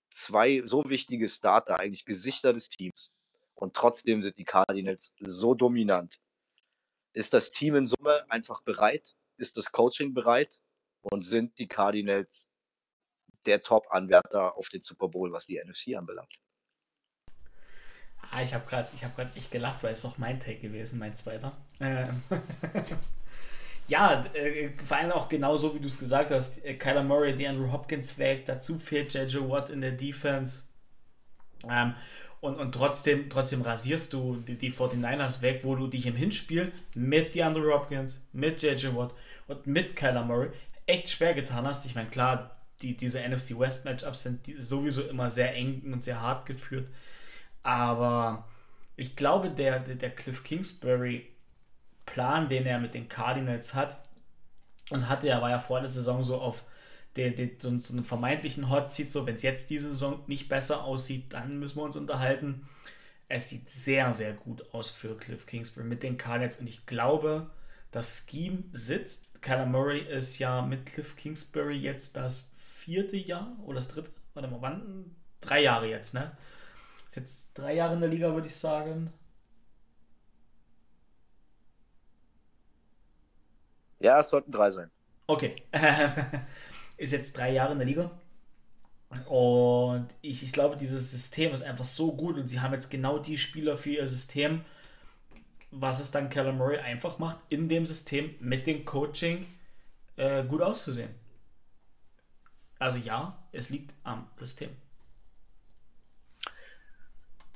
zwei 0.10 0.62
so 0.66 0.84
wichtige 0.89 1.30
Starter, 1.30 1.80
eigentlich 1.80 2.05
Gesichter 2.05 2.53
des 2.53 2.70
Teams. 2.70 3.12
Und 3.55 3.76
trotzdem 3.76 4.22
sind 4.22 4.38
die 4.38 4.45
Cardinals 4.45 5.14
so 5.20 5.53
dominant. 5.53 6.20
Ist 7.14 7.34
das 7.34 7.51
Team 7.51 7.76
in 7.76 7.88
Summe 7.88 8.26
einfach 8.30 8.62
bereit? 8.62 9.16
Ist 9.38 9.57
das 9.57 9.72
Coaching 9.72 10.14
bereit? 10.14 10.60
Und 11.01 11.26
sind 11.26 11.57
die 11.60 11.68
Cardinals 11.68 12.49
der 13.45 13.64
Top-Anwärter 13.64 14.57
auf 14.57 14.70
den 14.70 14.82
Super 14.82 15.07
Bowl, 15.07 15.32
was 15.32 15.45
die 15.45 15.62
NFC 15.62 15.95
anbelangt? 15.95 16.34
Ah, 18.32 18.43
ich 18.43 18.53
habe 18.53 18.66
gerade 18.66 18.91
hab, 18.95 19.36
echt 19.36 19.49
gelacht, 19.49 19.82
weil 19.84 19.93
es 19.93 20.03
doch 20.03 20.18
mein 20.18 20.39
Take 20.39 20.60
gewesen, 20.60 20.99
mein 20.99 21.16
zweiter. 21.16 21.57
Ähm. 21.80 22.24
ja, 23.90 24.24
äh, 24.34 24.70
vor 24.86 24.98
allem 24.98 25.12
auch 25.12 25.28
genau 25.28 25.58
so, 25.58 25.76
wie 25.76 25.80
du 25.80 25.88
es 25.88 25.98
gesagt 25.98 26.32
hast. 26.32 26.64
Äh, 26.64 26.76
Kyler 26.76 27.04
Murray, 27.04 27.34
die 27.36 27.48
Andrew 27.48 27.72
Hopkins 27.72 28.18
weg, 28.18 28.46
dazu 28.46 28.78
fehlt 28.78 29.14
JJ 29.14 29.38
Watt 29.50 29.70
in 29.70 29.82
der 29.82 29.92
Defense. 29.92 30.64
Ähm, 31.70 31.96
und, 32.40 32.56
und 32.56 32.72
trotzdem, 32.74 33.30
trotzdem 33.30 33.62
rasierst 33.62 34.14
du 34.14 34.38
die, 34.38 34.58
die 34.58 34.72
49ers 34.72 35.42
weg, 35.42 35.62
wo 35.64 35.76
du 35.76 35.88
dich 35.88 36.06
im 36.06 36.16
Hinspiel 36.16 36.72
mit 36.94 37.36
DeAndre 37.36 37.74
Hopkins, 37.74 38.30
mit 38.32 38.62
JJ 38.62 38.96
Watt 38.96 39.14
und 39.48 39.68
mit 39.68 39.96
Kyler 39.96 40.24
Murray 40.24 40.52
echt 40.86 41.10
schwer 41.10 41.34
getan 41.34 41.66
hast. 41.66 41.86
Ich 41.86 41.96
meine, 41.96 42.10
klar, 42.10 42.58
die, 42.82 42.96
diese 42.96 43.20
NFC 43.28 43.60
West 43.60 43.86
Matchups 43.86 44.24
sind 44.24 44.42
sowieso 44.58 45.02
immer 45.02 45.30
sehr 45.30 45.54
eng 45.56 45.82
und 45.92 46.04
sehr 46.04 46.22
hart 46.22 46.46
geführt. 46.46 46.88
Aber 47.64 48.48
ich 48.96 49.16
glaube, 49.16 49.50
der, 49.50 49.80
der, 49.80 49.96
der 49.96 50.12
Cliff 50.12 50.44
Kingsbury 50.44 51.29
Plan, 52.10 52.49
den 52.49 52.66
er 52.66 52.80
mit 52.80 52.93
den 52.93 53.07
Cardinals 53.07 53.74
hat, 53.74 53.97
und 54.89 55.07
hatte, 55.07 55.30
er 55.30 55.41
war 55.41 55.51
ja 55.51 55.60
vor 55.60 55.80
der 55.80 55.88
Saison 55.88 56.24
so 56.24 56.41
auf 56.41 56.64
der, 57.16 57.32
der, 57.32 57.49
so, 57.60 57.78
so 57.80 57.93
einen 57.93 58.03
vermeintlichen 58.03 58.70
Hot 58.70 58.91
Seat, 58.91 59.12
so 59.12 59.26
wenn 59.28 59.36
es 59.36 59.43
jetzt 59.43 59.70
diese 59.70 59.89
Saison 59.89 60.24
nicht 60.28 60.49
besser 60.49 60.84
aussieht, 60.84 61.34
dann 61.34 61.60
müssen 61.60 61.78
wir 61.78 61.84
uns 61.84 61.95
unterhalten. 61.95 62.68
es 63.28 63.49
sieht 63.49 63.70
sehr, 63.70 64.12
sehr 64.12 64.34
gut 64.34 64.74
aus 64.74 64.89
für 64.89 65.16
Cliff 65.18 65.45
Kingsbury 65.45 65.86
mit 65.86 66.01
den 66.01 66.18
Cardinals 66.18 66.60
und 66.60 66.68
ich 66.68 66.86
glaube, 66.88 67.51
das 67.91 68.26
Scheme 68.28 68.64
sitzt. 68.72 69.41
Kyler 69.41 69.68
Murray 69.68 69.99
ist 70.01 70.39
ja 70.39 70.62
mit 70.64 70.88
Cliff 70.88 71.16
Kingsbury 71.16 71.78
jetzt 71.78 72.16
das 72.16 72.53
vierte 72.57 73.18
Jahr 73.18 73.55
oder 73.66 73.76
das 73.76 73.88
dritte, 73.88 74.12
warte 74.34 74.49
mal, 74.49 74.62
wann? 74.62 75.16
Drei 75.41 75.62
Jahre 75.62 75.88
jetzt, 75.88 76.14
ne? 76.14 76.36
Ist 77.07 77.16
jetzt 77.16 77.57
drei 77.57 77.76
Jahre 77.76 77.93
in 77.93 78.01
der 78.01 78.10
Liga, 78.10 78.34
würde 78.34 78.47
ich 78.47 78.55
sagen. 78.55 79.12
Ja, 84.00 84.20
es 84.20 84.30
sollten 84.30 84.52
drei 84.52 84.72
sein. 84.72 84.89
Okay. 85.28 85.56
ist 86.97 87.12
jetzt 87.12 87.38
drei 87.38 87.52
Jahre 87.52 87.74
in 87.74 87.80
der 87.80 87.88
Liga. 87.88 88.12
Und 89.28 90.08
ich, 90.22 90.43
ich 90.43 90.52
glaube, 90.54 90.78
dieses 90.78 91.12
System 91.12 91.52
ist 91.52 91.64
einfach 91.64 91.86
so 91.86 92.14
gut 92.16 92.38
und 92.38 92.47
sie 92.47 92.60
haben 92.60 92.74
jetzt 92.74 92.89
genau 92.89 93.18
die 93.18 93.38
Spieler 93.38 93.76
für 93.76 93.89
ihr 93.89 94.08
System, 94.08 94.64
was 95.72 96.00
es 96.00 96.12
dann 96.12 96.30
Keller 96.30 96.54
Murray 96.54 96.78
einfach 96.78 97.18
macht, 97.18 97.39
in 97.50 97.68
dem 97.70 97.86
System 97.86 98.36
mit 98.39 98.68
dem 98.68 98.86
Coaching 98.86 99.47
äh, 100.16 100.43
gut 100.43 100.62
auszusehen. 100.62 101.10
Also 102.78 103.00
ja, 103.00 103.38
es 103.52 103.70
liegt 103.70 103.95
am 104.04 104.28
System. 104.39 104.70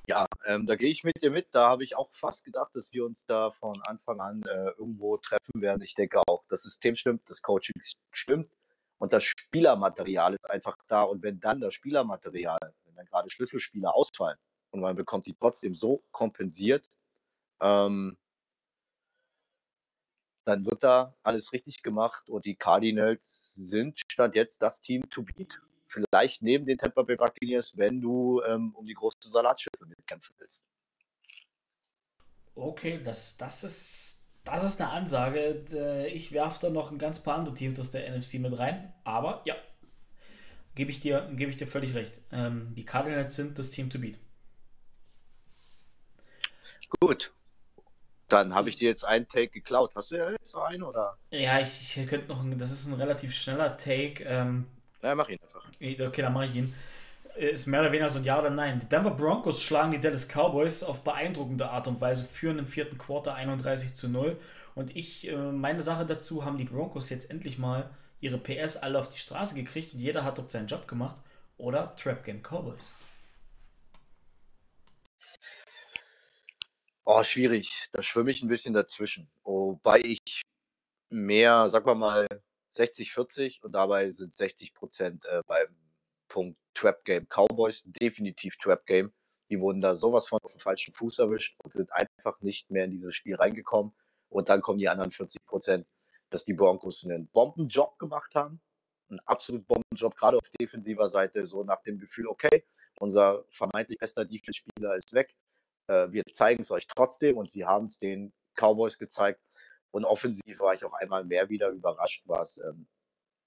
Ja, 0.07 0.25
ähm, 0.45 0.65
da 0.65 0.75
gehe 0.75 0.89
ich 0.89 1.05
mit 1.05 1.21
dir 1.21 1.31
mit. 1.31 1.47
Da 1.55 1.69
habe 1.69 1.83
ich 1.83 1.95
auch 1.95 2.09
fast 2.11 2.43
gedacht, 2.43 2.75
dass 2.75 2.91
wir 2.91 3.05
uns 3.05 3.25
da 3.25 3.51
von 3.51 3.81
Anfang 3.83 4.19
an 4.19 4.43
äh, 4.43 4.71
irgendwo 4.77 5.15
treffen 5.17 5.61
werden. 5.61 5.81
Ich 5.81 5.95
denke 5.95 6.21
auch, 6.27 6.43
das 6.49 6.63
System 6.63 6.95
stimmt, 6.95 7.29
das 7.29 7.41
Coaching 7.41 7.81
stimmt 8.11 8.51
und 8.97 9.13
das 9.13 9.23
Spielermaterial 9.23 10.33
ist 10.33 10.49
einfach 10.49 10.77
da. 10.87 11.03
Und 11.03 11.23
wenn 11.23 11.39
dann 11.39 11.61
das 11.61 11.73
Spielermaterial, 11.73 12.59
wenn 12.85 12.95
dann 12.95 13.05
gerade 13.05 13.29
Schlüsselspieler 13.29 13.95
ausfallen 13.95 14.37
und 14.71 14.81
man 14.81 14.95
bekommt 14.95 15.25
die 15.25 15.35
trotzdem 15.35 15.73
so 15.73 16.03
kompensiert, 16.11 16.89
ähm, 17.61 18.17
dann 20.45 20.65
wird 20.65 20.83
da 20.83 21.15
alles 21.23 21.53
richtig 21.53 21.81
gemacht 21.81 22.29
und 22.29 22.45
die 22.45 22.55
Cardinals 22.55 23.53
sind 23.55 24.01
statt 24.11 24.35
jetzt 24.35 24.61
das 24.61 24.81
Team 24.81 25.09
to 25.09 25.23
beat 25.23 25.61
vielleicht 25.93 26.41
neben 26.41 26.65
den 26.65 26.77
Tampa 26.77 27.03
Bay 27.03 27.15
Buccaneers, 27.15 27.77
wenn 27.77 28.01
du 28.01 28.41
ähm, 28.47 28.75
um 28.75 28.85
die 28.85 28.93
große 28.93 29.17
Salatschüssel 29.21 29.87
mitkämpfen 29.87 30.35
willst. 30.39 30.63
Okay, 32.55 33.01
das, 33.03 33.37
das, 33.37 33.63
ist, 33.63 34.21
das 34.43 34.63
ist 34.63 34.81
eine 34.81 34.89
Ansage. 34.91 36.05
Ich 36.13 36.31
werfe 36.31 36.59
da 36.61 36.69
noch 36.69 36.91
ein 36.91 36.99
ganz 36.99 37.21
paar 37.21 37.35
andere 37.37 37.55
Teams 37.55 37.79
aus 37.79 37.91
der 37.91 38.09
NFC 38.15 38.35
mit 38.35 38.57
rein. 38.57 38.93
Aber 39.03 39.41
ja, 39.45 39.55
gebe 40.75 40.91
ich, 40.91 40.99
dir, 40.99 41.29
geb 41.35 41.49
ich 41.49 41.57
dir 41.57 41.67
völlig 41.67 41.93
recht. 41.93 42.19
Ähm, 42.31 42.73
die 42.75 42.85
Cardinals 42.85 43.35
sind 43.35 43.57
das 43.57 43.71
Team 43.71 43.89
to 43.89 43.99
beat. 43.99 44.17
Gut. 46.99 47.31
Dann 48.29 48.55
habe 48.55 48.69
ich 48.69 48.77
dir 48.77 48.89
jetzt 48.89 49.03
einen 49.03 49.27
Take 49.27 49.49
geklaut. 49.49 49.93
Hast 49.95 50.11
du 50.11 50.15
ja 50.15 50.31
jetzt 50.31 50.55
einen, 50.55 50.83
oder? 50.83 51.17
Ja, 51.29 51.59
ich, 51.59 51.97
ich 51.97 52.07
könnte 52.07 52.27
noch, 52.27 52.43
das 52.57 52.71
ist 52.71 52.87
ein 52.87 52.93
relativ 52.93 53.33
schneller 53.33 53.77
Take. 53.77 54.23
Ähm, 54.23 54.67
ja, 55.03 55.15
mach 55.15 55.29
ihn 55.29 55.39
einfach. 55.41 55.65
Okay, 55.79 56.21
dann 56.21 56.33
mache 56.33 56.45
ich 56.45 56.55
ihn. 56.55 56.73
Ist 57.35 57.65
mehr 57.65 57.81
oder 57.81 57.91
weniger 57.91 58.09
so 58.09 58.19
ein 58.19 58.25
Ja 58.25 58.39
oder 58.39 58.49
Nein. 58.49 58.79
Die 58.79 58.87
Denver 58.87 59.11
Broncos 59.11 59.61
schlagen 59.61 59.91
die 59.91 59.99
Dallas 59.99 60.27
Cowboys 60.27 60.83
auf 60.83 61.03
beeindruckende 61.03 61.69
Art 61.69 61.87
und 61.87 61.99
Weise, 61.99 62.25
führen 62.25 62.59
im 62.59 62.67
vierten 62.67 62.97
Quarter 62.97 63.33
31 63.33 63.95
zu 63.95 64.07
0. 64.07 64.39
Und 64.75 64.95
ich, 64.95 65.27
äh, 65.27 65.35
meine 65.35 65.81
Sache 65.81 66.05
dazu, 66.05 66.45
haben 66.45 66.57
die 66.57 66.63
Broncos 66.63 67.09
jetzt 67.09 67.29
endlich 67.29 67.57
mal 67.57 67.89
ihre 68.21 68.37
PS 68.37 68.77
alle 68.77 68.99
auf 68.99 69.09
die 69.09 69.17
Straße 69.17 69.55
gekriegt 69.55 69.93
und 69.93 69.99
jeder 69.99 70.23
hat 70.23 70.37
dort 70.37 70.51
seinen 70.51 70.67
Job 70.67 70.87
gemacht. 70.87 71.21
Oder 71.57 71.95
Trap 71.95 72.23
Game 72.23 72.41
Cowboys. 72.41 72.93
Oh, 77.05 77.23
schwierig. 77.23 77.89
Da 77.91 78.01
schwimme 78.01 78.31
ich 78.31 78.41
ein 78.41 78.47
bisschen 78.47 78.73
dazwischen. 78.73 79.29
Wobei 79.43 79.99
ich 79.99 80.43
mehr, 81.09 81.69
sag 81.69 81.85
mal, 81.85 82.27
60-40 82.75 83.61
und 83.63 83.73
dabei 83.73 84.09
sind 84.09 84.35
60 84.35 84.73
Prozent 84.73 85.25
äh, 85.25 85.41
beim 85.47 85.67
Punkt 86.27 86.57
Trap 86.73 87.05
Game 87.05 87.27
Cowboys, 87.27 87.83
definitiv 87.85 88.57
Trap 88.57 88.85
Game. 88.85 89.13
Die 89.49 89.59
wurden 89.59 89.81
da 89.81 89.95
sowas 89.95 90.27
von 90.27 90.39
auf 90.41 90.51
dem 90.51 90.59
falschen 90.59 90.93
Fuß 90.93 91.19
erwischt 91.19 91.55
und 91.63 91.71
sind 91.71 91.91
einfach 91.93 92.41
nicht 92.41 92.71
mehr 92.71 92.85
in 92.85 92.91
dieses 92.91 93.13
Spiel 93.15 93.35
reingekommen. 93.35 93.93
Und 94.29 94.49
dann 94.49 94.61
kommen 94.61 94.79
die 94.79 94.89
anderen 94.89 95.11
40 95.11 95.45
Prozent, 95.45 95.87
dass 96.31 96.45
die 96.45 96.53
Broncos 96.53 97.05
einen 97.05 97.27
Bombenjob 97.27 97.99
gemacht 97.99 98.33
haben. 98.33 98.61
Einen 99.09 99.19
absolut 99.21 99.67
Bombenjob, 99.67 100.15
gerade 100.15 100.37
auf 100.37 100.49
defensiver 100.59 101.07
Seite, 101.07 101.45
so 101.45 101.63
nach 101.63 101.83
dem 101.83 101.99
Gefühl, 101.99 102.27
okay, 102.27 102.65
unser 102.99 103.45
vermeintlich 103.51 103.99
bester 103.99 104.25
Defense-Spieler 104.25 104.95
ist 104.95 105.13
weg. 105.13 105.35
Äh, 105.87 106.11
wir 106.11 106.23
zeigen 106.31 106.63
es 106.63 106.71
euch 106.71 106.87
trotzdem 106.87 107.37
und 107.37 107.51
sie 107.51 107.65
haben 107.65 107.85
es 107.85 107.99
den 107.99 108.33
Cowboys 108.55 108.97
gezeigt. 108.97 109.39
Und 109.93 110.05
offensiv 110.05 110.59
war 110.59 110.73
ich 110.73 110.83
auch 110.83 110.93
einmal 110.93 111.23
mehr 111.23 111.49
wieder 111.49 111.69
überrascht, 111.69 112.23
was 112.25 112.57
ähm, 112.57 112.87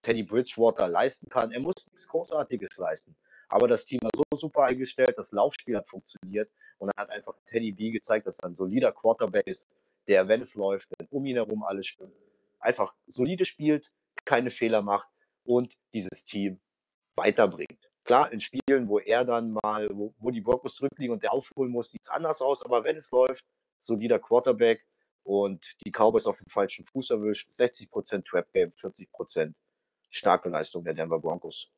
Teddy 0.03 0.23
Bridgewater 0.23 0.87
leisten 0.87 1.29
kann. 1.29 1.51
Er 1.51 1.59
muss 1.59 1.75
nichts 1.91 2.07
Großartiges 2.07 2.79
leisten. 2.79 3.17
Aber 3.49 3.67
das 3.67 3.85
Team 3.85 3.99
war 4.03 4.11
so 4.15 4.23
super 4.37 4.63
eingestellt, 4.63 5.15
das 5.17 5.33
Laufspiel 5.33 5.77
hat 5.77 5.89
funktioniert 5.89 6.49
und 6.79 6.87
dann 6.87 7.03
hat 7.03 7.11
einfach 7.11 7.35
Teddy 7.47 7.73
B 7.73 7.91
gezeigt, 7.91 8.29
dass 8.29 8.39
er 8.39 8.47
ein 8.47 8.55
solider 8.55 8.93
Quarterback 8.93 9.47
ist, 9.49 9.77
der, 10.07 10.29
wenn 10.29 10.41
es 10.41 10.55
läuft, 10.55 10.89
wenn 10.97 11.09
um 11.09 11.27
ihn 11.27 11.35
herum 11.35 11.65
alles 11.65 11.89
stimmt, 11.89 12.15
einfach 12.61 12.95
solide 13.07 13.45
spielt, 13.45 13.91
keine 14.25 14.51
Fehler 14.51 14.83
macht 14.83 15.09
und 15.45 15.77
dieses 15.93 16.25
Team 16.25 16.61
weiterbringt. 17.17 17.91
Klar, 18.05 18.31
in 18.31 18.41
Spielen, 18.41 18.89
wo 18.89 19.01
er 19.01 19.25
dann 19.25 19.51
mal, 19.51 19.89
wo, 19.93 20.15
wo 20.19 20.31
die 20.31 20.41
Broncos 20.41 20.77
zurückliegen 20.77 21.13
und 21.13 21.25
der 21.25 21.33
aufholen 21.33 21.73
muss, 21.73 21.91
sieht 21.91 22.03
es 22.05 22.09
anders 22.09 22.41
aus, 22.41 22.65
aber 22.65 22.85
wenn 22.85 22.97
es 22.97 23.11
läuft, 23.11 23.45
solider 23.81 24.21
Quarterback, 24.21 24.87
und 25.27 25.75
die 25.85 25.91
Cowboys 25.91 26.27
auf 26.27 26.39
dem 26.39 26.47
falschen 26.47 26.85
Fuß 26.85 27.11
erwischt. 27.11 27.51
60% 27.51 28.25
Trap 28.25 28.53
Game, 28.53 28.71
40% 28.71 29.55
starke 30.09 30.49
Leistung 30.49 30.85
der 30.85 30.95
Denver 30.95 31.19
Broncos. 31.19 31.69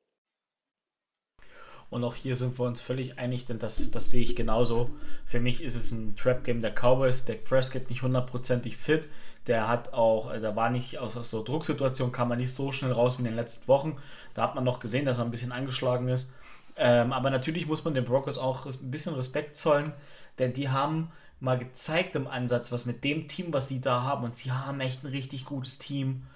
Und 1.91 2.05
auch 2.05 2.15
hier 2.15 2.35
sind 2.35 2.59
wir 2.59 2.67
uns 2.67 2.83
völlig 2.83 3.19
einig, 3.19 3.47
denn 3.47 3.59
das, 3.59 3.91
das 3.91 4.11
sehe 4.11 4.23
ich 4.23 4.37
genauso. 4.37 4.91
Für 5.25 5.41
mich 5.41 5.63
ist 5.63 5.75
es 5.75 5.91
ein 5.91 6.15
Trap-Game 6.17 6.61
der 6.61 6.75
Cowboys. 6.75 7.25
Dak 7.25 7.45
Prescott 7.45 7.89
nicht 7.89 8.03
hundertprozentig 8.03 8.77
fit. 8.77 9.09
Der 9.47 9.69
hat 9.69 9.95
auch, 9.95 10.31
äh, 10.31 10.39
da 10.41 10.55
war 10.55 10.69
nicht 10.69 10.99
aus, 10.99 11.17
aus 11.17 11.31
so 11.31 11.43
Drucksituation, 11.43 12.13
kam 12.13 12.29
man 12.29 12.37
nicht 12.37 12.55
so 12.55 12.73
schnell 12.73 12.93
raus 12.93 13.17
wie 13.17 13.23
in 13.23 13.29
den 13.29 13.37
letzten 13.37 13.67
Wochen. 13.69 13.97
Da 14.35 14.43
hat 14.43 14.55
man 14.55 14.65
noch 14.65 14.81
gesehen, 14.81 15.07
dass 15.07 15.17
er 15.17 15.25
ein 15.25 15.31
bisschen 15.31 15.53
angeschlagen 15.53 16.09
ist. 16.09 16.35
Ähm, 16.77 17.15
aber 17.15 17.31
natürlich 17.31 17.67
muss 17.67 17.83
man 17.85 17.95
den 17.95 18.05
Broncos 18.05 18.37
auch 18.37 18.67
ein 18.67 18.91
bisschen 18.91 19.15
Respekt 19.15 19.57
zollen, 19.57 19.95
denn 20.39 20.53
die 20.53 20.69
haben 20.69 21.11
mal 21.41 21.59
gezeigt 21.59 22.15
im 22.17 22.27
Ansatz, 22.27 22.73
was 22.73 22.85
mit 22.85 23.05
dem 23.05 23.29
Team, 23.29 23.53
was 23.53 23.69
sie 23.69 23.81
da 23.81 24.03
haben, 24.03 24.25
und 24.25 24.35
sie 24.35 24.53
haben 24.53 24.81
echt 24.81 25.05
ein 25.05 25.09
richtig 25.09 25.45
gutes 25.45 25.79
Team, 25.79 26.27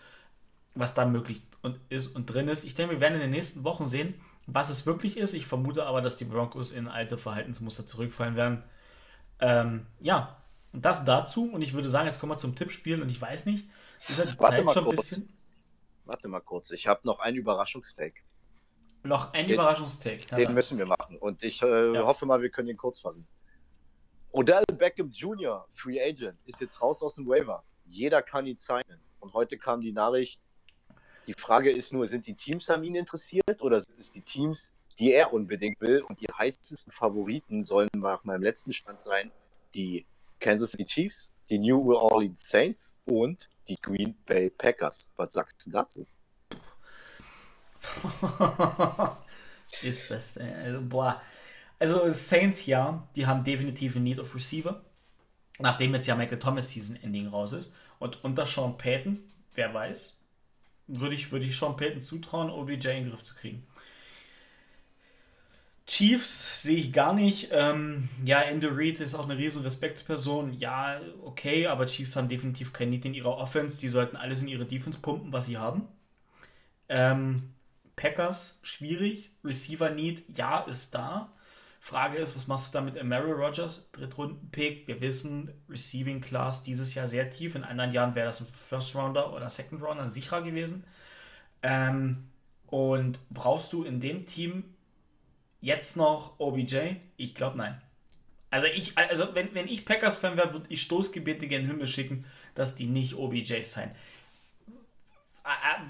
was 0.75 0.95
da 0.95 1.05
möglich 1.05 1.43
und 1.63 1.79
ist 1.89 2.15
und 2.15 2.27
drin 2.27 2.49
ist. 2.49 2.65
Ich 2.65 2.75
denke, 2.75 2.95
wir 2.95 3.01
werden 3.01 3.15
in 3.15 3.21
den 3.21 3.31
nächsten 3.31 3.65
Wochen 3.65 3.87
sehen, 3.87 4.15
was 4.47 4.69
es 4.69 4.87
wirklich 4.87 5.17
ist. 5.17 5.35
Ich 5.35 5.47
vermute 5.47 5.87
aber, 5.87 6.01
dass 6.01 6.17
die 6.17 6.25
Broncos 6.25 6.73
in 6.73 6.89
alte 6.89 7.19
Verhaltensmuster 7.19 7.87
zurückfallen 7.87 8.37
werden. 8.37 8.63
Ähm, 9.41 9.87
ja, 10.01 10.37
und 10.73 10.85
das 10.85 11.05
dazu. 11.05 11.51
Und 11.53 11.63
ich 11.63 11.75
würde 11.75 11.89
sagen, 11.89 12.07
jetzt 12.07 12.21
kommen 12.21 12.33
wir 12.33 12.39
zum 12.39 12.55
Tippspiel. 12.55 13.03
Und 13.03 13.09
ich 13.09 13.21
weiß 13.21 13.47
nicht, 13.47 13.69
ist 14.09 14.19
ja 14.19 14.25
die 14.25 14.39
Warte 14.39 14.65
Zeit 14.65 14.73
schon 14.73 14.85
ein 14.85 14.91
bisschen. 14.91 15.39
Warte 16.05 16.29
mal 16.29 16.41
kurz, 16.41 16.73
ich 16.73 16.89
habe 16.89 17.01
noch 17.05 17.21
einen 17.21 17.37
Überraschungstake. 17.37 18.21
Noch 19.05 19.33
ein 19.33 19.49
Überraschungstake. 19.49 20.25
Den 20.37 20.55
müssen 20.55 20.79
wir 20.79 20.87
machen. 20.87 21.17
Und 21.19 21.43
ich 21.43 21.63
äh, 21.63 21.95
ja. 21.95 22.03
hoffe 22.03 22.27
mal, 22.27 22.41
wir 22.43 22.51
können 22.51 22.69
ihn 22.69 22.77
kurz 22.77 23.01
fassen. 23.01 23.27
Odell 24.35 24.65
Beckham 24.79 25.11
Jr., 25.11 25.67
Free 25.75 26.01
Agent, 26.01 26.39
ist 26.47 26.63
jetzt 26.63 26.81
raus 26.81 27.03
aus 27.03 27.17
dem 27.17 27.27
Waiver. 27.27 27.63
Jeder 27.85 28.23
kann 28.23 28.47
ihn 28.47 28.57
signen. 28.57 28.99
Und 29.21 29.35
heute 29.35 29.59
kam 29.59 29.83
die 29.83 29.93
Nachricht, 29.93 30.41
die 31.27 31.35
Frage 31.35 31.71
ist 31.71 31.93
nur, 31.93 32.09
sind 32.09 32.27
die 32.27 32.35
Teams 32.35 32.71
an 32.71 32.83
ihn 32.83 32.95
interessiert 32.95 33.61
oder 33.61 33.81
sind 33.81 33.99
es 33.99 34.11
die 34.11 34.23
Teams, 34.23 34.73
die 34.99 35.13
er 35.13 35.35
unbedingt 35.35 35.81
will? 35.81 36.01
Und 36.01 36.21
die 36.21 36.27
heißesten 36.27 36.93
Favoriten 36.93 37.63
sollen 37.63 37.91
nach 37.95 38.25
meinem 38.25 38.43
letzten 38.43 38.73
Stand 38.73 39.03
sein 39.03 39.31
die 39.75 40.07
Kansas 40.41 40.71
City 40.73 40.87
Chiefs, 40.87 41.31
die 41.51 41.59
New 41.59 41.93
Orleans 41.93 42.41
Saints 42.41 42.97
und 43.05 43.51
die 43.69 43.77
Green 43.77 44.17
Bay 44.25 44.49
Packers. 44.49 45.11
Was 45.17 45.35
sagst 45.35 45.67
du 45.67 45.71
dazu? 45.71 46.07
ist 49.83 50.11
das, 50.11 50.37
äh, 50.39 50.53
also, 50.65 50.81
boah, 50.83 51.21
also 51.83 52.09
Saints 52.11 52.67
ja, 52.67 53.09
die 53.17 53.27
haben 53.27 53.43
definitiv 53.43 53.97
ein 53.97 54.05
Need 54.05 54.21
of 54.21 54.35
Receiver. 54.37 54.85
Nachdem 55.59 55.93
jetzt 55.95 56.07
ja 56.07 56.15
Michael 56.15 56.39
Thomas 56.39 56.71
Season 56.71 56.97
Ending 57.03 57.27
raus 57.27 57.53
ist. 57.53 57.77
Und 57.99 58.23
unter 58.23 58.47
Sean 58.47 58.79
Payton, 58.79 59.19
wer 59.55 59.75
weiß, 59.75 60.21
würde 60.87 61.15
ich, 61.15 61.33
würde 61.33 61.47
ich 61.47 61.57
Sean 61.57 61.77
Payton 61.77 62.01
zutrauen, 62.01 62.51
OBJ 62.51 62.73
in 62.73 62.81
den 62.81 63.11
Griff 63.11 63.25
zu 63.25 63.35
kriegen. 63.35 63.67
Chiefs 65.87 66.63
sehe 66.63 66.79
ich 66.79 66.93
gar 66.93 67.13
nicht. 67.13 67.49
Ähm, 67.51 68.09
ja, 68.25 68.41
Andy 68.43 68.69
Reid 68.71 69.01
ist 69.01 69.17
auch 69.17 69.29
eine 69.29 69.37
riesen 69.37 69.63
Respektsperson. 69.63 70.53
Ja, 70.53 71.01
okay, 71.25 71.67
aber 71.67 71.87
Chiefs 71.87 72.15
haben 72.15 72.29
definitiv 72.29 72.73
kein 72.73 72.91
Need 72.91 73.05
in 73.05 73.15
ihrer 73.15 73.37
Offense. 73.37 73.81
Die 73.81 73.89
sollten 73.89 74.17
alles 74.17 74.41
in 74.41 74.49
ihre 74.49 74.67
Defense 74.67 75.01
pumpen, 75.01 75.33
was 75.33 75.47
sie 75.47 75.59
haben. 75.59 75.89
Ähm, 76.89 77.55
Packers, 77.97 78.61
schwierig. 78.63 79.33
Receiver 79.45 79.91
Need, 79.91 80.23
ja, 80.29 80.61
ist 80.61 80.95
da. 80.95 81.33
Frage 81.85 82.19
ist, 82.19 82.37
was 82.37 82.47
machst 82.47 82.73
du 82.73 82.79
da 82.79 82.85
mit 82.85 82.97
Emery 82.97 83.33
Rogers, 83.33 83.91
Drittrunden-Pick? 83.91 84.87
Wir 84.87 85.01
wissen, 85.01 85.53
Receiving 85.69 86.21
Class 86.21 86.63
dieses 86.63 86.95
Jahr 86.95 87.09
sehr 87.09 87.29
tief. 87.29 87.57
In 87.57 87.65
anderen 87.65 87.93
Jahren 87.93 88.15
wäre 88.15 88.27
das 88.27 88.41
ein 88.41 88.47
First 88.47 88.95
Rounder 88.95 89.33
oder 89.33 89.49
Second 89.49 89.83
Rounder 89.83 90.09
sicherer 90.09 90.43
gewesen. 90.43 90.85
Ähm, 91.65 92.29
und 92.69 93.19
brauchst 93.31 93.73
du 93.73 93.83
in 93.83 93.99
dem 93.99 94.27
Team 94.27 94.63
jetzt 95.61 95.97
noch 95.97 96.39
OBJ? 96.39 96.99
Ich 97.17 97.35
glaube 97.35 97.59
nein. 97.59 97.83
Also 98.49 98.69
ich, 98.69 98.97
also 98.97 99.35
wenn, 99.35 99.53
wenn 99.53 99.67
ich 99.67 99.85
Packers-Fan 99.85 100.37
wäre, 100.37 100.53
würde 100.53 100.67
ich 100.69 100.83
Stoßgebete 100.83 101.49
gen 101.49 101.67
Himmel 101.67 101.89
schicken, 101.89 102.27
dass 102.55 102.77
die 102.77 102.87
nicht 102.87 103.17
OBJs 103.17 103.73
sein. 103.73 103.93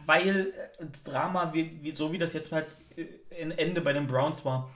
Weil 0.07 0.55
äh, 0.79 0.87
Drama, 1.05 1.53
wie, 1.53 1.83
wie, 1.83 1.95
so 1.95 2.13
wie 2.13 2.19
das 2.19 2.33
jetzt 2.33 2.51
halt 2.51 2.77
ein 3.39 3.51
äh, 3.51 3.55
Ende 3.57 3.83
bei 3.83 3.93
den 3.93 4.07
Browns 4.07 4.47
war, 4.47 4.71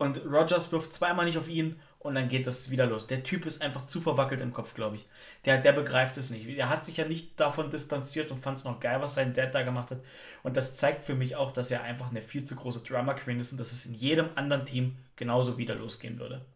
und 0.00 0.24
Rogers 0.24 0.72
wirft 0.72 0.94
zweimal 0.94 1.26
nicht 1.26 1.36
auf 1.36 1.46
ihn 1.46 1.78
und 1.98 2.14
dann 2.14 2.30
geht 2.30 2.46
das 2.46 2.70
wieder 2.70 2.86
los. 2.86 3.06
Der 3.06 3.22
Typ 3.22 3.44
ist 3.44 3.60
einfach 3.60 3.84
zu 3.84 4.00
verwackelt 4.00 4.40
im 4.40 4.54
Kopf, 4.54 4.72
glaube 4.72 4.96
ich. 4.96 5.06
Der, 5.44 5.58
der 5.58 5.72
begreift 5.72 6.16
es 6.16 6.30
nicht. 6.30 6.48
Er 6.48 6.70
hat 6.70 6.86
sich 6.86 6.96
ja 6.96 7.04
nicht 7.04 7.38
davon 7.38 7.68
distanziert 7.68 8.30
und 8.30 8.40
fand 8.40 8.56
es 8.56 8.64
noch 8.64 8.80
geil, 8.80 9.02
was 9.02 9.14
sein 9.14 9.34
Dad 9.34 9.54
da 9.54 9.62
gemacht 9.62 9.90
hat. 9.90 10.00
Und 10.42 10.56
das 10.56 10.74
zeigt 10.74 11.04
für 11.04 11.14
mich 11.14 11.36
auch, 11.36 11.50
dass 11.50 11.70
er 11.70 11.82
einfach 11.82 12.08
eine 12.08 12.22
viel 12.22 12.44
zu 12.44 12.56
große 12.56 12.82
Drama 12.82 13.12
Queen 13.12 13.38
ist 13.38 13.52
und 13.52 13.60
dass 13.60 13.72
es 13.72 13.84
in 13.84 13.92
jedem 13.92 14.30
anderen 14.36 14.64
Team 14.64 14.96
genauso 15.16 15.58
wieder 15.58 15.74
losgehen 15.74 16.18
würde. 16.18 16.46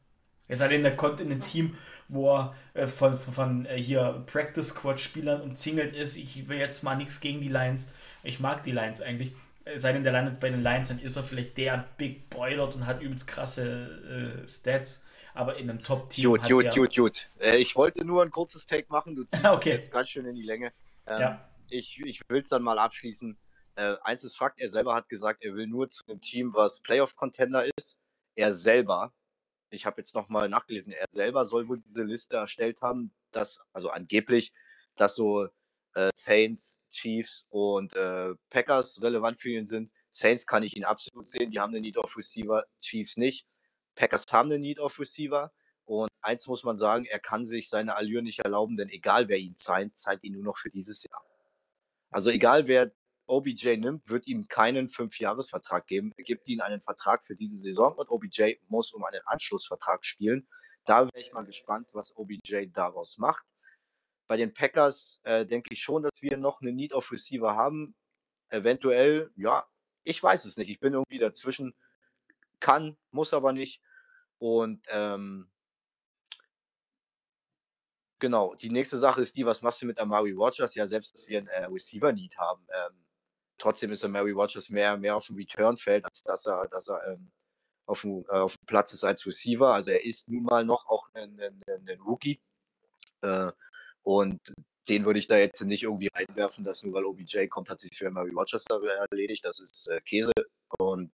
Es 0.48 0.60
sei 0.60 0.68
denn, 0.68 0.84
er 0.84 0.96
kommt 0.96 1.20
in 1.20 1.30
ein 1.30 1.42
Team, 1.42 1.76
wo 2.08 2.34
er 2.34 2.54
äh, 2.72 2.86
von, 2.86 3.18
von, 3.18 3.34
von 3.34 3.66
äh, 3.66 3.76
hier 3.76 4.24
Practice 4.24 4.68
Squad 4.68 4.98
Spielern 5.00 5.42
umzingelt 5.42 5.92
ist. 5.92 6.16
Ich 6.16 6.48
will 6.48 6.58
jetzt 6.58 6.82
mal 6.82 6.96
nichts 6.96 7.20
gegen 7.20 7.42
die 7.42 7.48
Lions. 7.48 7.92
Ich 8.22 8.40
mag 8.40 8.62
die 8.62 8.72
Lions 8.72 9.02
eigentlich 9.02 9.34
sei 9.76 9.92
denn 9.92 10.02
der 10.02 10.12
landet 10.12 10.40
bei 10.40 10.50
den 10.50 10.62
Lions, 10.62 10.88
dann 10.88 10.98
ist 10.98 11.16
er 11.16 11.22
vielleicht 11.22 11.56
der 11.58 11.88
Big 11.96 12.28
Boy 12.30 12.56
dort 12.56 12.74
und 12.74 12.86
hat 12.86 13.00
übelst 13.02 13.26
krasse 13.26 14.42
äh, 14.44 14.48
Stats. 14.48 15.04
Aber 15.32 15.56
in 15.56 15.68
einem 15.68 15.82
Top-Team. 15.82 16.30
Gut, 16.30 16.48
gut, 16.48 16.74
gut, 16.74 16.94
gut. 16.94 17.28
Ich 17.58 17.74
wollte 17.74 18.06
nur 18.06 18.22
ein 18.22 18.30
kurzes 18.30 18.66
Take 18.66 18.86
machen. 18.88 19.16
Du 19.16 19.24
ziehst 19.24 19.44
okay. 19.52 19.70
jetzt 19.70 19.90
ganz 19.90 20.10
schön 20.10 20.26
in 20.26 20.36
die 20.36 20.42
Länge. 20.42 20.72
Ähm, 21.06 21.20
ja. 21.20 21.48
Ich, 21.68 22.00
ich 22.00 22.20
will 22.28 22.40
es 22.40 22.48
dann 22.48 22.62
mal 22.62 22.78
abschließen. 22.78 23.36
Äh, 23.74 23.96
eins 24.04 24.22
ist 24.22 24.36
Fakt: 24.36 24.60
Er 24.60 24.70
selber 24.70 24.94
hat 24.94 25.08
gesagt, 25.08 25.42
er 25.42 25.54
will 25.54 25.66
nur 25.66 25.90
zu 25.90 26.04
einem 26.06 26.20
Team, 26.20 26.54
was 26.54 26.80
Playoff-Contender 26.80 27.66
ist. 27.76 27.98
Er 28.36 28.52
selber, 28.52 29.12
ich 29.70 29.86
habe 29.86 29.96
jetzt 29.98 30.14
nochmal 30.14 30.48
nachgelesen, 30.48 30.92
er 30.92 31.06
selber 31.10 31.44
soll 31.44 31.66
wohl 31.68 31.80
diese 31.80 32.04
Liste 32.04 32.36
erstellt 32.36 32.80
haben, 32.80 33.12
dass, 33.32 33.64
also 33.72 33.90
angeblich, 33.90 34.52
dass 34.96 35.16
so 35.16 35.48
äh, 35.94 36.10
Saints, 36.14 36.80
Chiefs 36.90 37.46
und 37.50 37.94
äh, 37.94 38.34
Packers 38.50 39.00
relevant 39.02 39.40
für 39.40 39.50
ihn 39.50 39.66
sind. 39.66 39.90
Saints 40.10 40.46
kann 40.46 40.62
ich 40.62 40.76
ihn 40.76 40.84
absolut 40.84 41.26
sehen, 41.26 41.50
die 41.50 41.58
haben 41.58 41.72
eine 41.72 41.80
Need 41.80 41.96
of 41.96 42.16
Receiver, 42.16 42.64
Chiefs 42.80 43.16
nicht. 43.16 43.46
Packers 43.94 44.24
haben 44.30 44.50
eine 44.50 44.58
Need 44.58 44.78
of 44.78 44.98
Receiver. 44.98 45.52
Und 45.86 46.08
eins 46.22 46.46
muss 46.46 46.64
man 46.64 46.76
sagen, 46.76 47.04
er 47.04 47.18
kann 47.18 47.44
sich 47.44 47.68
seine 47.68 47.96
Allure 47.96 48.22
nicht 48.22 48.40
erlauben, 48.40 48.76
denn 48.76 48.88
egal 48.88 49.28
wer 49.28 49.38
ihn 49.38 49.54
zeigt, 49.54 49.96
zeigt 49.96 50.24
ihn 50.24 50.32
nur 50.32 50.44
noch 50.44 50.56
für 50.56 50.70
dieses 50.70 51.04
Jahr. 51.04 51.22
Also 52.10 52.30
egal 52.30 52.68
wer 52.68 52.92
OBJ 53.26 53.76
nimmt, 53.76 54.08
wird 54.08 54.26
ihm 54.26 54.46
keinen 54.48 54.88
Fünfjahresvertrag 54.88 55.86
geben. 55.86 56.12
Er 56.16 56.24
gibt 56.24 56.46
ihm 56.46 56.60
einen 56.60 56.80
Vertrag 56.80 57.26
für 57.26 57.36
diese 57.36 57.56
Saison 57.56 57.94
und 57.96 58.08
OBJ 58.08 58.54
muss 58.68 58.92
um 58.92 59.04
einen 59.04 59.20
Anschlussvertrag 59.26 60.04
spielen. 60.04 60.46
Da 60.84 61.06
wäre 61.06 61.20
ich 61.20 61.32
mal 61.32 61.44
gespannt, 61.44 61.88
was 61.92 62.16
OBJ 62.16 62.66
daraus 62.72 63.18
macht. 63.18 63.44
Bei 64.26 64.36
den 64.36 64.54
Packers 64.54 65.20
äh, 65.24 65.44
denke 65.44 65.68
ich 65.72 65.82
schon, 65.82 66.02
dass 66.02 66.12
wir 66.20 66.36
noch 66.36 66.60
eine 66.60 66.72
Need 66.72 66.92
of 66.92 67.12
Receiver 67.12 67.54
haben. 67.54 67.94
Eventuell, 68.48 69.30
ja, 69.36 69.64
ich 70.04 70.22
weiß 70.22 70.44
es 70.44 70.56
nicht. 70.56 70.70
Ich 70.70 70.80
bin 70.80 70.94
irgendwie 70.94 71.18
dazwischen. 71.18 71.74
Kann, 72.60 72.96
muss 73.10 73.34
aber 73.34 73.52
nicht. 73.52 73.82
Und 74.38 74.82
ähm, 74.90 75.50
genau, 78.18 78.54
die 78.54 78.70
nächste 78.70 78.98
Sache 78.98 79.20
ist 79.20 79.36
die, 79.36 79.44
was 79.44 79.62
machst 79.62 79.82
du 79.82 79.86
mit 79.86 79.98
Amari 79.98 80.32
Rogers? 80.32 80.74
Ja, 80.74 80.86
selbst, 80.86 81.14
dass 81.14 81.28
wir 81.28 81.38
einen 81.38 81.48
äh, 81.48 81.64
Receiver-Need 81.66 82.38
haben. 82.38 82.66
Ähm, 82.72 83.04
trotzdem 83.58 83.92
ist 83.92 84.04
Amari 84.04 84.32
Rogers 84.32 84.70
mehr, 84.70 84.96
mehr 84.96 85.16
auf 85.16 85.26
dem 85.26 85.36
Return-Feld, 85.36 86.04
als 86.06 86.22
dass 86.22 86.46
er, 86.46 86.66
dass 86.68 86.88
er 86.88 87.06
ähm, 87.06 87.30
auf, 87.86 88.00
dem, 88.02 88.24
äh, 88.28 88.36
auf 88.36 88.56
dem 88.56 88.66
Platz 88.66 88.92
ist 88.94 89.04
als 89.04 89.26
Receiver. 89.26 89.72
Also 89.74 89.90
er 89.90 90.04
ist 90.04 90.28
nun 90.28 90.44
mal 90.44 90.64
noch 90.64 90.86
auch 90.86 91.08
ein, 91.14 91.38
ein, 91.40 91.62
ein 91.66 92.00
Rookie. 92.00 92.40
Äh, 93.22 93.52
und 94.04 94.40
den 94.88 95.04
würde 95.04 95.18
ich 95.18 95.26
da 95.26 95.36
jetzt 95.36 95.62
nicht 95.62 95.82
irgendwie 95.82 96.10
reinwerfen, 96.14 96.64
dass 96.64 96.82
nur 96.82 96.94
weil 96.94 97.04
OBJ 97.04 97.46
kommt, 97.48 97.70
hat 97.70 97.80
sich 97.80 97.90
für 97.96 98.10
Mary 98.10 98.30
Rochester 98.30 98.80
erledigt. 99.10 99.44
Das 99.44 99.60
ist 99.60 99.88
äh, 99.88 100.00
Käse. 100.02 100.32
Und 100.78 101.10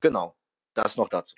genau, 0.00 0.36
das 0.74 0.96
noch 0.96 1.08
dazu. 1.08 1.34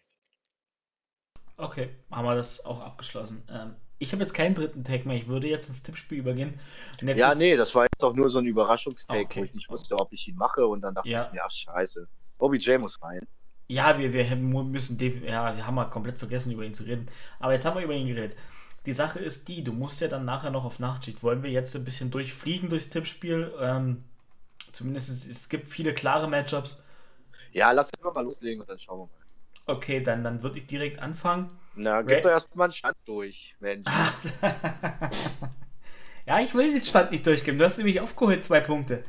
Okay, 1.57 1.91
haben 2.11 2.24
wir 2.24 2.34
das 2.34 2.64
auch 2.64 2.80
abgeschlossen. 2.80 3.47
Ähm, 3.51 3.76
ich 3.99 4.12
habe 4.12 4.22
jetzt 4.22 4.32
keinen 4.32 4.55
dritten 4.55 4.82
Tag 4.82 5.05
mehr. 5.05 5.16
Ich 5.16 5.28
würde 5.28 5.47
jetzt 5.47 5.68
ins 5.68 5.82
Tippspiel 5.82 6.18
übergehen. 6.18 6.59
ja, 7.03 7.34
nee, 7.34 7.55
das 7.55 7.74
war 7.74 7.84
jetzt 7.84 8.03
auch 8.03 8.14
nur 8.14 8.30
so 8.30 8.38
ein 8.38 8.47
Überraschungstag, 8.47 9.26
okay. 9.26 9.41
wo 9.41 9.45
ich 9.45 9.55
nicht 9.55 9.68
wusste, 9.68 9.95
ob 9.97 10.12
ich 10.12 10.26
ihn 10.26 10.36
mache. 10.36 10.66
Und 10.66 10.80
dann 10.80 10.95
dachte 10.95 11.09
ja. 11.09 11.26
ich 11.26 11.32
mir, 11.32 11.45
ach, 11.45 11.51
scheiße. 11.51 12.09
OBJ 12.38 12.78
muss 12.78 13.01
rein. 13.03 13.28
Ja, 13.68 13.99
wir, 13.99 14.12
wir 14.12 14.36
müssen, 14.36 14.99
ja, 14.99 15.55
wir 15.55 15.66
haben 15.66 15.74
mal 15.74 15.84
komplett 15.84 16.16
vergessen, 16.16 16.51
über 16.51 16.64
ihn 16.64 16.74
zu 16.74 16.84
reden. 16.84 17.07
Aber 17.38 17.53
jetzt 17.53 17.66
haben 17.66 17.76
wir 17.76 17.84
über 17.84 17.95
ihn 17.95 18.09
geredet. 18.09 18.36
Die 18.87 18.93
Sache 18.93 19.18
ist 19.18 19.49
die, 19.49 19.62
du 19.62 19.72
musst 19.72 20.01
ja 20.01 20.09
dann 20.09 20.24
nachher 20.24 20.51
noch 20.51 20.64
auf 20.64 20.78
Nachtschicht. 20.78 21.22
Wollen 21.22 21.43
wir 21.43 21.51
jetzt 21.51 21.76
ein 21.76 21.85
bisschen 21.85 22.11
durchfliegen 22.11 22.70
durchs 22.70 22.89
Tippspiel? 22.89 23.53
Ähm, 23.61 24.05
zumindest 24.72 25.11
es, 25.11 25.26
es 25.26 25.49
gibt 25.49 25.68
viele 25.68 25.93
klare 25.93 26.28
Matchups. 26.28 26.83
Ja, 27.53 27.72
lass 27.72 27.93
einfach 27.93 28.14
mal 28.14 28.24
loslegen 28.24 28.61
und 28.61 28.70
dann 28.70 28.78
schauen 28.78 29.01
wir 29.01 29.07
mal. 29.07 29.20
Okay, 29.66 30.03
dann, 30.03 30.24
dann 30.24 30.43
würde 30.43 30.59
ich 30.59 30.66
direkt 30.66 30.99
anfangen. 30.99 31.51
Na, 31.74 32.03
gib 32.03 32.22
doch 32.22 32.31
erstmal 32.31 32.66
einen 32.66 32.72
Stand 32.72 32.97
durch, 33.05 33.55
Mensch. 33.61 33.87
ja, 36.26 36.41
ich 36.41 36.55
will 36.55 36.72
den 36.72 36.83
Stand 36.83 37.11
nicht 37.11 37.26
durchgeben. 37.26 37.59
Du 37.59 37.64
hast 37.64 37.76
nämlich 37.76 38.01
aufgeholt 38.01 38.45
zwei 38.45 38.61
Punkte. 38.61 39.03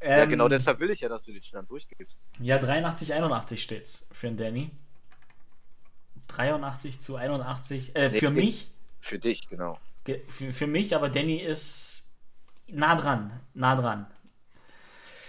Ähm, 0.00 0.18
ja, 0.18 0.24
genau 0.24 0.48
deshalb 0.48 0.80
will 0.80 0.90
ich 0.90 1.00
ja, 1.00 1.08
dass 1.08 1.24
du 1.24 1.32
den 1.32 1.42
Stand 1.42 1.70
durchgibst. 1.70 2.18
Ja, 2.40 2.58
83, 2.58 3.14
81 3.14 3.62
steht's 3.62 4.08
für 4.12 4.26
den 4.26 4.36
Danny. 4.36 4.70
83 6.28 7.00
zu 7.00 7.16
81. 7.16 7.94
Äh, 7.94 8.08
nee, 8.08 8.18
für 8.18 8.30
mich 8.30 8.70
für 9.04 9.18
dich, 9.18 9.48
genau. 9.48 9.78
Für, 10.28 10.52
für 10.52 10.66
mich, 10.66 10.94
aber 10.94 11.08
Danny 11.08 11.38
ist 11.38 12.14
nah 12.66 12.94
dran, 12.94 13.40
nah 13.52 13.76
dran. 13.76 14.06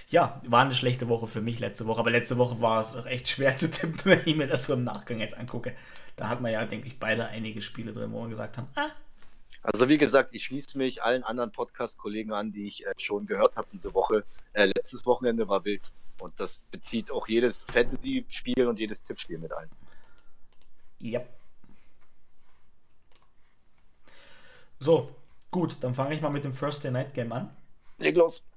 Ja, 0.09 0.41
war 0.45 0.61
eine 0.61 0.73
schlechte 0.73 1.07
Woche 1.09 1.27
für 1.27 1.41
mich 1.41 1.59
letzte 1.59 1.85
Woche, 1.85 1.99
aber 1.99 2.11
letzte 2.11 2.37
Woche 2.37 2.61
war 2.61 2.79
es 2.79 2.95
auch 2.95 3.05
echt 3.05 3.27
schwer 3.27 3.57
zu 3.57 3.69
tippen, 3.69 3.99
wenn 4.05 4.21
ich 4.25 4.35
mir 4.35 4.47
das 4.47 4.65
so 4.65 4.73
im 4.73 4.83
Nachgang 4.83 5.19
jetzt 5.19 5.37
angucke. 5.37 5.75
Da 6.15 6.29
hat 6.29 6.41
man 6.41 6.51
ja, 6.51 6.63
denke 6.65 6.87
ich, 6.87 6.99
beide 6.99 7.25
einige 7.27 7.61
Spiele 7.61 7.91
drin, 7.91 8.11
wo 8.13 8.21
wir 8.21 8.29
gesagt 8.29 8.57
haben, 8.57 8.67
ah. 8.75 8.89
Also 9.61 9.89
wie 9.89 9.97
gesagt, 9.97 10.29
ich 10.33 10.45
schließe 10.45 10.77
mich 10.77 11.01
allen 11.01 11.23
anderen 11.23 11.51
Podcast-Kollegen 11.51 12.31
an, 12.31 12.51
die 12.51 12.67
ich 12.67 12.85
äh, 12.85 12.93
schon 12.97 13.25
gehört 13.25 13.57
habe 13.57 13.67
diese 13.71 13.93
Woche. 13.95 14.23
Äh, 14.53 14.65
letztes 14.65 15.05
Wochenende 15.05 15.49
war 15.49 15.65
wild. 15.65 15.91
Und 16.19 16.39
das 16.39 16.61
bezieht 16.71 17.09
auch 17.09 17.27
jedes 17.27 17.63
Fantasy-Spiel 17.63 18.67
und 18.67 18.79
jedes 18.79 19.03
Tippspiel 19.03 19.39
mit 19.39 19.51
ein. 19.51 19.69
Ja. 20.99 21.19
Yep. 21.19 21.44
So, 24.79 25.15
gut, 25.51 25.77
dann 25.81 25.93
fange 25.93 26.15
ich 26.15 26.21
mal 26.21 26.29
mit 26.29 26.43
dem 26.43 26.53
First 26.53 26.83
Day 26.83 26.91
Night 26.91 27.13
Game 27.13 27.31
an. 27.31 27.55
Leg 27.97 28.15
los. 28.15 28.47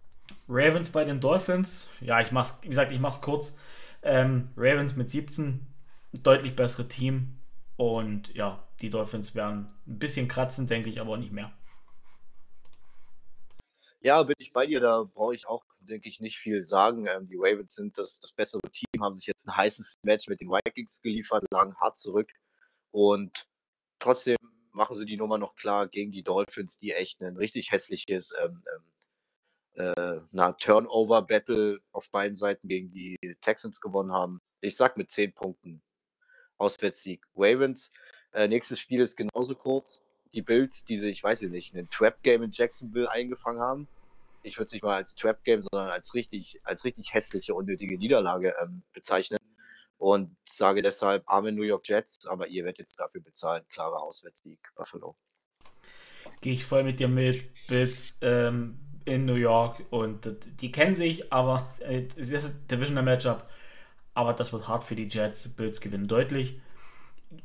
Ravens 0.49 0.91
bei 0.91 1.05
den 1.05 1.21
Dolphins. 1.21 1.89
Ja, 2.01 2.21
ich 2.21 2.33
mach's, 2.33 2.59
wie 2.63 2.69
gesagt, 2.69 2.93
ich 2.93 3.01
mach's 3.01 3.21
kurz. 3.21 3.57
Ähm, 4.03 4.51
Ravens 4.57 4.97
mit 4.97 5.11
17, 5.11 5.67
deutlich 6.13 6.57
bessere 6.57 6.89
Team. 6.89 7.39
Und 7.77 8.35
ja, 8.35 8.67
die 8.81 8.91
Dolphins 8.91 9.35
werden 9.35 9.69
ein 9.87 9.99
bisschen 9.99 10.29
kratzen, 10.29 10.67
denke 10.67 10.91
ich, 10.91 11.01
aber 11.01 11.17
nicht 11.17 11.33
mehr. 11.33 11.53
Ja, 14.01 14.23
bin 14.23 14.37
ich 14.39 14.53
bei 14.53 14.67
dir. 14.67 14.81
Da 14.81 15.05
brauche 15.05 15.35
ich 15.35 15.47
auch, 15.47 15.65
denke 15.81 16.09
ich, 16.09 16.21
nicht 16.21 16.39
viel 16.39 16.63
sagen. 16.63 17.07
Ähm, 17.07 17.29
die 17.29 17.37
Ravens 17.37 17.75
sind 17.75 17.99
das, 17.99 18.21
das 18.21 18.33
bessere 18.33 18.63
Team, 18.73 19.03
haben 19.03 19.15
sich 19.15 19.27
jetzt 19.27 19.47
ein 19.47 19.57
heißes 19.57 19.99
Match 20.05 20.29
mit 20.29 20.41
den 20.41 20.51
Vikings 20.51 21.03
geliefert, 21.03 21.45
lagen 21.53 21.77
hart 21.77 21.99
zurück. 21.99 22.31
Und 22.91 23.47
trotzdem 23.99 24.37
machen 24.79 24.97
sie 24.97 25.05
die 25.05 25.19
Nummer 25.19 25.37
noch 25.37 25.57
klar 25.57 25.89
gegen 25.89 26.11
die 26.11 26.23
Dolphins, 26.23 26.79
die 26.79 26.93
echt 26.93 27.21
ein 27.21 27.37
richtig 27.37 27.71
hässliches 27.71 28.33
ähm, 28.43 28.63
ähm, 29.77 30.25
äh, 30.33 30.53
Turnover-Battle 30.59 31.81
auf 31.93 32.11
beiden 32.11 32.37
Seiten 32.37 32.69
gegen 32.69 32.91
die 32.91 33.19
Texans 33.43 33.81
gewonnen 33.81 34.13
haben. 34.13 34.41
Ich 34.61 34.77
sag 34.77 34.97
mit 34.97 35.11
10 35.11 35.35
Punkten 35.35 35.83
Auswärtssieg. 36.57 37.23
Ravens, 37.37 37.93
äh, 38.33 38.49
nächstes 38.49 38.81
Spiel 38.81 39.01
ist 39.01 39.17
genauso 39.17 39.55
kurz. 39.55 40.05
Die 40.33 40.43
Bills, 40.43 40.85
die 40.85 40.99
sich, 40.99 41.13
ich 41.13 41.23
weiß 41.23 41.43
nicht, 41.43 41.75
ein 41.75 41.89
Trap-Game 41.91 42.43
in 42.43 42.51
Jacksonville 42.51 43.11
eingefangen 43.11 43.61
haben. 43.61 43.89
Ich 44.43 44.57
würde 44.57 44.67
es 44.67 44.73
nicht 44.73 44.83
mal 44.83 44.97
als 44.97 45.15
Trap-Game, 45.15 45.63
sondern 45.63 45.91
als 45.91 46.15
richtig, 46.15 46.61
als 46.65 46.85
richtig 46.85 47.15
hässliche, 47.15 47.55
unnötige 47.55 47.99
Niederlage 47.99 48.55
ähm, 48.61 48.83
bezeichnen 48.93 49.39
und 49.99 50.37
sage 50.49 50.81
deshalb 50.81 51.25
Arme 51.27 51.53
New 51.53 51.63
York 51.63 51.87
Jets, 51.89 52.27
aber 52.27 52.49
ihr 52.49 52.65
werdet 52.65 52.79
jetzt 52.79 52.99
dafür 52.99 53.21
bezahlen. 53.21 53.65
Klarer 53.69 54.01
Auswärtssieg, 54.03 54.61
Buffalo. 54.75 55.17
Gehe 56.41 56.55
ich 56.55 56.65
voll 56.65 56.85
mit 56.85 57.01
dir 57.01 57.09
mit. 57.09 57.51
Bills 57.69 58.19
ähm, 58.23 58.79
in 59.05 59.25
New 59.25 59.35
York 59.35 59.85
und 59.91 60.37
die 60.61 60.71
kennen 60.71 60.95
sich, 60.95 61.33
aber 61.33 61.69
äh, 61.81 62.07
es 62.17 62.31
ist 62.31 62.71
Divisional 62.71 63.05
Matchup. 63.05 63.49
Aber 64.15 64.33
das 64.33 64.53
wird 64.53 64.69
hart 64.69 64.85
für 64.85 64.95
die 64.97 65.09
Jets. 65.09 65.55
Bills 65.55 65.81
gewinnen 65.81 66.09
deutlich. 66.09 66.61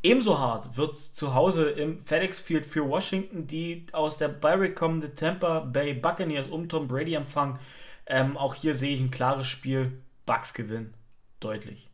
ebenso 0.01 0.39
hart 0.39 0.77
wird 0.77 0.93
es 0.93 1.13
zu 1.13 1.33
Hause 1.33 1.69
im 1.69 2.05
FedEx 2.05 2.39
Field 2.39 2.65
für 2.65 2.87
Washington, 2.87 3.47
die 3.47 3.85
aus 3.91 4.17
der 4.17 4.29
Bayrick 4.29 4.75
kommende 4.75 5.13
Tampa 5.13 5.59
Bay 5.61 5.93
Buccaneers 5.93 6.47
um 6.47 6.69
Tom 6.69 6.87
Brady 6.87 7.15
empfangen. 7.15 7.59
Ähm, 8.05 8.37
auch 8.37 8.55
hier 8.55 8.73
sehe 8.73 8.93
ich 8.95 9.01
ein 9.01 9.11
klares 9.11 9.47
Spiel. 9.47 10.01
Bucks 10.25 10.53
gewinnen. 10.53 10.93
Deutlich. 11.39 11.92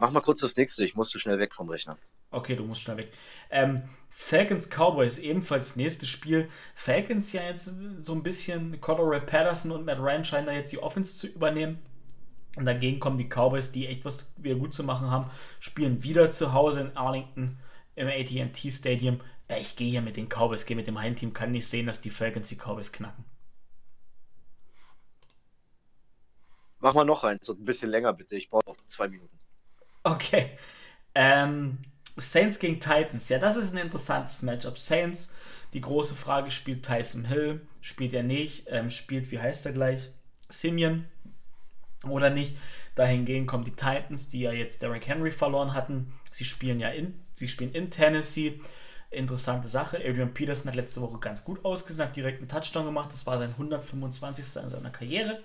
Mach 0.00 0.10
mal 0.12 0.20
kurz 0.20 0.40
das 0.40 0.56
nächste. 0.56 0.84
Ich 0.84 0.94
musste 0.94 1.20
schnell 1.20 1.38
weg 1.38 1.54
vom 1.54 1.68
Rechner. 1.68 1.98
Okay, 2.30 2.56
du 2.56 2.64
musst 2.64 2.80
schnell 2.80 2.96
weg. 2.96 3.12
Ähm, 3.50 3.82
Falcons 4.08 4.68
Cowboys 4.70 5.18
ebenfalls 5.18 5.66
das 5.66 5.76
nächste 5.76 6.06
Spiel. 6.06 6.48
Falcons 6.74 7.32
ja 7.32 7.42
jetzt 7.42 7.70
so 8.00 8.14
ein 8.14 8.22
bisschen, 8.22 8.80
Cordero 8.80 9.20
Patterson 9.20 9.72
und 9.72 9.84
Matt 9.84 9.98
Ryan 9.98 10.24
scheinen 10.24 10.46
da 10.46 10.52
jetzt 10.52 10.72
die 10.72 10.82
Offense 10.82 11.18
zu 11.18 11.26
übernehmen. 11.26 11.80
Und 12.56 12.64
dagegen 12.64 12.98
kommen 12.98 13.18
die 13.18 13.28
Cowboys, 13.28 13.72
die 13.72 13.86
echt 13.86 14.04
was 14.06 14.32
wieder 14.38 14.56
gut 14.56 14.72
zu 14.72 14.84
machen 14.84 15.10
haben, 15.10 15.30
spielen 15.60 16.02
wieder 16.02 16.30
zu 16.30 16.54
Hause 16.54 16.80
in 16.80 16.96
Arlington 16.96 17.58
im 17.94 18.08
AT&T 18.08 18.70
Stadium. 18.70 19.20
Ja, 19.50 19.58
ich 19.58 19.76
gehe 19.76 19.90
hier 19.90 20.02
mit 20.02 20.16
den 20.16 20.28
Cowboys, 20.28 20.64
gehe 20.64 20.76
mit 20.76 20.86
dem 20.86 20.98
Heimteam, 20.98 21.34
kann 21.34 21.50
nicht 21.50 21.66
sehen, 21.66 21.86
dass 21.86 22.00
die 22.00 22.10
Falcons 22.10 22.48
die 22.48 22.56
Cowboys 22.56 22.90
knacken. 22.90 23.24
Mach 26.78 26.94
mal 26.94 27.04
noch 27.04 27.22
eins 27.22 27.46
und 27.50 27.60
ein 27.60 27.64
bisschen 27.66 27.90
länger 27.90 28.14
bitte. 28.14 28.36
Ich 28.36 28.48
brauche 28.48 28.66
noch 28.66 28.76
zwei 28.86 29.06
Minuten. 29.06 29.38
Okay. 30.02 30.50
Ähm, 31.14 31.78
Saints 32.16 32.58
gegen 32.58 32.80
Titans. 32.80 33.28
Ja, 33.28 33.38
das 33.38 33.56
ist 33.56 33.74
ein 33.74 33.78
interessantes 33.78 34.42
Matchup. 34.42 34.78
Saints, 34.78 35.34
die 35.72 35.80
große 35.80 36.14
Frage, 36.14 36.50
spielt 36.50 36.84
Tyson 36.84 37.24
Hill? 37.24 37.60
Spielt 37.80 38.14
er 38.14 38.22
nicht? 38.22 38.66
Ähm, 38.68 38.90
spielt, 38.90 39.30
wie 39.30 39.38
heißt 39.38 39.66
er 39.66 39.72
gleich? 39.72 40.10
Simeon 40.48 41.06
oder 42.08 42.30
nicht? 42.30 42.56
Dahingehend 42.94 43.46
kommen 43.46 43.64
die 43.64 43.70
Titans, 43.72 44.28
die 44.28 44.40
ja 44.40 44.52
jetzt 44.52 44.82
Derrick 44.82 45.06
Henry 45.06 45.30
verloren 45.30 45.74
hatten. 45.74 46.12
Sie 46.32 46.44
spielen 46.44 46.80
ja 46.80 46.88
in, 46.88 47.20
sie 47.34 47.48
spielen 47.48 47.72
in 47.72 47.90
Tennessee. 47.90 48.60
Interessante 49.10 49.68
Sache. 49.68 49.98
Adrian 49.98 50.34
Peterson 50.34 50.68
hat 50.68 50.76
letzte 50.76 51.00
Woche 51.00 51.18
ganz 51.18 51.44
gut 51.44 51.64
ausgesehen, 51.64 52.06
hat 52.06 52.14
direkt 52.14 52.38
einen 52.38 52.48
Touchdown 52.48 52.84
gemacht. 52.84 53.10
Das 53.12 53.26
war 53.26 53.38
sein 53.38 53.50
125. 53.50 54.62
in 54.62 54.68
seiner 54.68 54.90
Karriere. 54.90 55.42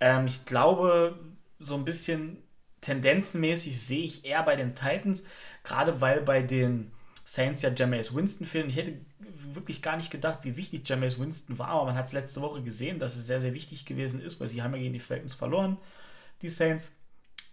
Ähm, 0.00 0.26
ich 0.26 0.44
glaube, 0.44 1.18
so 1.58 1.76
ein 1.76 1.84
bisschen 1.84 2.43
tendenzenmäßig 2.84 3.80
sehe 3.80 4.04
ich 4.04 4.24
eher 4.24 4.42
bei 4.42 4.56
den 4.56 4.74
Titans, 4.74 5.24
gerade 5.62 6.00
weil 6.00 6.20
bei 6.20 6.42
den 6.42 6.92
Saints 7.24 7.62
ja 7.62 7.70
Jameis 7.74 8.14
Winston 8.14 8.46
fehlen. 8.46 8.68
Ich 8.68 8.76
hätte 8.76 9.00
wirklich 9.18 9.80
gar 9.82 9.96
nicht 9.96 10.10
gedacht, 10.10 10.40
wie 10.42 10.56
wichtig 10.56 10.86
Jameis 10.88 11.18
Winston 11.18 11.58
war, 11.58 11.68
aber 11.68 11.86
man 11.86 11.94
hat 11.96 12.06
es 12.06 12.12
letzte 12.12 12.42
Woche 12.42 12.62
gesehen, 12.62 12.98
dass 12.98 13.16
es 13.16 13.26
sehr, 13.26 13.40
sehr 13.40 13.54
wichtig 13.54 13.86
gewesen 13.86 14.20
ist, 14.20 14.38
weil 14.40 14.48
sie 14.48 14.62
haben 14.62 14.74
ja 14.74 14.80
gegen 14.80 14.92
die 14.92 15.00
Falcons 15.00 15.34
verloren, 15.34 15.78
die 16.42 16.50
Saints. 16.50 16.96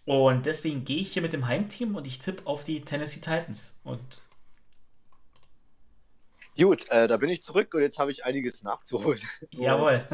Und 0.05 0.45
deswegen 0.45 0.84
gehe 0.84 0.99
ich 0.99 1.13
hier 1.13 1.21
mit 1.21 1.32
dem 1.32 1.47
Heimteam 1.47 1.95
und 1.95 2.07
ich 2.07 2.19
tippe 2.19 2.45
auf 2.45 2.63
die 2.63 2.82
Tennessee 2.82 3.21
Titans. 3.21 3.75
Und 3.84 4.21
Gut, 6.57 6.89
äh, 6.89 7.07
da 7.07 7.17
bin 7.17 7.29
ich 7.29 7.41
zurück 7.41 7.73
und 7.73 7.82
jetzt 7.82 7.97
habe 7.97 8.11
ich 8.11 8.25
einiges 8.25 8.63
nachzuholen. 8.63 9.21
Jawohl. 9.51 10.05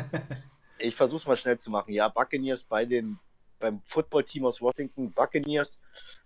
ich 0.77 0.95
versuche 0.95 1.17
es 1.17 1.25
mal 1.25 1.37
schnell 1.37 1.57
zu 1.57 1.71
machen. 1.71 1.93
Ja, 1.93 2.09
Buccaneers 2.09 2.63
bei 2.63 2.85
den 2.85 3.17
beim 3.59 3.81
Footballteam 3.83 4.45
aus 4.45 4.61
Washington, 4.61 5.11
Buccaneers, 5.13 5.79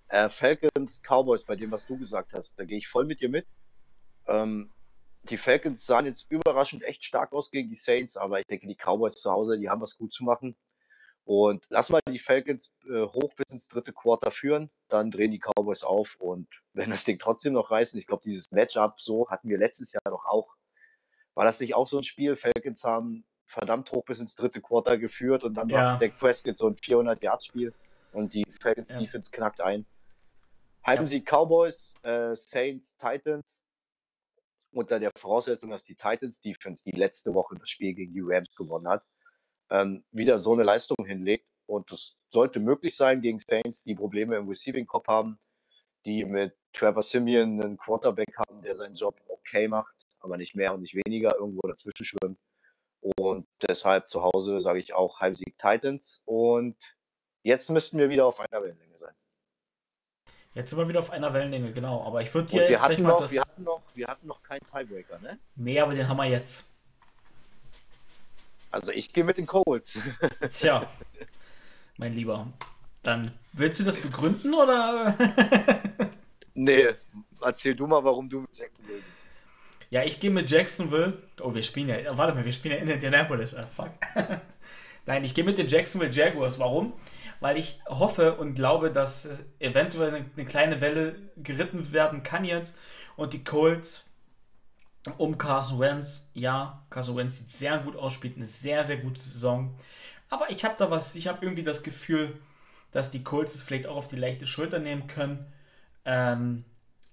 äh, 0.10 0.30
Falcons, 0.30 1.02
Cowboys, 1.02 1.46
bei 1.46 1.56
dem, 1.56 1.72
was 1.72 1.88
du 1.88 1.98
gesagt 1.98 2.34
hast. 2.34 2.60
Da 2.60 2.66
gehe 2.66 2.78
ich 2.78 2.88
voll 2.88 3.06
mit 3.06 3.22
dir 3.22 3.30
mit. 3.30 3.48
Ähm, 4.28 4.72
die 5.24 5.38
Falcons 5.38 5.86
sahen 5.86 6.06
jetzt 6.06 6.30
überraschend 6.32 6.84
echt 6.84 7.06
stark 7.06 7.32
aus 7.34 7.52
gegen 7.52 7.70
die 7.70 7.76
Saints, 7.76 8.18
aber 8.18 8.40
ich 8.40 8.46
denke, 8.48 8.68
die 8.68 8.76
Cowboys 8.76 9.16
zu 9.16 9.32
Hause, 9.32 9.60
die 9.60 9.70
haben 9.70 9.82
was 9.82 9.98
gut 9.98 10.12
zu 10.12 10.24
machen. 10.24 10.56
Und 11.24 11.64
lass 11.70 11.90
mal 11.90 12.02
die 12.10 12.20
Falcons 12.20 12.72
äh, 12.90 13.04
hoch 13.04 13.34
bis 13.36 13.46
ins 13.50 13.68
dritte 13.68 13.94
Quarter 13.94 14.32
führen, 14.32 14.72
dann 14.90 15.12
drehen 15.12 15.32
die 15.32 15.40
Cowboys 15.40 15.84
auf 15.84 16.16
und 16.20 16.48
wenn 16.74 16.90
das 16.90 17.04
Ding 17.04 17.20
trotzdem 17.20 17.54
noch 17.54 17.70
reißen, 17.70 18.00
ich 18.00 18.08
glaube, 18.08 18.24
dieses 18.26 18.50
Matchup 18.52 19.00
so 19.00 19.30
hatten 19.30 19.48
wir 19.48 19.60
letztes 19.60 19.94
Jahr 19.94 20.02
doch 20.06 20.26
auch. 20.26 20.56
War 21.36 21.46
das 21.46 21.60
nicht 21.60 21.76
auch 21.76 21.88
so 21.88 22.00
ein 22.00 22.04
Spiel? 22.04 22.36
Falcons 22.36 22.84
haben 22.84 23.24
verdammt 23.52 23.92
hoch 23.92 24.06
bis 24.06 24.20
ins 24.20 24.36
dritte 24.36 24.62
Quarter 24.62 24.98
geführt 24.98 25.44
und 25.44 25.54
dann 25.56 25.70
ja. 25.70 25.92
macht 25.94 26.02
Dak 26.02 26.18
Prescott 26.18 26.58
so 26.58 26.68
ein 26.68 26.76
400-Yard-Spiel 26.76 27.74
und 28.14 28.34
die 28.34 28.46
Falcons 28.62 28.92
ja. 28.92 29.00
Defense 29.00 29.30
knackt 29.32 29.62
ein. 29.62 29.86
Halten 30.84 31.04
ja. 31.04 31.08
sie 31.08 31.22
Cowboys, 31.22 31.94
äh, 32.04 32.36
Saints, 32.36 32.98
Titans 32.98 33.62
unter 34.72 35.00
der 35.00 35.12
Voraussetzung, 35.16 35.70
dass 35.70 35.84
die 35.84 35.96
Titans 35.96 36.40
Defense, 36.40 36.84
die 36.84 36.98
letzte 36.98 37.34
Woche 37.34 37.56
das 37.60 37.70
Spiel 37.70 37.94
gegen 37.94 38.14
die 38.14 38.22
Rams 38.24 38.56
gewonnen 38.56 38.88
hat, 38.88 39.04
ähm, 39.70 40.04
wieder 40.12 40.38
so 40.38 40.54
eine 40.54 40.64
Leistung 40.64 41.06
hinlegt. 41.06 41.46
Und 41.66 41.92
das 41.92 42.18
sollte 42.30 42.60
möglich 42.60 42.96
sein 42.96 43.22
gegen 43.22 43.40
Saints, 43.40 43.84
die 43.84 43.96
Probleme 43.96 44.38
im 44.38 44.48
Receiving 44.48 44.86
Cop 44.86 45.08
haben, 45.08 45.38
die 46.06 46.26
mit 46.26 46.56
Trevor 46.74 47.04
Simeon 47.04 47.62
einen 47.62 47.78
Quarterback 47.78 48.34
haben, 48.38 48.62
der 48.62 48.76
seinen 48.76 48.96
Job 48.96 49.16
okay 49.28 49.68
macht, 49.68 49.94
aber 50.20 50.38
nicht 50.38 50.56
mehr 50.56 50.74
und 50.74 50.82
nicht 50.82 50.96
weniger, 50.96 51.36
irgendwo 51.36 51.68
dazwischen 51.68 52.06
schwimmt. 52.06 52.40
Und 53.02 53.48
deshalb 53.68 54.10
zu 54.10 54.24
Hause 54.24 54.62
sage 54.62 54.80
ich 54.80 54.94
auch 54.94 55.20
Heimsieg 55.20 55.58
Titans. 55.58 56.22
Und 56.26 56.76
jetzt 57.44 57.70
müssten 57.70 57.98
wir 57.98 58.10
wieder 58.10 58.26
auf 58.26 58.40
einer 58.40 58.62
Wellenlänge 58.62 58.98
sein. 58.98 59.14
Jetzt 60.54 60.70
sind 60.70 60.80
wir 60.80 60.88
wieder 60.88 61.00
auf 61.00 61.10
einer 61.10 61.34
Wellenlänge, 61.34 61.72
genau. 61.72 62.04
Aber 62.04 62.22
ich 62.22 62.34
würde 62.34 62.50
dir 62.50 62.70
jetzt 62.70 62.84
hatten 62.84 63.04
noch, 63.04 63.20
das... 63.20 63.32
wir, 63.32 63.42
hatten 63.42 63.64
noch, 63.64 63.82
wir 63.96 64.08
hatten 64.08 64.28
noch 64.28 64.44
keinen 64.44 64.66
Tiebreaker, 64.66 65.20
ne? 65.20 65.40
Nee, 65.56 65.80
aber 65.80 65.94
den 65.94 66.08
haben 66.08 66.18
wir 66.18 66.26
jetzt. 66.26 66.70
Also 68.70 68.92
ich 68.92 69.12
gehe 69.14 69.24
mit 69.24 69.38
den 69.38 69.48
Colts. 69.48 70.00
Tja, 70.52 70.88
mein 71.98 72.14
Lieber. 72.14 72.48
Dann 73.04 73.34
willst 73.54 73.80
du 73.80 73.84
das 73.84 73.98
begründen 74.00 74.54
oder? 74.54 75.18
nee, 76.54 76.88
erzähl 77.42 77.76
du 77.76 77.88
mal, 77.88 78.04
warum 78.04 78.30
du 78.30 78.42
mit 78.42 78.58
Jacksonville. 78.58 79.02
Ja, 79.92 80.04
ich 80.04 80.22
gehe 80.22 80.32
mit 80.32 80.50
Jacksonville. 80.50 81.22
Oh, 81.42 81.54
wir 81.54 81.64
spielen 81.64 81.90
ja. 81.90 82.18
Warte 82.18 82.34
mal, 82.34 82.46
wir 82.46 82.54
spielen 82.54 82.76
ja 82.76 82.82
in 82.82 82.88
Indianapolis. 82.88 83.54
Ah, 83.56 83.68
fuck. 83.68 83.92
Nein, 85.06 85.26
ich 85.26 85.36
gehe 85.36 85.44
mit 85.44 85.58
den 85.58 85.68
Jacksonville 85.68 86.12
Jaguars. 86.12 86.60
Warum? 86.60 86.94
Weil 87.42 87.58
ich 87.58 87.78
hoffe 87.88 88.36
und 88.36 88.54
glaube, 88.54 88.90
dass 88.90 89.46
eventuell 89.60 90.16
eine, 90.16 90.26
eine 90.38 90.46
kleine 90.46 90.80
Welle 90.80 91.16
geritten 91.36 91.92
werden 91.92 92.24
kann 92.24 92.46
jetzt. 92.46 92.80
Und 93.18 93.34
die 93.34 93.44
Colts 93.44 94.06
um 95.18 95.38
Carson 95.38 95.80
Wentz. 95.80 96.30
Ja, 96.36 96.86
Carson 96.90 97.18
Wentz 97.18 97.40
sieht 97.40 97.52
sehr 97.52 97.78
gut 97.80 97.98
aus, 97.98 98.14
spielt 98.14 98.38
eine 98.38 98.46
sehr, 98.46 98.86
sehr 98.86 98.98
gute 98.98 99.20
Saison. 99.20 99.76
Aber 100.30 100.50
ich 100.52 100.64
habe 100.64 100.76
da 100.78 100.90
was, 100.90 101.16
ich 101.16 101.28
habe 101.28 101.44
irgendwie 101.44 101.64
das 101.64 101.84
Gefühl, 101.84 102.40
dass 102.92 103.10
die 103.10 103.26
Colts 103.26 103.56
es 103.56 103.64
vielleicht 103.64 103.88
auch 103.88 103.98
auf 103.98 104.08
die 104.08 104.16
leichte 104.16 104.48
Schulter 104.48 104.80
nehmen 104.80 105.08
können. 105.08 105.52
Ähm, 106.06 106.64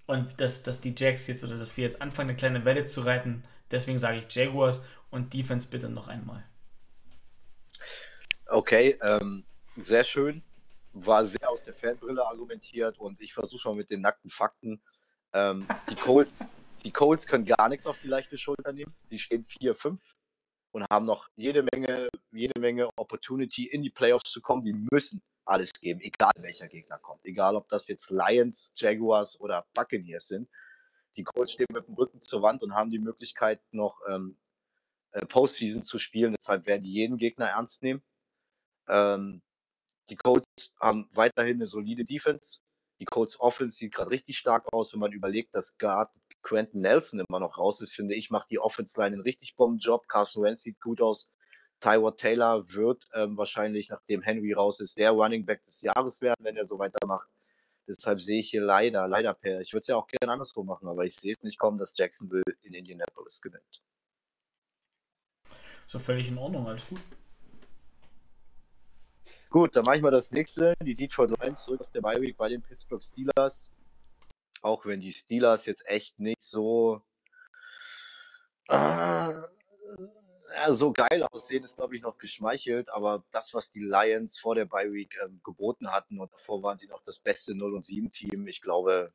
und 0.09 0.41
dass, 0.41 0.63
dass 0.63 0.81
die 0.81 0.95
Jacks 0.97 1.27
jetzt 1.27 1.43
oder 1.43 1.55
dass 1.55 1.77
wir 1.77 1.83
jetzt 1.83 2.01
anfangen, 2.01 2.31
eine 2.31 2.37
kleine 2.37 2.65
Welle 2.65 2.83
zu 2.85 3.01
reiten. 3.01 3.43
Deswegen 3.69 3.99
sage 3.99 4.17
ich 4.17 4.35
Jaguars 4.35 4.83
und 5.11 5.35
Defense 5.35 5.67
bitte 5.69 5.87
noch 5.87 6.07
einmal. 6.07 6.43
Okay, 8.47 8.97
ähm, 9.03 9.45
sehr 9.75 10.03
schön. 10.03 10.41
War 10.93 11.23
sehr 11.23 11.47
aus 11.47 11.65
der 11.65 11.75
Fanbrille 11.75 12.25
argumentiert 12.25 12.97
und 12.97 13.21
ich 13.21 13.35
versuche 13.35 13.67
mal 13.67 13.75
mit 13.75 13.91
den 13.91 14.01
nackten 14.01 14.31
Fakten. 14.31 14.81
Ähm, 15.31 15.67
die, 15.91 15.95
Colts, 15.95 16.33
die 16.83 16.91
Colts 16.91 17.27
können 17.27 17.45
gar 17.45 17.69
nichts 17.69 17.85
auf 17.85 17.99
die 18.01 18.07
leichte 18.07 18.35
Schulter 18.35 18.73
nehmen. 18.73 18.95
Sie 19.05 19.19
stehen 19.19 19.45
4-5 19.45 19.99
und 20.71 20.85
haben 20.91 21.05
noch 21.05 21.27
jede 21.35 21.63
Menge, 21.71 22.09
jede 22.31 22.59
Menge 22.59 22.89
Opportunity 22.95 23.65
in 23.67 23.83
die 23.83 23.91
Playoffs 23.91 24.31
zu 24.31 24.41
kommen. 24.41 24.65
Die 24.65 24.73
müssen 24.91 25.21
alles 25.49 25.73
geben, 25.73 26.01
egal 26.01 26.31
welcher 26.37 26.67
Gegner 26.67 26.99
kommt. 26.99 27.25
Egal, 27.25 27.55
ob 27.55 27.67
das 27.69 27.87
jetzt 27.87 28.11
Lions, 28.11 28.73
Jaguars 28.75 29.39
oder 29.39 29.65
Buccaneers 29.73 30.27
sind. 30.27 30.49
Die 31.17 31.23
Colts 31.23 31.53
stehen 31.53 31.67
mit 31.73 31.87
dem 31.87 31.95
Rücken 31.95 32.21
zur 32.21 32.41
Wand 32.41 32.61
und 32.63 32.75
haben 32.75 32.89
die 32.89 32.99
Möglichkeit, 32.99 33.61
noch 33.71 33.99
ähm, 34.09 34.37
äh, 35.11 35.25
Postseason 35.25 35.83
zu 35.83 35.99
spielen. 35.99 36.35
Deshalb 36.39 36.65
werden 36.65 36.83
die 36.83 36.93
jeden 36.93 37.17
Gegner 37.17 37.47
ernst 37.47 37.83
nehmen. 37.83 38.03
Ähm, 38.87 39.41
die 40.09 40.15
Colts 40.15 40.73
haben 40.79 41.09
weiterhin 41.11 41.57
eine 41.57 41.67
solide 41.67 42.05
Defense. 42.05 42.59
Die 42.99 43.05
Colts 43.05 43.39
Offense 43.39 43.77
sieht 43.77 43.93
gerade 43.93 44.11
richtig 44.11 44.37
stark 44.37 44.71
aus, 44.73 44.93
wenn 44.93 44.99
man 44.99 45.13
überlegt, 45.13 45.55
dass 45.55 45.77
Guard 45.77 46.11
Quentin 46.41 46.81
Nelson 46.81 47.21
immer 47.27 47.39
noch 47.39 47.57
raus 47.57 47.81
ist, 47.81 47.95
finde 47.95 48.15
ich, 48.15 48.29
macht 48.29 48.49
die 48.49 48.59
Offense 48.59 48.99
Line 48.99 49.13
einen 49.13 49.21
richtig 49.21 49.55
Bombenjob. 49.55 50.07
Carson 50.07 50.43
Wentz 50.43 50.61
sieht 50.61 50.79
gut 50.81 51.01
aus. 51.01 51.31
Tyward 51.79 52.19
Taylor 52.19 52.69
wird 52.71 53.07
ähm, 53.13 53.37
wahrscheinlich, 53.37 53.89
nachdem 53.89 54.21
Henry 54.21 54.53
raus 54.53 54.79
ist, 54.79 54.97
der 54.97 55.11
Running 55.11 55.45
Back 55.45 55.63
des 55.65 55.81
Jahres 55.81 56.21
werden, 56.21 56.43
wenn 56.43 56.57
er 56.57 56.65
so 56.65 56.77
weitermacht. 56.79 57.29
Deshalb 57.87 58.21
sehe 58.21 58.39
ich 58.39 58.51
hier 58.51 58.61
leider, 58.61 59.07
leider 59.07 59.33
per. 59.33 59.61
Ich 59.61 59.73
würde 59.73 59.79
es 59.79 59.87
ja 59.87 59.95
auch 59.95 60.07
gerne 60.07 60.33
anderswo 60.33 60.63
machen, 60.63 60.87
aber 60.87 61.05
ich 61.05 61.15
sehe 61.15 61.33
es 61.33 61.41
nicht 61.43 61.57
kommen, 61.57 61.77
dass 61.77 61.97
Jacksonville 61.97 62.43
in 62.61 62.73
Indianapolis 62.73 63.41
gewinnt. 63.41 63.81
So 65.87 65.97
völlig 65.97 66.27
in 66.27 66.37
Ordnung, 66.37 66.67
alles 66.67 66.87
gut. 66.87 67.01
Gut, 69.49 69.75
dann 69.75 69.83
mache 69.85 69.95
ich 69.95 70.03
mal 70.03 70.11
das 70.11 70.31
nächste. 70.31 70.75
Die 70.83 70.93
Detroit 70.93 71.31
Lions 71.41 71.63
zurück 71.63 71.81
aus 71.81 71.91
der 71.91 72.01
Bye 72.01 72.21
Week 72.21 72.37
bei 72.37 72.49
den 72.49 72.61
Pittsburgh 72.61 73.03
Steelers. 73.03 73.71
Auch 74.61 74.85
wenn 74.85 75.01
die 75.01 75.11
Steelers 75.11 75.65
jetzt 75.65 75.83
echt 75.87 76.19
nicht 76.19 76.43
so. 76.43 77.01
Äh, 78.67 79.33
Ja, 80.55 80.73
so 80.73 80.91
geil 80.91 81.23
aussehen 81.31 81.63
ist, 81.63 81.77
glaube 81.77 81.95
ich, 81.95 82.01
noch 82.01 82.17
geschmeichelt, 82.17 82.89
aber 82.89 83.23
das, 83.31 83.53
was 83.53 83.71
die 83.71 83.81
Lions 83.81 84.39
vor 84.39 84.55
der 84.55 84.65
Bye 84.65 84.91
Week 84.91 85.15
ähm, 85.23 85.41
geboten 85.43 85.91
hatten 85.91 86.19
und 86.19 86.31
davor 86.33 86.63
waren 86.63 86.77
sie 86.77 86.87
noch 86.87 87.03
das 87.03 87.19
beste 87.19 87.55
0 87.55 87.75
und 87.75 87.85
7 87.85 88.11
Team, 88.11 88.47
ich 88.47 88.61
glaube, 88.61 89.13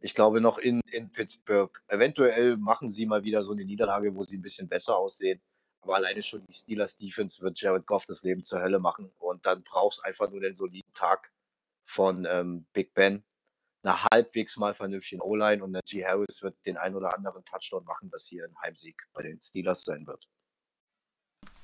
ich 0.00 0.14
glaube 0.14 0.40
noch 0.40 0.58
in, 0.58 0.80
in 0.90 1.10
Pittsburgh. 1.10 1.82
Eventuell 1.88 2.56
machen 2.58 2.88
sie 2.88 3.06
mal 3.06 3.24
wieder 3.24 3.42
so 3.42 3.52
eine 3.52 3.64
Niederlage, 3.64 4.14
wo 4.14 4.22
sie 4.22 4.36
ein 4.36 4.42
bisschen 4.42 4.68
besser 4.68 4.98
aussehen. 4.98 5.40
Aber 5.80 5.94
alleine 5.94 6.22
schon 6.22 6.44
die 6.46 6.52
Steelers 6.52 6.98
Defense 6.98 7.40
wird 7.40 7.58
Jared 7.58 7.86
Goff 7.86 8.04
das 8.04 8.22
Leben 8.22 8.42
zur 8.42 8.60
Hölle 8.60 8.78
machen. 8.78 9.12
Und 9.18 9.46
dann 9.46 9.62
brauchst 9.62 10.04
einfach 10.04 10.30
nur 10.30 10.40
den 10.40 10.56
soliden 10.56 10.92
Tag 10.92 11.32
von 11.86 12.26
ähm, 12.28 12.66
Big 12.74 12.92
Ben 12.92 13.24
einer 13.84 14.04
halbwegs 14.12 14.56
mal 14.56 14.74
vernünftigen 14.74 15.20
O-Line 15.20 15.62
und 15.62 15.72
der 15.72 15.82
G. 15.82 16.04
Harris 16.04 16.42
wird 16.42 16.56
den 16.66 16.76
ein 16.76 16.94
oder 16.94 17.14
anderen 17.14 17.44
Touchdown 17.44 17.84
machen, 17.84 18.10
dass 18.10 18.26
hier 18.26 18.44
ein 18.44 18.56
Heimsieg 18.62 19.06
bei 19.12 19.22
den 19.22 19.40
Steelers 19.40 19.82
sein 19.82 20.06
wird. 20.06 20.28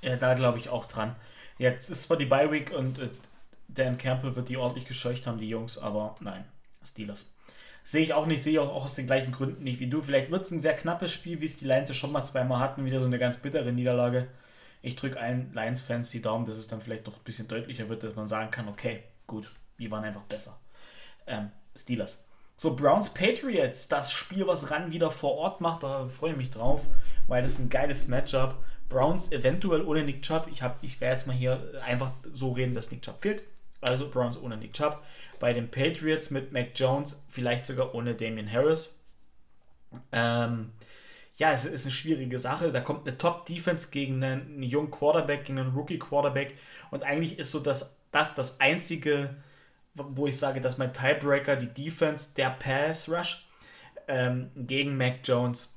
Ja, 0.03 0.17
da 0.17 0.35
glaube 0.35 0.59
ich 0.59 0.69
auch 0.69 0.87
dran. 0.87 1.17
Jetzt 1.59 1.91
ist 1.91 2.05
zwar 2.05 2.17
die 2.17 2.27
Bye 2.27 2.51
Week 2.51 2.73
und 2.73 2.99
äh, 2.99 3.11
Dan 3.69 3.99
Campbell 3.99 4.35
wird 4.35 4.49
die 4.49 4.57
ordentlich 4.57 4.87
gescheucht 4.87 5.27
haben, 5.27 5.39
die 5.39 5.49
Jungs, 5.49 5.79
aber 5.79 6.17
nein, 6.21 6.45
Steelers. 6.83 7.35
Sehe 7.83 8.03
ich 8.03 8.13
auch 8.13 8.27
nicht, 8.27 8.43
sehe 8.43 8.61
auch, 8.61 8.69
auch 8.69 8.85
aus 8.85 8.95
den 8.95 9.07
gleichen 9.07 9.33
Gründen 9.33 9.65
nicht 9.65 9.81
wie 9.81 9.89
du. 9.89 10.03
Vielleicht 10.03 10.31
wird 10.31 10.43
es 10.43 10.51
ein 10.51 10.61
sehr 10.61 10.77
knappes 10.77 11.13
Spiel, 11.13 11.41
wie 11.41 11.47
es 11.47 11.57
die 11.57 11.65
Lions 11.65 11.89
ja 11.89 11.95
schon 11.95 12.13
mal 12.13 12.23
zweimal 12.23 12.61
hatten, 12.61 12.85
wieder 12.85 12.99
so 12.99 13.07
eine 13.07 13.19
ganz 13.19 13.39
bittere 13.39 13.73
Niederlage. 13.73 14.29
Ich 14.83 14.97
drücke 14.97 15.21
allen 15.21 15.53
Lions-Fans 15.53 16.11
die 16.11 16.23
Daumen, 16.23 16.45
dass 16.45 16.57
es 16.57 16.67
dann 16.67 16.81
vielleicht 16.81 17.07
doch 17.07 17.17
ein 17.17 17.25
bisschen 17.25 17.49
deutlicher 17.49 17.89
wird, 17.89 18.03
dass 18.03 18.15
man 18.15 18.29
sagen 18.29 18.51
kann, 18.51 18.69
okay, 18.69 19.03
gut, 19.27 19.53
wir 19.77 19.91
waren 19.91 20.05
einfach 20.05 20.25
besser. 20.25 20.59
Ähm, 21.27 21.51
Steelers. 21.81 22.27
So, 22.57 22.77
Browns 22.77 23.09
Patriots, 23.09 23.89
das 23.89 24.13
Spiel, 24.13 24.47
was 24.47 24.71
Ran 24.71 24.93
wieder 24.93 25.11
vor 25.11 25.37
Ort 25.37 25.61
macht, 25.61 25.83
da 25.83 26.07
freue 26.09 26.33
ich 26.33 26.37
mich 26.37 26.51
drauf, 26.51 26.87
weil 27.27 27.41
das 27.41 27.53
ist 27.53 27.61
ein 27.61 27.71
geiles 27.71 28.09
Matchup. 28.09 28.57
Browns 28.91 29.33
eventuell 29.33 29.83
ohne 29.83 30.05
Nick 30.05 30.23
Chubb. 30.23 30.49
Ich, 30.51 30.63
ich 30.83 31.01
werde 31.01 31.17
jetzt 31.17 31.27
mal 31.27 31.35
hier 31.35 31.81
einfach 31.85 32.13
so 32.33 32.53
reden, 32.53 32.75
dass 32.75 32.91
Nick 32.91 33.03
Chubb 33.03 33.23
fehlt. 33.23 33.45
Also 33.81 34.11
Browns 34.11 34.37
ohne 34.39 34.57
Nick 34.57 34.75
Chubb. 34.75 35.03
Bei 35.39 35.55
den 35.55 35.71
Patriots 35.71 36.31
mit 36.31 36.53
Mac 36.53 36.73
Jones, 36.75 37.25
vielleicht 37.31 37.65
sogar 37.65 37.95
ohne 37.95 38.15
Damian 38.15 38.53
Harris. 38.53 38.93
Ähm, 40.13 40.73
ja, 41.37 41.53
es 41.53 41.65
ist 41.65 41.87
eine 41.87 41.93
schwierige 41.93 42.39
Sache. 42.39 42.73
Da 42.73 42.81
kommt 42.81 43.07
eine 43.07 43.17
Top-Defense 43.17 43.91
gegen 43.91 44.23
einen, 44.23 44.43
einen, 44.43 44.63
jungen 44.63 44.91
Quarterback, 44.91 45.47
gegen 45.47 45.59
einen 45.59 45.75
Rookie-Quarterback. 45.75 46.55
Und 46.91 47.05
eigentlich 47.05 47.39
ist 47.39 47.53
so 47.53 47.61
das, 47.61 47.97
das 48.11 48.35
das 48.35 48.61
einzige 48.61 49.35
wo 49.95 50.27
ich 50.27 50.39
sage, 50.39 50.61
dass 50.61 50.79
mein 50.79 50.93
Tiebreaker 50.93 51.57
die 51.57 51.73
Defense, 51.73 52.35
der 52.35 52.51
Pass 52.51 53.09
Rush 53.09 53.47
ähm, 54.09 54.51
gegen 54.55 54.97
Mac 54.97 55.21
Jones. 55.25 55.77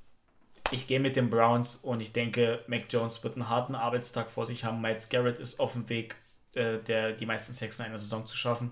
Ich 0.72 0.88
gehe 0.88 1.00
mit 1.00 1.16
den 1.16 1.30
Browns 1.30 1.76
und 1.76 2.00
ich 2.00 2.14
denke, 2.14 2.64
Mac 2.68 2.86
Jones 2.90 3.24
wird 3.24 3.36
einen 3.36 3.50
harten 3.50 3.76
Arbeitstag 3.76 4.32
vor 4.32 4.46
sich 4.46 4.64
haben. 4.64 4.82
Miles 4.82 5.10
Garrett 5.10 5.40
ist 5.40 5.60
auf 5.60 5.74
dem 5.74 5.90
Weg, 5.90 6.16
äh, 6.56 6.80
der, 6.80 7.14
die 7.14 7.26
meisten 7.26 7.54
Sex 7.54 7.80
in 7.80 7.86
einer 7.86 7.98
Saison 7.98 8.26
zu 8.26 8.36
schaffen. 8.36 8.72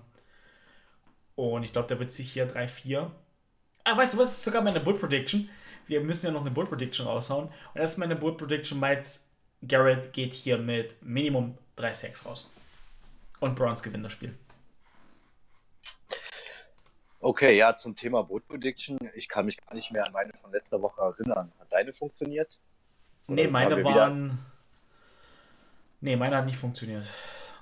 Und 1.36 1.62
ich 1.62 1.72
glaube, 1.72 1.88
der 1.88 1.98
wird 1.98 2.10
sich 2.10 2.32
hier 2.32 2.48
3-4. 2.48 3.10
Ah, 3.84 3.96
weißt 3.96 4.14
du 4.14 4.18
was? 4.18 4.32
ist 4.32 4.44
sogar 4.44 4.62
meine 4.62 4.80
Bull 4.80 4.98
Prediction. 4.98 5.48
Wir 5.86 6.00
müssen 6.00 6.26
ja 6.26 6.32
noch 6.32 6.42
eine 6.42 6.50
Bull 6.50 6.66
Prediction 6.66 7.06
raushauen. 7.06 7.46
Und 7.46 7.54
das 7.74 7.92
ist 7.92 7.98
meine 7.98 8.16
Bull 8.16 8.36
Prediction. 8.36 8.80
Miles 8.80 9.30
Garrett 9.66 10.12
geht 10.12 10.34
hier 10.34 10.58
mit 10.58 11.00
Minimum 11.02 11.56
3-6 11.76 12.24
raus. 12.24 12.50
Und 13.40 13.56
Browns 13.56 13.82
gewinnt 13.82 14.04
das 14.04 14.12
Spiel. 14.12 14.34
Okay, 17.20 17.56
ja, 17.56 17.76
zum 17.76 17.94
Thema 17.94 18.22
Boot 18.24 18.44
Prediction. 18.46 18.98
Ich 19.14 19.28
kann 19.28 19.46
mich 19.46 19.56
gar 19.56 19.74
nicht 19.74 19.92
mehr 19.92 20.04
an 20.04 20.12
meine 20.12 20.32
von 20.34 20.50
letzter 20.50 20.82
Woche 20.82 21.00
erinnern. 21.00 21.52
Hat 21.60 21.72
deine 21.72 21.92
funktioniert? 21.92 22.58
Oder 23.28 23.36
nee, 23.36 23.46
meine 23.46 23.84
waren. 23.84 24.24
Wieder... 24.24 24.38
Nee, 26.00 26.16
meine 26.16 26.36
hat 26.36 26.46
nicht 26.46 26.58
funktioniert. 26.58 27.04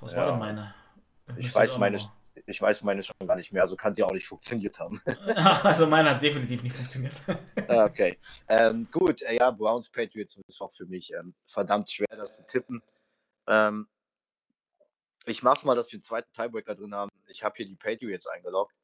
Was 0.00 0.12
ja. 0.12 0.18
war 0.18 0.26
denn 0.30 0.38
meine? 0.38 0.74
Ich, 1.36 1.46
ich 1.46 1.54
weiß 1.54 1.76
meine, 1.76 1.98
ich 2.46 2.60
weiß 2.60 2.82
meine 2.82 3.02
schon 3.02 3.14
gar 3.26 3.36
nicht 3.36 3.52
mehr, 3.52 3.62
also 3.62 3.76
kann 3.76 3.92
sie 3.92 4.02
auch 4.02 4.12
nicht 4.12 4.26
funktioniert 4.26 4.78
haben. 4.78 5.00
also 5.62 5.86
meine 5.86 6.10
hat 6.10 6.22
definitiv 6.22 6.62
nicht 6.62 6.74
funktioniert. 6.74 7.22
Ah, 7.68 7.84
okay. 7.84 8.18
Ähm, 8.48 8.88
gut, 8.90 9.22
äh, 9.22 9.36
ja, 9.36 9.50
Browns 9.50 9.88
Patriots 9.90 10.40
ist 10.46 10.60
auch 10.60 10.72
für 10.72 10.86
mich 10.86 11.12
ähm, 11.12 11.34
verdammt 11.46 11.90
schwer, 11.90 12.08
das 12.16 12.38
zu 12.38 12.46
tippen. 12.46 12.82
Ähm, 13.46 13.86
ich 15.30 15.42
mach's 15.42 15.64
mal, 15.64 15.74
dass 15.74 15.90
wir 15.92 15.96
einen 15.96 16.02
zweiten 16.02 16.32
Tiebreaker 16.32 16.74
drin 16.74 16.94
haben. 16.94 17.10
Ich 17.28 17.44
habe 17.44 17.54
hier 17.56 17.66
die 17.66 17.76
Patriots 17.76 18.26
eingeloggt 18.26 18.74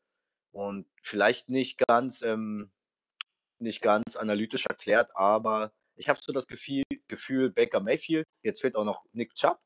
und 0.52 0.86
vielleicht 1.02 1.51
nicht 1.51 1.78
ganz, 1.86 2.23
ähm, 2.23 2.70
nicht 3.59 3.82
ganz 3.82 4.16
analytisch 4.16 4.66
erklärt, 4.66 5.10
aber 5.14 5.73
ich 5.97 6.09
habe 6.09 6.20
so 6.23 6.32
das 6.32 6.47
Gefühl, 6.47 6.85
Gefühl, 7.09 7.51
Baker 7.51 7.81
Mayfield, 7.81 8.27
jetzt 8.43 8.60
fehlt 8.60 8.77
auch 8.77 8.85
noch 8.85 9.05
Nick 9.12 9.35
Chubb. 9.35 9.59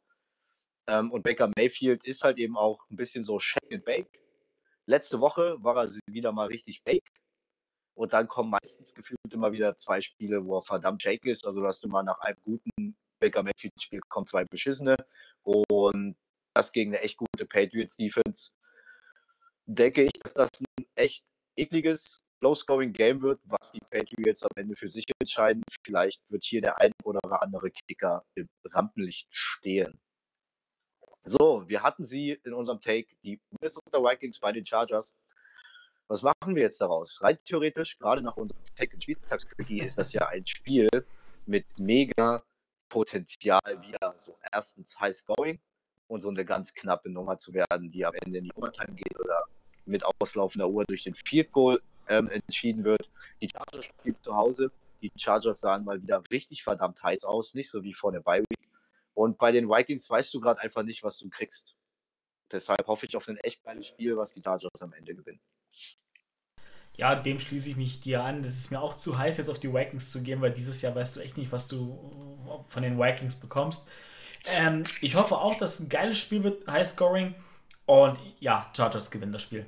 Ähm, 0.87 1.11
und 1.11 1.23
Baker 1.23 1.51
Mayfield 1.57 2.05
ist 2.05 2.25
halt 2.25 2.39
eben 2.39 2.57
auch 2.57 2.89
ein 2.91 2.97
bisschen 2.97 3.25
so 3.25 3.39
Shake 3.39 3.73
and 3.73 3.85
Bake. 3.85 4.23
Letzte 4.87 5.21
Woche 5.21 5.57
war 5.61 5.77
er 5.77 5.91
wieder 6.11 6.33
mal 6.33 6.47
richtig 6.49 6.83
Bake. 6.83 7.11
Und 7.95 8.13
dann 8.13 8.29
kommen 8.29 8.51
meistens 8.51 8.95
gefühlt 8.95 9.19
immer 9.31 9.53
wieder 9.53 9.77
zwei 9.77 10.01
Spiele, 10.01 10.45
wo 10.45 10.59
er 10.59 10.63
verdammt 10.63 11.03
Shake 11.03 11.27
ist. 11.27 11.47
Also, 11.47 11.61
dass 11.61 11.81
du 11.81 11.89
mal 11.89 12.03
nach 12.03 12.19
einem 12.21 12.39
guten 12.45 12.97
Baker 13.21 13.43
Mayfield-Spiel 13.43 14.01
kommen 14.09 14.27
zwei 14.27 14.45
beschissene. 14.45 14.97
Und 15.43 16.17
das 16.55 16.73
gegen 16.73 16.95
eine 16.95 17.03
echt 17.03 17.17
gute 17.17 17.47
Patriots-Defense 17.47 18.51
denke 19.75 20.03
ich, 20.03 20.13
dass 20.23 20.35
das 20.35 20.49
ein 20.61 20.87
echt 20.95 21.25
ekliges 21.57 22.25
Low-Scoring-Game 22.41 23.21
wird, 23.23 23.41
was 23.45 23.73
die 23.73 23.81
Patriots 23.91 24.43
am 24.43 24.51
Ende 24.57 24.75
für 24.75 24.89
sich 24.89 25.05
entscheiden. 25.21 25.63
Vielleicht 25.85 26.21
wird 26.31 26.45
hier 26.45 26.61
der 26.61 26.81
ein 26.81 26.93
oder 27.05 27.43
andere 27.43 27.71
Kicker 27.71 28.25
im 28.35 28.49
Rampenlicht 28.65 29.29
stehen. 29.31 30.01
So, 31.23 31.69
wir 31.69 31.83
hatten 31.83 32.03
sie 32.03 32.41
in 32.45 32.55
unserem 32.55 32.81
Take, 32.81 33.15
die 33.23 33.39
Minnesota 33.51 33.99
Vikings 33.99 34.41
bei 34.41 34.53
den 34.53 34.65
Chargers. 34.65 35.15
Was 36.09 36.23
machen 36.23 36.57
wir 36.57 36.63
jetzt 36.63 36.81
daraus? 36.81 37.21
Rein 37.23 37.39
theoretisch, 37.45 37.99
gerade 37.99 38.23
nach 38.23 38.37
unserem 38.37 38.65
Take 38.75 38.95
und 38.95 39.03
Spieltagsquickie, 39.03 39.81
ist 39.81 39.99
das 39.99 40.13
ja 40.13 40.27
ein 40.29 40.47
Spiel 40.47 40.89
mit 41.47 41.67
mega 41.79 42.43
Potenzial 42.89 43.61
wieder 43.83 44.15
so 44.17 44.37
erstens 44.51 44.99
High 44.99 45.15
Scoring 45.15 45.61
und 46.11 46.21
so 46.21 46.29
eine 46.29 46.45
ganz 46.45 46.75
knappe 46.75 47.09
Nummer 47.09 47.39
zu 47.39 47.55
werden, 47.55 47.91
die 47.91 48.05
am 48.05 48.15
Ende 48.15 48.39
in 48.39 48.45
die 48.45 48.53
Overtime 48.55 48.95
geht 48.97 49.19
oder 49.19 49.45
mit 49.85 50.03
auslaufender 50.21 50.69
Uhr 50.69 50.85
durch 50.85 51.05
den 51.05 51.15
Field 51.15 51.53
Goal 51.53 51.81
ähm, 52.09 52.29
entschieden 52.29 52.83
wird. 52.83 53.09
Die 53.41 53.49
Chargers 53.49 53.85
spielen 53.85 54.17
zu 54.21 54.35
Hause. 54.35 54.73
Die 55.03 55.13
Chargers 55.17 55.61
sahen 55.61 55.85
mal 55.85 56.03
wieder 56.03 56.23
richtig 56.31 56.65
verdammt 56.65 57.01
heiß 57.03 57.25
aus, 57.25 57.55
nicht 57.55 57.71
so 57.71 57.85
wie 57.85 57.95
vor 57.95 58.11
der 58.11 58.21
Bye 58.21 58.43
Week. 58.49 58.69
Und 59.15 59.39
bei 59.39 59.53
den 59.53 59.69
Vikings 59.69 60.11
weißt 60.11 60.35
du 60.35 60.41
gerade 60.41 60.61
einfach 60.61 60.83
nicht, 60.83 61.05
was 61.05 61.17
du 61.19 61.29
kriegst. 61.29 61.77
Deshalb 62.51 62.85
hoffe 62.89 63.07
ich 63.07 63.17
auf 63.17 63.29
ein 63.29 63.37
echt 63.39 63.63
geiles 63.63 63.87
Spiel, 63.87 64.17
was 64.17 64.35
die 64.35 64.43
Chargers 64.43 64.83
am 64.83 64.93
Ende 64.93 65.15
gewinnen. 65.15 65.41
Ja, 66.97 67.15
dem 67.15 67.39
schließe 67.39 67.71
ich 67.71 67.77
mich 67.77 68.01
dir 68.01 68.25
an. 68.25 68.43
Das 68.43 68.51
ist 68.51 68.73
mir 68.73 68.81
auch 68.81 68.97
zu 68.97 69.17
heiß, 69.17 69.39
jetzt 69.39 69.49
auf 69.49 69.61
die 69.61 69.73
Vikings 69.73 70.11
zu 70.11 70.23
gehen, 70.25 70.41
weil 70.41 70.53
dieses 70.53 70.83
Jahr 70.83 70.95
weißt 70.97 71.15
du 71.15 71.21
echt 71.21 71.37
nicht, 71.37 71.53
was 71.53 71.69
du 71.69 72.65
von 72.67 72.83
den 72.83 72.99
Vikings 72.99 73.37
bekommst. 73.37 73.87
Ähm, 74.47 74.85
ich 75.01 75.17
hoffe 75.17 75.37
auch, 75.37 75.57
dass 75.59 75.75
es 75.75 75.81
ein 75.81 75.89
geiles 75.89 76.19
Spiel 76.19 76.43
wird, 76.43 76.67
High 76.67 76.87
Scoring. 76.87 77.35
Und 77.87 78.21
ja, 78.39 78.71
Chargers 78.77 79.11
gewinnen 79.11 79.33
das 79.33 79.43
Spiel. 79.43 79.67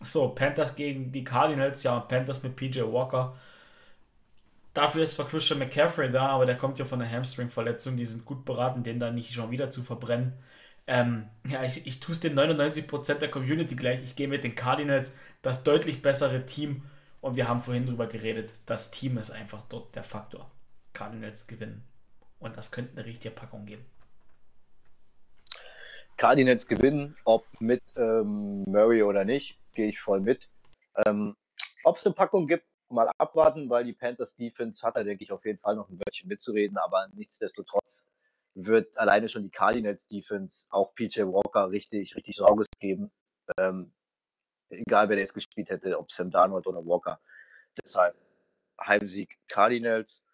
So, 0.00 0.28
Panthers 0.28 0.76
gegen 0.76 1.10
die 1.10 1.24
Cardinals. 1.24 1.82
Ja, 1.82 1.98
Panthers 2.00 2.42
mit 2.42 2.56
PJ 2.56 2.82
Walker. 2.82 3.36
Dafür 4.74 5.02
ist 5.02 5.16
zwar 5.16 5.26
Christian 5.26 5.58
McCaffrey 5.58 6.10
da, 6.10 6.26
aber 6.26 6.46
der 6.46 6.56
kommt 6.56 6.78
ja 6.78 6.84
von 6.84 7.00
einer 7.00 7.10
Hamstring-Verletzung. 7.10 7.96
Die 7.96 8.04
sind 8.04 8.24
gut 8.24 8.44
beraten, 8.44 8.84
den 8.84 9.00
da 9.00 9.10
nicht 9.10 9.32
schon 9.32 9.50
wieder 9.50 9.70
zu 9.70 9.82
verbrennen. 9.82 10.34
Ähm, 10.86 11.28
ja, 11.48 11.62
ich, 11.64 11.86
ich 11.86 12.00
tue 12.00 12.14
es 12.14 12.20
den 12.20 12.38
99% 12.38 13.14
der 13.14 13.30
Community 13.30 13.74
gleich. 13.74 14.02
Ich 14.02 14.14
gehe 14.14 14.28
mit 14.28 14.44
den 14.44 14.54
Cardinals, 14.54 15.18
das 15.42 15.64
deutlich 15.64 16.00
bessere 16.02 16.46
Team. 16.46 16.82
Und 17.20 17.34
wir 17.34 17.48
haben 17.48 17.60
vorhin 17.60 17.86
drüber 17.86 18.06
geredet. 18.06 18.52
Das 18.66 18.90
Team 18.90 19.18
ist 19.18 19.30
einfach 19.30 19.62
dort 19.68 19.94
der 19.96 20.04
Faktor. 20.04 20.50
Cardinals 20.92 21.46
gewinnen. 21.46 21.84
Und 22.38 22.56
das 22.56 22.70
könnte 22.70 22.92
eine 22.92 23.04
richtige 23.06 23.34
Packung 23.34 23.66
geben. 23.66 23.84
Cardinals 26.16 26.66
gewinnen, 26.66 27.16
ob 27.24 27.46
mit 27.60 27.82
ähm, 27.96 28.64
Murray 28.64 29.02
oder 29.02 29.24
nicht, 29.24 29.58
gehe 29.74 29.88
ich 29.88 30.00
voll 30.00 30.20
mit. 30.20 30.48
Ähm, 31.06 31.36
ob 31.84 31.96
es 31.96 32.06
eine 32.06 32.14
Packung 32.14 32.46
gibt, 32.46 32.66
mal 32.88 33.10
abwarten, 33.18 33.70
weil 33.70 33.84
die 33.84 33.92
Panthers 33.92 34.34
Defense 34.36 34.84
hat 34.84 34.96
da, 34.96 35.04
denke 35.04 35.22
ich, 35.22 35.30
auf 35.30 35.44
jeden 35.44 35.58
Fall 35.58 35.76
noch 35.76 35.88
ein 35.88 35.98
Wörtchen 35.98 36.28
mitzureden, 36.28 36.76
aber 36.78 37.08
nichtsdestotrotz 37.14 38.08
wird 38.54 38.98
alleine 38.98 39.28
schon 39.28 39.44
die 39.44 39.50
Cardinals 39.50 40.08
Defense 40.08 40.66
auch 40.70 40.94
PJ 40.94 41.22
Walker 41.22 41.70
richtig, 41.70 42.16
richtig 42.16 42.34
Sorge 42.34 42.64
geben. 42.80 43.12
Ähm, 43.56 43.92
egal 44.70 45.08
wer 45.08 45.16
der 45.16 45.24
jetzt 45.24 45.34
gespielt 45.34 45.70
hätte, 45.70 45.98
ob 45.98 46.10
Sam 46.10 46.30
Darnold 46.30 46.66
oder 46.66 46.84
Walker. 46.84 47.20
Deshalb 47.80 48.16
Heimsieg 48.80 49.38
Cardinals. 49.48 50.24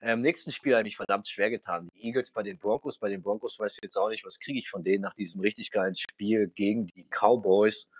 Im 0.00 0.20
nächsten 0.20 0.52
Spiel 0.52 0.74
habe 0.74 0.82
ich 0.82 0.92
mich 0.92 0.96
verdammt 0.96 1.28
schwer 1.28 1.50
getan. 1.50 1.88
Die 1.94 2.06
Eagles 2.06 2.30
bei 2.30 2.42
den 2.42 2.58
Broncos. 2.58 2.98
Bei 2.98 3.08
den 3.08 3.22
Broncos 3.22 3.58
weiß 3.58 3.74
ich 3.74 3.82
jetzt 3.82 3.96
auch 3.96 4.08
nicht, 4.08 4.24
was 4.24 4.38
kriege 4.38 4.58
ich 4.58 4.70
von 4.70 4.84
denen 4.84 5.02
nach 5.02 5.14
diesem 5.14 5.40
richtig 5.40 5.70
geilen 5.70 5.96
Spiel 5.96 6.48
gegen 6.48 6.86
die 6.86 7.04
Cowboys. 7.10 7.90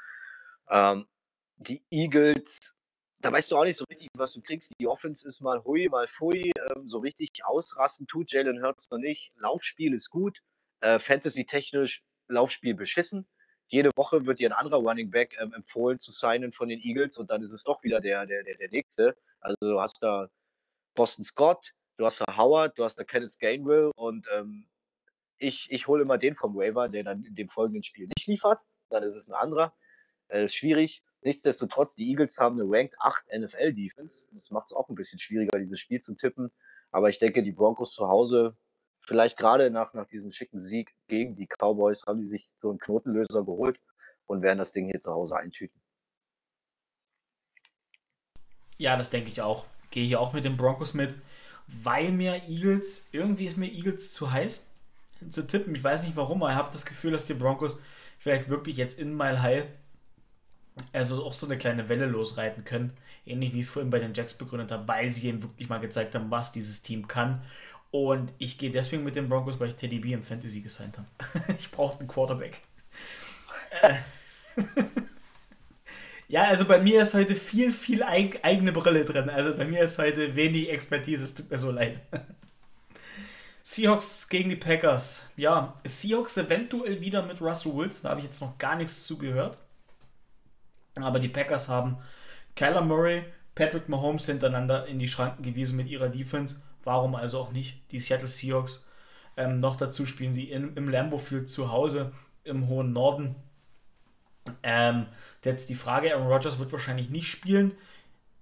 Ähm, 0.70 1.06
die 1.56 1.82
Eagles 1.90 2.76
da 3.20 3.32
weißt 3.32 3.50
du 3.50 3.56
auch 3.56 3.64
nicht 3.64 3.76
so 3.76 3.84
richtig, 3.90 4.08
was 4.14 4.32
du 4.32 4.40
kriegst. 4.40 4.72
Die 4.78 4.86
Offense 4.86 5.26
ist 5.26 5.40
mal 5.40 5.64
hui, 5.64 5.88
mal 5.88 6.06
fui. 6.06 6.52
Ähm, 6.70 6.88
so 6.88 6.98
richtig 6.98 7.44
ausrasten 7.44 8.06
tut 8.06 8.30
Jalen 8.30 8.62
Hurts 8.62 8.90
noch 8.90 8.98
nicht. 8.98 9.32
Laufspiel 9.36 9.94
ist 9.94 10.10
gut. 10.10 10.38
Äh, 10.80 10.98
Fantasy-technisch 10.98 12.04
Laufspiel 12.28 12.74
beschissen. 12.74 13.26
Jede 13.66 13.90
Woche 13.96 14.24
wird 14.24 14.38
dir 14.38 14.50
ein 14.50 14.52
anderer 14.52 14.78
Running 14.78 15.10
Back 15.10 15.36
ähm, 15.40 15.52
empfohlen 15.52 15.98
zu 15.98 16.12
signen 16.12 16.52
von 16.52 16.68
den 16.68 16.80
Eagles 16.80 17.18
und 17.18 17.30
dann 17.30 17.42
ist 17.42 17.52
es 17.52 17.64
doch 17.64 17.82
wieder 17.82 18.00
der, 18.00 18.24
der, 18.24 18.44
der, 18.44 18.56
der 18.56 18.70
nächste. 18.70 19.16
Also 19.40 19.56
du 19.60 19.80
hast 19.80 20.00
da 20.00 20.28
Boston 20.94 21.24
Scott, 21.24 21.72
du 21.98 22.06
hast 22.06 22.20
da 22.20 22.36
Howard, 22.36 22.78
du 22.78 22.84
hast 22.84 22.98
da 22.98 23.04
Kenneth 23.04 23.38
Gainwell 23.38 23.90
und 23.96 24.26
ähm, 24.34 24.66
ich, 25.36 25.70
ich 25.70 25.86
hole 25.86 26.02
immer 26.02 26.18
den 26.18 26.34
vom 26.34 26.56
Waiver, 26.56 26.88
der 26.88 27.04
dann 27.04 27.24
in 27.24 27.34
dem 27.34 27.48
folgenden 27.48 27.82
Spiel 27.82 28.08
nicht 28.16 28.26
liefert. 28.26 28.60
Dann 28.88 29.02
ist 29.02 29.14
es 29.14 29.28
ein 29.28 29.34
anderer. 29.34 29.74
Äh, 30.28 30.48
schwierig. 30.48 31.02
Nichtsdestotrotz, 31.22 31.94
die 31.96 32.08
Eagles 32.08 32.38
haben 32.38 32.60
eine 32.60 32.68
Ranked 32.68 32.96
8 33.00 33.26
NFL-Defense. 33.36 34.28
Das 34.32 34.50
macht 34.50 34.66
es 34.66 34.72
auch 34.72 34.88
ein 34.88 34.94
bisschen 34.94 35.18
schwieriger, 35.18 35.58
dieses 35.58 35.80
Spiel 35.80 36.00
zu 36.00 36.14
tippen. 36.14 36.50
Aber 36.90 37.08
ich 37.08 37.18
denke, 37.18 37.42
die 37.42 37.52
Broncos 37.52 37.92
zu 37.92 38.08
Hause, 38.08 38.56
vielleicht 39.00 39.36
gerade 39.36 39.70
nach, 39.70 39.94
nach 39.94 40.06
diesem 40.06 40.32
schicken 40.32 40.58
Sieg 40.58 40.94
gegen 41.08 41.34
die 41.34 41.46
Cowboys, 41.46 42.04
haben 42.06 42.18
die 42.18 42.26
sich 42.26 42.52
so 42.56 42.70
einen 42.70 42.78
Knotenlöser 42.78 43.44
geholt 43.44 43.80
und 44.26 44.42
werden 44.42 44.58
das 44.58 44.72
Ding 44.72 44.86
hier 44.86 45.00
zu 45.00 45.12
Hause 45.12 45.36
eintüten. 45.36 45.80
Ja, 48.76 48.96
das 48.96 49.10
denke 49.10 49.28
ich 49.28 49.40
auch. 49.40 49.66
Gehe 49.90 50.06
hier 50.06 50.20
auch 50.20 50.32
mit 50.32 50.44
den 50.44 50.56
Broncos 50.56 50.94
mit, 50.94 51.16
weil 51.82 52.12
mir 52.12 52.48
Eagles, 52.48 53.08
irgendwie 53.12 53.44
ist 53.44 53.56
mir 53.56 53.70
Eagles 53.70 54.12
zu 54.12 54.30
heiß 54.30 54.66
zu 55.30 55.46
tippen. 55.46 55.74
Ich 55.74 55.84
weiß 55.84 56.04
nicht 56.04 56.16
warum, 56.16 56.42
aber 56.42 56.52
ich 56.52 56.58
habe 56.58 56.72
das 56.72 56.86
Gefühl, 56.86 57.12
dass 57.12 57.26
die 57.26 57.34
Broncos 57.34 57.80
vielleicht 58.18 58.48
wirklich 58.48 58.76
jetzt 58.76 58.98
in 58.98 59.16
Mile 59.16 59.42
High 59.42 59.64
also 60.92 61.24
auch 61.24 61.32
so 61.32 61.46
eine 61.46 61.56
kleine 61.56 61.88
Welle 61.88 62.06
losreiten 62.06 62.64
können. 62.64 62.92
Ähnlich 63.26 63.52
wie 63.52 63.58
ich 63.58 63.66
es 63.66 63.70
vorhin 63.70 63.90
bei 63.90 63.98
den 63.98 64.14
Jacks 64.14 64.34
begründet 64.34 64.70
habe, 64.70 64.86
weil 64.88 65.10
sie 65.10 65.28
eben 65.28 65.42
wirklich 65.42 65.68
mal 65.68 65.80
gezeigt 65.80 66.14
haben, 66.14 66.30
was 66.30 66.52
dieses 66.52 66.82
Team 66.82 67.08
kann. 67.08 67.42
Und 67.90 68.32
ich 68.38 68.58
gehe 68.58 68.70
deswegen 68.70 69.04
mit 69.04 69.16
den 69.16 69.28
Broncos, 69.28 69.58
weil 69.58 69.68
ich 69.68 69.74
Teddy 69.74 69.98
B 69.98 70.12
im 70.12 70.22
Fantasy 70.22 70.60
gesigned 70.60 70.98
habe. 70.98 71.08
ich 71.58 71.70
brauche 71.70 71.98
einen 71.98 72.08
Quarterback. 72.08 72.60
Ja, 76.28 76.44
also 76.44 76.66
bei 76.66 76.78
mir 76.78 77.00
ist 77.00 77.14
heute 77.14 77.34
viel, 77.34 77.72
viel 77.72 78.02
eig 78.02 78.40
eigene 78.44 78.72
Brille 78.72 79.06
drin. 79.06 79.30
Also 79.30 79.56
bei 79.56 79.64
mir 79.64 79.80
ist 79.80 79.98
heute 79.98 80.36
wenig 80.36 80.68
Expertise, 80.70 81.24
es 81.24 81.34
tut 81.34 81.50
mir 81.50 81.58
so 81.58 81.70
leid. 81.70 82.02
Seahawks 83.62 84.28
gegen 84.28 84.50
die 84.50 84.56
Packers. 84.56 85.30
Ja, 85.36 85.80
Seahawks 85.84 86.36
eventuell 86.36 87.00
wieder 87.00 87.22
mit 87.22 87.40
Russell 87.40 87.74
Wilson, 87.74 88.02
da 88.02 88.10
habe 88.10 88.20
ich 88.20 88.26
jetzt 88.26 88.42
noch 88.42 88.58
gar 88.58 88.76
nichts 88.76 89.06
zugehört. 89.06 89.56
Aber 91.00 91.18
die 91.18 91.28
Packers 91.28 91.70
haben 91.70 91.96
Kyler 92.56 92.82
Murray, 92.82 93.24
Patrick 93.54 93.88
Mahomes 93.88 94.26
hintereinander 94.26 94.86
in 94.86 94.98
die 94.98 95.08
Schranken 95.08 95.42
gewiesen 95.42 95.78
mit 95.78 95.88
ihrer 95.88 96.10
Defense. 96.10 96.62
Warum 96.84 97.14
also 97.14 97.38
auch 97.40 97.52
nicht 97.52 97.90
die 97.90 98.00
Seattle 98.00 98.28
Seahawks? 98.28 98.86
Ähm, 99.38 99.60
noch 99.60 99.76
dazu 99.76 100.04
spielen 100.04 100.32
sie 100.34 100.50
in, 100.50 100.76
im 100.76 100.90
Lambeau 100.90 101.18
Field 101.18 101.48
zu 101.48 101.72
Hause 101.72 102.12
im 102.44 102.68
hohen 102.68 102.92
Norden. 102.92 103.36
Ähm, 104.62 105.06
jetzt 105.44 105.68
die 105.70 105.74
Frage, 105.74 106.14
Aaron 106.14 106.26
Rodgers 106.28 106.58
wird 106.58 106.72
wahrscheinlich 106.72 107.10
nicht 107.10 107.28
spielen, 107.28 107.72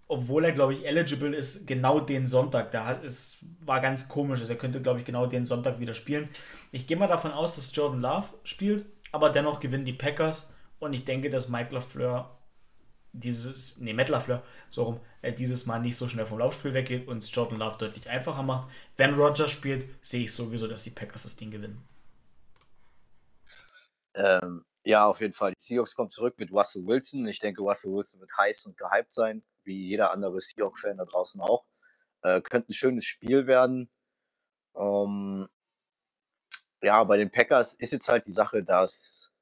obwohl 0.08 0.44
er, 0.44 0.52
glaube 0.52 0.72
ich, 0.72 0.86
eligible 0.86 1.34
ist, 1.34 1.66
genau 1.66 2.00
den 2.00 2.26
Sonntag. 2.26 2.70
Da 2.70 2.86
hat, 2.86 3.04
es 3.04 3.38
war 3.64 3.80
ganz 3.80 4.08
komisch. 4.08 4.40
Also 4.40 4.52
er 4.52 4.58
könnte, 4.58 4.80
glaube 4.80 5.00
ich, 5.00 5.04
genau 5.04 5.26
den 5.26 5.44
Sonntag 5.44 5.80
wieder 5.80 5.94
spielen. 5.94 6.28
Ich 6.72 6.86
gehe 6.86 6.96
mal 6.96 7.08
davon 7.08 7.32
aus, 7.32 7.56
dass 7.56 7.74
Jordan 7.74 8.00
Love 8.00 8.28
spielt, 8.44 8.86
aber 9.12 9.30
dennoch 9.30 9.60
gewinnen 9.60 9.84
die 9.84 9.92
Packers. 9.92 10.52
Und 10.78 10.92
ich 10.92 11.04
denke, 11.04 11.30
dass 11.30 11.48
Mike 11.48 11.74
LaFleur 11.74 12.36
dieses, 13.20 13.78
nee, 13.78 13.92
Matt 13.92 14.08
LaFleur, 14.08 14.42
so 14.68 14.84
rum, 14.84 15.00
äh, 15.22 15.32
dieses 15.32 15.66
Mal 15.66 15.80
nicht 15.80 15.96
so 15.96 16.08
schnell 16.08 16.26
vom 16.26 16.38
Laufspiel 16.38 16.74
weggeht 16.74 17.08
und 17.08 17.18
es 17.18 17.34
Jordan 17.34 17.58
Love 17.58 17.78
deutlich 17.78 18.08
einfacher 18.08 18.42
macht. 18.42 18.68
Wenn 18.96 19.14
Roger 19.14 19.48
spielt, 19.48 19.86
sehe 20.02 20.24
ich 20.24 20.34
sowieso, 20.34 20.66
dass 20.68 20.84
die 20.84 20.90
Packers 20.90 21.24
das 21.24 21.36
Ding 21.36 21.50
gewinnen. 21.50 21.82
Ähm, 24.14 24.64
ja, 24.86 25.04
auf 25.04 25.20
jeden 25.20 25.32
Fall. 25.32 25.52
Die 25.52 25.62
Seahawks 25.62 25.96
kommen 25.96 26.10
zurück 26.10 26.38
mit 26.38 26.52
Russell 26.52 26.86
Wilson. 26.86 27.26
Ich 27.26 27.40
denke, 27.40 27.60
Russell 27.60 27.92
Wilson 27.92 28.20
wird 28.20 28.30
heiß 28.38 28.66
und 28.66 28.78
gehypt 28.78 29.12
sein, 29.12 29.44
wie 29.64 29.88
jeder 29.88 30.12
andere 30.12 30.40
Seahawks-Fan 30.40 30.96
da 30.96 31.04
draußen 31.04 31.40
auch. 31.40 31.66
Äh, 32.22 32.40
könnte 32.40 32.70
ein 32.70 32.74
schönes 32.74 33.04
Spiel 33.04 33.48
werden. 33.48 33.90
Ähm, 34.76 35.48
ja, 36.82 37.02
bei 37.02 37.16
den 37.16 37.32
Packers 37.32 37.74
ist 37.74 37.92
jetzt 37.92 38.08
halt 38.08 38.28
die 38.28 38.32
Sache, 38.32 38.62
dass 38.62 39.32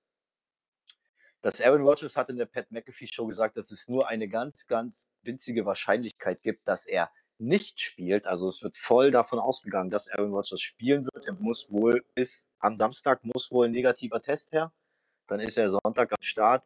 dass 1.42 1.60
Aaron 1.60 1.82
Rodgers 1.82 2.16
hat 2.16 2.30
in 2.30 2.38
der 2.38 2.46
Pat 2.46 2.70
McAfee 2.70 3.06
Show 3.06 3.26
gesagt, 3.26 3.58
dass 3.58 3.70
es 3.70 3.86
nur 3.86 4.08
eine 4.08 4.28
ganz, 4.28 4.66
ganz 4.66 5.10
winzige 5.20 5.66
Wahrscheinlichkeit 5.66 6.42
gibt, 6.42 6.66
dass 6.66 6.86
er 6.86 7.10
nicht 7.36 7.82
spielt. 7.82 8.26
Also 8.26 8.48
es 8.48 8.62
wird 8.62 8.76
voll 8.78 9.10
davon 9.10 9.38
ausgegangen, 9.38 9.90
dass 9.90 10.08
Aaron 10.08 10.32
Rodgers 10.32 10.62
spielen 10.62 11.04
wird. 11.04 11.26
Er 11.26 11.34
muss 11.34 11.70
wohl 11.70 12.02
bis 12.14 12.50
am 12.60 12.78
Samstag 12.78 13.22
muss 13.24 13.50
wohl 13.50 13.66
ein 13.66 13.72
negativer 13.72 14.22
Test 14.22 14.52
her. 14.52 14.72
Dann 15.26 15.40
ist 15.40 15.56
er 15.56 15.70
Sonntag 15.70 16.12
am 16.12 16.22
Start. 16.22 16.64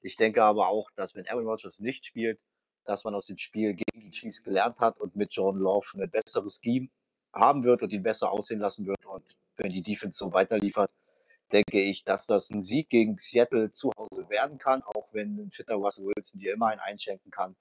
Ich 0.00 0.16
denke 0.16 0.42
aber 0.42 0.68
auch, 0.68 0.90
dass 0.92 1.14
wenn 1.14 1.26
Aaron 1.28 1.46
Rodgers 1.46 1.80
nicht 1.80 2.06
spielt, 2.06 2.40
dass 2.84 3.04
man 3.04 3.14
aus 3.14 3.26
dem 3.26 3.38
Spiel 3.38 3.74
gegen 3.74 4.00
die 4.00 4.10
Chiefs 4.10 4.42
gelernt 4.42 4.78
hat 4.80 5.00
und 5.00 5.16
mit 5.16 5.34
Jordan 5.34 5.60
Love 5.60 5.86
ein 6.00 6.10
besseres 6.10 6.60
Scheme 6.62 6.88
haben 7.32 7.64
wird 7.64 7.82
und 7.82 7.92
ihn 7.92 8.02
besser 8.02 8.32
aussehen 8.32 8.60
lassen 8.60 8.86
wird. 8.86 9.04
Und 9.04 9.24
wenn 9.56 9.72
die 9.72 9.82
Defense 9.82 10.16
so 10.18 10.32
weiterliefert, 10.32 10.90
denke 11.52 11.80
ich, 11.80 12.04
dass 12.04 12.26
das 12.26 12.50
ein 12.50 12.62
Sieg 12.62 12.88
gegen 12.88 13.18
Seattle 13.18 13.70
zu 13.70 13.90
Hause 13.98 14.28
werden 14.28 14.58
kann, 14.58 14.82
auch 14.82 15.08
wenn 15.12 15.38
ein 15.38 15.50
fitter 15.50 15.74
Russell 15.74 16.06
Wilson 16.06 16.40
dir 16.40 16.54
immer 16.54 16.68
einen 16.68 16.80
einschenken 16.80 17.30
kann. 17.30 17.56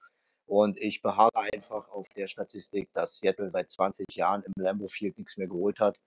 Und 0.46 0.78
ich 0.78 1.02
beharre 1.02 1.38
einfach 1.54 1.90
auf 1.90 2.08
der 2.10 2.28
Statistik, 2.28 2.90
dass 2.94 3.18
Seattle 3.18 3.50
seit 3.50 3.70
20 3.70 4.06
Jahren 4.16 4.44
im 4.44 4.54
Lambeau 4.56 4.88
Field 4.88 5.18
nichts 5.18 5.38
mehr 5.38 5.48
geholt 5.48 5.80
hat 5.80 6.00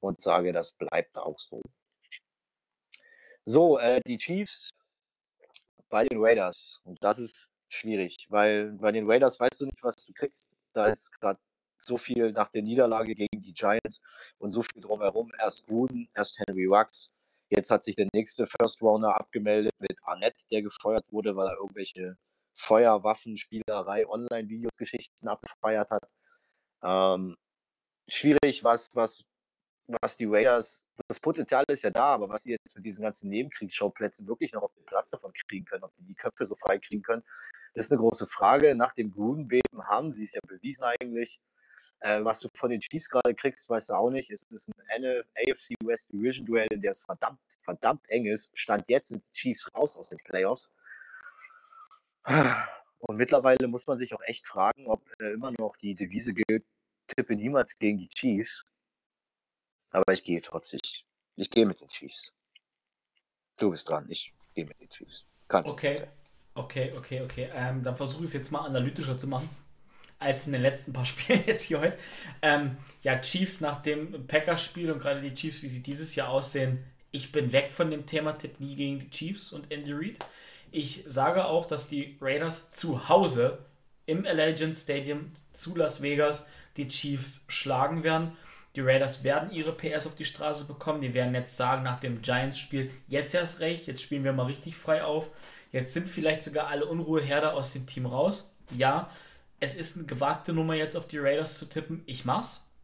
und 0.00 0.20
sage, 0.20 0.52
das 0.52 0.72
bleibt 0.72 1.18
auch 1.18 1.38
so. 1.38 1.62
So, 3.46 3.78
äh, 3.78 4.00
die 4.06 4.18
Chiefs 4.18 4.70
bei 5.88 6.04
den 6.04 6.18
Raiders. 6.20 6.80
Und 6.84 7.02
das 7.02 7.18
ist 7.18 7.48
schwierig, 7.68 8.26
weil 8.28 8.72
bei 8.72 8.92
den 8.92 9.10
Raiders 9.10 9.40
weißt 9.40 9.60
du 9.60 9.66
nicht, 9.66 9.82
was 9.82 9.96
du 10.04 10.12
kriegst. 10.12 10.48
Da 10.72 10.86
ist 10.86 11.12
gerade 11.12 11.38
so 11.78 11.96
viel 11.96 12.32
nach 12.32 12.48
der 12.48 12.62
Niederlage 12.62 13.14
gegen 13.14 13.40
die 13.40 13.52
Giants 13.52 14.00
und 14.38 14.50
so 14.50 14.62
viel 14.62 14.82
drumherum. 14.82 15.30
Erst 15.38 15.66
Gruden, 15.66 16.08
erst 16.14 16.38
Henry 16.40 16.66
Rux, 16.66 17.10
Jetzt 17.48 17.70
hat 17.70 17.82
sich 17.82 17.94
der 17.94 18.08
nächste 18.12 18.46
First 18.46 18.82
Rounder 18.82 19.16
abgemeldet 19.16 19.72
mit 19.80 20.00
Annette, 20.04 20.44
der 20.50 20.62
gefeuert 20.62 21.04
wurde, 21.12 21.36
weil 21.36 21.48
er 21.48 21.56
irgendwelche 21.56 22.16
Feuerwaffen, 22.54 23.38
Spielerei, 23.38 24.06
Online-Videos-Geschichten 24.08 25.28
abgefeiert 25.28 25.90
hat. 25.90 26.08
Ähm, 26.82 27.36
schwierig, 28.08 28.64
was, 28.64 28.94
was, 28.96 29.24
was 29.88 30.16
die 30.16 30.26
Raiders, 30.26 30.88
das 31.08 31.20
Potenzial 31.20 31.64
ist 31.68 31.82
ja 31.82 31.90
da, 31.90 32.06
aber 32.06 32.28
was 32.28 32.42
sie 32.42 32.52
jetzt 32.52 32.74
mit 32.74 32.84
diesen 32.84 33.02
ganzen 33.02 33.30
Nebenkriegsschauplätzen 33.30 34.26
wirklich 34.26 34.52
noch 34.52 34.62
auf 34.62 34.72
den 34.72 34.84
Platz 34.84 35.10
davon 35.10 35.32
kriegen 35.48 35.64
können, 35.64 35.84
ob 35.84 35.94
die 35.96 36.04
die 36.04 36.14
Köpfe 36.14 36.46
so 36.46 36.54
frei 36.56 36.78
kriegen 36.78 37.02
können, 37.02 37.22
ist 37.74 37.92
eine 37.92 38.00
große 38.00 38.26
Frage. 38.26 38.74
Nach 38.74 38.92
dem 38.92 39.12
Grunbeben 39.12 39.82
haben 39.84 40.10
sie 40.12 40.24
es 40.24 40.32
ja 40.32 40.40
bewiesen 40.46 40.84
eigentlich. 40.84 41.40
Äh, 42.00 42.24
was 42.24 42.40
du 42.40 42.48
von 42.54 42.70
den 42.70 42.80
Chiefs 42.80 43.08
gerade 43.08 43.34
kriegst, 43.34 43.68
weißt 43.70 43.90
du 43.90 43.94
auch 43.94 44.10
nicht. 44.10 44.30
Es 44.30 44.42
ist 44.50 44.70
ein 44.88 45.04
AFC 45.34 45.74
West 45.84 46.12
Division 46.12 46.44
Duell, 46.44 46.68
in 46.70 46.80
der 46.80 46.90
es 46.90 47.04
verdammt, 47.04 47.40
verdammt 47.62 48.08
eng 48.10 48.26
ist. 48.26 48.50
Stand 48.54 48.88
jetzt 48.88 49.08
sind 49.08 49.24
die 49.24 49.32
Chiefs 49.32 49.70
raus 49.74 49.96
aus 49.96 50.10
den 50.10 50.18
Playoffs. 50.18 50.70
Und 52.98 53.16
mittlerweile 53.16 53.68
muss 53.68 53.86
man 53.86 53.96
sich 53.96 54.12
auch 54.14 54.22
echt 54.24 54.46
fragen, 54.46 54.86
ob 54.88 55.08
äh, 55.20 55.32
immer 55.32 55.52
noch 55.52 55.76
die 55.76 55.94
Devise 55.94 56.34
gilt, 56.34 56.64
tippe 57.06 57.36
niemals 57.36 57.78
gegen 57.78 57.98
die 57.98 58.08
Chiefs. 58.08 58.64
Aber 59.96 60.12
ich 60.12 60.24
gehe 60.24 60.42
trotzdem. 60.42 60.80
Ich 61.36 61.50
gehe 61.50 61.64
mit 61.64 61.80
den 61.80 61.88
Chiefs. 61.88 62.34
Du 63.58 63.70
bist 63.70 63.88
dran, 63.88 64.04
ich 64.10 64.34
gehe 64.54 64.66
mit 64.66 64.78
den 64.78 64.90
Chiefs. 64.90 65.24
Kannst 65.48 65.70
okay, 65.70 66.06
okay, 66.54 66.92
okay, 66.94 67.22
okay. 67.22 67.48
Ähm, 67.54 67.82
dann 67.82 67.96
versuche 67.96 68.24
ich 68.24 68.28
es 68.28 68.34
jetzt 68.34 68.52
mal 68.52 68.66
analytischer 68.66 69.16
zu 69.16 69.26
machen 69.26 69.48
als 70.18 70.46
in 70.46 70.52
den 70.52 70.60
letzten 70.60 70.92
paar 70.92 71.04
Spielen 71.06 71.44
jetzt 71.46 71.62
hier 71.62 71.80
heute. 71.80 71.98
Ähm, 72.42 72.76
ja, 73.02 73.18
Chiefs 73.18 73.62
nach 73.62 73.80
dem 73.80 74.26
Packers-Spiel 74.26 74.90
und 74.90 74.98
gerade 74.98 75.22
die 75.22 75.32
Chiefs, 75.32 75.62
wie 75.62 75.68
sie 75.68 75.82
dieses 75.82 76.14
Jahr 76.14 76.28
aussehen, 76.28 76.84
ich 77.10 77.32
bin 77.32 77.52
weg 77.54 77.72
von 77.72 77.90
dem 77.90 78.04
Thema 78.04 78.32
Tipp 78.32 78.60
nie 78.60 78.76
gegen 78.76 78.98
die 78.98 79.08
Chiefs 79.08 79.50
und 79.50 79.72
Andy 79.72 79.92
Reid. 79.94 80.18
Ich 80.72 81.04
sage 81.06 81.46
auch, 81.46 81.64
dass 81.64 81.88
die 81.88 82.18
Raiders 82.20 82.70
zu 82.70 83.08
Hause 83.08 83.64
im 84.04 84.26
Allegiant 84.26 84.76
Stadium 84.76 85.32
zu 85.52 85.74
Las 85.74 86.02
Vegas 86.02 86.46
die 86.76 86.88
Chiefs 86.88 87.46
schlagen 87.48 88.02
werden. 88.02 88.36
Die 88.76 88.82
Raiders 88.82 89.24
werden 89.24 89.50
ihre 89.50 89.72
PS 89.72 90.06
auf 90.06 90.16
die 90.16 90.26
Straße 90.26 90.66
bekommen. 90.66 91.00
Die 91.00 91.14
werden 91.14 91.34
jetzt 91.34 91.56
sagen, 91.56 91.82
nach 91.82 91.98
dem 91.98 92.20
Giants-Spiel, 92.20 92.90
jetzt 93.08 93.34
erst 93.34 93.60
recht, 93.60 93.86
jetzt 93.86 94.02
spielen 94.02 94.22
wir 94.22 94.34
mal 94.34 94.46
richtig 94.46 94.76
frei 94.76 95.02
auf. 95.02 95.30
Jetzt 95.72 95.94
sind 95.94 96.06
vielleicht 96.08 96.42
sogar 96.42 96.68
alle 96.68 96.84
Unruheherde 96.84 97.54
aus 97.54 97.72
dem 97.72 97.86
Team 97.86 98.04
raus. 98.04 98.56
Ja, 98.76 99.10
es 99.60 99.74
ist 99.74 99.96
eine 99.96 100.06
gewagte 100.06 100.52
Nummer 100.52 100.74
jetzt 100.74 100.94
auf 100.94 101.06
die 101.08 101.18
Raiders 101.18 101.58
zu 101.58 101.70
tippen. 101.70 102.02
Ich 102.04 102.26
mach's. 102.26 102.74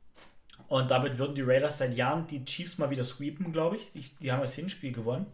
Und 0.69 0.91
damit 0.91 1.19
würden 1.19 1.35
die 1.35 1.43
Raiders 1.43 1.77
seit 1.77 1.95
Jahren 1.95 2.27
die 2.27 2.45
Chiefs 2.47 2.79
mal 2.79 2.89
wieder 2.89 3.05
sweepen, 3.05 3.53
glaube 3.53 3.77
ich. 3.77 3.93
Die, 3.93 4.05
die, 4.21 4.33
haben 4.33 4.41
das 4.41 4.55
Hinspiel 4.55 4.93
gewonnen. 4.93 5.27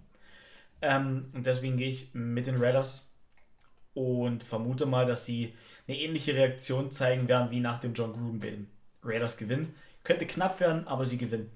Ähm, 0.83 1.31
und 1.33 1.47
deswegen 1.47 1.77
gehe 1.77 1.89
ich 1.89 2.13
mit 2.15 2.49
den 2.49 2.57
Raiders 2.57 3.13
und 3.95 4.43
vermute 4.43 4.87
mal, 4.87 5.07
dass 5.07 5.25
die 5.25 5.55
eine 5.87 5.99
ähnliche 5.99 6.35
Reaktion 6.35 6.91
zeigen 6.91 7.29
werden 7.29 7.53
wie 7.53 7.61
nach 7.61 7.79
dem 7.79 7.95
John 7.95 8.13
Gruden 8.13 8.41
bei 8.41 8.51
den 8.51 8.71
Raiders 9.05 9.37
gewinnen. 9.37 9.75
Könnte 10.09 10.27
knapp 10.27 10.59
werden, 10.59 10.89
aber 10.89 11.05
sie 11.05 11.19
gewinnen. 11.19 11.51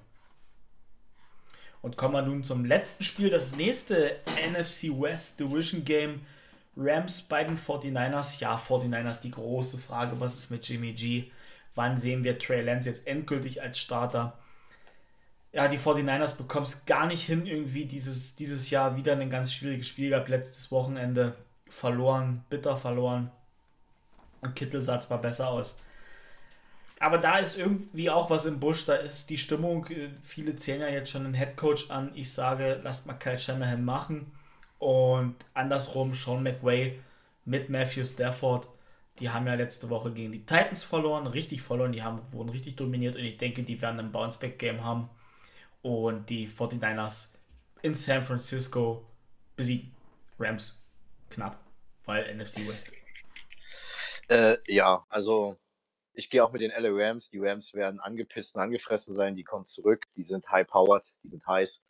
Und 1.80 1.96
kommen 1.96 2.12
wir 2.12 2.20
nun 2.20 2.44
zum 2.44 2.66
letzten 2.66 3.02
Spiel, 3.02 3.30
das 3.30 3.56
nächste 3.56 4.20
NFC 4.46 4.90
West 4.90 5.40
Division 5.40 5.86
Game. 5.86 6.20
Rams 6.76 7.22
bei 7.22 7.44
den 7.44 7.56
49ers. 7.56 8.40
Ja, 8.40 8.56
49ers 8.56 9.22
die 9.22 9.30
große 9.30 9.78
Frage, 9.78 10.20
was 10.20 10.34
ist 10.34 10.50
mit 10.50 10.68
Jimmy 10.68 10.92
G? 10.92 11.30
Wann 11.74 11.96
sehen 11.96 12.24
wir 12.24 12.38
Trey 12.38 12.60
Lance 12.60 12.90
jetzt 12.90 13.06
endgültig 13.06 13.62
als 13.62 13.78
Starter? 13.78 14.38
Ja, 15.52 15.66
die 15.66 15.78
49ers 15.78 16.36
bekommen 16.36 16.66
es 16.66 16.84
gar 16.84 17.06
nicht 17.06 17.24
hin, 17.24 17.46
irgendwie 17.46 17.86
dieses, 17.86 18.36
dieses 18.36 18.68
Jahr 18.68 18.96
wieder 18.96 19.16
ein 19.16 19.30
ganz 19.30 19.54
schwieriges 19.54 19.88
Spiel 19.88 20.10
gehabt. 20.10 20.28
Letztes 20.28 20.70
Wochenende 20.70 21.36
verloren, 21.70 22.44
bitter 22.50 22.76
verloren. 22.76 23.30
Und 24.42 24.54
Kittel 24.56 24.82
sah 24.82 25.00
zwar 25.00 25.22
besser 25.22 25.48
aus. 25.48 25.80
Aber 27.02 27.18
da 27.18 27.38
ist 27.38 27.58
irgendwie 27.58 28.08
auch 28.10 28.30
was 28.30 28.46
im 28.46 28.60
Busch, 28.60 28.84
da 28.84 28.94
ist 28.94 29.28
die 29.28 29.36
Stimmung, 29.36 29.86
äh, 29.86 30.10
viele 30.22 30.54
zählen 30.54 30.82
ja 30.82 30.88
jetzt 30.88 31.10
schon 31.10 31.24
einen 31.24 31.34
Headcoach 31.34 31.90
an. 31.90 32.12
Ich 32.14 32.32
sage, 32.32 32.80
lasst 32.84 33.08
mal 33.08 33.14
Kyle 33.14 33.36
Shanahan 33.36 33.84
machen. 33.84 34.30
Und 34.78 35.34
andersrum, 35.52 36.14
Sean 36.14 36.44
McWay 36.44 37.00
mit 37.44 37.70
Matthew 37.70 38.04
Stafford, 38.04 38.68
die 39.18 39.30
haben 39.30 39.48
ja 39.48 39.54
letzte 39.54 39.90
Woche 39.90 40.12
gegen 40.12 40.30
die 40.30 40.46
Titans 40.46 40.84
verloren, 40.84 41.26
richtig 41.26 41.60
verloren, 41.60 41.90
die 41.90 42.04
haben, 42.04 42.20
wurden 42.30 42.50
richtig 42.50 42.76
dominiert 42.76 43.16
und 43.16 43.24
ich 43.24 43.36
denke, 43.36 43.64
die 43.64 43.82
werden 43.82 43.98
ein 43.98 44.12
Bounceback-Game 44.12 44.84
haben 44.84 45.10
und 45.82 46.30
die 46.30 46.48
49ers 46.48 47.30
in 47.82 47.94
San 47.94 48.22
Francisco 48.22 49.04
besiegen. 49.56 49.92
Rams 50.38 50.80
knapp, 51.30 51.58
weil 52.04 52.32
NFC 52.32 52.68
West. 52.68 52.92
Äh, 54.28 54.56
ja, 54.68 55.04
also 55.08 55.56
ich 56.14 56.30
gehe 56.30 56.44
auch 56.44 56.52
mit 56.52 56.60
den 56.60 56.70
LA 56.70 56.90
Rams. 56.92 57.30
Die 57.30 57.38
Rams 57.38 57.74
werden 57.74 58.00
angepisst 58.00 58.54
und 58.54 58.62
angefressen 58.62 59.14
sein. 59.14 59.36
Die 59.36 59.44
kommen 59.44 59.64
zurück. 59.64 60.04
Die 60.16 60.24
sind 60.24 60.50
high-powered. 60.50 61.04
Die 61.22 61.28
sind 61.28 61.46
heiß. 61.46 61.84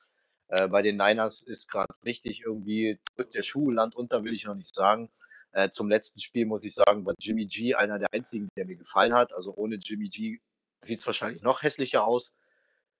Äh, 0.48 0.68
bei 0.68 0.82
den 0.82 0.96
Niners 0.96 1.42
ist 1.42 1.70
gerade 1.70 1.92
richtig 2.04 2.42
irgendwie 2.42 3.00
drückt 3.16 3.34
der 3.34 3.42
Schuh 3.42 3.70
Land 3.70 3.96
unter, 3.96 4.22
will 4.22 4.34
ich 4.34 4.44
noch 4.44 4.54
nicht 4.54 4.74
sagen. 4.74 5.10
Äh, 5.52 5.70
zum 5.70 5.88
letzten 5.88 6.20
Spiel 6.20 6.46
muss 6.46 6.64
ich 6.64 6.74
sagen, 6.74 7.04
war 7.04 7.14
Jimmy 7.18 7.46
G 7.46 7.74
einer 7.74 7.98
der 7.98 8.08
einzigen, 8.12 8.48
der 8.56 8.66
mir 8.66 8.76
gefallen 8.76 9.14
hat. 9.14 9.32
Also 9.32 9.54
ohne 9.54 9.76
Jimmy 9.76 10.08
G 10.08 10.40
sieht 10.82 10.98
es 10.98 11.06
wahrscheinlich 11.06 11.42
noch 11.42 11.62
hässlicher 11.62 12.04
aus. 12.04 12.36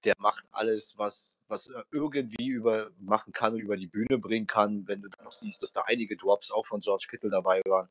Der 0.04 0.14
macht 0.18 0.44
alles, 0.50 0.98
was, 0.98 1.38
was 1.46 1.68
er 1.68 1.84
irgendwie 1.92 2.46
über 2.46 2.90
machen 2.98 3.32
kann 3.32 3.54
und 3.54 3.60
über 3.60 3.76
die 3.76 3.86
Bühne 3.86 4.18
bringen 4.18 4.46
kann. 4.46 4.88
Wenn 4.88 5.02
du 5.02 5.08
dann 5.08 5.24
noch 5.24 5.32
siehst, 5.32 5.62
dass 5.62 5.72
da 5.72 5.82
einige 5.86 6.16
Drops 6.16 6.50
auch 6.50 6.66
von 6.66 6.80
George 6.80 7.06
Kittle 7.08 7.30
dabei 7.30 7.60
waren. 7.66 7.88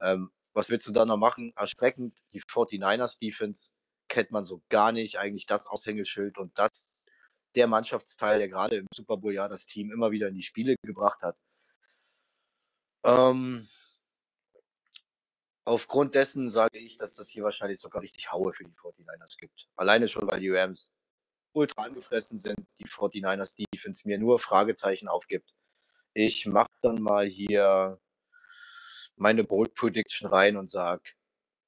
Ähm, 0.00 0.30
was 0.54 0.70
willst 0.70 0.86
du 0.86 0.92
da 0.92 1.04
noch 1.04 1.16
machen? 1.18 1.52
Erschreckend, 1.56 2.16
die 2.32 2.40
49ers 2.40 3.18
Defense 3.18 3.72
kennt 4.08 4.30
man 4.30 4.44
so 4.44 4.62
gar 4.70 4.92
nicht. 4.92 5.18
Eigentlich 5.18 5.46
das 5.46 5.66
Aushängeschild 5.66 6.38
und 6.38 6.58
das 6.58 6.84
der 7.54 7.66
Mannschaftsteil, 7.66 8.38
der 8.38 8.48
gerade 8.48 8.76
im 8.76 8.86
Super 8.92 9.16
Bowl 9.16 9.32
ja 9.32 9.48
das 9.48 9.66
Team 9.66 9.92
immer 9.92 10.10
wieder 10.10 10.28
in 10.28 10.34
die 10.34 10.42
Spiele 10.42 10.76
gebracht 10.82 11.22
hat. 11.22 11.36
Ähm, 13.04 13.68
aufgrund 15.64 16.14
dessen 16.14 16.50
sage 16.50 16.78
ich, 16.78 16.96
dass 16.98 17.14
das 17.14 17.28
hier 17.30 17.44
wahrscheinlich 17.44 17.80
sogar 17.80 18.02
richtig 18.02 18.32
Haue 18.32 18.52
für 18.52 18.64
die 18.64 18.72
49ers 18.72 19.36
gibt. 19.38 19.68
Alleine 19.76 20.08
schon, 20.08 20.26
weil 20.28 20.40
die 20.40 20.50
Rams 20.50 20.94
ultra 21.52 21.84
angefressen 21.84 22.38
sind, 22.38 22.58
die 22.78 22.86
49ers 22.86 23.54
Defense 23.56 24.08
mir 24.08 24.18
nur 24.18 24.38
Fragezeichen 24.40 25.08
aufgibt. 25.08 25.54
Ich 26.14 26.46
mache 26.46 26.70
dann 26.82 27.00
mal 27.02 27.26
hier 27.26 28.00
meine 29.16 29.44
Bold 29.44 29.74
Prediction 29.74 30.28
rein 30.28 30.56
und 30.56 30.68
sage 30.68 31.02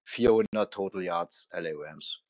400 0.04 0.72
Total 0.72 1.02
Yards 1.02 1.48
LA 1.52 1.70
Rams. 1.74 2.22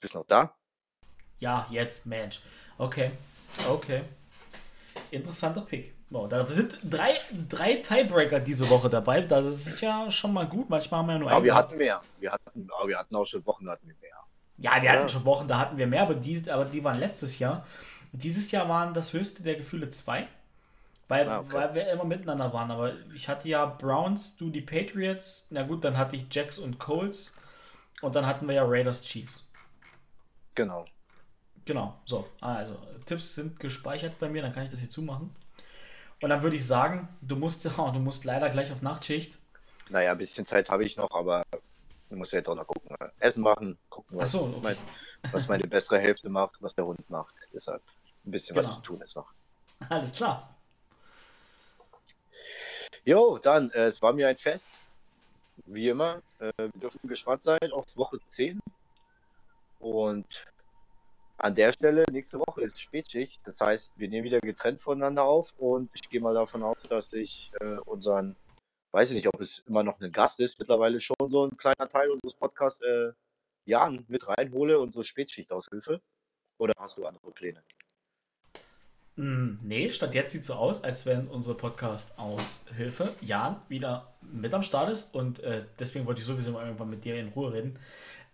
Bist 0.00 0.14
noch 0.14 0.26
da? 0.26 0.56
Ja, 1.38 1.66
jetzt, 1.70 2.06
Mensch. 2.06 2.40
Okay, 2.78 3.12
okay. 3.68 4.02
Interessanter 5.10 5.62
Pick. 5.62 5.94
Wow, 6.08 6.28
da 6.28 6.44
sind 6.46 6.78
drei, 6.82 7.14
drei 7.48 7.76
Tiebreaker 7.76 8.40
diese 8.40 8.68
Woche 8.68 8.88
dabei. 8.90 9.20
Das 9.20 9.44
ist 9.44 9.80
ja 9.80 10.10
schon 10.10 10.32
mal 10.32 10.48
gut. 10.48 10.68
Manchmal 10.68 11.00
haben 11.00 11.06
wir 11.06 11.12
ja 11.12 11.18
nur 11.18 11.30
Aber 11.30 11.44
wir 11.44 11.54
hatten 11.54 11.76
mehr. 11.76 12.02
Wir 12.18 12.32
hatten, 12.32 12.68
aber 12.76 12.88
wir 12.88 12.98
hatten 12.98 13.14
auch 13.14 13.26
schon 13.26 13.46
Wochen 13.46 13.68
hatten 13.68 13.86
wir 13.86 13.94
mehr. 14.00 14.10
Ja, 14.60 14.82
wir 14.82 14.92
hatten 14.92 15.08
schon 15.08 15.24
Wochen, 15.24 15.48
da 15.48 15.58
hatten 15.58 15.78
wir 15.78 15.86
mehr, 15.86 16.02
aber 16.02 16.14
die, 16.14 16.50
aber 16.50 16.66
die 16.66 16.84
waren 16.84 17.00
letztes 17.00 17.38
Jahr. 17.38 17.66
Dieses 18.12 18.50
Jahr 18.50 18.68
waren 18.68 18.92
das 18.94 19.12
höchste 19.12 19.42
der 19.42 19.54
Gefühle 19.54 19.90
zwei, 19.90 20.28
weil, 21.08 21.28
ah, 21.28 21.40
okay. 21.40 21.52
weil 21.52 21.74
wir 21.74 21.90
immer 21.90 22.04
miteinander 22.04 22.52
waren. 22.52 22.70
Aber 22.70 22.94
ich 23.14 23.28
hatte 23.28 23.48
ja 23.48 23.66
Browns, 23.66 24.36
du 24.36 24.50
die 24.50 24.60
Patriots, 24.60 25.48
na 25.50 25.62
gut, 25.62 25.84
dann 25.84 25.96
hatte 25.96 26.16
ich 26.16 26.26
Jacks 26.30 26.58
und 26.58 26.78
Colts 26.78 27.34
und 28.00 28.14
dann 28.14 28.26
hatten 28.26 28.46
wir 28.46 28.54
ja 28.54 28.64
Raiders 28.64 29.02
Chiefs. 29.02 29.48
Genau. 30.54 30.84
Genau, 31.64 32.00
so. 32.04 32.26
Also, 32.40 32.76
Tipps 33.06 33.34
sind 33.34 33.60
gespeichert 33.60 34.18
bei 34.18 34.28
mir, 34.28 34.42
dann 34.42 34.52
kann 34.52 34.64
ich 34.64 34.70
das 34.70 34.80
hier 34.80 34.90
zumachen. 34.90 35.30
Und 36.22 36.28
dann 36.30 36.42
würde 36.42 36.56
ich 36.56 36.66
sagen, 36.66 37.08
du 37.22 37.36
musst, 37.36 37.66
oh, 37.78 37.90
du 37.90 38.00
musst 38.00 38.24
leider 38.24 38.48
gleich 38.50 38.72
auf 38.72 38.82
Nachtschicht. 38.82 39.38
Naja, 39.88 40.12
ein 40.12 40.18
bisschen 40.18 40.46
Zeit 40.46 40.68
habe 40.70 40.84
ich 40.84 40.96
noch, 40.96 41.10
aber 41.10 41.44
du 42.08 42.16
musst 42.16 42.32
ja 42.32 42.38
jetzt 42.38 42.48
auch 42.48 42.56
noch 42.56 42.66
gucken. 42.66 42.96
Essen 43.18 43.42
machen, 43.42 43.78
gucken, 43.88 44.18
was, 44.18 44.32
so, 44.32 44.42
okay. 44.42 44.60
mein, 44.62 44.76
was 45.32 45.48
meine 45.48 45.66
bessere 45.66 45.98
Hälfte 45.98 46.28
macht, 46.28 46.56
was 46.60 46.74
der 46.74 46.86
Hund 46.86 47.08
macht. 47.10 47.34
Deshalb 47.52 47.82
ein 48.24 48.30
bisschen 48.30 48.54
genau. 48.54 48.66
was 48.66 48.74
zu 48.76 48.82
tun 48.82 49.00
ist 49.00 49.16
noch. 49.16 49.32
Alles 49.88 50.12
klar. 50.12 50.56
Jo, 53.04 53.38
dann, 53.38 53.70
äh, 53.70 53.86
es 53.86 54.02
war 54.02 54.12
mir 54.12 54.28
ein 54.28 54.36
Fest. 54.36 54.70
Wie 55.66 55.88
immer. 55.88 56.22
Äh, 56.38 56.52
wir 56.56 56.80
dürfen 56.80 57.08
gespannt 57.08 57.42
sein 57.42 57.72
auf 57.72 57.96
Woche 57.96 58.18
10. 58.24 58.60
Und 59.78 60.46
an 61.38 61.54
der 61.54 61.72
Stelle, 61.72 62.04
nächste 62.10 62.38
Woche 62.38 62.62
ist 62.62 62.78
Spätschicht. 62.78 63.40
Das 63.44 63.60
heißt, 63.60 63.94
wir 63.96 64.08
nehmen 64.08 64.24
wieder 64.24 64.40
getrennt 64.40 64.80
voneinander 64.80 65.24
auf. 65.24 65.54
Und 65.58 65.90
ich 65.94 66.08
gehe 66.10 66.20
mal 66.20 66.34
davon 66.34 66.62
aus, 66.62 66.82
dass 66.88 67.12
ich 67.14 67.50
äh, 67.60 67.76
unseren, 67.86 68.36
weiß 68.92 69.10
ich 69.10 69.16
nicht, 69.16 69.28
ob 69.28 69.40
es 69.40 69.60
immer 69.60 69.82
noch 69.82 70.00
ein 70.00 70.12
Gast 70.12 70.38
ist, 70.40 70.58
mittlerweile 70.58 71.00
schon 71.00 71.16
so 71.26 71.46
ein 71.46 71.56
kleiner 71.56 71.88
Teil 71.88 72.10
unseres 72.10 72.34
Podcasts, 72.34 72.82
äh, 72.82 73.12
Jan 73.64 74.04
mit 74.08 74.28
reinhole, 74.28 74.78
unsere 74.78 75.04
Spätschichtaushilfe. 75.04 76.02
Oder 76.58 76.74
hast 76.78 76.98
du 76.98 77.06
andere 77.06 77.30
Pläne? 77.30 77.62
Mm, 79.20 79.58
nee, 79.62 79.92
statt 79.92 80.14
jetzt 80.14 80.32
sieht 80.32 80.40
es 80.40 80.46
so 80.46 80.54
aus, 80.54 80.82
als 80.82 81.04
wenn 81.04 81.28
unsere 81.28 81.54
Podcast-Aushilfe 81.54 83.14
Jan 83.20 83.56
wieder 83.68 84.14
mit 84.22 84.54
am 84.54 84.62
Start 84.62 84.88
ist 84.88 85.14
und 85.14 85.40
äh, 85.40 85.62
deswegen 85.78 86.06
wollte 86.06 86.22
ich 86.22 86.26
sowieso 86.26 86.52
mal 86.52 86.64
irgendwann 86.64 86.88
mit 86.88 87.04
dir 87.04 87.16
in 87.16 87.28
Ruhe 87.28 87.52
reden. 87.52 87.78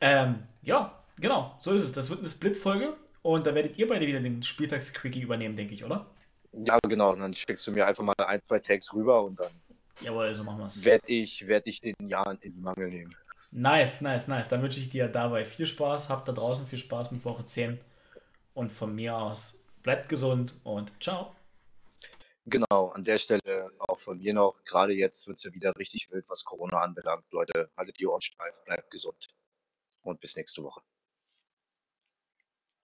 Ähm, 0.01 0.45
ja, 0.63 0.97
genau, 1.19 1.57
so 1.59 1.73
ist 1.73 1.83
es. 1.83 1.91
Das 1.91 2.09
wird 2.09 2.21
eine 2.21 2.29
Split-Folge 2.29 2.95
und 3.23 3.49
da 3.49 3.55
werdet 3.57 3.77
ihr 3.79 3.89
beide 3.89 4.07
wieder 4.07 4.21
den 4.21 4.45
Spieltags-Quickie 4.45 5.23
übernehmen, 5.23 5.57
denke 5.57 5.75
ich, 5.75 5.83
oder? 5.83 6.07
Ja, 6.53 6.79
genau. 6.89 7.15
Und 7.15 7.19
dann 7.19 7.35
schickst 7.35 7.67
du 7.67 7.73
mir 7.73 7.85
einfach 7.85 8.05
mal 8.05 8.15
ein, 8.25 8.41
zwei 8.47 8.61
Tags 8.61 8.95
rüber 8.95 9.25
und 9.25 9.41
dann. 9.41 9.51
Jawohl, 10.03 10.33
so 10.37 10.45
machen 10.45 10.61
wir 10.61 10.67
es. 10.67 10.85
Werde 10.85 11.09
ich, 11.09 11.49
werd 11.49 11.67
ich 11.67 11.81
den 11.81 11.97
Jan 12.07 12.39
in 12.43 12.53
die 12.53 12.61
Mangel 12.61 12.91
nehmen. 12.91 13.13
Nice, 13.51 14.03
nice, 14.03 14.29
nice. 14.29 14.49
Dann 14.49 14.63
wünsche 14.63 14.79
ich 14.79 14.89
dir 14.89 15.09
dabei 15.09 15.45
viel 15.45 15.67
Spaß. 15.67 16.11
Habt 16.11 16.29
da 16.29 16.33
draußen 16.33 16.65
viel 16.65 16.79
Spaß 16.79 17.11
mit 17.11 17.25
Woche 17.25 17.45
10. 17.45 17.81
Und 18.55 18.71
von 18.71 18.95
mir 18.95 19.17
aus 19.17 19.59
Bleibt 19.87 20.09
gesund 20.09 20.53
und 20.65 20.93
ciao. 21.01 21.37
Genau, 22.45 22.89
an 22.89 23.05
der 23.05 23.19
Stelle 23.19 23.71
auch 23.79 24.01
von 24.01 24.19
mir 24.19 24.35
noch. 24.35 24.65
Gerade 24.65 24.93
jetzt 24.93 25.29
wird 25.29 25.37
es 25.37 25.45
ja 25.45 25.53
wieder 25.53 25.73
richtig 25.79 26.11
wild, 26.11 26.29
was 26.29 26.43
Corona 26.43 26.81
anbelangt. 26.81 27.25
Leute, 27.31 27.71
haltet 27.77 27.97
die 28.01 28.07
Ohren 28.09 28.21
steif, 28.21 28.65
bleibt 28.65 28.91
gesund 28.91 29.29
und 30.03 30.19
bis 30.19 30.35
nächste 30.35 30.65
Woche. 30.65 30.81